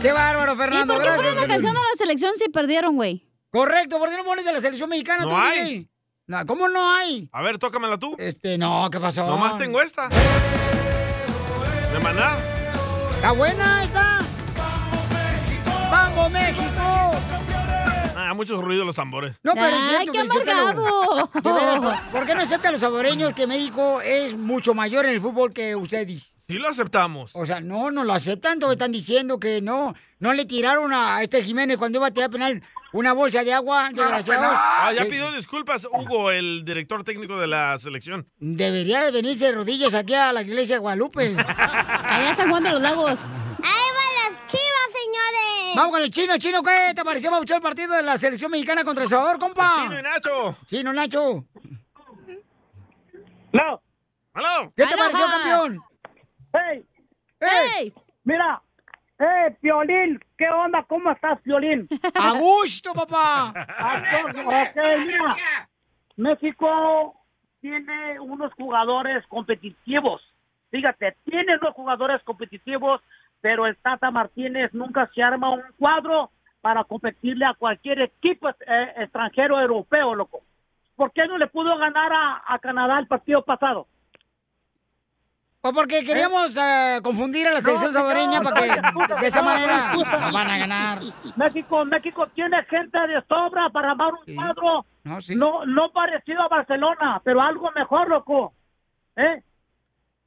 Qué 0.00 0.12
bárbaro, 0.12 0.56
Fernando. 0.56 0.94
¿Y 0.94 0.96
por 0.96 1.04
qué 1.04 1.16
pones 1.16 1.36
la 1.36 1.46
canción 1.46 1.74
de 1.74 1.80
la 1.80 1.96
selección 1.98 2.32
si 2.38 2.48
perdieron, 2.48 2.96
güey? 2.96 3.28
Correcto, 3.50 3.98
¿por 3.98 4.08
qué 4.10 4.16
no 4.16 4.24
pones 4.24 4.44
de 4.44 4.52
la 4.52 4.60
selección 4.60 4.88
mexicana 4.88 5.24
No 5.24 5.30
tú, 5.30 5.36
hay. 5.36 5.88
No, 6.26 6.46
¿Cómo 6.46 6.68
no 6.68 6.92
hay? 6.94 7.28
A 7.32 7.42
ver, 7.42 7.58
tócamela 7.58 7.98
tú. 7.98 8.14
Este, 8.18 8.56
no, 8.56 8.88
¿qué 8.90 9.00
pasó? 9.00 9.26
Nomás 9.26 9.56
tengo 9.58 9.80
esta. 9.82 10.08
De 10.08 11.98
maná. 12.02 12.36
¿Está 13.16 13.32
buena 13.32 13.84
esa? 13.84 14.18
¡Vamos, 15.90 16.30
México! 16.30 17.10
Ah, 18.16 18.32
mucho 18.34 18.60
ruido 18.62 18.84
los 18.84 18.94
tambores. 18.94 19.36
No, 19.42 19.52
pero 19.54 19.66
Ay, 19.66 20.06
cierto, 20.10 20.12
qué 20.44 20.50
amargado. 20.52 21.30
De 21.34 21.52
veras, 21.52 21.80
¿por- 21.80 22.10
¿por 22.12 22.26
qué 22.26 22.34
no 22.34 22.40
aceptan 22.42 22.72
los 22.72 22.80
saboreños 22.80 23.34
que 23.34 23.46
México 23.46 24.00
es 24.00 24.36
mucho 24.36 24.74
mayor 24.74 25.04
en 25.06 25.12
el 25.12 25.20
fútbol 25.20 25.52
que 25.52 25.74
ustedes? 25.76 26.31
Sí 26.52 26.58
lo 26.58 26.68
aceptamos. 26.68 27.30
O 27.34 27.46
sea, 27.46 27.60
no, 27.60 27.90
no 27.90 28.04
lo 28.04 28.12
aceptan, 28.12 28.58
todos 28.58 28.74
están 28.74 28.92
diciendo 28.92 29.40
que 29.40 29.62
no, 29.62 29.94
no 30.18 30.34
le 30.34 30.44
tiraron 30.44 30.92
a 30.92 31.22
este 31.22 31.42
Jiménez 31.42 31.78
cuando 31.78 31.96
iba 31.98 32.08
a 32.08 32.10
tirar 32.10 32.28
penal 32.28 32.62
una 32.92 33.14
bolsa 33.14 33.42
de 33.42 33.54
agua, 33.54 33.88
desgraciados. 33.90 34.54
Ah, 34.54 34.92
ya 34.94 35.04
pidió 35.06 35.32
disculpas, 35.32 35.86
Hugo, 35.90 36.30
el 36.30 36.62
director 36.62 37.04
técnico 37.04 37.38
de 37.38 37.46
la 37.46 37.78
selección. 37.78 38.28
Debería 38.38 39.02
de 39.04 39.12
venirse 39.12 39.46
de 39.46 39.52
rodillas 39.52 39.94
aquí 39.94 40.12
a 40.12 40.30
la 40.30 40.42
iglesia 40.42 40.74
de 40.74 40.80
Guadalupe. 40.80 41.34
Allá 41.38 42.34
San 42.34 42.50
Juan 42.50 42.62
de 42.64 42.70
los 42.72 42.82
Lagos. 42.82 43.18
¡Ahí 43.18 43.88
van 43.96 44.34
las 44.34 44.46
chivas, 44.46 44.88
señores! 44.92 45.72
Vamos 45.76 45.92
con 45.92 46.02
el 46.02 46.10
chino, 46.10 46.36
chino, 46.36 46.62
¿qué 46.62 46.92
te 46.94 47.02
pareció 47.02 47.30
Pabuchón, 47.30 47.56
el 47.56 47.62
partido 47.62 47.94
de 47.94 48.02
la 48.02 48.18
selección 48.18 48.50
mexicana 48.50 48.84
contra 48.84 49.04
El 49.04 49.08
Salvador, 49.08 49.38
compa? 49.38 49.84
Chino 49.84 49.98
y 49.98 50.02
Nacho. 50.02 50.56
Chino, 50.66 50.92
Nacho. 50.92 51.46
No. 53.54 53.82
¡Aló! 54.34 54.70
¿Qué 54.76 54.84
te 54.84 54.92
Aloha. 54.92 55.10
pareció, 55.10 55.26
campeón? 55.26 55.91
¡Hey! 56.52 56.84
¡Hey! 57.40 57.92
Mira, 58.24 58.60
¡eh, 59.18 59.56
Piolín! 59.60 60.20
¿Qué 60.36 60.48
onda? 60.48 60.82
¿Cómo 60.84 61.10
estás, 61.10 61.40
Piolín? 61.40 61.88
¡A 62.14 62.38
gusto, 62.38 62.92
papá! 62.92 63.52
mira. 65.06 65.36
México 66.16 67.14
tiene 67.60 68.20
unos 68.20 68.52
jugadores 68.54 69.26
competitivos. 69.28 70.22
Fíjate, 70.70 71.16
tiene 71.24 71.56
unos 71.56 71.74
jugadores 71.74 72.22
competitivos, 72.22 73.00
pero 73.40 73.66
el 73.66 73.76
Tata 73.76 74.10
Martínez 74.10 74.72
nunca 74.72 75.10
se 75.14 75.22
arma 75.22 75.50
un 75.50 75.62
cuadro 75.78 76.30
para 76.60 76.84
competirle 76.84 77.44
a 77.44 77.54
cualquier 77.54 78.02
equipo 78.02 78.48
eh, 78.48 78.92
extranjero 78.96 79.60
europeo, 79.60 80.14
loco. 80.14 80.40
¿Por 80.96 81.12
qué 81.12 81.26
no 81.26 81.38
le 81.38 81.48
pudo 81.48 81.76
ganar 81.76 82.12
a, 82.12 82.42
a 82.46 82.58
Canadá 82.58 82.98
el 82.98 83.06
partido 83.06 83.42
pasado? 83.44 83.86
Pues 85.62 85.74
porque 85.74 86.04
queríamos 86.04 86.56
eh, 86.56 86.98
confundir 87.04 87.46
a 87.46 87.52
la 87.52 87.60
selección 87.60 87.92
No, 87.92 88.00
salvadoreña 88.00 88.40
no, 88.40 88.50
para 88.50 88.60
que 88.62 89.14
no, 89.14 89.20
de 89.20 89.26
esa 89.28 89.42
manera 89.42 89.92
van 90.32 90.50
a 90.50 90.58
ganar. 90.58 90.98
México, 91.36 91.84
México 91.84 92.26
tiene 92.34 92.64
gente 92.64 92.98
de 92.98 93.22
sobra 93.28 93.70
para 93.70 93.92
armar 93.92 94.12
un 94.14 94.34
cuadro 94.34 94.84
No, 95.04 95.20
sí. 95.20 95.36
no, 95.36 95.64
no 95.64 95.92
parecido 95.92 96.42
a 96.42 96.48
Barcelona, 96.48 97.22
pero 97.22 97.40
algo 97.40 97.70
mejor, 97.76 98.08
loco. 98.08 98.54
¿Eh? 99.14 99.40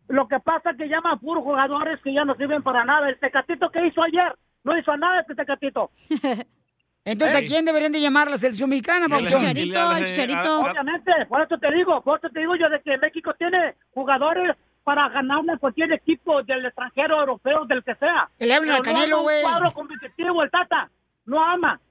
Lo 0.07 0.25
que 0.29 0.39
pasa 0.39 0.69
es 0.71 0.77
que 0.77 0.87
llaman 0.87 1.19
puros 1.19 1.43
jugadores 1.43 1.99
que 2.01 2.13
ya 2.13 2.23
no 2.23 2.35
sirven 2.35 2.63
para 2.63 2.85
nada. 2.85 3.09
El 3.09 3.19
Tecatito 3.19 3.69
que 3.71 3.87
hizo 3.87 4.03
ayer, 4.03 4.33
no 4.63 4.77
hizo 4.77 4.95
nada 4.95 5.19
este 5.19 5.35
Tecatito. 5.35 5.91
Entonces, 7.03 7.35
¿a 7.35 7.45
quién 7.45 7.65
deberían 7.65 7.91
de 7.91 7.99
llamar 7.99 8.31
la 8.31 8.37
selección 8.37 8.69
mexicana, 8.69 9.07
Pabuchón? 9.09 9.43
Obviamente, 9.43 11.11
por 11.27 11.41
eso 11.41 11.57
te 11.57 11.71
digo, 11.71 12.01
por 12.01 12.19
eso 12.19 12.29
te 12.29 12.39
digo 12.39 12.55
yo 12.55 12.69
de 12.69 12.81
que 12.81 12.97
México 12.97 13.33
tiene 13.37 13.75
jugadores 13.93 14.55
para 14.85 15.09
ganarle 15.09 15.53
a 15.53 15.57
cualquier 15.57 15.91
equipo 15.93 16.43
del 16.43 16.63
extranjero 16.67 17.19
europeo, 17.19 17.65
del 17.65 17.83
que 17.83 17.95
sea. 17.95 18.29
Que 18.37 18.45
le 18.45 18.53
hablen 18.53 18.71
al 18.71 18.77
no 18.77 18.83
Canelo, 18.83 19.21
güey. 19.23 19.41
cuadro 19.41 19.73
competitivo, 19.73 20.43
el 20.43 20.51
Tata. 20.51 20.89
No 21.25 21.43
ama. 21.43 21.81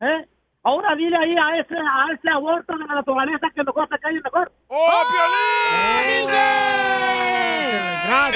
¿Eh? 0.00 0.28
Ahora 0.62 0.94
dile 0.94 1.16
ahí 1.16 1.34
a 1.36 1.60
ese, 1.60 1.74
a 1.74 2.06
ese 2.14 2.30
aborto 2.30 2.72
de 2.74 2.86
la 2.86 2.94
naturaleza 2.94 3.48
que 3.52 3.64
mejor 3.64 3.88
se 3.88 3.98
calle 3.98 4.20
mejor. 4.22 4.52
¡Oh, 4.68 5.02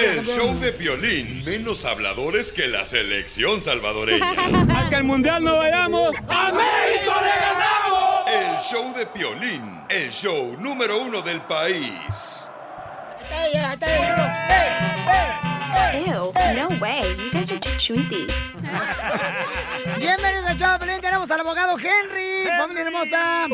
El 0.03 0.25
show 0.25 0.53
de 0.59 0.73
Piolín, 0.73 1.45
menos 1.45 1.85
habladores 1.85 2.53
que 2.53 2.67
la 2.67 2.85
selección 2.85 3.63
salvadoreña. 3.63 4.27
Hasta 4.77 4.97
el 4.97 5.05
mundial 5.05 5.45
no 5.45 5.59
vayamos. 5.59 6.13
¡A 6.29 6.53
México 6.53 7.15
le 7.23 7.41
ganamos! 7.41 8.31
El 8.33 8.59
show 8.59 8.95
de 8.95 9.07
Piolín, 9.07 9.63
el 9.91 10.11
show 10.11 10.57
número 10.59 10.99
uno 10.99 11.23
del 11.23 11.41
país. 11.43 12.50
Ew, 15.95 16.33
no 16.57 16.69
way. 16.81 17.03
You 17.17 17.31
guys 17.31 17.51
are 17.53 17.61
too 17.61 17.71
chunti. 17.79 18.27
Bienvenidos 19.99 20.47
al 20.47 20.57
show. 20.57 20.79
Tenemos 21.01 21.31
al 21.31 21.41
abogado 21.41 21.77
Henry, 21.79 22.49
familia 22.59 22.83
hermosa. 22.83 23.47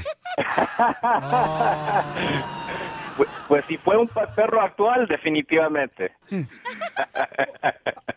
Pues, 3.19 3.29
pues 3.49 3.65
si 3.67 3.77
fue 3.79 3.97
un 3.97 4.09
perro 4.37 4.61
actual, 4.61 5.09
definitivamente. 5.09 6.13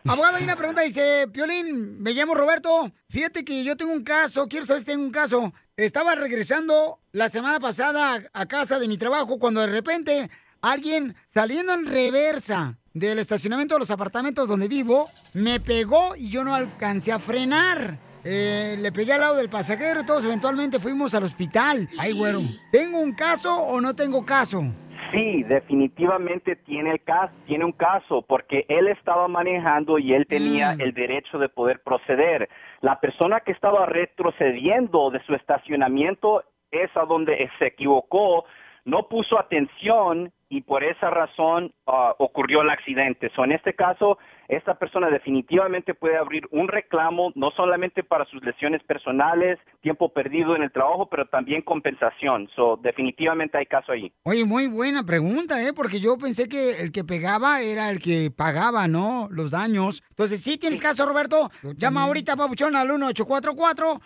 Abogado, 0.08 0.38
hay 0.38 0.44
una 0.44 0.56
pregunta, 0.56 0.82
dice, 0.82 1.28
Piolín, 1.34 2.00
me 2.04 2.14
llamo 2.14 2.36
Roberto, 2.36 2.92
fíjate 3.10 3.44
que 3.44 3.64
yo 3.64 3.76
tengo 3.76 3.94
un 3.94 4.04
caso, 4.04 4.48
quiero 4.48 4.64
saber 4.64 4.82
si 4.82 4.86
tengo 4.86 5.04
un 5.04 5.10
caso. 5.10 5.54
Estaba 5.76 6.14
regresando 6.14 7.00
la 7.14 7.30
semana 7.30 7.60
pasada 7.60 8.14
a, 8.32 8.42
a 8.42 8.46
casa 8.46 8.78
de 8.78 8.88
mi 8.88 9.00
trabajo 9.00 9.40
cuando 9.40 9.62
de 9.62 9.68
repente 9.68 10.30
alguien 10.62 11.16
saliendo 11.34 11.74
en 11.74 11.88
reversa 11.88 12.78
del 12.94 13.18
estacionamiento 13.18 13.74
de 13.74 13.80
los 13.80 13.90
apartamentos 13.90 14.48
donde 14.48 14.68
vivo, 14.68 15.10
me 15.34 15.60
pegó 15.60 16.16
y 16.16 16.30
yo 16.30 16.44
no 16.44 16.54
alcancé 16.54 17.12
a 17.12 17.18
frenar. 17.18 17.98
Eh, 18.24 18.76
le 18.80 18.92
pegué 18.92 19.14
al 19.14 19.22
lado 19.22 19.36
del 19.36 19.50
pasajero 19.50 20.02
y 20.02 20.06
todos 20.06 20.26
eventualmente 20.26 20.80
fuimos 20.80 21.16
al 21.16 21.24
hospital. 21.24 21.88
Ay, 22.00 22.14
güero, 22.14 22.42
¿tengo 22.72 23.00
un 23.00 23.14
caso 23.14 23.56
o 23.56 23.82
no 23.82 23.96
tengo 23.96 24.26
caso? 24.26 24.64
Sí, 25.12 25.44
definitivamente 25.44 26.56
tiene, 26.56 26.92
el 26.92 27.04
caso, 27.04 27.34
tiene 27.46 27.66
un 27.66 27.74
caso 27.74 28.22
porque 28.22 28.66
él 28.70 28.88
estaba 28.88 29.28
manejando 29.28 30.00
y 30.00 30.14
él 30.14 30.26
tenía 30.26 30.72
el 30.80 30.94
derecho 30.94 31.38
de 31.38 31.50
poder 31.50 31.82
proceder. 31.82 32.48
La 32.80 33.00
persona 33.02 33.42
que 33.42 33.52
estaba 33.52 33.86
retrocediendo 33.86 35.10
de 35.12 35.22
su 35.26 35.34
estacionamiento 35.34 36.44
es 36.72 36.90
a 36.96 37.04
donde 37.04 37.50
se 37.60 37.68
equivocó, 37.68 38.46
no 38.86 39.08
puso 39.08 39.40
atención 39.40 40.32
y 40.52 40.62
por 40.62 40.84
esa 40.84 41.10
razón 41.10 41.74
ah, 41.88 42.14
ocurrió 42.20 42.62
el 42.62 42.70
accidente. 42.70 43.32
So, 43.34 43.46
en 43.46 43.54
este 43.54 43.74
caso, 43.74 44.18
esta 44.50 44.78
persona 44.78 45.10
definitivamente 45.10 45.94
puede 45.94 46.18
abrir 46.18 46.46
un 46.52 46.68
reclamo, 46.68 47.32
no 47.36 47.52
solamente 47.52 48.04
para 48.04 48.26
sus 48.26 48.44
lesiones 48.44 48.84
personales, 48.84 49.58
tiempo 49.80 50.10
perdido 50.10 50.54
en 50.58 50.64
el 50.64 50.74
trabajo, 50.74 51.08
pero 51.10 51.26
también 51.28 51.62
compensación. 51.62 52.50
So, 52.54 52.78
definitivamente 52.84 53.58
hay 53.58 53.66
caso 53.66 53.94
ahí. 53.94 54.12
Oye, 54.24 54.44
muy 54.44 54.68
buena 54.68 55.06
pregunta, 55.06 55.64
¿eh? 55.66 55.72
Porque 55.74 56.02
yo 56.02 56.18
pensé 56.18 56.50
que 56.50 56.82
el 56.82 56.92
que 56.92 57.06
pegaba 57.06 57.62
era 57.62 57.90
el 57.90 58.02
que 58.02 58.30
pagaba, 58.30 58.90
¿no? 58.90 59.30
Los 59.32 59.52
daños. 59.52 60.04
Entonces, 60.10 60.44
sí 60.44 60.58
tienes 60.58 60.82
caso, 60.82 61.06
Roberto. 61.06 61.50
Llama 61.78 62.04
ahorita, 62.04 62.36
Papuchón, 62.36 62.76
al 62.76 62.90
1844-440-5444. 62.90 64.02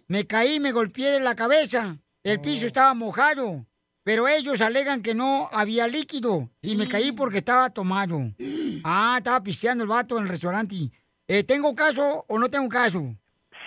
Me 0.08 0.26
caí 0.26 0.58
me 0.58 0.72
golpeé 0.72 1.18
en 1.18 1.22
la 1.22 1.36
cabeza. 1.36 1.96
El 2.24 2.40
piso 2.40 2.66
estaba 2.66 2.92
mojado. 2.94 3.67
Pero 4.08 4.26
ellos 4.26 4.62
alegan 4.62 5.02
que 5.02 5.14
no 5.14 5.50
había 5.52 5.86
líquido. 5.86 6.48
Y 6.62 6.78
me 6.78 6.88
caí 6.88 7.12
porque 7.12 7.36
estaba 7.44 7.68
tomado. 7.68 8.18
Ah, 8.82 9.16
estaba 9.18 9.42
pisteando 9.42 9.84
el 9.84 9.90
vato 9.90 10.16
en 10.16 10.22
el 10.22 10.30
restaurante. 10.30 10.76
Eh, 11.26 11.44
¿Tengo 11.44 11.74
caso 11.74 12.24
o 12.26 12.38
no 12.38 12.48
tengo 12.48 12.70
caso? 12.70 13.02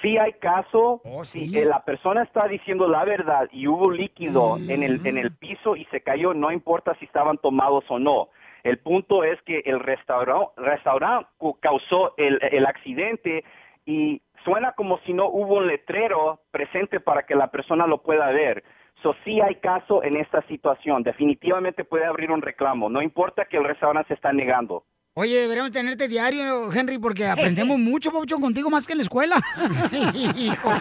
Sí 0.01 0.18
hay 0.18 0.34
caso, 0.34 0.99
si 1.26 1.55
eh, 1.55 1.65
la 1.65 1.85
persona 1.85 2.23
está 2.23 2.47
diciendo 2.47 2.88
la 2.88 3.05
verdad 3.05 3.49
y 3.51 3.68
hubo 3.68 3.91
líquido 3.91 4.57
en, 4.68 4.81
el, 4.81 5.05
en 5.05 5.19
el 5.19 5.31
piso 5.31 5.76
y 5.76 5.85
se 5.91 6.01
cayó, 6.01 6.34
no 6.34 6.51
importa 6.51 6.95
si 6.97 7.05
estaban 7.05 7.38
tomados 7.38 7.84
o 7.89 7.99
no. 7.99 8.30
El 8.63 8.80
punto 8.80 9.23
es 9.23 9.39
que 9.43 9.59
el 9.63 9.80
restaurante 9.80 10.53
restaurant 10.57 11.27
causó 11.59 12.15
el, 12.18 12.39
el 12.51 12.65
accidente 12.65 13.43
y 13.85 14.23
suena 14.43 14.72
como 14.72 14.97
si 15.05 15.13
no 15.13 15.27
hubo 15.27 15.57
un 15.57 15.68
letrero 15.68 16.39
presente 16.49 16.99
para 16.99 17.27
que 17.27 17.35
la 17.35 17.51
persona 17.51 17.85
lo 17.85 18.01
pueda 18.01 18.31
ver. 18.31 18.63
So, 19.02 19.15
sí 19.23 19.41
hay 19.41 19.56
caso 19.56 20.03
en 20.03 20.15
esta 20.18 20.45
situación. 20.48 21.03
Definitivamente 21.03 21.84
puede 21.84 22.06
abrir 22.06 22.32
un 22.32 22.41
reclamo. 22.41 22.90
No 22.90 23.02
importa 23.02 23.45
que 23.45 23.57
el 23.57 23.64
restaurante 23.64 24.10
se 24.10 24.14
está 24.14 24.32
negando. 24.32 24.86
Oye, 25.14 25.41
deberíamos 25.41 25.73
tenerte 25.73 26.07
diario, 26.07 26.72
Henry, 26.72 26.98
porque 26.98 27.28
aprendemos 27.28 27.78
mucho, 27.80 28.11
Papuchón, 28.11 28.40
contigo 28.40 28.69
más 28.69 28.88
que 28.88 28.94
en 28.94 28.99
la 28.99 29.03
escuela. 29.03 29.36
Hijo, 30.38 30.72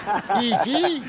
y 0.40 0.52
sí, 0.62 1.02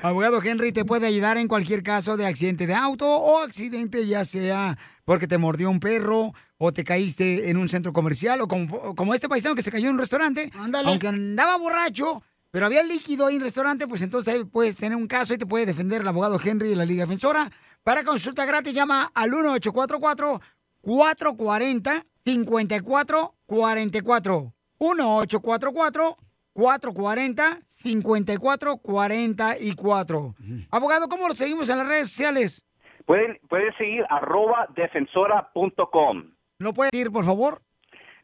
abogado 0.00 0.40
Henry 0.42 0.72
te 0.72 0.86
puede 0.86 1.06
ayudar 1.06 1.36
en 1.36 1.46
cualquier 1.46 1.82
caso 1.82 2.16
de 2.16 2.24
accidente 2.24 2.66
de 2.66 2.74
auto 2.74 3.06
o 3.06 3.40
accidente 3.40 4.06
ya 4.06 4.24
sea 4.24 4.78
porque 5.04 5.26
te 5.26 5.36
mordió 5.36 5.70
un 5.70 5.78
perro 5.78 6.32
o 6.56 6.72
te 6.72 6.84
caíste 6.84 7.50
en 7.50 7.58
un 7.58 7.68
centro 7.68 7.92
comercial 7.92 8.40
o 8.40 8.48
como, 8.48 8.94
como 8.94 9.12
este 9.12 9.28
paisano 9.28 9.54
que 9.54 9.62
se 9.62 9.70
cayó 9.70 9.88
en 9.88 9.94
un 9.94 10.00
restaurante, 10.00 10.50
aunque 10.84 11.08
andaba 11.08 11.58
borracho, 11.58 12.22
pero 12.50 12.66
había 12.66 12.82
líquido 12.82 13.26
ahí 13.26 13.36
en 13.36 13.42
el 13.42 13.46
restaurante, 13.46 13.86
pues 13.86 14.02
entonces 14.02 14.34
ahí 14.34 14.44
puedes 14.44 14.76
tener 14.76 14.96
un 14.96 15.06
caso 15.06 15.34
y 15.34 15.38
te 15.38 15.46
puede 15.46 15.66
defender 15.66 16.00
el 16.00 16.08
abogado 16.08 16.40
Henry 16.42 16.70
de 16.70 16.76
la 16.76 16.84
Liga 16.84 17.04
Defensora. 17.04 17.50
Para 17.82 18.04
consulta 18.04 18.44
gratis 18.44 18.74
llama 18.74 19.10
al 19.14 19.30
1844 19.30 20.40
440 20.80 22.04
5444 22.24 24.54
1844 24.78 26.16
440 26.52 27.60
5444 27.66 30.34
Abogado, 30.70 31.08
¿cómo 31.08 31.28
lo 31.28 31.34
seguimos 31.34 31.68
en 31.68 31.78
las 31.78 31.86
redes 31.86 32.08
sociales? 32.08 32.64
Pueden, 33.06 33.38
pueden 33.48 33.72
seguir 33.78 34.04
arroba 34.10 34.66
defensora.com. 34.74 36.32
¿Lo 36.58 36.74
puede 36.74 36.90
decir, 36.92 37.10
por 37.10 37.24
favor? 37.24 37.62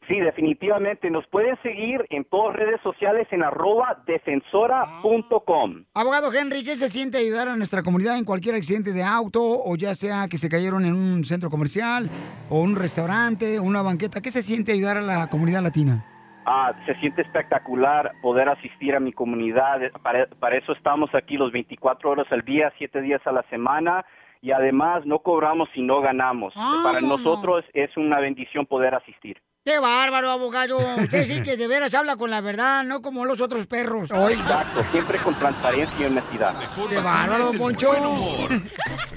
Sí, 0.09 0.21
definitivamente. 0.21 1.11
Nos 1.11 1.27
pueden 1.29 1.57
seguir 1.63 2.05
en 2.11 2.25
todas 2.25 2.57
redes 2.57 2.81
sociales 2.83 3.27
en 3.31 3.43
arroba 3.43 4.03
defensora.com. 4.07 5.85
Abogado 5.95 6.33
Henry, 6.33 6.63
¿qué 6.63 6.77
se 6.77 6.91
siente 6.91 7.19
ayudar 7.19 7.49
a 7.49 7.57
nuestra 7.57 7.83
comunidad 7.83 8.19
en 8.19 8.25
cualquier 8.25 8.55
accidente 8.55 8.93
de 8.93 9.03
auto 9.03 9.41
o 9.43 9.77
ya 9.77 9.95
sea 9.95 10.29
que 10.29 10.37
se 10.37 10.51
cayeron 10.51 10.85
en 10.85 10.95
un 10.95 11.25
centro 11.25 11.49
comercial 11.49 12.11
o 12.51 12.61
un 12.61 12.77
restaurante 12.77 13.59
o 13.59 13.63
una 13.63 13.83
banqueta? 13.83 14.21
¿Qué 14.21 14.31
se 14.31 14.43
siente 14.43 14.73
ayudar 14.73 14.99
a 14.99 15.03
la 15.03 15.29
comunidad 15.29 15.63
latina? 15.63 16.05
Ah, 16.47 16.75
se 16.85 16.95
siente 16.97 17.23
espectacular 17.23 18.13
poder 18.21 18.51
asistir 18.51 18.95
a 18.95 19.01
mi 19.01 19.13
comunidad. 19.13 19.81
Para, 20.03 20.27
para 20.27 20.59
eso 20.59 20.73
estamos 20.73 21.15
aquí 21.15 21.39
los 21.39 21.51
24 21.53 22.11
horas 22.11 22.27
al 22.31 22.43
día, 22.43 22.71
7 22.77 23.01
días 23.01 23.23
a 23.27 23.33
la 23.33 23.43
semana. 23.45 24.05
Y 24.43 24.51
además 24.51 25.07
no 25.07 25.21
cobramos 25.21 25.71
si 25.73 25.81
no 25.81 26.03
ganamos. 26.03 26.53
Para 26.83 27.01
nosotros 27.01 27.65
es 27.73 27.97
una 27.97 28.21
bendición 28.21 28.67
poder 28.67 28.95
asistir. 28.95 29.41
¡Qué 29.65 29.79
bárbaro, 29.79 30.31
abogado! 30.31 30.79
Usted 30.99 31.27
sí 31.27 31.43
que 31.43 31.57
de 31.57 31.67
veras 31.67 31.95
habla 31.95 32.17
con 32.17 32.31
la 32.31 32.43
verdad, 32.43 32.85
no 32.85 33.01
como 33.01 33.25
los 33.25 33.41
otros 33.41 33.67
perros. 33.67 34.11
Exacto, 34.11 34.85
siempre 34.93 35.19
con 35.19 35.39
transparencia 35.39 36.01
y 36.01 36.05
honestidad. 36.05 36.55
¡Qué 36.87 37.01
bárbaro, 37.01 37.51
Poncho! 37.55 37.95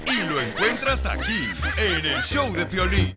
Y 0.06 0.22
lo 0.26 0.40
encuentras 0.40 1.04
aquí, 1.04 1.50
en 1.76 2.06
el 2.06 2.22
show 2.22 2.50
de 2.54 2.64
Piolín. 2.64 3.14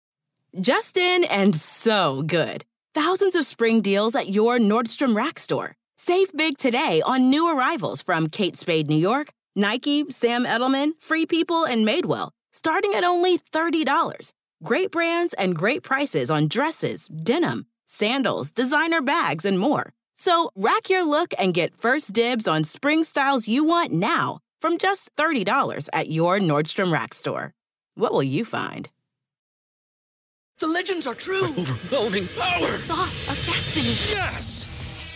Justin 0.62 1.24
and 1.32 1.56
so 1.56 2.22
good. 2.28 2.66
Thousands 2.94 3.38
of 3.38 3.45
spring 3.45 3.82
deals 3.82 4.14
at 4.14 4.28
your 4.28 4.60
Nordstrom 4.60 5.16
Rack 5.16 5.40
store. 5.40 5.78
Save 5.98 6.34
big 6.36 6.58
today 6.58 7.02
on 7.06 7.30
new 7.30 7.48
arrivals 7.48 8.02
from 8.02 8.28
Kate 8.28 8.58
Spade 8.58 8.90
New 8.90 8.99
York, 8.99 9.32
Nike, 9.56 10.03
Sam 10.10 10.45
Edelman, 10.45 10.91
Free 10.99 11.26
People, 11.26 11.64
and 11.64 11.88
Madewell, 11.88 12.32
starting 12.52 12.94
at 12.94 13.06
only 13.06 13.38
$30. 13.38 14.34
Great 14.64 14.92
brands 14.92 15.34
and 15.40 15.56
great 15.56 15.82
prices 15.82 16.30
on 16.30 16.48
dresses, 16.48 17.08
denim, 17.08 17.66
sandals, 17.88 18.52
designer 18.52 19.02
bags, 19.02 19.44
and 19.44 19.58
more. 19.58 19.92
So 20.18 20.52
rack 20.56 20.88
your 20.88 21.04
look 21.04 21.34
and 21.40 21.52
get 21.52 21.82
first 21.82 22.14
dibs 22.14 22.48
on 22.48 22.64
spring 22.64 23.04
styles 23.04 23.48
you 23.48 23.64
want 23.64 23.92
now 23.92 24.38
from 24.62 24.78
just 24.78 25.10
$30 25.16 25.90
at 25.94 26.12
your 26.12 26.38
Nordstrom 26.40 26.92
Rack 26.92 27.16
store. 27.16 27.54
What 27.96 28.14
will 28.14 28.22
you 28.22 28.46
find? 28.46 28.88
The 30.60 30.68
legends 30.68 31.08
are 31.08 31.16
true. 31.16 31.48
overwhelming 31.58 32.28
power! 32.38 32.68
sauce 32.68 33.24
of 33.24 33.44
destiny. 33.44 33.96
Yes! 34.16 34.70